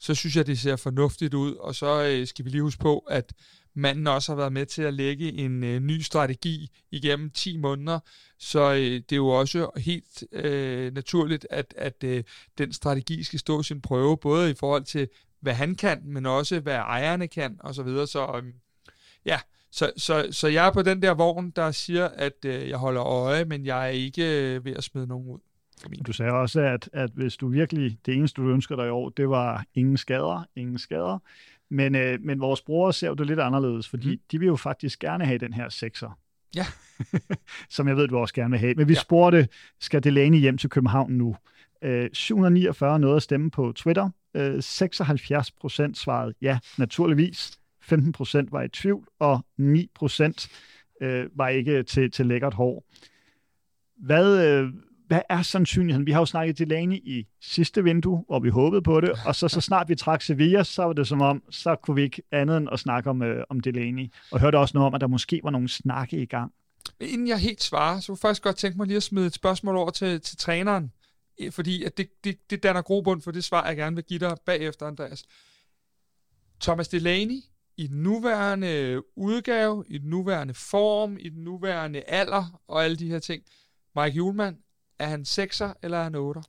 så 0.00 0.14
synes 0.14 0.36
jeg, 0.36 0.46
det 0.46 0.58
ser 0.58 0.76
fornuftigt 0.76 1.34
ud, 1.34 1.54
og 1.54 1.74
så 1.74 2.02
øh, 2.02 2.26
skal 2.26 2.44
vi 2.44 2.50
lige 2.50 2.62
huske 2.62 2.80
på, 2.80 2.98
at 2.98 3.32
manden 3.74 4.06
også 4.06 4.32
har 4.32 4.36
været 4.36 4.52
med 4.52 4.66
til 4.66 4.82
at 4.82 4.94
lægge 4.94 5.32
en 5.32 5.64
øh, 5.64 5.80
ny 5.80 6.00
strategi 6.00 6.70
igennem 6.90 7.30
10 7.30 7.56
måneder, 7.56 7.98
så 8.38 8.72
øh, 8.72 8.78
det 8.80 9.12
er 9.12 9.16
jo 9.16 9.28
også 9.28 9.70
helt 9.76 10.24
øh, 10.32 10.94
naturligt, 10.94 11.46
at, 11.50 11.74
at 11.76 12.04
øh, 12.04 12.24
den 12.58 12.72
strategi 12.72 13.22
skal 13.22 13.38
stå 13.38 13.62
sin 13.62 13.80
prøve, 13.80 14.16
både 14.16 14.50
i 14.50 14.54
forhold 14.54 14.84
til, 14.84 15.08
hvad 15.40 15.54
han 15.54 15.74
kan, 15.74 16.00
men 16.04 16.26
også 16.26 16.60
hvad 16.60 16.74
ejerne 16.74 17.28
kan, 17.28 17.56
og 17.60 17.74
så 17.74 17.82
videre. 17.82 18.06
Så 18.06 18.40
øh, 18.44 18.52
ja, 19.26 19.38
så, 19.70 19.92
så, 19.96 20.28
så 20.30 20.48
jeg 20.48 20.66
er 20.66 20.72
på 20.72 20.82
den 20.82 21.02
der 21.02 21.14
vogn, 21.14 21.50
der 21.50 21.70
siger, 21.70 22.08
at 22.08 22.44
øh, 22.44 22.68
jeg 22.68 22.78
holder 22.78 23.02
øje, 23.02 23.44
men 23.44 23.66
jeg 23.66 23.84
er 23.84 23.90
ikke 23.90 24.54
øh, 24.54 24.64
ved 24.64 24.72
at 24.72 24.84
smide 24.84 25.06
nogen 25.06 25.28
ud. 25.28 25.38
Du 26.06 26.12
sagde 26.12 26.32
også, 26.32 26.60
at, 26.60 26.90
at 26.92 27.10
hvis 27.10 27.36
du 27.36 27.48
virkelig, 27.48 27.98
det 28.06 28.14
eneste 28.14 28.42
du 28.42 28.48
ønsker 28.48 28.76
dig 28.76 28.86
i 28.86 28.90
år, 28.90 29.08
det 29.08 29.28
var 29.28 29.64
ingen 29.74 29.96
skader, 29.96 30.44
ingen 30.56 30.78
skader. 30.78 31.18
Men, 31.72 31.94
øh, 31.94 32.18
men 32.22 32.40
vores 32.40 32.62
brugere 32.62 32.92
ser 32.92 33.08
jo 33.08 33.14
det 33.14 33.26
lidt 33.26 33.40
anderledes, 33.40 33.88
fordi 33.88 34.14
mm. 34.14 34.20
de 34.32 34.38
vil 34.38 34.46
jo 34.46 34.56
faktisk 34.56 34.98
gerne 34.98 35.24
have 35.24 35.38
den 35.38 35.52
her 35.52 35.68
sekser. 35.68 36.18
Ja. 36.56 36.66
som 37.70 37.88
jeg 37.88 37.96
ved, 37.96 38.08
du 38.08 38.18
også 38.18 38.34
gerne 38.34 38.50
vil 38.50 38.58
have. 38.58 38.74
Men 38.74 38.88
vi 38.88 38.92
ja. 38.92 39.00
spurgte, 39.00 39.48
skal 39.80 40.04
Delaney 40.04 40.38
hjem 40.38 40.58
til 40.58 40.70
København 40.70 41.12
nu? 41.12 41.36
Øh, 41.82 42.10
749 42.12 42.98
nåede 42.98 43.16
at 43.16 43.22
stemme 43.22 43.50
på 43.50 43.72
Twitter. 43.76 44.10
Øh, 44.34 44.62
76 44.62 45.50
procent 45.50 45.98
svarede 45.98 46.34
ja, 46.42 46.58
naturligvis. 46.78 47.58
15 47.82 48.12
procent 48.12 48.52
var 48.52 48.62
i 48.62 48.68
tvivl, 48.68 49.06
og 49.18 49.46
9 49.58 49.90
procent 49.94 50.48
øh, 51.02 51.26
var 51.34 51.48
ikke 51.48 51.82
til, 51.82 52.10
til 52.10 52.26
lækkert 52.26 52.54
hår. 52.54 52.84
Hvad, 53.96 54.46
øh, 54.46 54.72
hvad 55.12 55.22
er 55.28 55.42
sandsynligheden? 55.42 56.06
Vi 56.06 56.12
har 56.12 56.20
jo 56.20 56.26
snakket 56.26 56.58
Delaney 56.58 56.96
i 56.96 57.26
sidste 57.40 57.84
vindue, 57.84 58.24
hvor 58.26 58.40
vi 58.40 58.48
håbede 58.48 58.82
på 58.82 59.00
det, 59.00 59.10
og 59.26 59.34
så, 59.34 59.48
så 59.48 59.60
snart 59.60 59.88
vi 59.88 59.94
trak 59.94 60.22
Sevilla, 60.22 60.62
så 60.62 60.82
var 60.82 60.92
det 60.92 61.08
som 61.08 61.20
om, 61.20 61.42
så 61.50 61.76
kunne 61.76 61.94
vi 61.94 62.02
ikke 62.02 62.22
andet 62.32 62.56
end 62.56 62.68
at 62.72 62.80
snakke 62.80 63.10
om, 63.10 63.22
øh, 63.22 63.44
om 63.48 63.60
Delaney. 63.60 64.12
Og 64.30 64.40
hørte 64.40 64.58
også 64.58 64.72
noget 64.74 64.86
om, 64.86 64.94
at 64.94 65.00
der 65.00 65.06
måske 65.06 65.40
var 65.44 65.50
nogle 65.50 65.68
snakke 65.68 66.16
i 66.22 66.26
gang. 66.26 66.52
Inden 67.00 67.28
jeg 67.28 67.38
helt 67.38 67.62
svarer, 67.62 68.00
så 68.00 68.06
kunne 68.06 68.16
jeg 68.16 68.18
faktisk 68.18 68.42
godt 68.42 68.56
tænke 68.56 68.78
mig 68.78 68.86
lige 68.86 68.96
at 68.96 69.02
smide 69.02 69.26
et 69.26 69.34
spørgsmål 69.34 69.76
over 69.76 69.90
til, 69.90 70.20
til 70.20 70.36
træneren, 70.36 70.92
fordi 71.50 71.84
at 71.84 71.96
det, 71.96 72.24
det, 72.24 72.50
det 72.50 72.62
danner 72.62 72.82
grobund 72.82 73.22
for 73.22 73.30
det 73.30 73.44
svar, 73.44 73.66
jeg 73.66 73.76
gerne 73.76 73.96
vil 73.96 74.04
give 74.04 74.18
dig 74.18 74.36
bagefter, 74.46 74.86
Andreas. 74.86 75.24
Thomas 76.60 76.88
Delaney 76.88 77.40
i 77.76 77.86
den 77.86 78.02
nuværende 78.02 79.02
udgave, 79.16 79.84
i 79.88 79.98
den 79.98 80.10
nuværende 80.10 80.54
form, 80.54 81.16
i 81.20 81.28
den 81.28 81.44
nuværende 81.44 82.00
alder 82.00 82.60
og 82.68 82.84
alle 82.84 82.96
de 82.96 83.08
her 83.08 83.18
ting. 83.18 83.42
Mike 83.96 84.16
Julemand, 84.16 84.56
er 85.02 85.06
han 85.06 85.24
6'er 85.28 85.72
eller 85.82 85.98
er 85.98 86.02
han 86.02 86.14
8'er? 86.14 86.42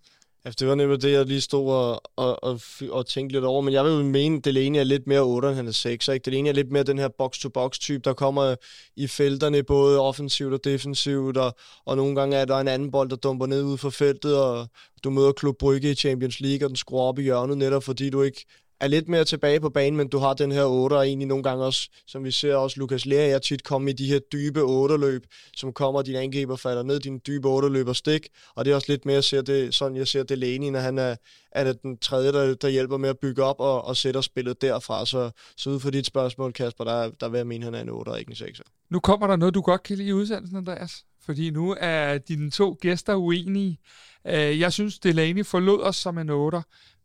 Altså, 0.46 0.58
det 0.60 0.68
var 0.68 0.76
nemlig 0.76 1.02
det, 1.02 1.12
jeg 1.12 1.26
lige 1.26 1.42
stod 1.42 1.72
og, 1.72 2.02
og, 2.16 2.44
og, 2.44 2.60
og 2.90 3.06
tænkte 3.06 3.36
lidt 3.36 3.46
over. 3.46 3.62
Men 3.62 3.74
jeg 3.74 3.86
vil 3.86 3.92
jo 3.92 4.04
mene, 4.04 4.38
at 4.38 4.46
Delaney 4.46 4.80
er 4.80 4.84
lidt 4.84 5.08
mere 5.08 5.22
8, 5.22 5.48
end 5.48 5.56
han 5.56 5.68
er 5.68 5.72
6. 5.72 6.08
Ikke? 6.08 6.24
Delaney 6.26 6.50
er 6.50 6.54
lidt 6.54 6.72
mere 6.72 6.84
den 6.84 7.00
her 7.00 7.08
box-to-box-type, 7.18 8.02
der 8.04 8.14
kommer 8.14 8.56
i 8.96 9.08
felterne, 9.08 9.64
både 9.64 10.00
offensivt 10.00 10.54
og 10.54 10.60
defensivt. 10.64 11.38
Og, 11.38 11.56
og 11.86 11.98
nogle 11.98 12.16
gange 12.16 12.38
er 12.38 12.46
der 12.46 12.58
en 12.58 12.68
anden 12.68 12.92
bold, 12.92 13.10
der 13.10 13.16
dumper 13.16 13.46
ned 13.46 13.64
ud 13.64 13.78
for 13.78 13.90
feltet, 13.90 14.38
og 14.38 14.68
du 15.04 15.10
møder 15.10 15.32
Klub 15.32 15.58
Brygge 15.58 15.92
i 15.92 15.96
Champions 15.96 16.40
League, 16.40 16.66
og 16.66 16.70
den 16.70 16.76
skruer 16.76 17.04
op 17.04 17.20
i 17.20 17.24
hjørnet, 17.24 17.58
netop 17.58 17.84
fordi 17.84 18.10
du 18.10 18.22
ikke 18.22 18.46
er 18.80 18.88
lidt 18.88 19.08
mere 19.08 19.26
tilbage 19.26 19.60
på 19.60 19.70
banen, 19.70 19.98
men 19.98 20.08
du 20.08 20.18
har 20.18 20.34
den 20.34 20.52
her 20.52 20.66
8, 20.66 20.94
og 20.94 21.08
egentlig 21.08 21.28
nogle 21.28 21.44
gange 21.44 21.66
også, 21.66 21.90
som 22.08 22.24
vi 22.24 22.32
ser 22.32 22.56
også 22.56 22.80
Lukas 22.80 23.06
Lea 23.06 23.40
tit 23.40 23.64
komme 23.64 23.90
i 23.90 23.94
de 23.94 24.06
her 24.06 24.20
dybe 24.20 24.62
8-løb, 24.62 25.24
som 25.58 25.74
kommer, 25.74 26.02
din 26.02 26.16
angriber 26.16 26.56
falder 26.56 26.84
ned, 26.84 27.00
din 27.00 27.22
dybe 27.28 27.48
8-løb 27.48 27.88
og 27.88 27.96
stik, 27.96 28.28
og 28.56 28.66
det 28.66 28.72
er 28.72 28.76
også 28.76 28.92
lidt 28.92 29.06
mere, 29.06 29.22
ser 29.22 29.42
det, 29.42 29.74
sådan 29.74 29.98
jeg 29.98 30.08
ser 30.08 30.24
Delaney, 30.24 30.70
når 30.70 30.80
han 30.80 30.98
er, 30.98 31.16
er 31.52 31.64
det 31.64 31.82
den 31.82 31.98
tredje, 31.98 32.32
der, 32.32 32.54
der 32.54 32.70
hjælper 32.70 32.98
med 32.98 33.10
at 33.10 33.20
bygge 33.20 33.44
op 33.44 33.60
og, 33.60 33.86
og 33.86 33.98
sætter 33.98 34.22
spillet 34.22 34.62
derfra, 34.62 35.06
så, 35.06 35.32
så 35.58 35.70
ud 35.70 35.80
for 35.80 35.90
dit 35.90 36.06
spørgsmål, 36.06 36.54
Kasper, 36.54 36.84
der, 36.84 37.12
der 37.20 37.30
vil 37.30 37.38
jeg 37.38 37.48
mene, 37.48 37.66
han 37.66 37.76
er 37.76 37.82
en 37.82 37.90
8 37.90 38.10
og 38.10 38.20
ikke 38.20 38.30
en 38.30 38.36
6. 38.36 38.62
Nu 38.90 39.00
kommer 39.00 39.28
der 39.28 39.36
noget, 39.36 39.56
du 39.56 39.62
godt 39.62 39.84
kan 39.84 39.98
lide 39.98 40.10
i 40.10 40.14
udsendelsen, 40.14 40.58
Andreas, 40.58 41.06
fordi 41.26 41.50
nu 41.50 41.76
er 41.80 42.18
dine 42.18 42.52
to 42.52 42.78
gæster 42.82 43.16
uenige. 43.16 43.80
Øh, 44.28 44.60
jeg 44.60 44.74
synes, 44.74 45.00
Delaney 45.00 45.46
forlod 45.46 45.82
os 45.82 45.96
som 45.96 46.18
en 46.18 46.30
8, 46.30 46.62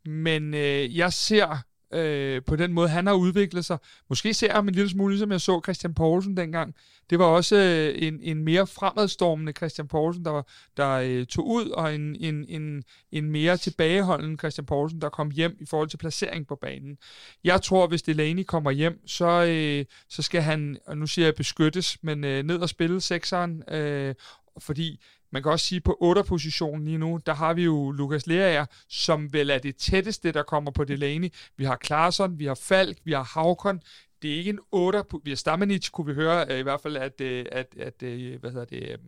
men 0.09 0.54
øh, 0.54 0.96
jeg 0.96 1.12
ser 1.12 1.62
øh, 1.94 2.42
på 2.46 2.56
den 2.56 2.72
måde, 2.72 2.88
han 2.88 3.06
har 3.06 3.14
udviklet 3.14 3.64
sig. 3.64 3.78
Måske 4.09 4.34
ser 4.34 4.46
jeg 4.46 4.54
ham 4.54 4.68
en 4.68 4.74
lille 4.74 4.90
smule, 4.90 5.12
ligesom 5.12 5.32
jeg 5.32 5.40
så 5.40 5.61
Christian 5.64 5.94
Poulsen 5.94 6.36
dengang. 6.36 6.74
Det 7.11 7.18
var 7.18 7.24
også 7.24 7.56
øh, 7.56 8.02
en, 8.06 8.20
en 8.22 8.44
mere 8.44 8.66
fremadstormende 8.66 9.52
Christian 9.52 9.88
Poulsen, 9.88 10.24
der, 10.24 10.30
var, 10.30 10.46
der 10.76 10.90
øh, 10.90 11.26
tog 11.26 11.48
ud, 11.48 11.70
og 11.70 11.94
en, 11.94 12.16
en, 12.20 12.44
en, 12.48 12.82
en 13.12 13.30
mere 13.30 13.56
tilbageholdende 13.56 14.36
Christian 14.38 14.66
Poulsen, 14.66 15.00
der 15.00 15.09
kom 15.09 15.30
hjem 15.30 15.56
i 15.61 15.66
forhold 15.66 15.88
til 15.88 15.96
placering 15.96 16.46
på 16.46 16.59
banen. 16.62 16.98
Jeg 17.44 17.62
tror, 17.62 17.86
hvis 17.86 18.02
Delaney 18.02 18.44
kommer 18.44 18.70
hjem, 18.70 19.06
så, 19.06 19.44
øh, 19.44 19.84
så 20.09 20.22
skal 20.22 20.42
han, 20.42 20.78
og 20.86 20.98
nu 20.98 21.06
siger 21.06 21.26
jeg 21.26 21.34
beskyttes, 21.34 21.98
men 22.02 22.24
øh, 22.24 22.42
ned 22.42 22.59
og 22.59 22.68
spille 22.68 23.00
sekseren, 23.00 23.62
øh, 23.70 24.14
fordi 24.59 25.00
man 25.33 25.43
kan 25.43 25.53
også 25.53 25.66
sige, 25.66 25.81
på 25.81 25.97
8 26.01 26.24
positionen 26.24 26.85
lige 26.85 26.99
nu, 26.99 27.20
der 27.26 27.35
har 27.35 27.55
vi 27.55 27.64
jo 27.64 27.91
Lukas 27.91 28.26
Lerager, 28.26 28.66
som 28.89 29.33
vel 29.33 29.51
er 29.51 29.59
det 29.59 29.76
tætteste, 29.76 30.33
der 30.33 30.43
kommer 30.43 30.70
på 30.70 30.85
Delaney. 30.85 31.29
Vi 31.57 31.64
har 31.64 31.76
Klaarsson, 31.76 32.39
vi 32.39 32.45
har 32.45 32.55
Falk, 32.55 32.99
vi 33.05 33.12
har 33.12 33.22
Havkon. 33.22 33.81
Det 34.22 34.33
er 34.33 34.37
ikke 34.37 34.51
en 34.51 34.59
8. 34.70 35.03
Vi 35.24 35.31
har 35.31 35.37
Stamanic, 35.37 35.91
kunne 35.91 36.07
vi 36.07 36.14
høre 36.14 36.47
øh, 36.51 36.59
i 36.59 36.62
hvert 36.62 36.81
fald, 36.81 36.97
at, 36.97 37.20
øh, 37.20 37.47
at, 37.53 37.74
at 37.81 38.03
øh, 38.03 38.41
hvad 38.41 38.51
hedder 38.51 38.64
det, 38.64 39.01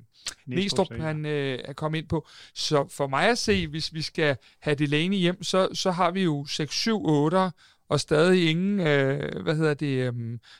Næstrup, 0.46 0.92
han 1.00 1.26
øh, 1.26 1.58
er 1.64 1.72
kommet 1.72 1.98
ind 1.98 2.08
på. 2.08 2.26
Så 2.54 2.88
for 2.88 3.06
mig 3.06 3.28
at 3.28 3.38
se, 3.38 3.66
hvis 3.66 3.94
vi 3.94 4.02
skal 4.02 4.36
have 4.60 4.74
Delaney 4.74 5.16
hjem, 5.16 5.42
så, 5.42 5.68
så 5.72 5.90
har 5.90 6.10
vi 6.10 6.22
jo 6.22 6.46
6-7-8'er, 6.48 7.50
og 7.90 8.00
stadig 8.00 8.50
ingen, 8.50 8.80
øh, 8.80 9.42
hvad 9.42 9.56
hedder 9.56 9.74
det, 9.74 9.86
øh, 9.86 10.12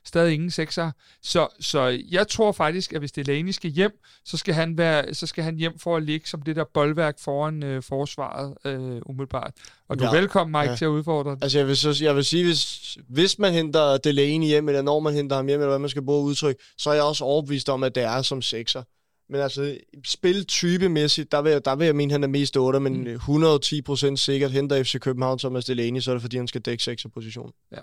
stadig 0.04 0.34
ingen 0.34 0.50
sekser. 0.50 0.90
Så, 1.22 1.48
så 1.60 2.02
jeg 2.10 2.28
tror 2.28 2.52
faktisk, 2.52 2.92
at 2.92 2.98
hvis 2.98 3.12
Delaney 3.12 3.50
skal 3.50 3.70
hjem, 3.70 3.92
så 4.24 4.36
skal 4.36 4.54
han, 4.54 4.78
være, 4.78 5.14
så 5.14 5.26
skal 5.26 5.44
han 5.44 5.56
hjem 5.56 5.78
for 5.78 5.96
at 5.96 6.02
ligge 6.02 6.28
som 6.28 6.42
det 6.42 6.56
der 6.56 6.64
boldværk 6.74 7.18
foran 7.18 7.62
øh, 7.62 7.82
forsvaret 7.82 8.54
øh, 8.64 9.00
umiddelbart. 9.06 9.52
Og 9.88 9.98
du 9.98 10.04
ja. 10.04 10.10
er 10.10 10.14
velkommen, 10.14 10.60
Mike, 10.60 10.70
ja. 10.70 10.76
til 10.76 10.84
at 10.84 10.88
udfordre 10.88 11.36
Altså 11.42 11.58
jeg 11.58 11.66
vil, 11.66 11.76
så, 11.76 11.98
jeg 12.02 12.16
vil 12.16 12.24
sige, 12.24 12.44
hvis, 12.44 12.98
hvis 13.08 13.38
man 13.38 13.52
henter 13.52 13.96
Delaney 13.96 14.46
hjem, 14.46 14.68
eller 14.68 14.82
når 14.82 15.00
man 15.00 15.14
henter 15.14 15.36
ham 15.36 15.46
hjem, 15.46 15.60
eller 15.60 15.70
hvad 15.70 15.78
man 15.78 15.90
skal 15.90 16.04
bruge 16.04 16.24
udtryk, 16.24 16.56
så 16.78 16.90
er 16.90 16.94
jeg 16.94 17.02
også 17.02 17.24
overbevist 17.24 17.68
om, 17.68 17.82
at 17.82 17.94
det 17.94 18.02
er 18.02 18.22
som 18.22 18.42
sekser. 18.42 18.82
Men 19.30 19.40
altså, 19.40 19.78
spiltypemæssigt, 20.04 21.32
der 21.32 21.42
vil, 21.42 21.60
der 21.64 21.76
vil 21.76 21.84
jeg 21.84 21.96
mene, 21.96 22.10
at 22.10 22.12
han 22.12 22.22
er 22.22 22.28
mest 22.28 22.56
8, 22.56 22.80
men 22.80 23.04
mm. 23.04 23.14
110% 23.14 24.16
sikkert 24.16 24.50
henter 24.50 24.82
FC 24.82 25.00
København 25.00 25.38
Thomas 25.38 25.64
Delaney, 25.64 26.00
så 26.00 26.10
er 26.10 26.14
det 26.14 26.22
fordi, 26.22 26.36
han 26.36 26.48
skal 26.48 26.60
dække 26.60 26.82
6 26.82 27.06
position. 27.14 27.52
Ja. 27.72 27.80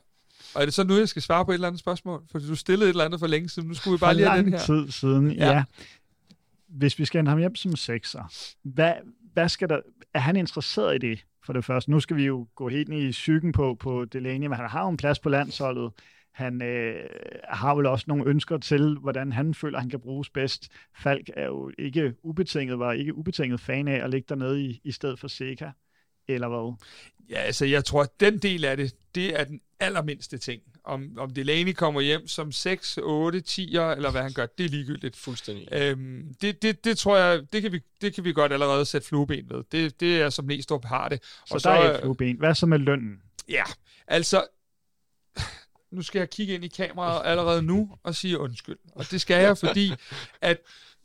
Og 0.55 0.61
er 0.61 0.65
det 0.65 0.73
så 0.73 0.83
nu, 0.83 0.97
jeg 0.97 1.09
skal 1.09 1.21
svare 1.21 1.45
på 1.45 1.51
et 1.51 1.55
eller 1.55 1.67
andet 1.67 1.79
spørgsmål? 1.79 2.23
For 2.31 2.39
du 2.39 2.55
stillede 2.55 2.89
et 2.89 2.93
eller 2.93 3.05
andet 3.05 3.19
for 3.19 3.27
længe 3.27 3.49
siden. 3.49 3.67
Nu 3.67 3.73
skulle 3.73 3.97
vi 3.97 3.99
bare 3.99 4.09
for 4.09 4.13
lige 4.13 4.29
have 4.29 4.43
den 4.43 4.53
her. 4.53 4.59
tid 4.59 4.91
siden, 4.91 5.31
ja. 5.31 5.51
ja. 5.51 5.63
Hvis 6.67 6.99
vi 6.99 7.05
skal 7.05 7.17
hente 7.17 7.29
ham 7.29 7.39
hjem 7.39 7.55
som 7.55 7.75
sekser, 7.75 8.33
hvad, 8.63 8.93
hvad 9.33 9.49
skal 9.49 9.69
der, 9.69 9.79
er 10.13 10.19
han 10.19 10.35
interesseret 10.35 11.03
i 11.03 11.07
det 11.07 11.25
for 11.45 11.53
det 11.53 11.65
første? 11.65 11.91
Nu 11.91 11.99
skal 11.99 12.15
vi 12.15 12.25
jo 12.25 12.47
gå 12.55 12.69
helt 12.69 12.93
i 12.93 13.11
psyken 13.11 13.51
på, 13.51 13.77
på 13.79 14.05
Delaney, 14.05 14.47
men 14.47 14.57
han 14.57 14.69
har 14.69 14.83
jo 14.83 14.89
en 14.89 14.97
plads 14.97 15.19
på 15.19 15.29
landsholdet. 15.29 15.91
Han 16.37 16.61
øh, 16.61 17.09
har 17.49 17.75
vel 17.75 17.85
også 17.85 18.05
nogle 18.07 18.25
ønsker 18.25 18.57
til, 18.57 18.97
hvordan 19.01 19.31
han 19.31 19.53
føler, 19.53 19.79
han 19.79 19.89
kan 19.89 19.99
bruges 19.99 20.29
bedst. 20.29 20.67
Falk 20.97 21.29
er 21.35 21.45
jo 21.45 21.71
ikke 21.77 22.13
ubetinget, 22.23 22.79
var 22.79 22.91
ikke 22.91 23.15
ubetinget 23.15 23.59
fan 23.59 23.87
af 23.87 24.03
at 24.03 24.09
ligge 24.09 24.25
dernede 24.29 24.61
i, 24.61 24.81
i 24.83 24.91
stedet 24.91 25.19
for 25.19 25.27
Seca, 25.27 25.71
eller 26.27 26.47
hvad? 26.47 26.75
Ja, 27.29 27.39
altså 27.39 27.65
jeg 27.65 27.85
tror, 27.85 28.01
at 28.01 28.19
den 28.19 28.37
del 28.37 28.65
af 28.65 28.77
det, 28.77 28.93
det 29.15 29.39
er 29.39 29.43
den 29.43 29.61
allermindste 29.79 30.37
ting. 30.37 30.61
Om, 30.83 31.11
om 31.17 31.29
Delaney 31.29 31.73
kommer 31.73 32.01
hjem 32.01 32.27
som 32.27 32.51
6, 32.51 32.97
8, 33.03 33.43
10'er, 33.47 33.79
eller 33.79 34.11
hvad 34.11 34.21
han 34.21 34.33
gør, 34.33 34.45
det 34.45 34.65
er 34.65 34.69
ligegyldigt. 34.69 35.15
Fuldstændig. 35.15 35.67
Øhm, 35.71 36.33
det, 36.41 36.61
det, 36.61 36.83
det 36.83 36.97
tror 36.97 37.17
jeg, 37.17 37.41
det 37.53 37.61
kan, 37.61 37.71
vi, 37.71 37.79
det 38.01 38.13
kan 38.13 38.23
vi 38.23 38.33
godt 38.33 38.53
allerede 38.53 38.85
sætte 38.85 39.07
flueben 39.07 39.49
ved. 39.49 39.63
Det, 39.71 39.99
det 39.99 40.21
er 40.21 40.29
som 40.29 40.45
Næstrup 40.45 40.85
har 40.85 41.09
det. 41.09 41.23
Så, 41.23 41.53
og 41.53 41.61
så 41.61 41.69
der 41.69 41.75
er 41.75 41.93
et 41.93 42.01
flueben. 42.01 42.37
Hvad 42.37 42.55
så 42.55 42.65
med 42.65 42.79
lønnen? 42.79 43.21
Ja, 43.49 43.63
altså 44.07 44.43
nu 45.91 46.01
skal 46.01 46.19
jeg 46.19 46.29
kigge 46.29 46.53
ind 46.53 46.63
i 46.63 46.67
kameraet 46.67 47.21
allerede 47.25 47.61
nu 47.61 47.89
og 48.03 48.15
sige 48.15 48.39
undskyld. 48.39 48.77
Og 48.95 49.11
det 49.11 49.21
skal 49.21 49.41
jeg, 49.41 49.57
fordi 49.57 49.93
at 50.41 50.57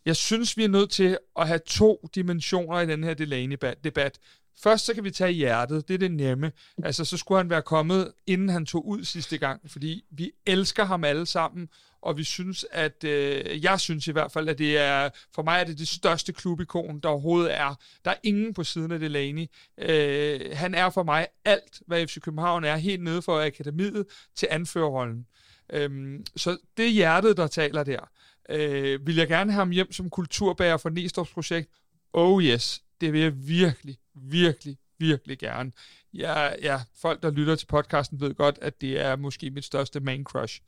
jeg 0.07 0.17
synes, 0.17 0.57
vi 0.57 0.65
er 0.65 0.69
nødt 0.69 0.91
til 0.91 1.19
at 1.39 1.47
have 1.47 1.61
to 1.67 2.09
dimensioner 2.15 2.81
i 2.81 2.87
den 2.87 3.05
her 3.05 3.15
Delaney-debat. 3.15 4.19
Først 4.63 4.85
så 4.85 4.95
kan 4.95 5.05
vi 5.05 5.11
tage 5.11 5.31
hjertet, 5.31 5.89
det 5.89 5.95
er 5.95 5.99
det 5.99 6.11
nemme. 6.11 6.53
Altså, 6.85 7.05
så 7.05 7.17
skulle 7.17 7.39
han 7.39 7.51
være 7.51 7.63
kommet, 7.63 8.13
inden 8.27 8.49
han 8.49 8.67
tog 8.67 8.87
ud 8.87 9.05
sidste 9.05 9.39
gang, 9.39 9.71
fordi 9.71 10.05
vi 10.11 10.31
elsker 10.47 10.85
ham 10.85 11.05
alle 11.05 11.27
sammen, 11.27 11.69
og 12.03 12.17
vi 12.17 12.25
synes, 12.25 12.67
at, 12.71 13.05
øh, 13.05 13.65
jeg 13.65 13.81
synes 13.81 14.07
i 14.07 14.13
hvert 14.13 14.33
fald, 14.33 14.49
at 14.49 14.59
det 14.59 14.79
er, 14.79 15.11
for 15.35 15.43
mig 15.43 15.61
er 15.61 15.65
det 15.65 15.79
det 15.79 15.89
største 15.89 16.33
klubikon, 16.33 17.01
der 17.01 17.09
overhovedet 17.09 17.57
er. 17.57 17.75
Der 18.05 18.11
er 18.11 18.17
ingen 18.23 18.55
på 18.55 18.65
siden 18.65 18.93
af 18.93 18.99
Delaney. 18.99 19.47
Øh, 19.79 20.41
han 20.53 20.75
er 20.75 20.91
for 20.91 21.03
mig 21.03 21.27
alt, 21.45 21.83
hvad 21.87 22.07
FC 22.07 22.21
København 22.21 22.65
er, 22.65 22.77
helt 22.77 23.03
nede 23.03 23.23
fra 23.23 23.47
akademiet 23.47 24.07
til 24.37 24.49
anførerrollen. 24.51 25.27
Øh, 25.73 26.21
så 26.37 26.59
det 26.77 26.85
er 26.85 26.91
hjertet, 26.91 27.37
der 27.37 27.47
taler 27.47 27.85
der. 27.85 28.11
Øh, 28.49 29.07
vil 29.07 29.17
jeg 29.17 29.29
gerne 29.29 29.53
have 29.53 29.59
ham 29.59 29.71
hjem 29.71 29.93
som 29.93 30.11
kulturbærer 30.11 30.77
for 30.77 30.91
Næstorps 30.91 31.31
projekt? 31.31 31.71
Oh 32.13 32.43
yes, 32.43 32.83
det 33.01 33.13
vil 33.13 33.21
jeg 33.21 33.33
virkelig, 33.49 33.97
virkelig, 34.15 34.77
virkelig 34.99 35.39
gerne. 35.39 35.73
Ja, 36.15 36.63
ja, 36.63 36.81
folk, 37.01 37.23
der 37.23 37.31
lytter 37.31 37.57
til 37.57 37.67
podcasten, 37.67 38.21
ved 38.21 38.35
godt, 38.35 38.59
at 38.63 38.81
det 38.81 39.01
er 39.01 39.17
måske 39.17 39.51
mit 39.51 39.65
største 39.65 40.01
main 40.01 40.25
crush. 40.25 40.61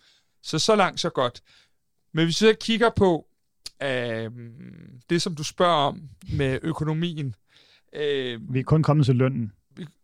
Så 0.45 0.59
så 0.59 0.77
langt, 0.77 1.01
så 1.01 1.11
godt. 1.11 1.43
Men 2.13 2.25
hvis 2.25 2.43
vi 2.43 2.47
så 2.47 2.57
kigger 2.61 2.91
på 2.97 3.27
øh, 3.83 4.31
det, 5.11 5.23
som 5.23 5.35
du 5.35 5.45
spørger 5.45 5.75
om 5.75 6.03
med 6.33 6.59
økonomien. 6.63 7.35
Øh, 7.93 8.55
vi 8.55 8.59
er 8.59 8.65
kun 8.65 8.83
kommet 8.83 9.07
til 9.07 9.17
lønnen. 9.17 9.53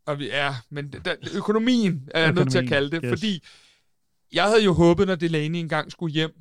Og 0.06 0.18
vi 0.18 0.28
er, 0.32 0.54
men 0.70 0.90
da, 0.90 1.16
økonomien 1.36 2.08
er 2.14 2.20
jeg 2.20 2.32
nødt 2.32 2.50
til 2.50 2.58
at 2.58 2.68
kalde 2.68 2.90
det, 2.90 3.00
yes. 3.04 3.10
fordi 3.10 3.42
jeg 4.32 4.44
havde 4.44 4.64
jo 4.64 4.72
håbet, 4.72 5.06
når 5.06 5.14
Delaney 5.14 5.58
engang 5.58 5.92
skulle 5.92 6.12
hjem, 6.12 6.32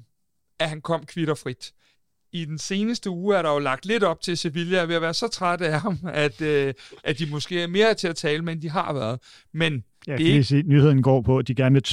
at 0.59 0.69
han 0.69 0.81
kom 0.81 1.05
kvitterfrit. 1.05 1.73
I 2.31 2.45
den 2.45 2.57
seneste 2.57 3.09
uge 3.09 3.35
er 3.35 3.41
der 3.41 3.51
jo 3.53 3.59
lagt 3.59 3.85
lidt 3.85 4.03
op 4.03 4.21
til 4.21 4.37
Sevilla 4.37 4.77
er 4.77 4.85
ved 4.85 4.95
at 4.95 5.01
være 5.01 5.13
så 5.13 5.27
træt 5.27 5.61
af 5.61 5.81
ham, 5.81 5.99
at, 6.13 6.41
øh, 6.41 6.73
at 7.03 7.19
de 7.19 7.25
måske 7.25 7.61
er 7.61 7.67
mere 7.67 7.93
til 7.93 8.07
at 8.07 8.15
tale 8.15 8.41
med, 8.41 8.53
end 8.53 8.61
de 8.61 8.69
har 8.69 8.93
været. 8.93 9.19
Men 9.51 9.83
ja, 10.07 10.17
det 10.17 10.27
er 10.27 10.31
ikke... 10.31 10.43
sige, 10.43 10.63
nyheden 10.63 11.01
går 11.01 11.21
på, 11.21 11.37
at 11.37 11.47
de 11.47 11.55
gerne 11.55 11.73
vil 11.73 11.83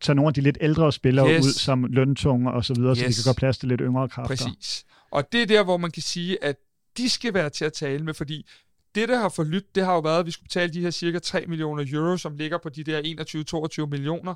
tage 0.00 0.16
nogle 0.16 0.28
af 0.28 0.34
de 0.34 0.40
lidt 0.40 0.58
ældre 0.60 0.92
spillere 0.92 1.34
yes. 1.34 1.46
ud 1.46 1.52
som 1.52 1.84
løntunge 1.84 2.52
og 2.52 2.64
så 2.64 2.74
videre, 2.74 2.90
yes. 2.90 2.98
så 2.98 3.08
de 3.08 3.14
kan 3.14 3.24
gøre 3.24 3.34
plads 3.34 3.58
til 3.58 3.68
lidt 3.68 3.80
yngre 3.80 4.08
kræfter. 4.08 4.36
Præcis. 4.36 4.84
Og 5.10 5.32
det 5.32 5.42
er 5.42 5.46
der, 5.46 5.64
hvor 5.64 5.76
man 5.76 5.90
kan 5.90 6.02
sige, 6.02 6.44
at 6.44 6.56
de 6.96 7.08
skal 7.08 7.34
være 7.34 7.50
til 7.50 7.64
at 7.64 7.72
tale 7.72 8.04
med, 8.04 8.14
fordi 8.14 8.46
det, 8.94 9.08
der 9.08 9.18
har 9.18 9.28
forlyttet, 9.28 9.74
det 9.74 9.84
har 9.84 9.94
jo 9.94 10.00
været, 10.00 10.18
at 10.18 10.26
vi 10.26 10.30
skulle 10.30 10.44
betale 10.44 10.72
de 10.72 10.80
her 10.80 10.90
cirka 10.90 11.18
3 11.18 11.44
millioner 11.46 11.84
euro, 11.92 12.16
som 12.16 12.36
ligger 12.36 12.58
på 12.58 12.68
de 12.68 12.84
der 12.84 13.80
21-22 13.82 13.86
millioner. 13.86 14.34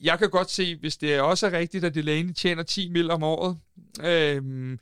Jeg 0.00 0.18
kan 0.18 0.30
godt 0.30 0.50
se, 0.50 0.76
hvis 0.76 0.96
det 0.96 1.20
også 1.20 1.46
er 1.46 1.52
rigtigt, 1.52 1.84
at 1.84 1.94
Delaney 1.94 2.32
tjener 2.32 2.62
10 2.62 2.88
mil 2.88 3.10
om 3.10 3.22
året, 3.22 3.58
øh, 4.04 4.78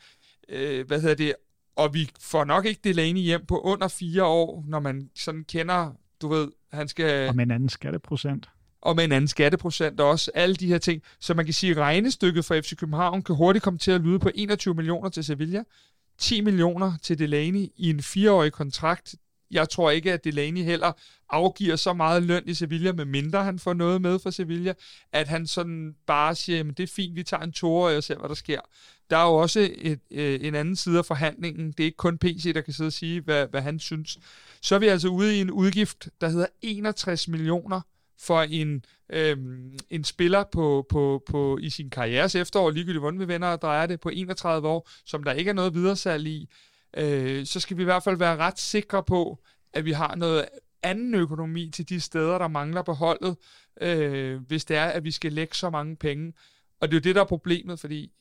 øh, 0.48 0.86
hvad 0.86 1.00
hedder 1.00 1.14
det, 1.14 1.34
og 1.76 1.94
vi 1.94 2.11
får 2.20 2.44
nok 2.44 2.66
ikke 2.66 2.80
Delaney 2.84 3.20
hjem 3.20 3.46
på 3.46 3.61
under 3.61 3.88
fire 3.88 4.24
år, 4.24 4.64
når 4.68 4.80
man 4.80 5.11
sådan 5.14 5.44
kender, 5.44 5.92
du 6.22 6.28
ved, 6.28 6.48
han 6.72 6.88
skal... 6.88 7.28
Og 7.28 7.36
med 7.36 7.44
en 7.44 7.50
anden 7.50 7.68
skatteprocent 7.68 8.48
og 8.85 8.97
med 8.97 9.05
en 9.05 9.12
anden 9.12 9.28
skatteprocent 9.28 10.01
og 10.01 10.09
også 10.09 10.30
alle 10.35 10.55
de 10.55 10.66
her 10.66 10.78
ting. 10.78 11.03
Så 11.20 11.35
man 11.35 11.45
kan 11.45 11.55
sige, 11.55 11.70
at 11.70 11.76
regnestykket 11.76 12.45
for 12.45 12.61
FC 12.61 12.76
København 12.76 13.22
kan 13.22 13.37
hurtigt 13.37 13.62
komme 13.62 13.78
til 13.78 13.91
at 13.91 14.01
lyde 14.01 14.18
på 14.18 14.30
21 14.35 14.74
millioner 14.74 15.09
til 15.09 15.24
Sevilla, 15.24 15.62
10 16.18 16.41
millioner 16.41 16.93
til 17.03 17.18
Delaney 17.18 17.68
i 17.76 17.91
en 17.91 18.03
fireårig 18.03 18.53
kontrakt. 18.53 19.14
Jeg 19.51 19.68
tror 19.68 19.91
ikke, 19.91 20.12
at 20.12 20.24
Delaney 20.24 20.62
heller 20.62 20.93
afgiver 21.30 21.76
så 21.76 21.93
meget 21.93 22.22
løn 22.22 22.43
i 22.47 22.55
Sevilla, 22.55 22.93
med 22.93 23.05
mindre 23.05 23.45
han 23.45 23.59
får 23.59 23.72
noget 23.72 24.03
med 24.03 24.18
fra 24.18 24.30
Sevilla, 24.30 24.74
at 25.12 25.28
han 25.28 25.47
sådan 25.47 25.95
bare 26.07 26.35
siger, 26.35 26.61
at 26.61 26.66
det 26.76 26.82
er 26.82 26.93
fint, 26.95 27.16
vi 27.16 27.22
tager 27.22 27.43
en 27.43 27.53
toer 27.53 27.97
og 27.97 28.03
ser, 28.03 28.18
hvad 28.18 28.28
der 28.28 28.35
sker. 28.35 28.61
Der 29.11 29.16
er 29.16 29.24
jo 29.24 29.35
også 29.35 29.68
et, 29.78 30.01
øh, 30.11 30.39
en 30.43 30.55
anden 30.55 30.76
side 30.76 30.99
af 30.99 31.07
forhandlingen. 31.07 31.72
Det 31.72 31.80
er 31.80 31.85
ikke 31.85 31.97
kun 31.97 32.18
PC, 32.18 32.55
der 32.55 32.61
kan 32.61 32.72
sidde 32.72 32.89
og 32.89 32.93
sige, 32.93 33.20
hvad, 33.20 33.47
hvad 33.47 33.62
han 33.62 33.78
synes. 33.78 34.18
Så 34.61 34.74
er 34.74 34.78
vi 34.78 34.87
altså 34.87 35.09
ude 35.09 35.37
i 35.37 35.41
en 35.41 35.51
udgift, 35.51 36.09
der 36.20 36.28
hedder 36.28 36.47
61 36.62 37.28
millioner 37.28 37.80
for 38.21 38.43
en, 38.43 38.85
øhm, 39.11 39.79
en 39.91 40.05
spiller 40.05 40.45
på, 40.53 40.87
på, 40.89 41.23
på, 41.31 41.59
i 41.62 41.71
sin 41.71 41.91
karrieres 41.91 42.35
efterår, 42.35 42.71
ligegyldigt 42.71 43.01
hvordan 43.01 43.21
vi 43.21 43.29
vender 43.29 43.49
og 43.49 43.62
drejer 43.62 43.87
det, 43.87 44.01
på 44.01 44.11
31 44.12 44.69
år, 44.69 44.89
som 45.05 45.25
der 45.25 45.33
ikke 45.33 45.49
er 45.49 45.55
noget 45.55 45.75
videresalg 45.75 46.27
i, 46.27 46.49
øh, 46.97 47.47
så 47.47 47.61
skal 47.61 47.77
vi 47.77 47.83
i 47.83 47.85
hvert 47.85 48.03
fald 48.03 48.17
være 48.17 48.37
ret 48.37 48.59
sikre 48.59 49.03
på, 49.05 49.39
at 49.73 49.85
vi 49.85 49.93
har 49.93 50.15
noget 50.15 50.49
anden 50.83 51.15
økonomi 51.15 51.71
til 51.71 51.89
de 51.89 52.01
steder, 52.01 52.39
der 52.39 52.49
mangler 52.49 52.83
på 52.83 52.93
holdet, 52.93 53.37
øh, 53.81 54.41
hvis 54.41 54.65
det 54.65 54.77
er, 54.77 54.87
at 54.87 55.05
vi 55.05 55.11
skal 55.11 55.33
lægge 55.33 55.55
så 55.55 55.71
mange 55.71 55.97
penge. 55.97 56.33
Og 56.81 56.89
det 56.89 56.95
er 56.95 57.01
jo 57.01 57.03
det, 57.03 57.15
der 57.15 57.21
er 57.21 57.27
problemet, 57.27 57.81
fordi 57.81 58.12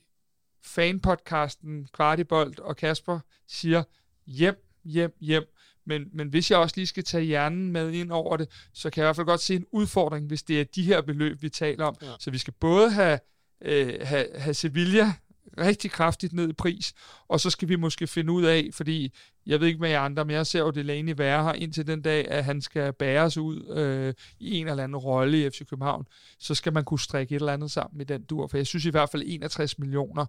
fanpodcasten, 0.64 1.88
Kvartibolt 1.94 2.60
og 2.60 2.78
Kasper 2.78 3.20
siger, 3.48 3.84
hjem, 4.26 4.56
hjem, 4.84 5.18
hjem. 5.22 5.44
Men, 5.86 6.06
men 6.14 6.28
hvis 6.28 6.52
jeg 6.52 6.60
også 6.60 6.74
lige 6.78 6.88
skal 6.88 7.04
tage 7.04 7.24
hjernen 7.24 7.72
med 7.72 7.92
ind 7.92 8.12
over 8.12 8.38
det, 8.38 8.50
så 8.74 8.90
kan 8.90 9.02
jeg 9.02 9.06
i 9.06 9.08
hvert 9.08 9.16
fald 9.16 9.28
godt 9.28 9.42
se 9.42 9.56
en 9.56 9.66
udfordring, 9.72 10.28
hvis 10.28 10.44
det 10.44 10.60
er 10.60 10.64
de 10.64 10.84
her 10.84 11.02
beløb, 11.02 11.42
vi 11.42 11.50
taler 11.50 11.86
om. 11.86 11.96
Ja. 12.02 12.08
Så 12.20 12.32
vi 12.32 12.38
skal 12.38 12.54
både 12.60 12.92
have, 12.92 13.20
øh, 13.62 13.96
have, 14.02 14.28
have 14.36 14.54
Sevilla 14.54 15.14
rigtig 15.58 15.92
kraftigt 15.92 16.34
ned 16.34 16.50
i 16.50 16.54
pris, 16.54 16.94
og 17.28 17.40
så 17.40 17.50
skal 17.50 17.70
vi 17.70 17.76
måske 17.76 18.08
finde 18.08 18.34
ud 18.34 18.44
af, 18.44 18.70
fordi 18.74 19.14
jeg 19.46 19.60
ved 19.60 19.68
ikke 19.68 19.80
med 19.80 19.90
jer 19.90 20.00
andre, 20.00 20.26
men 20.26 20.36
jeg 20.36 20.48
ser 20.48 20.60
jo 20.60 20.70
Delaney 20.70 21.14
være 21.18 21.44
her 21.44 21.54
indtil 21.54 21.88
den 21.88 22.02
dag, 22.02 22.28
at 22.32 22.44
han 22.44 22.62
skal 22.62 22.94
bæres 22.94 23.38
ud 23.38 23.78
øh, 23.78 24.14
i 24.40 24.58
en 24.58 24.68
eller 24.68 24.84
anden 24.84 24.96
rolle 24.96 25.46
i 25.46 25.50
FC 25.50 25.66
København, 25.70 26.06
så 26.40 26.56
skal 26.56 26.74
man 26.74 26.84
kunne 26.84 27.00
strikke 27.00 27.36
et 27.36 27.40
eller 27.40 27.54
andet 27.54 27.72
sammen 27.72 28.02
i 28.02 28.04
den 28.04 28.24
dur, 28.24 28.48
for 28.48 28.58
jeg 28.58 28.68
synes 28.68 28.86
i 28.86 28.90
hvert 28.90 29.10
fald 29.10 29.24
61 29.26 29.80
millioner, 29.80 30.26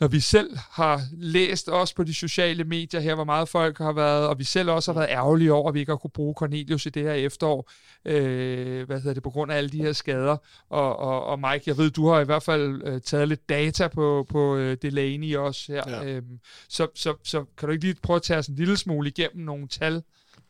når 0.00 0.08
vi 0.08 0.20
selv 0.20 0.56
har 0.56 1.00
læst 1.12 1.68
også 1.68 1.94
på 1.94 2.04
de 2.04 2.14
sociale 2.14 2.64
medier 2.64 3.00
her, 3.00 3.14
hvor 3.14 3.24
meget 3.24 3.48
folk 3.48 3.78
har 3.78 3.92
været, 3.92 4.28
og 4.28 4.38
vi 4.38 4.44
selv 4.44 4.70
også 4.70 4.92
har 4.92 5.00
været 5.00 5.10
ærgerlige 5.10 5.52
over, 5.52 5.68
at 5.68 5.74
vi 5.74 5.80
ikke 5.80 5.92
har 5.92 5.96
kunne 5.96 6.10
bruge 6.10 6.34
Cornelius 6.34 6.86
i 6.86 6.88
det 6.88 7.02
her 7.02 7.12
efterår, 7.12 7.70
øh, 8.04 8.86
hvad 8.86 9.00
hedder 9.00 9.14
det, 9.14 9.22
på 9.22 9.30
grund 9.30 9.52
af 9.52 9.56
alle 9.56 9.70
de 9.70 9.82
her 9.82 9.92
skader. 9.92 10.36
Og, 10.70 10.96
og, 10.98 11.24
og 11.24 11.38
Mike, 11.38 11.62
jeg 11.66 11.78
ved, 11.78 11.90
du 11.90 12.08
har 12.08 12.20
i 12.20 12.24
hvert 12.24 12.42
fald 12.42 12.82
øh, 12.84 13.00
taget 13.00 13.28
lidt 13.28 13.48
data 13.48 13.88
på, 13.88 14.26
på 14.28 14.56
øh, 14.56 14.76
Delaney 14.82 15.36
også 15.36 15.72
her. 15.72 15.82
Ja. 15.86 16.04
Øhm, 16.04 16.38
så, 16.68 16.88
så, 16.94 17.14
så 17.24 17.44
kan 17.58 17.68
du 17.68 17.72
ikke 17.72 17.84
lige 17.84 17.96
prøve 18.02 18.16
at 18.16 18.22
tage 18.22 18.38
os 18.38 18.46
en 18.46 18.56
lille 18.56 18.76
smule 18.76 19.08
igennem 19.08 19.44
nogle 19.44 19.68
tal? 19.68 20.02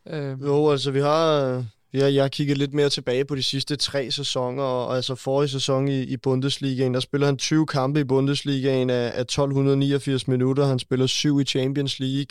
Øhm. 0.09 0.45
Jo, 0.45 0.71
altså 0.71 0.91
vi 0.91 0.99
har 0.99 1.65
Ja, 1.97 2.13
jeg 2.13 2.23
har 2.23 2.27
kigget 2.29 2.57
lidt 2.57 2.73
mere 2.73 2.89
tilbage 2.89 3.25
på 3.25 3.35
de 3.35 3.43
sidste 3.43 3.75
tre 3.75 4.11
sæsoner, 4.11 4.63
og 4.63 4.95
altså 4.95 5.15
forrige 5.15 5.49
sæson 5.49 5.87
i, 5.87 6.01
i 6.01 6.17
Bundesligaen, 6.17 6.93
der 6.93 6.99
spiller 6.99 7.27
han 7.27 7.37
20 7.37 7.65
kampe 7.65 7.99
i 7.99 8.03
Bundesligaen 8.03 8.89
af, 8.89 9.11
af 9.15 9.21
1289 9.21 10.27
minutter. 10.27 10.65
Han 10.65 10.79
spiller 10.79 11.07
7 11.07 11.39
i 11.39 11.43
Champions 11.43 11.99
League 11.99 12.27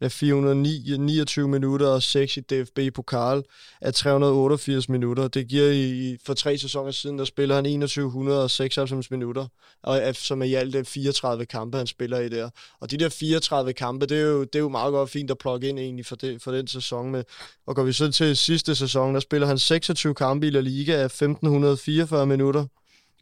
af 0.00 0.12
429 0.12 1.48
minutter 1.48 1.86
og 1.86 2.02
6 2.02 2.36
i 2.36 2.40
DFB-pokal 2.40 3.42
af 3.80 3.94
388 3.94 4.88
minutter. 4.88 5.28
Det 5.28 5.48
giver 5.48 5.70
i, 5.70 6.16
for 6.26 6.34
tre 6.34 6.58
sæsoner 6.58 6.90
siden, 6.90 7.18
der 7.18 7.24
spiller 7.24 7.54
han 7.54 7.64
2196 7.64 9.10
minutter, 9.10 9.46
og 9.82 10.00
som 10.14 10.42
er 10.42 10.46
i 10.46 10.54
alt 10.54 10.74
øh, 10.74 10.84
34 10.84 11.46
kampe, 11.46 11.78
han 11.78 11.86
spiller 11.86 12.18
i 12.18 12.28
der. 12.28 12.50
Og 12.80 12.90
de 12.90 12.96
der 12.96 13.08
34 13.08 13.72
kampe, 13.72 14.06
det 14.06 14.18
er 14.18 14.22
jo, 14.22 14.40
det 14.40 14.54
er 14.54 14.58
jo 14.58 14.68
meget 14.68 14.92
godt 14.92 15.10
fint 15.10 15.30
at 15.30 15.38
plukke 15.38 15.68
ind 15.68 15.78
egentlig 15.78 16.06
for, 16.06 16.16
det, 16.16 16.42
for 16.42 16.52
den 16.52 16.66
sæson. 16.66 17.10
Med. 17.10 17.24
Og 17.66 17.76
går 17.76 17.82
vi 17.82 17.92
så 17.92 18.12
til 18.12 18.36
sidste 18.36 18.74
sæson, 18.74 19.14
der 19.14 19.20
spiller 19.20 19.46
han 19.46 19.58
26 19.58 20.14
kampe 20.14 20.46
i 20.46 20.50
La 20.50 20.60
Liga 20.60 20.92
af 20.92 21.04
1544 21.04 22.26
minutter, 22.26 22.66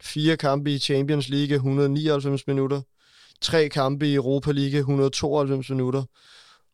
fire 0.01 0.37
kampe 0.37 0.71
i 0.71 0.79
Champions 0.79 1.29
League 1.29 1.55
199 1.55 2.47
minutter, 2.47 2.81
tre 3.41 3.69
kampe 3.69 4.07
i 4.07 4.13
Europa 4.13 4.51
League 4.51 4.79
192 4.79 5.69
minutter, 5.69 6.03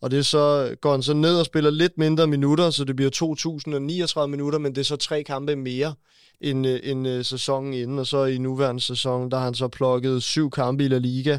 og 0.02 0.12
det 0.12 0.26
så 0.26 0.76
går 0.82 0.92
han 0.92 1.04
så 1.04 1.14
ned 1.14 1.40
og 1.40 1.46
spiller 1.46 1.70
lidt 1.70 1.98
mindre 1.98 2.28
minutter, 2.28 2.70
så 2.70 2.84
det 2.84 2.96
bliver 2.96 3.12
2039 3.12 4.32
minutter, 4.32 4.60
men 4.60 4.76
det 4.76 4.82
er 4.82 4.86
så 4.86 4.96
tre 4.96 5.24
kampe 5.24 5.56
mere 5.56 5.94
end, 6.42 6.68
øh, 6.68 6.80
end 6.84 7.08
uh, 7.08 7.22
sæsonen 7.22 7.74
inden. 7.74 8.00
Og 8.00 8.08
så 8.08 8.26
i 8.26 8.38
nuværende 8.38 8.82
sæson, 8.82 9.32
der 9.32 9.38
har 9.38 9.44
han 9.44 9.54
så 9.54 9.68
plukket 9.68 10.24
syv 10.24 10.50
kampe 10.50 10.86
i 10.86 10.88
La 10.88 10.98
Liga 10.98 11.38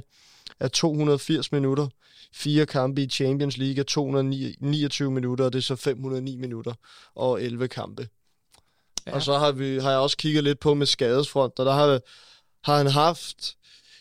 af 0.60 0.70
280 0.70 1.52
minutter, 1.52 1.88
fire 2.32 2.66
kampe 2.66 3.02
i 3.02 3.08
Champions 3.08 3.56
League 3.56 3.78
af 3.78 3.86
229 3.86 5.10
minutter, 5.10 5.44
og 5.44 5.52
det 5.52 5.58
er 5.58 5.62
så 5.62 5.76
509 5.76 6.36
minutter 6.36 6.72
og 7.14 7.42
11 7.42 7.68
kampe. 7.68 8.08
Ja. 9.06 9.14
Og 9.14 9.22
så 9.22 9.38
har, 9.38 9.52
vi, 9.52 9.78
har 9.78 9.90
jeg 9.90 9.98
også 9.98 10.16
kigget 10.16 10.44
lidt 10.44 10.60
på 10.60 10.74
med 10.74 10.86
skadesfront, 10.86 11.58
og 11.58 11.66
der 11.66 11.72
har, 11.72 12.00
har 12.64 12.76
han 12.76 12.86
haft 12.86 13.56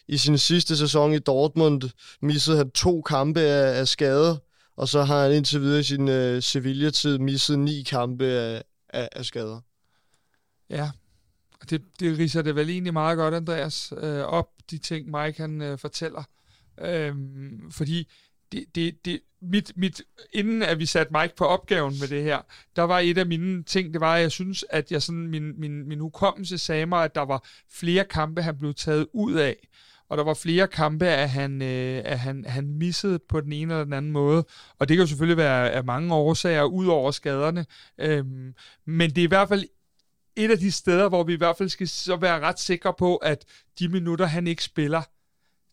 i 0.07 0.17
sin 0.17 0.37
sidste 0.37 0.77
sæson 0.77 1.13
i 1.13 1.19
Dortmund, 1.19 1.81
misset 2.21 2.57
han 2.57 2.71
to 2.71 3.01
kampe 3.01 3.39
af, 3.39 3.79
af 3.79 3.87
skade, 3.87 4.39
og 4.81 4.87
så 4.87 5.03
har 5.03 5.23
han 5.23 5.33
indtil 5.33 5.61
videre 5.61 5.79
i 5.79 5.83
sin 5.83 6.09
øh, 6.09 6.41
Sevilla-tid 6.41 7.17
misset 7.17 7.59
ni 7.59 7.83
kampe 7.83 8.25
af, 8.25 8.63
af, 8.89 9.09
af 9.11 9.25
skader. 9.25 9.61
Ja, 10.69 10.91
det, 11.69 11.81
det 11.99 12.17
riser 12.17 12.41
det 12.41 12.55
vel 12.55 12.69
egentlig 12.69 12.93
meget 12.93 13.17
godt, 13.17 13.33
Andreas, 13.33 13.93
øh, 13.97 14.19
op, 14.19 14.47
de 14.71 14.77
ting 14.77 15.05
Mike 15.05 15.41
han 15.41 15.61
øh, 15.61 15.77
fortæller. 15.77 16.23
Øh, 16.81 17.15
fordi 17.71 18.07
det, 18.51 18.65
det, 18.75 19.05
det, 19.05 19.19
mit, 19.41 19.71
mit, 19.75 20.01
inden 20.33 20.63
at 20.63 20.79
vi 20.79 20.85
satte 20.85 21.13
Mike 21.21 21.35
på 21.35 21.45
opgaven 21.45 21.95
med 21.99 22.07
det 22.07 22.23
her, 22.23 22.41
der 22.75 22.83
var 22.83 22.99
et 22.99 23.17
af 23.17 23.25
mine 23.25 23.63
ting, 23.63 23.93
det 23.93 24.01
var, 24.01 24.15
at 24.15 24.21
jeg 24.21 24.31
synes, 24.31 24.65
at 24.69 24.91
jeg 24.91 25.01
sådan, 25.01 25.27
min, 25.27 25.59
min, 25.59 25.87
min 25.87 25.99
hukommelse 25.99 26.57
sagde 26.57 26.85
mig, 26.85 27.03
at 27.03 27.15
der 27.15 27.21
var 27.21 27.47
flere 27.69 28.05
kampe, 28.05 28.41
han 28.41 28.57
blev 28.57 28.73
taget 28.73 29.07
ud 29.13 29.33
af 29.33 29.67
og 30.11 30.17
der 30.17 30.23
var 30.23 30.33
flere 30.33 30.67
kampe, 30.67 31.05
at 31.05 31.29
han, 31.29 31.61
øh, 31.61 32.01
at 32.05 32.19
han, 32.19 32.45
han 32.47 32.67
missede 32.67 33.19
på 33.29 33.41
den 33.41 33.53
ene 33.53 33.73
eller 33.73 33.83
den 33.83 33.93
anden 33.93 34.11
måde. 34.11 34.45
Og 34.79 34.89
det 34.89 34.97
kan 34.97 35.03
jo 35.03 35.07
selvfølgelig 35.07 35.37
være 35.37 35.71
af 35.71 35.83
mange 35.83 36.13
årsager, 36.13 36.63
ud 36.63 36.87
over 36.87 37.11
skaderne. 37.11 37.65
Øhm, 37.97 38.53
men 38.85 39.09
det 39.09 39.17
er 39.17 39.23
i 39.23 39.27
hvert 39.27 39.47
fald 39.47 39.65
et 40.35 40.51
af 40.51 40.57
de 40.57 40.71
steder, 40.71 41.09
hvor 41.09 41.23
vi 41.23 41.33
i 41.33 41.37
hvert 41.37 41.57
fald 41.57 41.69
skal 41.69 41.87
så 41.87 42.15
være 42.15 42.39
ret 42.39 42.59
sikre 42.59 42.93
på, 42.97 43.15
at 43.15 43.45
de 43.79 43.87
minutter, 43.87 44.25
han 44.25 44.47
ikke 44.47 44.63
spiller, 44.63 45.01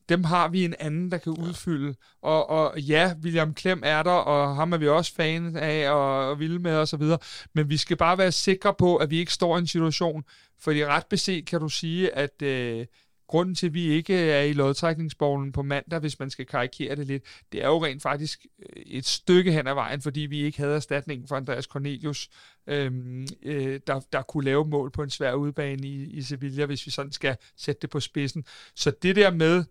dem 0.09 0.25
har 0.25 0.49
vi 0.49 0.65
en 0.65 0.75
anden, 0.79 1.11
der 1.11 1.19
kan 1.19 1.33
udfylde. 1.33 1.95
Og, 2.23 2.51
og 2.51 2.81
ja, 2.81 3.15
William 3.23 3.55
Klem 3.55 3.83
er 3.85 4.03
der, 4.03 4.11
og 4.11 4.57
ham 4.57 4.73
er 4.73 4.77
vi 4.77 4.89
også 4.89 5.15
fan 5.15 5.57
af 5.57 5.91
og, 5.91 6.29
og 6.31 6.39
vilde 6.39 6.59
med 6.59 6.77
og 6.77 6.89
så 6.89 6.97
videre. 6.97 7.19
Men 7.55 7.71
vi 7.71 7.77
skal 7.77 7.97
bare 7.97 8.19
være 8.19 8.33
sikre 8.33 8.75
på, 8.79 8.97
at 8.97 9.11
vi 9.11 9.19
ikke 9.19 9.33
står 9.33 9.57
i 9.57 9.61
en 9.61 9.67
situation, 9.67 10.25
fordi 10.61 10.87
ret 10.87 11.07
beset 11.07 11.47
kan 11.47 11.61
du 11.61 11.69
sige, 11.69 12.15
at 12.15 12.43
øh, 12.43 12.87
grunden 13.29 13.55
til, 13.55 13.67
at 13.67 13.75
vi 13.75 13.85
ikke 13.85 14.15
er 14.15 14.43
i 14.43 14.53
lodtrækningsborgen 14.53 15.53
på 15.53 15.63
mandag, 15.63 15.99
hvis 15.99 16.19
man 16.19 16.31
skal 16.31 16.47
karikere 16.47 16.97
det 16.97 17.07
lidt, 17.07 17.23
det 17.53 17.63
er 17.63 17.67
jo 17.67 17.85
rent 17.85 18.03
faktisk 18.03 18.47
øh, 18.59 18.83
et 18.87 19.07
stykke 19.07 19.53
hen 19.53 19.67
ad 19.67 19.75
vejen, 19.75 20.03
fordi 20.03 20.21
vi 20.21 20.43
ikke 20.43 20.59
havde 20.59 20.75
erstatningen 20.75 21.29
for 21.29 21.37
Andreas 21.37 21.65
Cornelius, 21.65 22.29
øhm, 22.67 23.27
øh, 23.43 23.81
der, 23.87 24.01
der 24.13 24.23
kunne 24.23 24.45
lave 24.45 24.65
mål 24.65 24.91
på 24.91 25.03
en 25.03 25.11
svær 25.11 25.33
udbane 25.33 25.89
i, 25.89 26.05
i 26.05 26.23
Sevilla, 26.23 26.67
hvis 26.67 26.87
vi 26.87 26.91
sådan 26.91 27.13
skal 27.13 27.37
sætte 27.57 27.81
det 27.83 27.91
på 27.91 28.01
spidsen. 28.01 28.45
Så 28.75 28.93
det 29.03 29.17
der 29.17 29.31
med, 29.31 29.65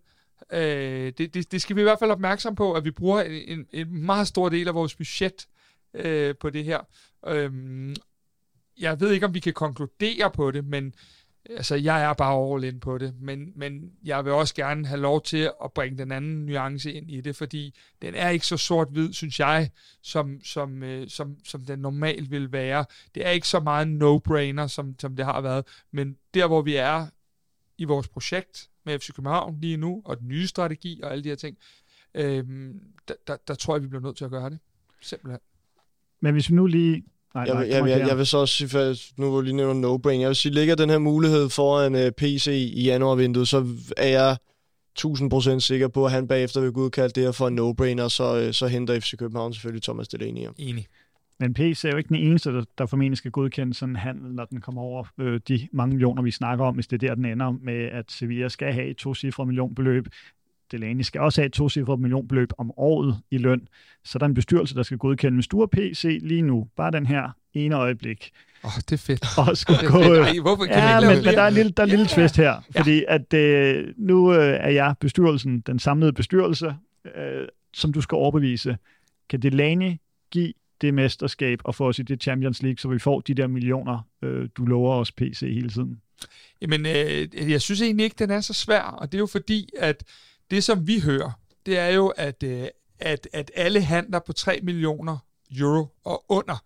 øh, 0.53 1.14
det, 1.18 1.34
det, 1.34 1.51
det 1.51 1.62
skal 1.62 1.76
vi 1.76 1.82
i 1.82 1.84
hvert 1.84 1.99
fald 1.99 2.12
opmærksom 2.12 2.55
på, 2.55 2.74
at 2.74 2.86
vi 2.86 2.91
bruger 2.91 3.22
en, 3.22 3.60
en, 3.60 3.66
en 3.74 4.05
meget 4.05 4.28
stor 4.28 4.49
del 4.49 4.68
af 4.68 4.74
vores 4.74 4.95
budget 4.95 5.47
øh, 5.93 6.36
på 6.39 6.49
det 6.49 6.64
her. 6.64 6.80
Øhm, 7.28 7.95
jeg 8.80 8.99
ved 8.99 9.12
ikke, 9.12 9.26
om 9.26 9.34
vi 9.34 9.39
kan 9.39 9.53
konkludere 9.53 10.32
på 10.32 10.51
det, 10.51 10.66
men 10.66 10.93
altså, 11.50 11.76
jeg 11.76 12.04
er 12.04 12.14
bare 12.14 12.54
all 12.54 12.64
in 12.64 12.80
på 12.80 12.98
det, 12.98 13.14
men, 13.22 13.52
men 13.56 13.91
jeg 14.04 14.26
vil 14.26 14.34
også 14.34 14.56
gerne 14.56 14.88
have 14.88 15.02
lov 15.02 15.22
til 15.22 15.52
at 15.64 15.74
bringe 15.74 15.98
den 15.98 16.12
anden 16.12 16.45
nuance 16.45 16.93
ind 16.93 17.12
i 17.12 17.22
det, 17.22 17.36
fordi 17.36 17.76
den 18.02 18.16
er 18.16 18.30
ikke 18.30 18.45
så 18.45 18.58
sort-hvid, 18.58 19.14
synes 19.14 19.39
jeg, 19.39 19.70
som, 20.02 20.39
som, 20.43 20.84
øh, 20.84 21.10
som, 21.10 21.36
som 21.43 21.66
den 21.66 21.80
normalt 21.80 22.32
vil 22.32 22.52
være. 22.52 22.86
Det 23.16 23.26
er 23.26 23.30
ikke 23.30 23.48
så 23.48 23.60
meget 23.60 23.88
no-brainer, 23.88 24.68
som, 24.68 24.95
som 25.00 25.16
det 25.16 25.26
har 25.26 25.41
været, 25.41 25.66
men 25.91 26.18
der, 26.34 26.48
hvor 26.48 26.62
vi 26.62 26.76
er 26.76 27.08
i 27.78 27.84
vores 27.84 28.08
projekt 28.08 28.70
med 28.86 29.00
FC 29.00 29.14
København 29.14 29.62
lige 29.62 29.78
nu, 29.78 30.02
og 30.06 30.20
den 30.20 30.28
nye 30.28 30.48
strategi 30.48 31.02
og 31.04 31.12
alle 31.12 31.24
de 31.24 31.30
her 31.30 31.36
ting, 31.36 31.58
øh, 32.14 32.43
der, 33.08 33.14
der, 33.28 33.38
der 33.48 33.56
tror 33.56 33.76
jeg, 33.76 33.84
vi 33.84 33.88
bliver 33.88 34.02
nødt 34.02 34.18
til 34.18 34.26
at 34.26 34.32
gøre 34.32 34.50
det. 34.50 34.60
Simpelthen. 35.02 35.39
Men 36.20 36.34
hvis 36.34 36.50
vi 36.50 36.56
nu 36.56 36.66
lige 36.66 37.04
Nej, 37.38 37.46
jeg, 37.48 37.82
nej, 37.82 37.90
jeg, 37.90 38.00
jeg, 38.00 38.08
jeg 38.08 38.18
vil 38.18 38.26
så 38.26 38.38
også 38.38 38.54
sige, 38.54 38.70
for 38.70 38.94
nu 39.22 39.30
hvor 39.30 39.42
lige 39.42 39.56
nævner 39.56 39.74
no-brain, 39.74 40.22
jeg 40.22 40.28
vil 40.28 40.36
sige, 40.36 40.54
ligger 40.54 40.76
den 40.76 40.90
her 40.90 40.98
mulighed 40.98 41.50
foran 41.50 41.96
uh, 41.96 42.02
øh, 42.02 42.12
PC 42.12 42.48
i 42.48 42.84
januarvinduet, 42.84 43.48
så 43.48 43.66
er 43.98 44.08
jeg 44.08 44.38
1000% 45.00 45.60
sikker 45.60 45.88
på, 45.88 46.06
at 46.06 46.12
han 46.12 46.28
bagefter 46.28 46.62
vil 46.62 46.70
udkalde 46.70 47.14
det 47.14 47.24
her 47.24 47.32
for 47.32 47.48
en 47.48 47.60
no-brainer, 47.60 48.08
så, 48.08 48.46
uh, 48.46 48.52
så 48.52 48.68
henter 48.68 49.00
FC 49.00 49.18
København 49.18 49.54
selvfølgelig 49.54 49.84
Thomas 49.84 50.08
Delaney. 50.08 50.48
Enig. 50.58 50.88
Men 51.40 51.54
PC 51.54 51.86
er 51.86 51.90
jo 51.90 51.98
ikke 51.98 52.08
den 52.08 52.16
eneste, 52.16 52.54
der, 52.54 52.64
der 52.78 52.86
formentlig 52.86 53.18
skal 53.18 53.32
godkende 53.32 53.74
sådan 53.74 53.94
en 53.94 53.96
handel, 53.96 54.34
når 54.34 54.46
den 54.46 54.62
kommer 54.62 54.82
over 54.82 55.08
øh, 55.18 55.40
de 55.48 55.68
mange 55.72 55.90
millioner, 55.90 56.22
vi 56.22 56.32
snakker 56.32 56.66
om, 56.66 56.76
hvis 56.76 56.88
det 56.88 57.04
er 57.04 57.08
der, 57.08 57.16
den 57.16 57.26
ender 57.26 57.52
med, 57.52 57.86
at 57.86 58.12
Sevilla 58.12 58.50
skal 58.50 58.74
have 58.74 58.88
et 58.88 58.98
to 58.98 59.16
cifre 59.16 59.46
millionbeløb. 59.46 60.08
Delaney 60.72 61.01
skal 61.01 61.22
også 61.22 61.41
have 61.41 61.45
et 61.45 61.53
tocifret 61.53 61.99
millionbeløb 61.99 62.49
om 62.57 62.72
året 62.78 63.18
i 63.32 63.38
løn. 63.38 63.68
Så 64.03 64.20
der 64.20 64.26
er 64.26 64.28
en 64.28 64.34
bestyrelse, 64.34 64.76
der 64.76 64.84
skal 64.84 64.97
godkende. 64.97 65.43
Du 65.43 65.61
er 65.61 65.65
PC 65.65 66.20
lige 66.22 66.41
nu, 66.41 66.68
bare 66.76 66.91
den 66.91 67.05
her 67.05 67.30
ene 67.53 67.76
øjeblik. 67.76 68.32
Åh, 68.63 68.78
oh, 68.78 68.82
det 68.82 68.91
er 68.91 68.97
fedt. 68.97 69.26
Og 69.38 69.57
skulle 69.57 69.80
det 69.80 69.88
er 69.88 69.91
gå, 69.91 70.03
fedt. 70.03 70.28
Ej, 70.28 70.39
hvorfor 70.41 70.65
kan 70.65 70.74
ja, 70.74 70.99
men, 70.99 71.09
men 71.09 71.34
der 71.34 71.41
er 71.41 71.47
en 71.47 71.53
lille, 71.53 71.72
der 71.72 71.84
er 71.84 71.86
en 71.86 71.89
lille 71.89 72.07
ja. 72.09 72.15
twist 72.15 72.38
her, 72.38 72.61
fordi 72.78 72.95
ja. 72.97 73.15
at 73.15 73.34
øh, 73.34 73.93
nu 73.97 74.34
øh, 74.34 74.57
er 74.59 74.70
jeg 74.70 74.95
bestyrelsen, 74.99 75.59
den 75.59 75.80
samlede 75.80 76.13
bestyrelse, 76.13 76.76
øh, 77.15 77.47
som 77.74 77.93
du 77.93 78.01
skal 78.01 78.15
overbevise. 78.15 78.78
Kan 79.30 79.41
Delaney 79.41 79.93
give 80.32 80.53
det 80.82 80.93
mesterskab 80.93 81.59
og 81.63 81.76
få 81.76 81.88
os 81.88 81.99
i 81.99 82.03
det 82.03 82.24
Champions 82.24 82.61
League, 82.61 82.78
så 82.78 82.88
vi 82.88 82.99
får 82.99 83.20
de 83.20 83.34
der 83.34 83.47
millioner, 83.47 84.07
øh, 84.22 84.49
du 84.57 84.65
lover 84.65 84.95
os 84.95 85.11
PC 85.11 85.39
hele 85.41 85.70
tiden? 85.70 86.01
Jamen, 86.61 86.86
øh, 86.86 87.51
jeg 87.51 87.61
synes 87.61 87.82
egentlig 87.82 88.03
ikke, 88.03 88.15
den 88.20 88.32
er 88.32 88.41
så 88.41 88.53
svær, 88.53 88.82
og 88.82 89.11
det 89.11 89.18
er 89.18 89.20
jo 89.20 89.26
fordi, 89.26 89.70
at 89.78 90.03
det, 90.52 90.64
som 90.64 90.88
vi 90.88 91.00
hører, 91.00 91.32
det 91.66 91.78
er 91.78 91.88
jo, 91.88 92.08
at, 92.08 92.43
øh, 92.43 92.68
at, 93.00 93.28
at 93.34 93.52
alle 93.56 93.82
handler 93.82 94.20
på 94.20 94.34
3 94.34 94.60
millioner 94.64 95.18
euro 95.60 95.88
og 96.04 96.26
under, 96.30 96.66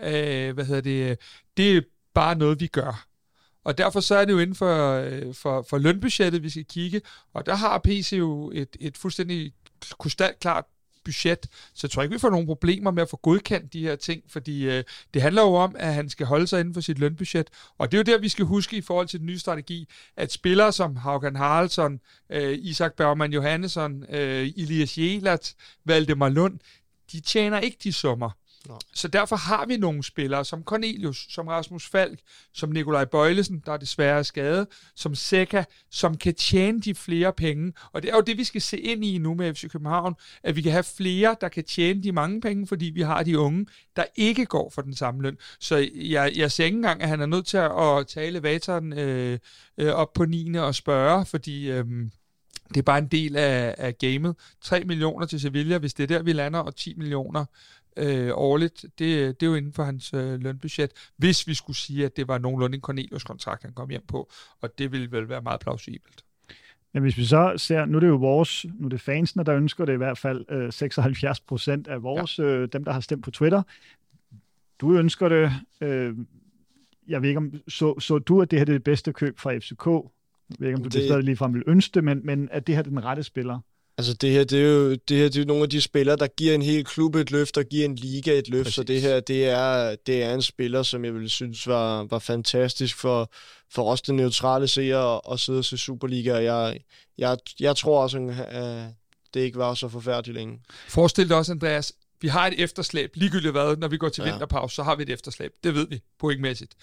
øh, 0.00 0.54
hvad 0.54 0.64
hedder 0.64 0.80
det, 0.80 1.18
det 1.56 1.76
er 1.76 1.82
bare 2.14 2.34
noget, 2.34 2.60
vi 2.60 2.66
gør. 2.66 3.06
Og 3.64 3.78
derfor 3.78 4.00
så 4.00 4.14
er 4.14 4.24
det 4.24 4.32
jo 4.32 4.38
inden 4.38 4.56
for, 4.56 4.92
øh, 4.92 5.34
for, 5.34 5.66
for 5.70 5.78
lønbudgettet, 5.78 6.42
vi 6.42 6.50
skal 6.50 6.64
kigge, 6.64 7.00
og 7.34 7.46
der 7.46 7.54
har 7.54 7.78
PC 7.78 8.12
jo 8.12 8.50
et, 8.54 8.76
et 8.80 8.96
fuldstændig 8.96 9.52
krystalklart 9.98 10.64
budget, 11.06 11.46
så 11.74 11.86
jeg 11.86 11.90
tror 11.90 12.02
ikke, 12.02 12.14
vi 12.14 12.18
får 12.18 12.30
nogen 12.30 12.46
problemer 12.46 12.90
med 12.90 13.02
at 13.02 13.10
få 13.10 13.16
godkendt 13.16 13.72
de 13.72 13.80
her 13.80 13.96
ting, 13.96 14.22
fordi 14.28 14.68
øh, 14.70 14.84
det 15.14 15.22
handler 15.22 15.42
jo 15.42 15.54
om, 15.54 15.76
at 15.78 15.94
han 15.94 16.08
skal 16.08 16.26
holde 16.26 16.46
sig 16.46 16.60
inden 16.60 16.74
for 16.74 16.80
sit 16.80 16.98
lønbudget, 16.98 17.50
og 17.78 17.92
det 17.92 17.96
er 17.96 17.98
jo 17.98 18.16
der, 18.16 18.20
vi 18.20 18.28
skal 18.28 18.44
huske 18.44 18.76
i 18.76 18.80
forhold 18.80 19.08
til 19.08 19.18
den 19.18 19.26
nye 19.26 19.38
strategi, 19.38 19.88
at 20.16 20.32
spillere 20.32 20.72
som 20.72 20.96
Haugen 20.96 21.36
Haraldsson, 21.36 22.00
øh, 22.30 22.58
Isak 22.58 22.94
Bergman 22.96 23.32
Johannesson, 23.32 24.04
øh, 24.10 24.48
Elias 24.56 24.98
Jelat, 24.98 25.54
Valdemar 25.84 26.28
Lund, 26.28 26.58
de 27.12 27.20
tjener 27.20 27.60
ikke 27.60 27.76
de 27.84 27.92
summer. 27.92 28.30
Så 28.94 29.08
derfor 29.08 29.36
har 29.36 29.66
vi 29.66 29.76
nogle 29.76 30.04
spillere 30.04 30.44
som 30.44 30.62
Cornelius, 30.62 31.26
som 31.30 31.48
Rasmus 31.48 31.86
Falk, 31.86 32.20
som 32.54 32.70
Nikolaj 32.70 33.04
Bøjlesen, 33.04 33.62
der 33.66 33.72
er 33.72 33.76
desværre 33.76 34.24
skadet, 34.24 34.66
som 34.94 35.14
Seca, 35.14 35.64
som 35.90 36.16
kan 36.16 36.34
tjene 36.34 36.80
de 36.80 36.94
flere 36.94 37.32
penge. 37.32 37.72
Og 37.92 38.02
det 38.02 38.10
er 38.10 38.14
jo 38.14 38.20
det, 38.20 38.38
vi 38.38 38.44
skal 38.44 38.60
se 38.60 38.78
ind 38.78 39.04
i 39.04 39.18
nu 39.18 39.34
med 39.34 39.54
FC 39.54 39.70
København, 39.70 40.14
at 40.42 40.56
vi 40.56 40.62
kan 40.62 40.72
have 40.72 40.84
flere, 40.84 41.36
der 41.40 41.48
kan 41.48 41.64
tjene 41.64 42.02
de 42.02 42.12
mange 42.12 42.40
penge, 42.40 42.66
fordi 42.66 42.86
vi 42.86 43.00
har 43.00 43.22
de 43.22 43.38
unge, 43.38 43.66
der 43.96 44.04
ikke 44.16 44.46
går 44.46 44.70
for 44.70 44.82
den 44.82 44.94
samme 44.94 45.22
løn. 45.22 45.38
Så 45.60 45.88
jeg, 45.94 46.32
jeg 46.36 46.52
ser 46.52 46.64
ikke 46.64 46.76
engang, 46.76 47.02
at 47.02 47.08
han 47.08 47.20
er 47.20 47.26
nødt 47.26 47.46
til 47.46 47.56
at 47.56 48.06
tale 48.06 48.42
Vateren 48.42 48.92
øh, 48.92 49.38
øh, 49.78 49.92
op 49.92 50.12
på 50.12 50.24
9. 50.24 50.54
og 50.54 50.74
spørge, 50.74 51.26
fordi... 51.26 51.70
Øh, 51.70 51.84
det 52.68 52.76
er 52.76 52.82
bare 52.82 52.98
en 52.98 53.06
del 53.06 53.36
af, 53.36 53.74
af 53.78 53.98
gamet. 53.98 54.36
3 54.62 54.84
millioner 54.84 55.26
til 55.26 55.40
Sevilla, 55.40 55.78
hvis 55.78 55.94
det 55.94 56.02
er 56.02 56.06
der, 56.06 56.22
vi 56.22 56.32
lander, 56.32 56.58
og 56.58 56.76
10 56.76 56.94
millioner 56.94 57.44
øh, 57.96 58.30
årligt. 58.34 58.82
Det, 58.82 59.40
det 59.40 59.46
er 59.46 59.50
jo 59.50 59.54
inden 59.54 59.72
for 59.72 59.84
hans 59.84 60.14
øh, 60.14 60.40
lønbudget, 60.40 60.90
hvis 61.16 61.46
vi 61.46 61.54
skulle 61.54 61.76
sige, 61.76 62.04
at 62.04 62.16
det 62.16 62.28
var 62.28 62.38
nogenlunde 62.38 62.74
en 62.74 62.80
Cornelius-kontrakt, 62.80 63.62
han 63.62 63.72
kom 63.72 63.90
hjem 63.90 64.06
på, 64.08 64.30
og 64.60 64.78
det 64.78 64.92
ville 64.92 65.12
vel 65.12 65.28
være 65.28 65.42
meget 65.42 65.60
plausibelt. 65.60 66.24
Men 66.94 67.02
hvis 67.02 67.16
vi 67.16 67.24
så 67.24 67.54
ser, 67.56 67.84
nu 67.84 67.96
er 67.96 68.00
det 68.00 68.08
jo 68.08 68.16
vores, 68.16 68.66
nu 68.74 68.84
er 68.84 68.88
det 68.88 69.00
fansene, 69.00 69.44
der 69.44 69.54
ønsker 69.54 69.84
det 69.84 69.92
i 69.92 69.96
hvert 69.96 70.18
fald 70.18 70.44
øh, 70.50 70.72
76 70.72 71.40
procent 71.40 71.88
af 71.88 72.02
vores, 72.02 72.38
ja. 72.38 72.44
øh, 72.44 72.68
dem 72.72 72.84
der 72.84 72.92
har 72.92 73.00
stemt 73.00 73.24
på 73.24 73.30
Twitter. 73.30 73.62
Du 74.80 74.94
ønsker 74.94 75.28
det, 75.28 75.52
øh, 75.80 76.14
jeg 77.08 77.22
ved 77.22 77.28
ikke 77.28 77.38
om, 77.38 77.52
så, 77.68 78.00
så 78.00 78.18
du, 78.18 78.42
at 78.42 78.50
det 78.50 78.58
her 78.58 78.60
er 78.60 78.64
det 78.64 78.84
bedste 78.84 79.12
køb 79.12 79.38
fra 79.38 79.58
FCK? 79.58 79.86
Jeg 79.86 80.56
ved 80.58 80.68
ikke, 80.68 80.76
om 80.76 80.82
du 80.82 80.88
det, 80.88 80.92
det 80.92 81.04
stadig 81.04 81.24
ligefrem 81.24 81.54
vil 81.54 81.62
ønske 81.66 81.94
det, 81.94 82.04
men, 82.04 82.20
men 82.24 82.48
at 82.52 82.66
det 82.66 82.74
her 82.74 82.82
er 82.82 82.88
den 82.88 83.04
rette 83.04 83.22
spiller? 83.22 83.60
Altså 83.98 84.14
det 84.14 84.30
her, 84.30 84.44
det 84.44 84.58
er 84.58 84.66
jo, 84.66 84.90
det 84.94 85.16
her, 85.16 85.24
det 85.24 85.36
er 85.36 85.40
jo 85.40 85.46
nogle 85.46 85.62
af 85.62 85.70
de 85.70 85.80
spillere, 85.80 86.16
der 86.16 86.26
giver 86.26 86.54
en 86.54 86.62
hel 86.62 86.84
klub 86.84 87.14
et 87.14 87.30
løft, 87.30 87.56
og 87.56 87.64
giver 87.64 87.84
en 87.84 87.94
liga 87.94 88.38
et 88.38 88.48
løft, 88.48 88.64
Præcis. 88.64 88.74
så 88.74 88.82
det 88.82 89.00
her, 89.00 89.20
det 89.20 89.46
er, 89.48 89.96
det 90.06 90.22
er 90.22 90.34
en 90.34 90.42
spiller, 90.42 90.82
som 90.82 91.04
jeg 91.04 91.14
vil 91.14 91.30
synes 91.30 91.66
var, 91.66 92.04
var 92.04 92.18
fantastisk 92.18 92.96
for, 92.96 93.30
for 93.72 93.90
os, 93.92 94.02
den 94.02 94.16
neutrale 94.16 94.68
seere, 94.68 95.20
at 95.32 95.40
sidde 95.40 95.58
og 95.58 95.64
se 95.64 95.78
Superliga, 95.78 96.34
og 96.34 96.44
jeg, 96.44 96.78
jeg, 97.18 97.38
jeg 97.60 97.76
tror 97.76 98.02
også, 98.02 98.34
at 98.48 98.88
det 99.34 99.40
ikke 99.40 99.58
var 99.58 99.74
så 99.74 99.88
forfærdeligt 99.88 100.36
længe. 100.36 100.60
Forestil 100.88 101.28
dig 101.28 101.36
også, 101.36 101.52
Andreas, 101.52 101.92
vi 102.20 102.28
har 102.28 102.46
et 102.46 102.62
efterslæb, 102.62 103.10
ligegyldigt 103.14 103.52
hvad, 103.52 103.76
når 103.76 103.88
vi 103.88 103.96
går 103.96 104.08
til 104.08 104.24
ja. 104.24 104.30
vinterpause, 104.30 104.74
så 104.74 104.82
har 104.82 104.94
vi 104.96 105.02
et 105.02 105.10
efterslæb. 105.10 105.52
Det 105.64 105.74
ved 105.74 105.88
vi, 105.88 106.00
pointmæssigt. 106.18 106.74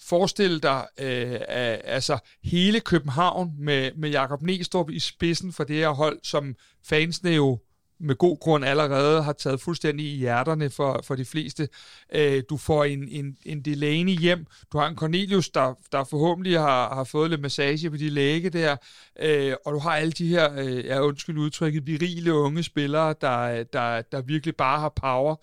Forestil 0.00 0.62
dig 0.62 0.86
øh, 1.00 1.40
altså 1.84 2.18
hele 2.44 2.80
København 2.80 3.52
med, 3.58 3.90
med 3.96 4.10
Jakob 4.10 4.42
Næstrup 4.42 4.90
i 4.90 4.98
spidsen 4.98 5.52
for 5.52 5.64
det 5.64 5.76
her 5.76 5.88
hold, 5.88 6.18
som 6.22 6.54
fansene 6.84 7.30
jo 7.30 7.58
med 8.00 8.14
god 8.14 8.38
grund 8.40 8.64
allerede 8.64 9.22
har 9.22 9.32
taget 9.32 9.60
fuldstændig 9.60 10.06
i 10.06 10.16
hjerterne 10.16 10.70
for, 10.70 11.00
for 11.04 11.14
de 11.14 11.24
fleste. 11.24 11.68
Øh, 12.14 12.42
du 12.50 12.56
får 12.56 12.84
en, 12.84 13.08
en, 13.08 13.36
en 13.44 13.62
Delaney 13.62 14.18
hjem. 14.18 14.46
Du 14.72 14.78
har 14.78 14.88
en 14.88 14.96
Cornelius, 14.96 15.48
der, 15.48 15.74
der 15.92 16.04
forhåbentlig 16.04 16.60
har, 16.60 16.94
har 16.94 17.04
fået 17.04 17.30
lidt 17.30 17.40
massage 17.40 17.90
på 17.90 17.96
de 17.96 18.10
læge 18.10 18.50
der. 18.50 18.76
Øh, 19.20 19.54
og 19.66 19.72
du 19.72 19.78
har 19.78 19.90
alle 19.90 20.12
de 20.12 20.28
her, 20.28 20.58
øh, 20.58 20.84
jeg 20.84 21.02
undskyld 21.02 21.38
udtrykket, 21.38 21.86
virile 21.86 22.34
unge 22.34 22.62
spillere, 22.62 23.14
der, 23.20 23.62
der, 23.62 24.02
der 24.02 24.22
virkelig 24.22 24.56
bare 24.56 24.80
har 24.80 24.88
power. 24.88 25.36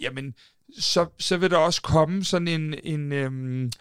Jamen, 0.00 0.34
så, 0.78 1.06
så 1.18 1.36
vil 1.36 1.50
der 1.50 1.56
også 1.56 1.82
komme 1.82 2.24
sådan 2.24 2.48
en, 2.48 2.74
en 2.82 3.12
øhm, 3.12 3.72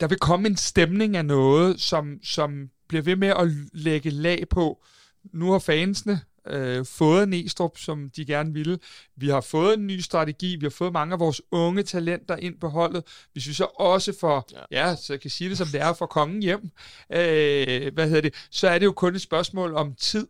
der 0.00 0.08
vil 0.08 0.18
komme 0.18 0.48
en 0.48 0.56
stemning 0.56 1.16
af 1.16 1.24
noget, 1.24 1.80
som, 1.80 2.18
som 2.22 2.70
bliver 2.88 3.02
ved 3.02 3.16
med 3.16 3.28
at 3.28 3.48
lægge 3.72 4.10
lag 4.10 4.44
på. 4.50 4.84
Nu 5.32 5.52
har 5.52 5.58
fansene 5.58 6.20
øh, 6.48 6.86
fået 6.86 7.28
Næstrup, 7.28 7.78
som 7.78 8.10
de 8.16 8.24
gerne 8.24 8.52
ville. 8.52 8.78
Vi 9.16 9.28
har 9.28 9.40
fået 9.40 9.78
en 9.78 9.86
ny 9.86 10.00
strategi, 10.00 10.56
vi 10.56 10.66
har 10.66 10.70
fået 10.70 10.92
mange 10.92 11.12
af 11.12 11.20
vores 11.20 11.42
unge 11.50 11.82
talenter 11.82 12.36
ind 12.36 12.60
på 12.60 12.68
holdet. 12.68 13.04
Vi 13.34 13.40
så 13.40 13.64
også 13.64 14.14
får, 14.20 14.48
ja, 14.52 14.88
ja 14.88 14.96
så 14.96 15.12
jeg 15.12 15.20
kan 15.20 15.30
sige 15.30 15.50
det 15.50 15.58
som 15.58 15.66
det 15.66 15.80
er, 15.80 15.92
for 15.92 16.06
kongen 16.06 16.42
hjem, 16.42 16.70
øh, 17.12 17.94
hvad 17.94 18.06
hedder 18.08 18.20
det, 18.20 18.34
så 18.50 18.68
er 18.68 18.78
det 18.78 18.86
jo 18.86 18.92
kun 18.92 19.14
et 19.14 19.22
spørgsmål 19.22 19.74
om 19.74 19.94
tid, 19.94 20.26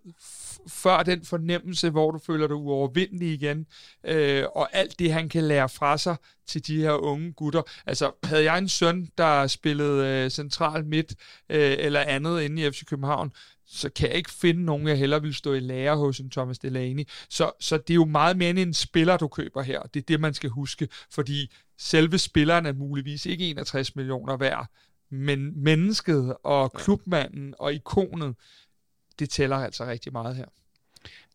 før 0.69 1.03
den 1.03 1.25
fornemmelse, 1.25 1.91
hvor 1.91 2.11
du 2.11 2.19
føler 2.19 2.47
dig 2.47 2.57
uovervindelig 2.57 3.33
igen, 3.33 3.67
øh, 4.05 4.45
og 4.55 4.69
alt 4.73 4.99
det, 4.99 5.13
han 5.13 5.29
kan 5.29 5.45
lære 5.45 5.69
fra 5.69 5.99
sig 5.99 6.17
til 6.47 6.67
de 6.67 6.77
her 6.77 6.93
unge 6.93 7.33
gutter. 7.33 7.63
Altså, 7.87 8.13
havde 8.25 8.45
jeg 8.45 8.59
en 8.59 8.69
søn, 8.69 9.09
der 9.19 9.47
spillede 9.47 10.07
øh, 10.07 10.31
central 10.31 10.85
midt 10.85 11.15
øh, 11.49 11.77
eller 11.79 12.01
andet 12.01 12.43
inde 12.43 12.63
i 12.63 12.71
FC 12.71 12.84
København, 12.84 13.33
så 13.74 13.88
kan 13.88 14.08
jeg 14.08 14.16
ikke 14.16 14.30
finde 14.30 14.64
nogen, 14.64 14.88
jeg 14.88 14.99
hellere 14.99 15.22
vil 15.22 15.34
stå 15.34 15.53
i 15.53 15.61
lære 15.61 15.96
hos 15.96 16.18
en 16.18 16.30
Thomas 16.30 16.58
Delaney. 16.58 17.04
Så, 17.28 17.50
så 17.61 17.76
det 17.76 17.90
er 17.90 17.94
jo 17.94 18.04
meget 18.04 18.36
mere 18.36 18.50
end 18.50 18.58
en 18.58 18.74
spiller, 18.74 19.16
du 19.16 19.28
køber 19.28 19.62
her. 19.62 19.82
Det 19.82 20.00
er 20.00 20.04
det, 20.08 20.20
man 20.20 20.34
skal 20.34 20.50
huske, 20.50 20.88
fordi 21.11 21.53
selve 21.78 22.18
spilleren 22.18 22.66
er 22.66 22.72
muligvis 22.72 23.26
ikke 23.26 23.50
61 23.50 23.96
millioner 23.96 24.36
værd, 24.36 24.66
men 25.11 25.62
mennesket 25.62 26.36
og 26.44 26.72
klubmanden 26.72 27.54
og 27.58 27.74
ikonet, 27.74 28.34
det 29.18 29.30
tæller 29.30 29.57
altså 29.57 29.86
rigtig 29.86 30.12
meget 30.12 30.36
her. 30.36 30.46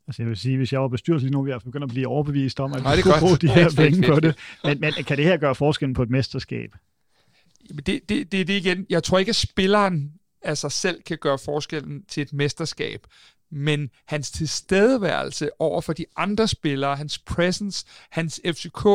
Altså 0.08 0.22
jeg 0.22 0.30
vil 0.30 0.38
sige, 0.38 0.58
hvis 0.58 0.74
jeg 0.74 0.82
var 0.82 0.88
bestyrelse 0.88 1.26
lige 1.26 1.34
nu, 1.34 1.42
ville 1.42 1.54
jeg 1.54 1.62
begynde 1.62 1.84
at 1.84 1.90
blive 1.90 2.08
overbevist 2.08 2.60
om, 2.60 2.74
at 2.74 2.84
Nej, 2.84 2.92
vi 2.92 2.98
det 2.98 3.04
kunne 3.04 3.20
bruge 3.20 3.38
de 3.38 3.48
her 3.56 3.70
fedt, 3.70 3.76
penge 3.76 4.08
på 4.08 4.16
fedt, 4.16 4.24
det. 4.24 4.36
Men, 4.64 4.80
men 4.80 4.94
kan 4.94 5.18
det 5.18 5.26
her 5.26 5.38
gøre 5.38 5.56
forskellen 5.56 5.94
på 5.94 6.04
et 6.04 6.10
mesterskab? 6.10 6.76
Jamen 7.70 7.84
det, 7.84 8.10
det, 8.10 8.32
det, 8.32 8.48
det 8.48 8.54
igen. 8.54 8.86
Jeg 8.90 9.04
tror 9.04 9.20
ikke, 9.20 9.30
at 9.30 9.36
spilleren 9.36 10.14
af 10.42 10.58
sig 10.58 10.72
selv 10.72 11.02
kan 11.02 11.18
gøre 11.18 11.38
forskellen 11.38 12.04
til 12.06 12.22
et 12.22 12.34
mesterskab, 12.34 13.08
men 13.52 13.90
hans 14.06 14.32
tilstedeværelse 14.32 15.50
over 15.60 15.82
for 15.82 15.94
de 15.94 16.06
andre 16.18 16.48
spillere, 16.48 16.96
hans 16.96 17.20
presence, 17.20 17.86
hans 18.12 18.42
FCK, 18.46 18.86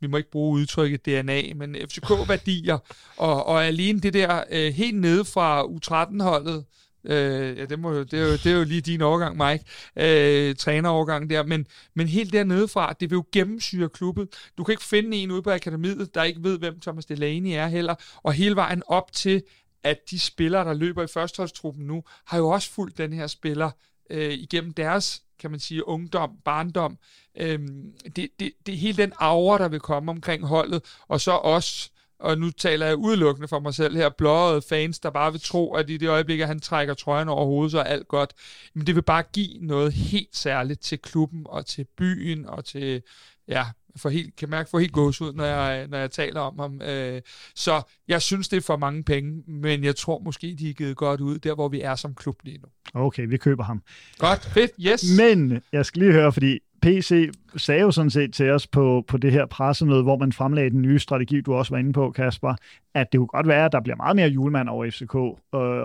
vi 0.00 0.06
må 0.06 0.16
ikke 0.16 0.30
bruge 0.30 0.60
udtrykket 0.60 1.06
DNA, 1.06 1.42
men 1.56 1.76
FCK-værdier, 1.88 2.78
og, 3.16 3.46
og 3.46 3.66
alene 3.66 4.00
det 4.00 4.14
der 4.14 4.44
øh, 4.50 4.72
helt 4.72 5.00
nede 5.00 5.24
fra 5.24 5.64
U13-holdet, 5.64 6.64
Øh, 7.04 7.58
ja, 7.58 7.64
det, 7.64 7.78
må, 7.78 7.94
det, 7.98 8.14
er 8.14 8.26
jo, 8.26 8.32
det 8.32 8.46
er 8.46 8.56
jo 8.56 8.64
lige 8.64 8.80
din 8.80 9.02
overgang, 9.02 9.36
Mike. 9.36 9.64
Øh, 9.96 10.54
trænerovergang 10.54 11.30
der. 11.30 11.42
Men, 11.42 11.66
men 11.94 12.08
helt 12.08 12.32
dernede 12.32 12.68
fra, 12.68 12.92
det 13.00 13.10
vil 13.10 13.16
jo 13.16 13.24
gennemsyre 13.32 13.88
klubben. 13.88 14.28
Du 14.58 14.64
kan 14.64 14.72
ikke 14.72 14.84
finde 14.84 15.16
en 15.16 15.30
ude 15.30 15.42
på 15.42 15.50
akademiet, 15.50 16.14
der 16.14 16.22
ikke 16.22 16.42
ved, 16.42 16.58
hvem 16.58 16.80
Thomas 16.80 17.06
Delaney 17.06 17.50
er 17.50 17.66
heller. 17.66 17.94
Og 18.22 18.32
hele 18.32 18.56
vejen 18.56 18.82
op 18.86 19.12
til, 19.12 19.42
at 19.84 20.10
de 20.10 20.18
spillere, 20.18 20.64
der 20.64 20.74
løber 20.74 21.02
i 21.02 21.06
førsteholdstruppen 21.06 21.86
nu, 21.86 22.04
har 22.24 22.38
jo 22.38 22.48
også 22.48 22.70
fulgt 22.70 22.98
den 22.98 23.12
her 23.12 23.26
spiller 23.26 23.70
øh, 24.10 24.32
igennem 24.32 24.72
deres, 24.72 25.22
kan 25.38 25.50
man 25.50 25.60
sige, 25.60 25.88
ungdom, 25.88 26.36
barndom. 26.44 26.98
Øhm, 27.34 27.92
det, 28.16 28.28
det, 28.40 28.52
det 28.66 28.74
er 28.74 28.78
hele 28.78 28.96
den 28.96 29.12
aura, 29.18 29.58
der 29.58 29.68
vil 29.68 29.80
komme 29.80 30.10
omkring 30.10 30.46
holdet, 30.46 30.82
og 31.08 31.20
så 31.20 31.32
også 31.32 31.90
og 32.22 32.38
nu 32.38 32.50
taler 32.50 32.86
jeg 32.86 32.96
udelukkende 32.96 33.48
for 33.48 33.60
mig 33.60 33.74
selv 33.74 33.96
her, 33.96 34.08
blåede 34.08 34.62
fans, 34.62 34.98
der 34.98 35.10
bare 35.10 35.32
vil 35.32 35.40
tro, 35.40 35.74
at 35.74 35.90
i 35.90 35.96
det 35.96 36.08
øjeblik, 36.08 36.40
at 36.40 36.46
han 36.46 36.60
trækker 36.60 36.94
trøjen 36.94 37.28
over 37.28 37.44
hovedet, 37.44 37.70
så 37.70 37.78
er 37.78 37.84
alt 37.84 38.08
godt. 38.08 38.32
Men 38.74 38.86
det 38.86 38.94
vil 38.94 39.02
bare 39.02 39.22
give 39.32 39.58
noget 39.60 39.92
helt 39.92 40.36
særligt 40.36 40.80
til 40.80 40.98
klubben 40.98 41.42
og 41.46 41.66
til 41.66 41.86
byen 41.96 42.46
og 42.46 42.64
til, 42.64 43.02
ja, 43.48 43.66
for 43.96 44.08
helt, 44.08 44.36
kan 44.36 44.50
mærke 44.50 44.70
for 44.70 44.78
helt 44.78 44.92
gås 44.92 45.20
ud, 45.20 45.32
når 45.32 45.44
jeg, 45.44 45.86
når 45.88 45.98
jeg 45.98 46.10
taler 46.10 46.40
om 46.40 46.58
ham. 46.58 46.82
Øh, 46.82 47.20
så 47.54 47.82
jeg 48.08 48.22
synes, 48.22 48.48
det 48.48 48.56
er 48.56 48.60
for 48.60 48.76
mange 48.76 49.04
penge, 49.04 49.42
men 49.46 49.84
jeg 49.84 49.96
tror 49.96 50.18
måske, 50.18 50.56
de 50.58 50.70
er 50.70 50.74
givet 50.74 50.96
godt 50.96 51.20
ud, 51.20 51.38
der 51.38 51.54
hvor 51.54 51.68
vi 51.68 51.80
er 51.80 51.94
som 51.94 52.14
klub 52.14 52.36
lige 52.44 52.58
nu. 52.58 52.68
Okay, 52.94 53.26
vi 53.28 53.36
køber 53.36 53.64
ham. 53.64 53.82
Godt, 54.18 54.44
fedt, 54.44 54.70
yes. 54.80 55.04
Men 55.18 55.62
jeg 55.72 55.86
skal 55.86 56.02
lige 56.02 56.12
høre, 56.12 56.32
fordi 56.32 56.58
PC 56.82 57.30
sagde 57.56 57.80
jo 57.80 57.90
sådan 57.90 58.10
set 58.10 58.34
til 58.34 58.50
os 58.50 58.66
på, 58.66 59.04
på 59.08 59.16
det 59.16 59.32
her 59.32 59.46
pressemøde, 59.46 60.02
hvor 60.02 60.16
man 60.16 60.32
fremlagde 60.32 60.70
den 60.70 60.82
nye 60.82 60.98
strategi, 60.98 61.40
du 61.40 61.54
også 61.54 61.70
var 61.70 61.78
inde 61.78 61.92
på, 61.92 62.10
Kasper, 62.10 62.54
at 62.94 63.12
det 63.12 63.18
kunne 63.18 63.26
godt 63.26 63.48
være, 63.48 63.64
at 63.64 63.72
der 63.72 63.80
bliver 63.80 63.96
meget 63.96 64.16
mere 64.16 64.28
julemand 64.28 64.68
over 64.68 64.90
FCK 64.90 65.14
og, 65.14 65.38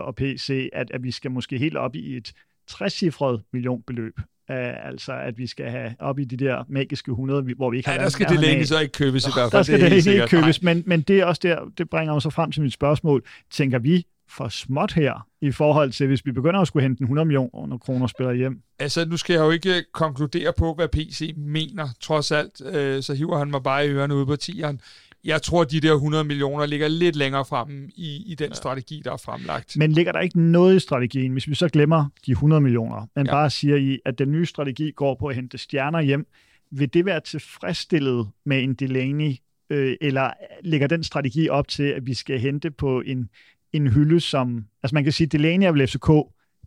og 0.03 0.15
PC, 0.15 0.69
at, 0.73 0.91
at 0.91 1.03
vi 1.03 1.11
skal 1.11 1.31
måske 1.31 1.57
helt 1.57 1.77
op 1.77 1.95
i 1.95 2.17
et 2.17 2.34
60-cifret 2.71 3.49
millionbeløb. 3.53 4.19
Uh, 4.49 4.56
altså, 4.88 5.14
at 5.14 5.38
vi 5.38 5.48
skal 5.48 5.69
have 5.72 5.95
op 5.99 6.19
i 6.19 6.24
de 6.24 6.38
der 6.38 6.64
magiske 6.69 7.10
100, 7.11 7.45
vi- 7.45 7.53
hvor 7.57 7.69
vi 7.72 7.78
ikke 7.78 7.90
har 7.90 7.95
Ja, 7.95 8.03
der 8.03 8.10
skal 8.10 8.30
Delaney 8.30 8.60
af. 8.60 8.68
så 8.68 8.80
ikke 8.80 8.91
købes 8.91 9.26
i 9.28 9.30
hvert 9.36 9.52
fald. 9.52 9.60
Der 9.60 9.64
skal 9.64 9.82
det 9.82 9.90
helt 9.91 10.07
ikke 10.07 10.28
købes, 10.28 10.61
men, 10.64 10.84
men 10.86 11.02
det 11.02 11.19
er 11.19 11.26
også 11.26 11.40
der, 11.44 11.60
det 11.78 11.90
bringer 11.90 12.14
mig 12.14 12.22
så 12.22 12.30
frem 12.30 12.52
til 12.52 12.61
mit 12.61 12.74
spørgsmål. 12.74 13.24
Tænker 13.52 13.80
vi 13.80 14.06
for 14.30 14.48
småt 14.49 14.94
her, 14.94 15.28
i 15.41 15.52
forhold 15.52 15.91
til, 15.91 16.07
hvis 16.07 16.26
vi 16.26 16.32
begynder 16.32 16.60
at 16.60 16.68
skulle 16.68 16.84
hente 16.84 17.02
en 17.02 17.06
100 17.06 17.26
millioner 17.26 17.78
kroner 17.78 18.07
spiller 18.07 18.34
hjem? 18.34 18.61
Altså, 18.80 19.06
nu 19.06 19.18
skal 19.18 19.34
jeg 19.34 19.41
jo 19.41 19.52
ikke 19.52 19.84
konkludere 19.94 20.53
på, 20.57 20.74
hvad 20.74 20.88
PC 20.88 21.34
mener, 21.38 21.88
trods 22.02 22.32
alt. 22.32 22.61
Øh, 22.65 23.03
så 23.03 23.14
hiver 23.14 23.38
han 23.38 23.52
mig 23.52 23.64
bare 23.64 23.86
i 23.88 23.90
ørerne 23.90 24.15
ude 24.15 24.26
på 24.26 24.36
tieren. 24.36 24.82
Jeg 25.28 25.41
tror, 25.41 25.64
de 25.64 25.80
der 25.82 25.94
100 25.94 26.24
millioner 26.24 26.66
ligger 26.66 26.88
lidt 26.88 27.16
længere 27.16 27.45
frem 27.45 27.90
i, 27.95 28.24
i 28.26 28.36
den 28.36 28.54
strategi, 28.54 29.02
der 29.06 29.12
er 29.12 29.18
fremlagt. 29.18 29.78
Men 29.78 29.91
ligger 29.91 30.12
der 30.12 30.20
ikke 30.20 30.41
noget 30.41 30.76
i 30.76 30.80
strategien, 30.80 31.32
hvis 31.32 31.48
vi 31.48 31.56
så 31.56 31.70
glemmer 31.70 32.06
de 32.26 32.32
100 32.32 32.62
millioner, 32.62 33.08
men 33.16 33.26
Ja. 33.26 33.32
ja. 33.32 33.38
bare 33.38 33.49
siger 33.49 33.76
i, 33.76 33.99
at 34.06 34.20
den 34.20 34.32
nye 34.32 34.45
strategi 34.45 34.91
går 34.91 35.16
på 35.16 35.28
at 35.28 35.36
hente 35.36 35.58
stjerner 35.58 36.02
hjem, 36.02 36.28
vil 36.72 36.94
det 36.94 37.06
være 37.06 37.20
tilfredsstillet 37.20 38.30
med 38.45 38.64
en 38.64 38.74
Delaney, 38.74 39.36
øh, 39.70 39.95
eller 40.02 40.32
ligger 40.64 40.88
den 40.88 41.04
strategi 41.04 41.49
op 41.49 41.68
til, 41.68 41.84
at 41.84 42.06
vi 42.06 42.14
skal 42.14 42.40
hente 42.40 42.72
på 42.72 43.02
en, 43.02 43.30
en 43.74 43.88
hylde, 43.88 44.20
som... 44.20 44.66
Altså 44.84 44.95
man 44.95 45.04
kan 45.04 45.14
sige, 45.14 45.28
Delaney 45.28 45.68
er 45.68 45.72
vel 45.72 45.88
FCK 45.88 46.10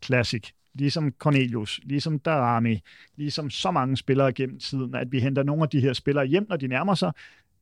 Classic, 0.05 0.43
ligesom 0.75 1.13
Cornelius, 1.19 1.81
ligesom 1.83 2.19
Darami, 2.19 2.81
ligesom 3.17 3.51
så 3.51 3.71
mange 3.71 3.97
spillere 3.97 4.33
gennem 4.33 4.59
tiden, 4.59 4.95
at 4.95 5.13
vi 5.13 5.21
henter 5.21 5.43
nogle 5.43 5.63
af 5.63 5.69
de 5.69 5.81
her 5.81 5.93
spillere 5.93 6.27
hjem, 6.27 6.47
når 6.49 6.57
de 6.57 6.67
nærmer 6.69 6.95
sig. 6.95 7.13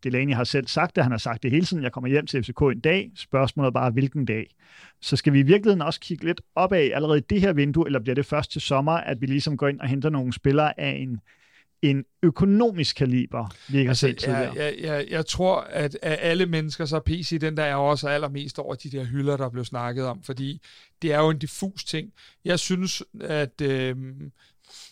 Delaney 0.05 0.35
har 0.35 0.45
selv 0.45 0.67
sagt 0.67 0.97
det, 0.97 1.05
han 1.05 1.13
har 1.13 1.19
sagt 1.19 1.43
det 1.43 1.51
hele 1.51 1.67
tiden, 1.67 1.83
jeg 1.83 1.93
kommer 1.93 2.09
hjem 2.09 2.27
til 2.27 2.43
FCK 2.45 2.61
en 2.61 2.81
dag, 2.81 3.11
spørgsmålet 3.17 3.67
er 3.67 3.73
bare, 3.73 3.91
hvilken 3.91 4.25
dag. 4.25 4.55
Så 5.01 5.17
skal 5.17 5.33
vi 5.33 5.39
i 5.39 5.43
virkeligheden 5.43 5.83
også 5.83 6.01
kigge 6.01 6.25
lidt 6.25 6.41
opad 6.55 6.91
allerede 6.95 7.19
i 7.19 7.23
det 7.31 7.41
her 7.41 7.53
vindue, 7.53 7.87
eller 7.87 8.01
bliver 8.01 8.15
det 8.15 8.27
først 8.27 8.53
til 8.53 8.61
sommer, 8.61 8.93
at 8.93 9.21
vi 9.21 9.27
ligesom 9.27 9.57
går 9.57 9.69
ind 9.69 9.81
og 9.81 9.89
henter 9.89 10.11
nogle 10.11 10.33
spillere 10.33 10.81
af 10.81 10.91
en, 10.91 11.21
en 11.83 12.05
økonomisk 12.23 12.97
kaliber, 12.97 13.55
vi 13.69 13.79
ikke 13.79 13.89
har 13.89 13.95
set 13.95 14.19
tidligere? 14.19 14.55
jeg, 14.55 14.57
jeg, 14.57 14.75
jeg, 14.81 15.07
jeg 15.11 15.27
tror, 15.27 15.61
at 15.61 15.99
af 16.03 16.19
alle 16.21 16.47
mennesker, 16.47 16.85
så 16.85 16.97
er 16.97 17.01
PC 17.01 17.41
den, 17.41 17.57
der 17.57 17.65
er 17.65 17.75
også 17.75 18.09
allermest 18.09 18.59
over 18.59 18.75
de 18.75 18.91
der 18.91 19.05
hylder, 19.05 19.37
der 19.37 19.51
blev 19.51 19.65
snakket 19.65 20.05
om, 20.05 20.23
fordi 20.23 20.61
det 21.03 21.13
er 21.13 21.19
jo 21.19 21.31
en 21.31 21.39
diffus 21.39 21.85
ting. 21.85 22.13
Jeg 22.45 22.59
synes, 22.59 23.03
at 23.21 23.61
øh, 23.61 23.97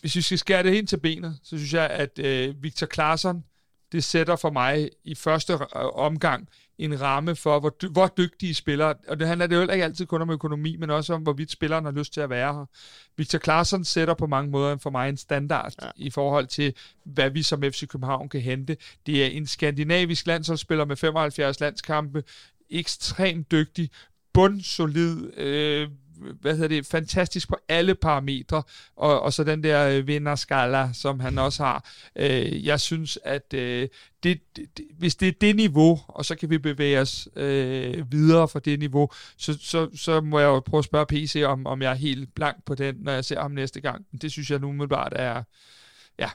hvis 0.01 0.15
vi 0.15 0.21
skal 0.21 0.37
skære 0.37 0.63
det 0.63 0.73
ind 0.73 0.87
til 0.87 0.99
benet, 0.99 1.39
så 1.43 1.57
synes 1.57 1.73
jeg, 1.73 1.89
at 1.89 2.19
øh, 2.19 2.63
Victor 2.63 2.87
Claesson, 2.93 3.43
det 3.91 4.03
sætter 4.03 4.35
for 4.35 4.49
mig 4.49 4.89
i 5.03 5.15
første 5.15 5.53
øh, 5.53 5.59
omgang 5.93 6.47
en 6.77 7.01
ramme 7.01 7.35
for, 7.35 7.59
hvor, 7.59 7.75
dy- 7.81 7.91
hvor 7.91 8.13
dygtige 8.17 8.53
spillere, 8.53 8.93
og 9.07 9.19
det 9.19 9.27
handler 9.27 9.47
det 9.47 9.55
jo 9.55 9.61
ikke 9.61 9.83
altid 9.83 10.05
kun 10.05 10.21
om 10.21 10.29
økonomi, 10.29 10.75
men 10.75 10.89
også 10.89 11.13
om, 11.13 11.21
hvorvidt 11.21 11.51
spilleren 11.51 11.85
har 11.85 11.91
lyst 11.91 12.13
til 12.13 12.21
at 12.21 12.29
være 12.29 12.53
her. 12.53 12.65
Victor 13.17 13.39
Claesson 13.39 13.85
sætter 13.85 14.13
på 14.13 14.27
mange 14.27 14.51
måder 14.51 14.77
for 14.77 14.89
mig 14.89 15.09
en 15.09 15.17
standard 15.17 15.73
ja. 15.81 15.89
i 15.95 16.09
forhold 16.09 16.47
til, 16.47 16.73
hvad 17.03 17.29
vi 17.29 17.43
som 17.43 17.63
FC 17.63 17.87
København 17.87 18.29
kan 18.29 18.41
hente. 18.41 18.77
Det 19.05 19.23
er 19.23 19.27
en 19.27 19.47
skandinavisk 19.47 20.27
landsholdsspiller 20.27 20.85
med 20.85 20.95
75 20.95 21.59
landskampe, 21.59 22.23
ekstremt 22.69 23.51
dygtig, 23.51 23.89
bundsolid, 24.33 25.37
øh, 25.37 25.89
hvad 26.41 26.53
hedder 26.53 26.67
det, 26.67 26.85
fantastisk 26.85 27.49
på 27.49 27.57
alle 27.69 27.95
parametre, 27.95 28.63
og, 28.95 29.21
og 29.21 29.33
så 29.33 29.43
den 29.43 29.63
der 29.63 29.89
øh, 29.89 30.07
vinderskala, 30.07 30.89
som 30.93 31.19
han 31.19 31.37
også 31.37 31.63
har. 31.63 31.89
Øh, 32.15 32.65
jeg 32.65 32.79
synes, 32.79 33.19
at 33.23 33.53
øh, 33.53 33.89
det, 34.23 34.41
det, 34.55 34.69
hvis 34.97 35.15
det 35.15 35.27
er 35.27 35.31
det 35.41 35.55
niveau, 35.55 35.99
og 36.07 36.25
så 36.25 36.35
kan 36.35 36.49
vi 36.49 36.57
bevæge 36.57 36.99
os 36.99 37.27
øh, 37.35 38.11
videre 38.11 38.47
fra 38.47 38.59
det 38.59 38.79
niveau, 38.79 39.09
så, 39.37 39.57
så, 39.61 39.89
så 39.95 40.21
må 40.21 40.39
jeg 40.39 40.47
jo 40.47 40.59
prøve 40.59 40.79
at 40.79 40.85
spørge 40.85 41.05
PC, 41.05 41.43
om, 41.45 41.67
om 41.67 41.81
jeg 41.81 41.91
er 41.91 41.95
helt 41.95 42.35
blank 42.35 42.65
på 42.65 42.75
den, 42.75 42.95
når 42.99 43.11
jeg 43.11 43.25
ser 43.25 43.41
ham 43.41 43.51
næste 43.51 43.81
gang. 43.81 44.05
Det 44.21 44.31
synes 44.31 44.51
jeg 44.51 44.59
nu 44.59 44.67
umiddelbart 44.67 45.13
er, 45.15 45.43
ja, 46.19 46.29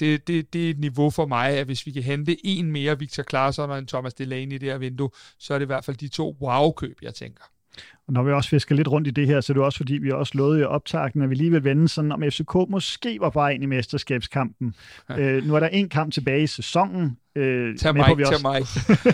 det, 0.00 0.26
det, 0.26 0.52
det 0.52 0.66
er 0.66 0.70
et 0.70 0.78
niveau 0.78 1.10
for 1.10 1.26
mig, 1.26 1.48
at 1.48 1.66
hvis 1.66 1.86
vi 1.86 1.92
kan 1.92 2.02
hente 2.02 2.46
en 2.46 2.72
mere 2.72 2.98
Victor 2.98 3.22
Claesson 3.22 3.70
og 3.70 3.78
en 3.78 3.86
Thomas 3.86 4.14
Delaney 4.14 4.54
i 4.54 4.58
det 4.58 4.70
her 4.70 4.78
vindue, 4.78 5.10
så 5.38 5.54
er 5.54 5.58
det 5.58 5.64
i 5.64 5.66
hvert 5.66 5.84
fald 5.84 5.96
de 5.96 6.08
to 6.08 6.36
wow-køb, 6.40 6.98
jeg 7.02 7.14
tænker. 7.14 7.44
Og 8.06 8.12
når 8.12 8.22
vi 8.22 8.32
også 8.32 8.50
fisker 8.50 8.74
lidt 8.74 8.88
rundt 8.88 9.08
i 9.08 9.10
det 9.10 9.26
her, 9.26 9.40
så 9.40 9.52
er 9.52 9.54
det 9.54 9.64
også 9.64 9.76
fordi, 9.76 9.94
vi 9.94 10.10
også 10.10 10.32
lovede 10.38 10.60
i 10.60 10.62
optakten, 10.64 11.22
at 11.22 11.30
vi 11.30 11.34
lige 11.34 11.50
vil 11.50 11.64
vende 11.64 11.88
sådan, 11.88 12.12
om 12.12 12.22
FCK 12.22 12.54
måske 12.68 13.20
var 13.20 13.30
bare 13.30 13.54
ind 13.54 13.62
i 13.62 13.66
mesterskabskampen. 13.66 14.74
Ja. 15.08 15.18
Øh, 15.18 15.44
nu 15.44 15.54
er 15.54 15.60
der 15.60 15.68
en 15.68 15.88
kamp 15.88 16.12
tilbage 16.12 16.42
i 16.42 16.46
sæsonen. 16.46 17.18
Øh, 17.34 17.76
Tag 17.78 17.94
på, 17.94 17.96
mig, 17.98 18.18
vi 18.18 18.22
også- 18.24 18.42
mig. 18.42 18.62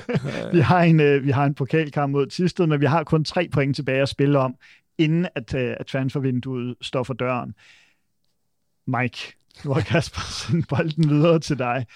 vi, 0.54 0.60
har 0.60 0.80
en, 0.82 1.00
øh, 1.00 1.24
vi 1.24 1.30
har 1.30 1.44
en 1.44 1.54
pokalkamp 1.54 2.12
mod 2.12 2.26
Tisted, 2.26 2.66
men 2.66 2.80
vi 2.80 2.86
har 2.86 3.04
kun 3.04 3.24
tre 3.24 3.48
point 3.52 3.76
tilbage 3.76 4.02
at 4.02 4.08
spille 4.08 4.38
om, 4.38 4.54
inden 4.98 5.28
at, 5.34 5.54
øh, 5.54 5.76
at 5.80 5.86
transfervinduet 5.86 6.74
står 6.80 7.02
for 7.02 7.14
døren. 7.14 7.54
Mike, 8.86 9.34
nu 9.64 9.72
har 9.72 9.80
Kasper 9.80 10.20
sendt 10.46 10.68
bolden 10.68 11.08
videre 11.10 11.38
til 11.38 11.58
dig. 11.58 11.86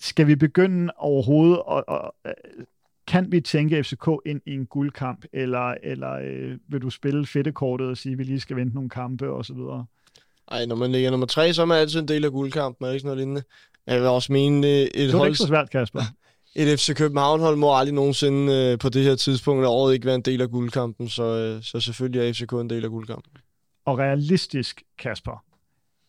Skal 0.00 0.26
vi 0.26 0.34
begynde 0.34 0.92
overhovedet, 0.96 1.58
og, 1.58 1.84
og 1.88 2.14
øh, 2.26 2.32
kan 3.06 3.32
vi 3.32 3.40
tænke 3.40 3.84
FCK 3.84 4.08
ind 4.26 4.40
i 4.46 4.52
en 4.52 4.66
guldkamp, 4.66 5.24
eller, 5.32 5.74
eller 5.82 6.12
øh, 6.12 6.58
vil 6.68 6.82
du 6.82 6.90
spille 6.90 7.26
fedtekortet 7.26 7.88
og 7.88 7.96
sige, 7.96 8.12
at 8.12 8.18
vi 8.18 8.24
lige 8.24 8.40
skal 8.40 8.56
vente 8.56 8.74
nogle 8.74 8.90
kampe 8.90 9.30
osv.? 9.30 9.58
Ej, 10.50 10.66
når 10.66 10.76
man 10.76 10.92
ligger 10.92 11.10
nummer 11.10 11.26
tre, 11.26 11.52
så 11.52 11.62
er 11.62 11.66
man 11.66 11.78
altid 11.78 12.00
en 12.00 12.08
del 12.08 12.24
af 12.24 12.30
guldkampen, 12.30 12.86
er 12.86 12.90
ikke 12.90 13.00
sådan 13.00 13.06
noget 13.06 13.18
lignende? 13.18 13.42
Jeg 13.86 14.00
vil 14.00 14.08
også 14.08 14.32
mene, 14.32 14.66
øh, 14.66 14.72
et, 14.72 14.94
Det 14.94 15.10
er 15.10 15.16
hold, 15.16 15.28
ikke 15.28 15.38
så 15.38 15.46
svært, 15.46 15.70
Kasper. 15.70 16.00
et 16.56 16.80
FC 16.80 16.94
København-hold 16.94 17.56
må 17.56 17.76
aldrig 17.78 17.94
nogensinde 17.94 18.52
øh, 18.54 18.78
på 18.78 18.88
det 18.88 19.04
her 19.04 19.14
tidspunkt 19.14 19.64
af 19.64 19.68
året 19.68 19.94
ikke 19.94 20.06
være 20.06 20.14
en 20.14 20.22
del 20.22 20.42
af 20.42 20.50
guldkampen, 20.50 21.08
så, 21.08 21.22
øh, 21.22 21.62
så 21.62 21.80
selvfølgelig 21.80 22.28
er 22.28 22.32
FCK 22.32 22.52
en 22.52 22.70
del 22.70 22.84
af 22.84 22.90
guldkampen. 22.90 23.32
Og 23.84 23.98
realistisk, 23.98 24.82
Kasper, 24.98 25.44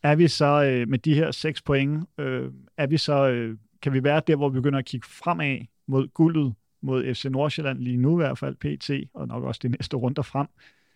er 0.04 0.16
vi 0.16 0.28
så 0.28 0.64
øh, 0.64 0.88
med 0.90 1.00
de 1.00 1.14
her 1.14 1.32
seks 1.32 1.62
point, 1.62 2.06
øh, 2.20 2.52
er 2.78 2.88
vi 2.88 2.98
så, 2.98 3.28
øh, 3.28 3.58
kan 3.82 3.94
vi 3.94 4.04
være 4.04 4.22
der, 4.28 4.36
hvor 4.36 4.50
vi 4.50 4.54
begynder 4.54 4.80
at 4.80 4.86
kigge 4.86 5.08
fremad 5.10 5.58
mod 5.88 6.08
guldet, 6.08 6.54
mod 6.82 7.16
FC 7.16 7.26
Nordsjælland 7.26 7.80
lige 7.80 7.98
nu 7.98 8.20
i 8.20 8.24
hvert 8.24 8.38
fald, 8.38 8.56
PT, 8.56 9.12
og 9.14 9.28
nok 9.28 9.44
også 9.44 9.60
de 9.64 9.70
næste 9.70 9.98
runder 9.98 10.22
frem. 10.22 10.48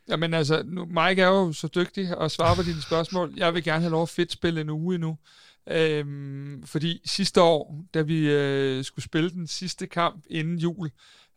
Jamen 0.10 0.34
altså, 0.34 0.64
nu, 0.66 0.86
Mike 0.86 1.22
er 1.22 1.28
jo 1.28 1.54
så 1.54 1.68
dygtig 1.68 2.22
at 2.22 2.32
svare 2.32 2.56
på 2.56 2.64
dine 2.64 2.82
spørgsmål. 2.82 3.34
Jeg 3.38 3.54
vil 3.54 3.64
gerne 3.64 3.82
have 3.82 3.92
lov 3.92 4.02
at 4.02 4.10
fedt 4.10 4.32
spille 4.32 4.62
en 4.62 4.70
uge 4.70 4.96
endnu. 4.96 5.18
Øhm, 5.68 6.64
fordi 6.66 7.02
sidste 7.06 7.42
år, 7.42 7.86
da 7.94 8.02
vi 8.02 8.30
øh, 8.30 8.84
skulle 8.84 9.06
spille 9.06 9.30
den 9.30 9.48
sidste 9.48 9.88
kamp 9.88 10.24
inden 10.30 10.58
jul, 10.58 10.92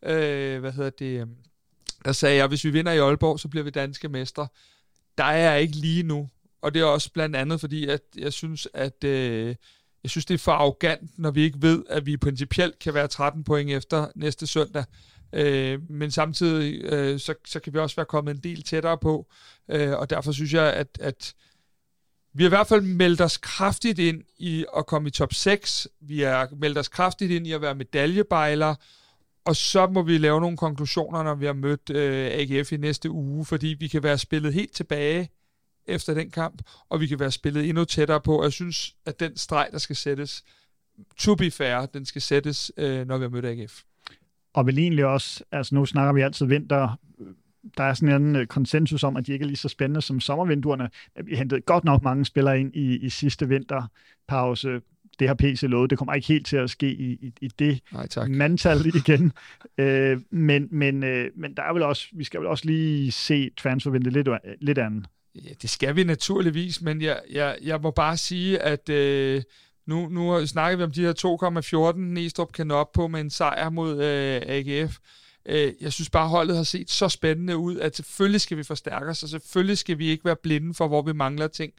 øh, 0.05 0.59
hvad 0.59 0.71
hedder 0.71 0.89
det, 0.89 1.21
øh, 1.21 1.27
der 2.05 2.11
sagde 2.11 2.35
jeg, 2.35 2.47
hvis 2.47 2.63
vi 2.63 2.69
vinder 2.69 2.91
i 2.91 2.97
Aalborg, 2.97 3.39
så 3.39 3.47
bliver 3.47 3.63
vi 3.63 3.69
danske 3.69 4.09
mestre. 4.09 4.47
Der 5.17 5.23
er 5.23 5.51
jeg 5.51 5.61
ikke 5.61 5.75
lige 5.75 6.03
nu. 6.03 6.29
Og 6.61 6.73
det 6.73 6.81
er 6.81 6.85
også 6.85 7.11
blandt 7.11 7.35
andet, 7.35 7.59
fordi 7.59 7.87
at 7.87 8.01
jeg 8.17 8.33
synes, 8.33 8.67
at 8.73 9.03
øh, 9.03 9.55
jeg 10.05 10.09
synes, 10.09 10.25
det 10.25 10.33
er 10.33 10.37
for 10.37 10.51
arrogant, 10.51 11.19
når 11.19 11.31
vi 11.31 11.41
ikke 11.41 11.61
ved, 11.61 11.83
at 11.89 12.05
vi 12.05 12.17
principielt 12.17 12.79
kan 12.79 12.93
være 12.93 13.07
13 13.07 13.43
point 13.43 13.71
efter 13.71 14.07
næste 14.15 14.47
søndag. 14.47 14.83
Øh, 15.33 15.79
men 15.89 16.11
samtidig, 16.11 16.83
øh, 16.83 17.19
så, 17.19 17.33
så 17.45 17.59
kan 17.59 17.73
vi 17.73 17.79
også 17.79 17.95
være 17.95 18.05
kommet 18.05 18.35
en 18.35 18.41
del 18.43 18.63
tættere 18.63 18.97
på. 18.97 19.27
Øh, 19.69 19.91
og 19.91 20.09
derfor 20.09 20.31
synes 20.31 20.53
jeg, 20.53 20.73
at, 20.73 20.87
at 21.01 21.33
vi 22.33 22.43
har 22.43 22.47
i 22.47 22.55
hvert 22.55 22.67
fald 22.67 22.81
meldt 22.81 23.21
os 23.21 23.37
kraftigt 23.37 23.99
ind 23.99 24.23
i 24.37 24.65
at 24.77 24.85
komme 24.85 25.07
i 25.07 25.11
top 25.11 25.33
6. 25.33 25.87
Vi 26.01 26.21
har 26.21 26.49
meldt 26.51 26.77
os 26.77 26.87
kraftigt 26.87 27.31
ind 27.31 27.47
i 27.47 27.51
at 27.51 27.61
være 27.61 27.75
medaljebejler. 27.75 28.75
Og 29.45 29.55
så 29.55 29.87
må 29.87 30.01
vi 30.01 30.17
lave 30.17 30.41
nogle 30.41 30.57
konklusioner, 30.57 31.23
når 31.23 31.35
vi 31.35 31.45
har 31.45 31.53
mødt 31.53 31.89
øh, 31.89 32.31
AGF 32.31 32.71
i 32.71 32.77
næste 32.77 33.11
uge, 33.11 33.45
fordi 33.45 33.67
vi 33.79 33.87
kan 33.87 34.03
være 34.03 34.17
spillet 34.17 34.53
helt 34.53 34.75
tilbage 34.75 35.29
efter 35.87 36.13
den 36.13 36.31
kamp, 36.31 36.61
og 36.89 37.01
vi 37.01 37.07
kan 37.07 37.19
være 37.19 37.31
spillet 37.31 37.69
endnu 37.69 37.85
tættere 37.85 38.21
på. 38.21 38.43
Jeg 38.43 38.51
synes, 38.51 38.95
at 39.05 39.19
den 39.19 39.37
streg, 39.37 39.67
der 39.71 39.77
skal 39.77 39.95
sættes, 39.95 40.43
to 41.17 41.35
be 41.35 41.51
fair, 41.51 41.85
den 41.85 42.05
skal 42.05 42.21
sættes, 42.21 42.71
øh, 42.77 43.07
når 43.07 43.17
vi 43.17 43.23
har 43.23 43.29
mødt 43.29 43.45
AGF. 43.45 43.81
Og 44.53 44.65
vel 44.65 44.79
egentlig 44.79 45.05
også, 45.05 45.43
altså 45.51 45.75
nu 45.75 45.85
snakker 45.85 46.13
vi 46.13 46.21
altid 46.21 46.45
vinter, 46.45 46.97
der 47.77 47.83
er 47.83 47.93
sådan 47.93 48.21
en 48.21 48.35
øh, 48.35 48.47
konsensus 48.47 49.03
om, 49.03 49.17
at 49.17 49.27
de 49.27 49.33
ikke 49.33 49.43
er 49.43 49.47
lige 49.47 49.57
så 49.57 49.69
spændende 49.69 50.01
som 50.01 50.19
sommervinduerne. 50.19 50.89
Vi 51.23 51.35
hentede 51.35 51.61
godt 51.61 51.83
nok 51.83 52.03
mange 52.03 52.25
spillere 52.25 52.59
ind 52.59 52.75
i, 52.75 52.97
i 52.97 53.09
sidste 53.09 53.47
vinterpause. 53.47 54.81
Det 55.19 55.27
har 55.27 55.35
PC 55.35 55.63
lovet. 55.63 55.89
Det 55.89 55.97
kommer 55.97 56.13
ikke 56.13 56.27
helt 56.27 56.45
til 56.47 56.57
at 56.57 56.69
ske 56.69 56.93
i, 56.93 57.11
i, 57.11 57.33
i 57.41 57.47
det 57.47 57.81
Nej, 57.93 58.07
tak. 58.07 58.29
mandtal 58.29 58.85
igen. 58.95 59.31
øh, 59.77 60.21
men, 60.29 60.67
men, 60.71 61.03
øh, 61.03 61.31
men 61.35 61.53
der 61.53 61.63
er 61.63 61.73
vel 61.73 61.83
også, 61.83 62.07
vi 62.13 62.23
skal 62.23 62.39
vel 62.39 62.47
også 62.47 62.65
lige 62.65 63.11
se 63.11 63.49
transfervinduet 63.57 64.13
lidt, 64.13 64.29
lidt 64.61 64.77
andet. 64.77 65.07
Ja, 65.43 65.49
det 65.61 65.69
skal 65.69 65.95
vi 65.95 66.03
naturligvis, 66.03 66.81
men 66.81 67.01
jeg, 67.01 67.21
jeg, 67.31 67.57
jeg 67.61 67.81
må 67.81 67.91
bare 67.91 68.17
sige, 68.17 68.59
at 68.59 68.89
øh, 68.89 69.43
nu, 69.87 70.09
nu 70.09 70.45
snakker 70.47 70.77
vi 70.77 70.83
om 70.83 70.91
de 70.91 71.01
her 71.01 71.91
2,14, 71.93 71.99
Næstrup 71.99 72.51
kan 72.51 72.67
nå 72.67 72.75
op 72.75 72.91
på 72.91 73.07
med 73.07 73.21
en 73.21 73.29
sejr 73.29 73.69
mod 73.69 74.03
øh, 74.03 74.41
AGF. 74.45 74.97
Øh, 75.45 75.73
jeg 75.81 75.93
synes 75.93 76.09
bare, 76.09 76.27
holdet 76.27 76.57
har 76.57 76.63
set 76.63 76.91
så 76.91 77.09
spændende 77.09 77.57
ud, 77.57 77.79
at 77.79 77.95
selvfølgelig 77.95 78.41
skal 78.41 78.57
vi 78.57 78.63
forstærke 78.63 79.05
os, 79.05 79.23
og 79.23 79.29
selvfølgelig 79.29 79.77
skal 79.77 79.97
vi 79.97 80.07
ikke 80.07 80.25
være 80.25 80.35
blinde 80.35 80.73
for, 80.73 80.87
hvor 80.87 81.01
vi 81.01 81.13
mangler 81.13 81.47
ting. 81.47 81.73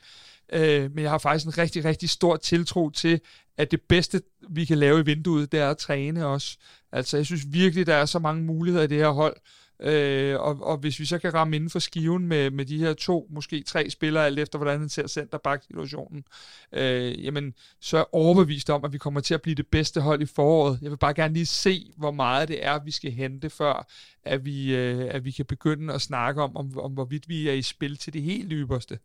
Øh, 0.52 0.94
men 0.94 1.02
jeg 1.02 1.10
har 1.10 1.18
faktisk 1.18 1.46
en 1.46 1.58
rigtig, 1.58 1.84
rigtig 1.84 2.10
stor 2.10 2.36
tiltro 2.36 2.90
til, 2.90 3.20
at 3.58 3.70
det 3.70 3.80
bedste, 3.88 4.22
vi 4.50 4.64
kan 4.64 4.78
lave 4.78 5.00
i 5.00 5.04
vinduet, 5.04 5.52
det 5.52 5.60
er 5.60 5.70
at 5.70 5.78
træne 5.78 6.26
os. 6.26 6.58
Altså, 6.92 7.16
jeg 7.16 7.26
synes 7.26 7.42
virkelig, 7.48 7.86
der 7.86 7.94
er 7.94 8.06
så 8.06 8.18
mange 8.18 8.42
muligheder 8.42 8.84
i 8.84 8.88
det 8.88 8.98
her 8.98 9.10
hold, 9.10 9.36
Øh, 9.80 10.40
og, 10.40 10.62
og 10.62 10.76
hvis 10.76 11.00
vi 11.00 11.04
så 11.04 11.18
kan 11.18 11.34
ramme 11.34 11.56
inden 11.56 11.70
for 11.70 11.78
skiven 11.78 12.26
med, 12.26 12.50
med 12.50 12.64
de 12.64 12.78
her 12.78 12.94
to, 12.94 13.26
måske 13.30 13.62
tre 13.62 13.90
spillere, 13.90 14.26
alt 14.26 14.38
efter 14.38 14.58
hvordan 14.58 14.78
han 14.80 14.88
ser 14.88 15.06
centerback-situationen, 15.06 16.24
øh, 16.72 17.24
jamen, 17.24 17.54
så 17.80 17.96
er 17.96 18.00
jeg 18.00 18.06
overbevist 18.12 18.70
om, 18.70 18.84
at 18.84 18.92
vi 18.92 18.98
kommer 18.98 19.20
til 19.20 19.34
at 19.34 19.42
blive 19.42 19.54
det 19.54 19.66
bedste 19.66 20.00
hold 20.00 20.22
i 20.22 20.26
foråret. 20.26 20.78
Jeg 20.82 20.90
vil 20.90 20.96
bare 20.96 21.14
gerne 21.14 21.34
lige 21.34 21.46
se, 21.46 21.92
hvor 21.96 22.10
meget 22.10 22.48
det 22.48 22.66
er, 22.66 22.84
vi 22.84 22.90
skal 22.90 23.12
hente, 23.12 23.50
før 23.50 23.86
at 24.24 24.44
vi, 24.44 24.76
øh, 24.76 25.08
at 25.10 25.24
vi 25.24 25.30
kan 25.30 25.44
begynde 25.44 25.94
at 25.94 26.00
snakke 26.00 26.42
om, 26.42 26.56
om, 26.56 26.78
om, 26.78 26.92
hvorvidt 26.92 27.28
vi 27.28 27.48
er 27.48 27.52
i 27.52 27.62
spil 27.62 27.96
til 27.96 28.12
det 28.12 28.22
helt 28.22 28.52
ypperste. 28.52 28.98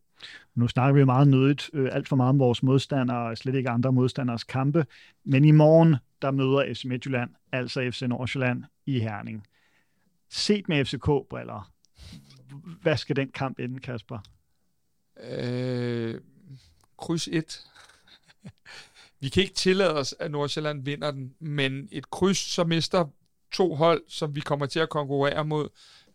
Nu 0.56 0.68
snakker 0.68 1.00
vi 1.00 1.06
meget 1.06 1.28
nødigt, 1.28 1.70
øh, 1.74 1.90
alt 1.92 2.08
for 2.08 2.16
meget 2.16 2.30
om 2.30 2.40
vores 2.40 2.64
modstandere, 2.64 3.30
og 3.30 3.38
slet 3.38 3.56
ikke 3.56 3.70
andre 3.70 3.92
modstanders 3.92 4.44
kampe. 4.44 4.86
Men 5.26 5.46
i 5.46 5.52
morgen, 5.52 5.96
der 6.22 6.32
møder 6.32 6.74
FC 6.74 6.86
Midtjylland, 6.86 7.30
altså 7.52 7.90
FC 7.92 8.02
Nordsjælland, 8.02 8.64
i 8.86 9.00
Herning. 9.00 9.44
Set 10.32 10.70
med 10.70 10.86
FCK-briller, 10.86 11.72
hvad 12.82 12.98
skal 12.98 13.16
den 13.16 13.32
kamp 13.32 13.60
ende, 13.60 13.80
Kasper? 13.80 14.20
Øh, 15.24 16.22
kryds 16.98 17.28
1. 17.28 17.62
Vi 19.20 19.30
kan 19.30 19.44
ikke 19.44 19.56
tillade 19.56 19.94
os, 19.94 20.16
at 20.20 20.32
Nordsjælland 20.32 20.86
vinder 20.86 21.12
den, 21.12 21.34
men 21.40 21.88
et 21.92 22.10
kryds, 22.10 22.38
så 22.38 22.64
mister 22.64 23.06
to 23.52 23.76
hold, 23.76 24.04
som 24.08 24.36
vi 24.36 24.40
kommer 24.40 24.66
til 24.66 24.80
at 24.80 24.90
konkurrere 24.90 25.46
mod, 25.46 25.70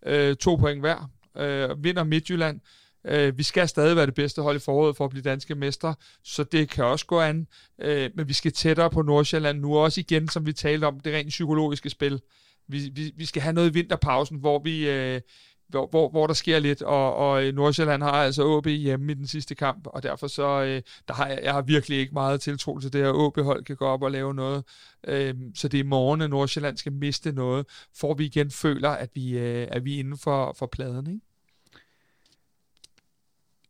øh, 0.06 0.36
to 0.36 0.56
point 0.56 0.80
hver. 0.80 1.10
Øh, 1.36 1.84
vinder 1.84 2.05
Midtjylland. 2.05 2.60
Øh, 3.05 3.38
vi 3.38 3.43
skal 3.43 3.68
stadig 3.68 3.97
være 3.97 4.06
det 4.06 4.14
bedste 4.14 4.43
hold 4.43 4.56
i 4.56 4.60
foråret 4.60 4.97
for 4.97 5.05
at 5.05 5.10
blive 5.10 5.22
danske 5.22 5.55
mestre, 5.55 5.94
så 6.22 6.44
det 6.44 6.70
kan 6.70 6.84
også 6.84 7.06
gå 7.06 7.20
an. 7.20 7.47
Øh, 7.78 8.10
men 8.14 8.28
vi 8.28 8.32
skal 8.32 8.52
tættere 8.52 8.90
på 8.90 9.02
Nordsjælland 9.02 9.60
nu, 9.60 9.76
også 9.76 10.01
igen, 10.01 10.28
som 10.28 10.47
vi 10.47 10.52
talte 10.52 10.84
om, 10.84 11.01
det 11.01 11.14
rent 11.14 11.28
psykologiske 11.28 11.90
spil 11.90 12.20
vi, 12.68 12.90
vi, 12.94 13.12
vi 13.16 13.24
skal 13.24 13.43
have 13.43 13.52
noget 13.52 13.70
i 13.70 13.72
vinterpausen, 13.72 14.38
hvor 14.38 14.59
vi... 14.59 14.90
Øh, 14.90 15.20
hvor, 15.68 15.86
hvor, 15.90 16.09
hvor 16.09 16.26
der 16.26 16.34
sker 16.34 16.59
lidt, 16.59 16.82
og, 16.82 17.16
og 17.16 17.44
øh, 17.44 17.55
Nordsjælland 17.55 18.02
har 18.02 18.10
altså 18.10 18.56
AB 18.56 18.66
hjemme 18.66 19.12
i 19.12 19.14
den 19.14 19.26
sidste 19.26 19.55
kamp, 19.55 19.86
og 19.86 20.02
derfor 20.02 20.26
så, 20.26 20.62
øh, 20.62 20.82
der 21.09 21.14
har 21.14 21.26
jeg, 21.26 21.40
jeg 21.43 21.52
har 21.52 21.62
virkelig 21.62 21.98
ikke 21.98 22.14
meget 22.14 22.40
tiltro 22.40 22.78
til 22.78 22.93
det 22.93 23.01
her 23.01 23.26
AB-hold 23.26 23.64
kan 23.64 23.76
gå 23.76 23.86
op 23.86 24.02
og 24.02 24.10
lave 24.10 24.34
noget. 24.34 24.64
Øh, 25.09 25.34
så 25.55 25.68
det 25.68 25.80
er 25.80 25.84
morgen, 25.84 26.20
at 26.20 26.30
Nordsjælland 26.30 26.76
skal 26.76 26.93
miste 26.93 27.32
noget, 27.32 27.66
for 27.97 28.14
vi 28.14 28.24
igen 28.24 28.51
føler, 28.51 28.90
at 28.90 29.10
vi, 29.14 29.38
øh, 29.38 29.68
at 29.70 29.84
vi 29.84 29.94
er 29.94 29.98
inden 29.98 30.18
for, 30.18 30.55
for 30.59 30.66
pladen. 30.66 31.06
Ikke? 31.06 31.25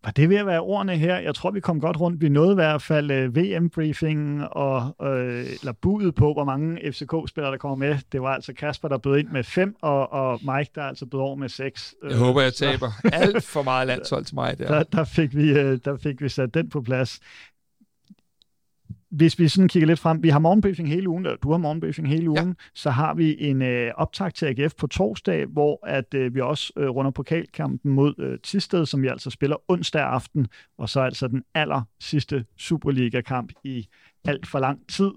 Og 0.07 0.17
det 0.17 0.29
vil 0.29 0.47
være 0.47 0.61
ordene 0.61 0.97
her. 0.97 1.19
Jeg 1.19 1.35
tror, 1.35 1.51
vi 1.51 1.61
kom 1.61 1.81
godt 1.81 2.01
rundt. 2.01 2.21
Vi 2.21 2.29
nåede 2.29 2.53
i 2.53 2.55
hvert 2.55 2.83
fald 2.83 3.11
øh, 3.11 3.37
VM-briefingen 3.37 4.45
og 4.51 4.97
uh, 5.01 5.09
eller 5.09 5.73
budet 5.83 6.15
på, 6.15 6.33
hvor 6.33 6.45
mange 6.45 6.93
FCK-spillere, 6.93 7.53
der 7.53 7.59
kommer 7.59 7.77
med. 7.77 7.99
Det 8.13 8.23
var 8.23 8.35
altså 8.35 8.53
Kasper, 8.53 8.89
der 8.89 8.99
bød 8.99 9.19
ind 9.19 9.29
med 9.29 9.45
fem, 9.45 9.77
og, 9.83 10.13
og 10.13 10.41
Mike, 10.43 10.71
der 10.75 10.83
altså 10.83 11.07
bød 11.07 11.21
over 11.21 11.37
med 11.37 11.49
seks. 11.49 11.95
Jeg 12.09 12.19
håber, 12.19 12.43
jeg 12.43 12.55
taber. 12.55 12.91
Alt 13.13 13.45
for 13.45 13.63
meget 13.63 13.87
landshold 13.87 14.25
til 14.25 14.35
mig 14.35 14.59
der. 14.59 14.69
Der, 14.69 14.83
der, 14.83 15.05
fik 15.05 15.37
vi, 15.37 15.51
uh, 15.51 15.79
der 15.85 15.97
fik 16.03 16.23
vi 16.23 16.29
sat 16.29 16.55
den 16.55 16.69
på 16.69 16.83
plads 16.83 17.21
hvis 19.11 19.39
vi 19.39 19.49
sådan 19.49 19.69
kigger 19.69 19.87
lidt 19.87 19.99
frem, 19.99 20.23
vi 20.23 20.29
har 20.29 20.39
morgenbriefing 20.39 20.89
hele 20.89 21.09
ugen, 21.09 21.27
eller 21.27 21.37
du 21.37 21.51
har 21.51 21.59
morgenbriefing 21.59 22.09
hele 22.09 22.31
ugen, 22.31 22.49
ja. 22.49 22.55
så 22.75 22.91
har 22.91 23.15
vi 23.15 23.37
en 23.39 23.63
øh, 23.63 23.93
optag 23.95 24.35
til 24.35 24.47
AGF 24.47 24.75
på 24.75 24.87
torsdag, 24.87 25.47
hvor 25.47 25.87
at 25.87 26.15
øh, 26.15 26.35
vi 26.35 26.41
også 26.41 26.73
øh, 26.77 26.89
runder 26.89 27.11
pokalkampen 27.11 27.91
mod 27.91 28.15
øh, 28.19 28.39
Tisted, 28.39 28.87
som 28.87 29.03
vi 29.03 29.09
altså 29.09 29.31
spiller 29.31 29.57
onsdag 29.69 30.03
aften, 30.03 30.47
og 30.79 30.89
så 30.89 31.01
altså 31.01 31.29
den 31.29 31.43
aller 31.55 31.83
sidste 32.01 32.45
Superliga-kamp 32.59 33.53
i 33.65 33.87
alt 34.25 34.47
for 34.47 34.59
lang 34.59 34.89
tid, 34.89 35.11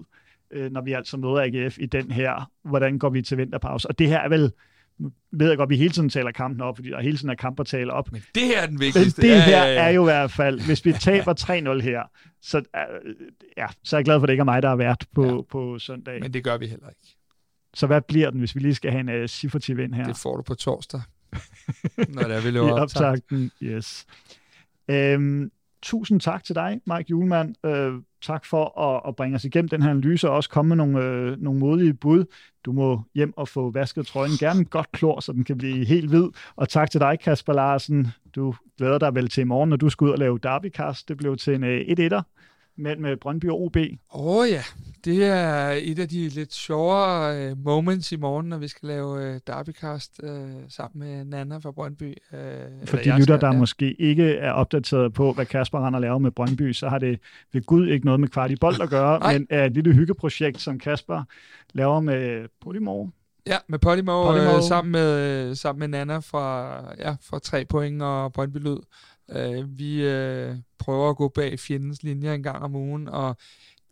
øh, 0.50 0.72
når 0.72 0.80
vi 0.80 0.92
altså 0.92 1.16
møder 1.16 1.42
AGF 1.42 1.78
i 1.78 1.86
den 1.86 2.10
her, 2.10 2.50
hvordan 2.64 2.98
går 2.98 3.10
vi 3.10 3.22
til 3.22 3.38
vinterpause. 3.38 3.88
Og 3.88 3.98
det 3.98 4.08
her 4.08 4.18
er 4.18 4.28
vel 4.28 4.52
ved 5.32 5.48
jeg 5.48 5.56
godt, 5.56 5.66
at 5.66 5.70
vi 5.70 5.76
hele 5.76 5.90
tiden 5.90 6.08
taler 6.08 6.32
kampen 6.32 6.60
op, 6.60 6.76
fordi 6.76 6.88
der 6.88 7.00
hele 7.00 7.16
tiden 7.16 7.30
er 7.30 7.34
kamp 7.34 7.60
at 7.60 7.66
tale 7.66 7.92
op. 7.92 8.12
Men 8.12 8.22
det 8.34 8.42
her 8.42 8.60
er 8.62 8.66
den 8.66 8.80
vigtigste. 8.80 9.22
Men 9.22 9.30
det 9.30 9.42
her 9.42 9.62
er 9.62 9.90
jo 9.90 10.02
i 10.02 10.04
hvert 10.04 10.30
fald, 10.30 10.60
hvis 10.66 10.84
vi 10.84 10.92
taber 10.92 11.34
3-0 11.78 11.82
her, 11.82 12.02
så, 12.42 12.58
øh, 12.58 13.14
ja, 13.56 13.66
så 13.84 13.96
er 13.96 13.98
jeg 13.98 14.04
glad 14.04 14.16
for, 14.16 14.22
at 14.22 14.28
det 14.28 14.32
ikke 14.32 14.40
er 14.40 14.44
mig, 14.44 14.62
der 14.62 14.68
har 14.68 14.76
været 14.76 15.04
på, 15.14 15.26
ja. 15.26 15.42
på 15.42 15.78
søndag. 15.78 16.20
Men 16.20 16.34
det 16.34 16.44
gør 16.44 16.56
vi 16.56 16.66
heller 16.66 16.88
ikke. 16.88 17.00
Så 17.74 17.86
hvad 17.86 18.00
bliver 18.00 18.30
den, 18.30 18.38
hvis 18.38 18.54
vi 18.54 18.60
lige 18.60 18.74
skal 18.74 18.90
have 18.90 19.00
en 19.00 19.22
uh, 19.22 19.26
cifrativ 19.26 19.78
ind 19.78 19.94
her? 19.94 20.04
Det 20.04 20.16
får 20.16 20.36
du 20.36 20.42
på 20.42 20.54
torsdag, 20.54 21.00
når 22.14 22.22
det 22.22 22.36
er, 22.36 22.40
vi 22.40 22.50
løber 22.50 22.68
I 22.68 22.70
optakten. 22.70 23.50
Yes. 23.62 24.06
Øhm, 24.88 25.50
tusind 25.82 26.20
tak 26.20 26.44
til 26.44 26.54
dig, 26.54 26.80
Mike 26.86 27.10
Julemand. 27.10 27.66
Øh, 27.66 27.92
tak 28.22 28.44
for 28.44 28.80
at, 28.80 29.02
at 29.08 29.16
bringe 29.16 29.36
os 29.36 29.44
igennem 29.44 29.68
den 29.68 29.82
her 29.82 29.90
analyse 29.90 30.28
og 30.28 30.36
også 30.36 30.50
komme 30.50 30.68
med 30.68 30.76
nogle, 30.76 31.04
øh, 31.04 31.40
nogle 31.40 31.60
modige 31.60 31.94
bud. 31.94 32.24
Du 32.64 32.72
må 32.72 33.02
hjem 33.14 33.32
og 33.36 33.48
få 33.48 33.70
vasket 33.70 34.06
trøjen. 34.06 34.32
Gerne 34.40 34.64
godt 34.64 34.92
klor, 34.92 35.20
så 35.20 35.32
den 35.32 35.44
kan 35.44 35.58
blive 35.58 35.84
helt 35.84 36.08
hvid. 36.10 36.28
Og 36.56 36.68
tak 36.68 36.90
til 36.90 37.00
dig, 37.00 37.18
Kasper 37.20 37.52
Larsen. 37.52 38.08
Du 38.34 38.54
glæder 38.78 38.98
dig 38.98 39.14
vel 39.14 39.28
til 39.28 39.40
i 39.40 39.44
morgen, 39.44 39.70
når 39.70 39.76
du 39.76 39.88
skal 39.88 40.04
ud 40.04 40.10
og 40.10 40.18
lave 40.18 40.38
derbycast. 40.42 41.08
Det 41.08 41.16
blev 41.16 41.36
til 41.36 41.54
en 41.54 41.64
øh, 41.64 41.80
1-1'er 41.80 42.22
mellem 42.80 43.18
Brøndby 43.18 43.48
og 43.48 43.62
OB. 43.62 43.76
Åh 43.76 43.86
oh, 44.12 44.48
ja, 44.50 44.62
det 45.04 45.24
er 45.24 45.70
et 45.82 45.98
af 45.98 46.08
de 46.08 46.28
lidt 46.28 46.54
sjovere 46.54 47.50
uh, 47.50 47.64
moments 47.64 48.12
i 48.12 48.16
morgen, 48.16 48.48
når 48.48 48.58
vi 48.58 48.68
skal 48.68 48.86
lave 48.88 49.34
uh, 49.34 49.40
derbycast 49.46 50.20
uh, 50.22 50.30
sammen 50.68 51.08
med 51.08 51.24
Nana 51.24 51.58
fra 51.58 51.70
Brøndby. 51.70 52.14
Uh, 52.32 52.38
For 52.88 52.96
de 52.96 53.18
lytter, 53.18 53.36
der 53.36 53.46
ja. 53.46 53.58
måske 53.58 54.00
ikke 54.00 54.32
er 54.32 54.52
opdateret 54.52 55.12
på, 55.12 55.32
hvad 55.32 55.46
Kasper 55.46 55.78
Rander 55.78 55.98
laver 55.98 56.18
med 56.18 56.30
Brøndby, 56.30 56.72
så 56.72 56.88
har 56.88 56.98
det 56.98 57.20
ved 57.52 57.62
Gud 57.62 57.88
ikke 57.88 58.04
noget 58.04 58.20
med 58.20 58.28
kvart 58.28 58.50
i 58.50 58.56
bold 58.56 58.80
at 58.80 58.90
gøre, 58.90 59.32
men 59.32 59.46
er 59.50 59.64
et 59.64 59.72
lille 59.72 59.94
hyggeprojekt, 59.94 60.60
som 60.60 60.78
Kasper 60.78 61.22
laver 61.72 62.00
med 62.00 62.48
Podimo. 62.60 63.06
Ja, 63.46 63.56
med 63.68 63.78
Podimo, 63.78 64.26
Podimo. 64.26 64.56
Øh, 64.56 64.62
sammen, 64.62 64.92
med, 64.92 65.54
sammen 65.54 65.78
med 65.78 65.88
Nana 65.88 66.18
fra, 66.18 66.76
ja, 66.98 67.16
fra 67.22 67.38
3 67.38 67.64
point 67.64 68.02
og 68.02 68.32
Brøndby 68.32 68.56
Lyd. 68.56 68.78
Øh, 69.32 69.78
vi 69.78 70.02
øh, 70.02 70.54
prøver 70.78 71.10
at 71.10 71.16
gå 71.16 71.28
bag 71.28 71.58
fjendens 71.60 72.02
linjer 72.02 72.32
en 72.34 72.42
gang 72.42 72.62
om 72.64 72.74
ugen, 72.76 73.08
og 73.08 73.36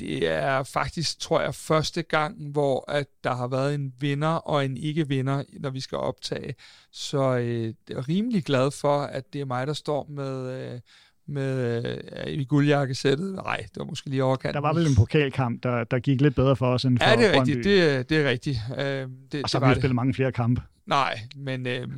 det 0.00 0.28
er 0.28 0.62
faktisk, 0.62 1.20
tror 1.20 1.40
jeg, 1.40 1.54
første 1.54 2.02
gang, 2.02 2.50
hvor 2.52 2.90
at 2.90 3.06
der 3.24 3.34
har 3.34 3.48
været 3.48 3.74
en 3.74 3.92
vinder 4.00 4.28
og 4.28 4.64
en 4.64 4.76
ikke-vinder, 4.76 5.42
når 5.60 5.70
vi 5.70 5.80
skal 5.80 5.98
optage. 5.98 6.54
Så 6.92 7.36
øh, 7.36 7.64
jeg 7.88 7.96
er 7.96 8.08
rimelig 8.08 8.44
glad 8.44 8.70
for, 8.70 9.00
at 9.00 9.32
det 9.32 9.40
er 9.40 9.44
mig, 9.44 9.66
der 9.66 9.72
står 9.72 10.06
med, 10.10 10.50
øh, 10.72 10.80
med 11.28 11.84
øh, 12.26 12.32
i 12.32 12.44
guldjakkesættet. 12.44 13.34
Nej, 13.34 13.56
det 13.56 13.76
var 13.76 13.84
måske 13.84 14.10
lige 14.10 14.24
overkant. 14.24 14.54
Der 14.54 14.60
var 14.60 14.72
vel 14.72 14.86
en 14.86 14.94
pokalkamp, 14.96 15.62
der, 15.62 15.84
der 15.84 15.98
gik 15.98 16.20
lidt 16.20 16.34
bedre 16.34 16.56
for 16.56 16.66
os 16.74 16.84
end 16.84 16.98
for 16.98 17.04
Ja, 17.10 17.16
det 17.16 17.26
er 17.26 17.32
Brøndby. 17.34 17.48
rigtigt. 17.56 17.64
Det, 17.64 18.08
det 18.10 18.18
er 18.24 18.30
rigtigt. 18.30 18.58
Øh, 18.78 19.08
det, 19.32 19.42
og 19.44 19.50
så 19.50 19.58
det 19.58 19.64
har 19.64 19.70
vi 19.70 19.74
det. 19.74 19.80
spillet 19.82 19.94
mange 19.94 20.14
flere 20.14 20.32
kampe. 20.32 20.62
Nej, 20.86 21.20
men 21.36 21.66
øh, 21.66 21.88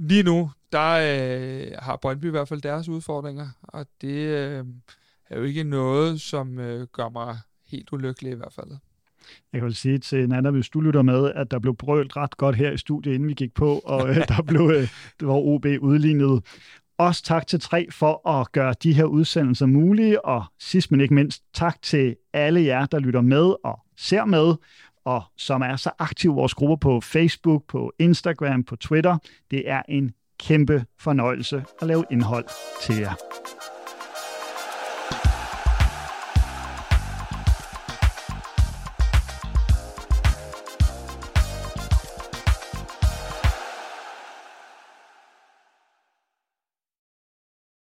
lige 0.00 0.22
nu, 0.22 0.50
der 0.72 0.90
øh, 0.90 1.72
har 1.78 1.96
Brøndby 1.96 2.24
i 2.26 2.30
hvert 2.30 2.48
fald 2.48 2.60
deres 2.60 2.88
udfordringer, 2.88 3.48
og 3.62 3.86
det 4.00 4.16
øh, 4.16 4.64
er 5.30 5.38
jo 5.38 5.44
ikke 5.44 5.64
noget, 5.64 6.20
som 6.20 6.58
øh, 6.58 6.86
gør 6.92 7.08
mig 7.08 7.38
helt 7.66 7.92
ulykkelig 7.92 8.32
i 8.32 8.36
hvert 8.36 8.52
fald. 8.52 8.70
Jeg 9.52 9.60
kan 9.60 9.64
vel 9.64 9.74
sige 9.74 9.98
til 9.98 10.28
Nana, 10.28 10.50
hvis 10.50 10.68
du 10.68 10.80
lytter 10.80 11.02
med, 11.02 11.32
at 11.36 11.50
der 11.50 11.58
blev 11.58 11.76
brølt 11.76 12.16
ret 12.16 12.36
godt 12.36 12.56
her 12.56 12.72
i 12.72 12.78
studiet, 12.78 13.14
inden 13.14 13.28
vi 13.28 13.34
gik 13.34 13.54
på, 13.54 13.78
og 13.84 14.08
øh, 14.08 14.16
der 14.28 14.42
blev 14.42 14.70
øh, 14.74 14.88
det 15.20 15.28
var 15.28 15.34
OB 15.34 15.66
udlignet. 15.80 16.44
Også 16.98 17.22
tak 17.22 17.46
til 17.46 17.60
tre 17.60 17.86
for 17.90 18.28
at 18.28 18.52
gøre 18.52 18.74
de 18.82 18.92
her 18.92 19.04
udsendelser 19.04 19.66
mulige, 19.66 20.24
og 20.24 20.44
sidst 20.58 20.90
men 20.90 21.00
ikke 21.00 21.14
mindst, 21.14 21.42
tak 21.54 21.82
til 21.82 22.16
alle 22.32 22.64
jer, 22.64 22.86
der 22.86 22.98
lytter 22.98 23.20
med 23.20 23.54
og 23.64 23.80
ser 23.96 24.24
med, 24.24 24.54
og 25.04 25.22
som 25.36 25.62
er 25.62 25.76
så 25.76 25.90
aktive 25.98 26.34
vores 26.34 26.54
grupper 26.54 26.76
på 26.76 27.00
Facebook, 27.00 27.64
på 27.68 27.92
Instagram, 27.98 28.64
på 28.64 28.76
Twitter. 28.76 29.18
Det 29.50 29.70
er 29.70 29.82
en 29.88 30.14
kæmpe 30.40 30.84
fornøjelse 30.98 31.64
at 31.80 31.86
lave 31.86 32.04
indhold 32.10 32.44
til 32.82 32.96
jer. 32.96 33.14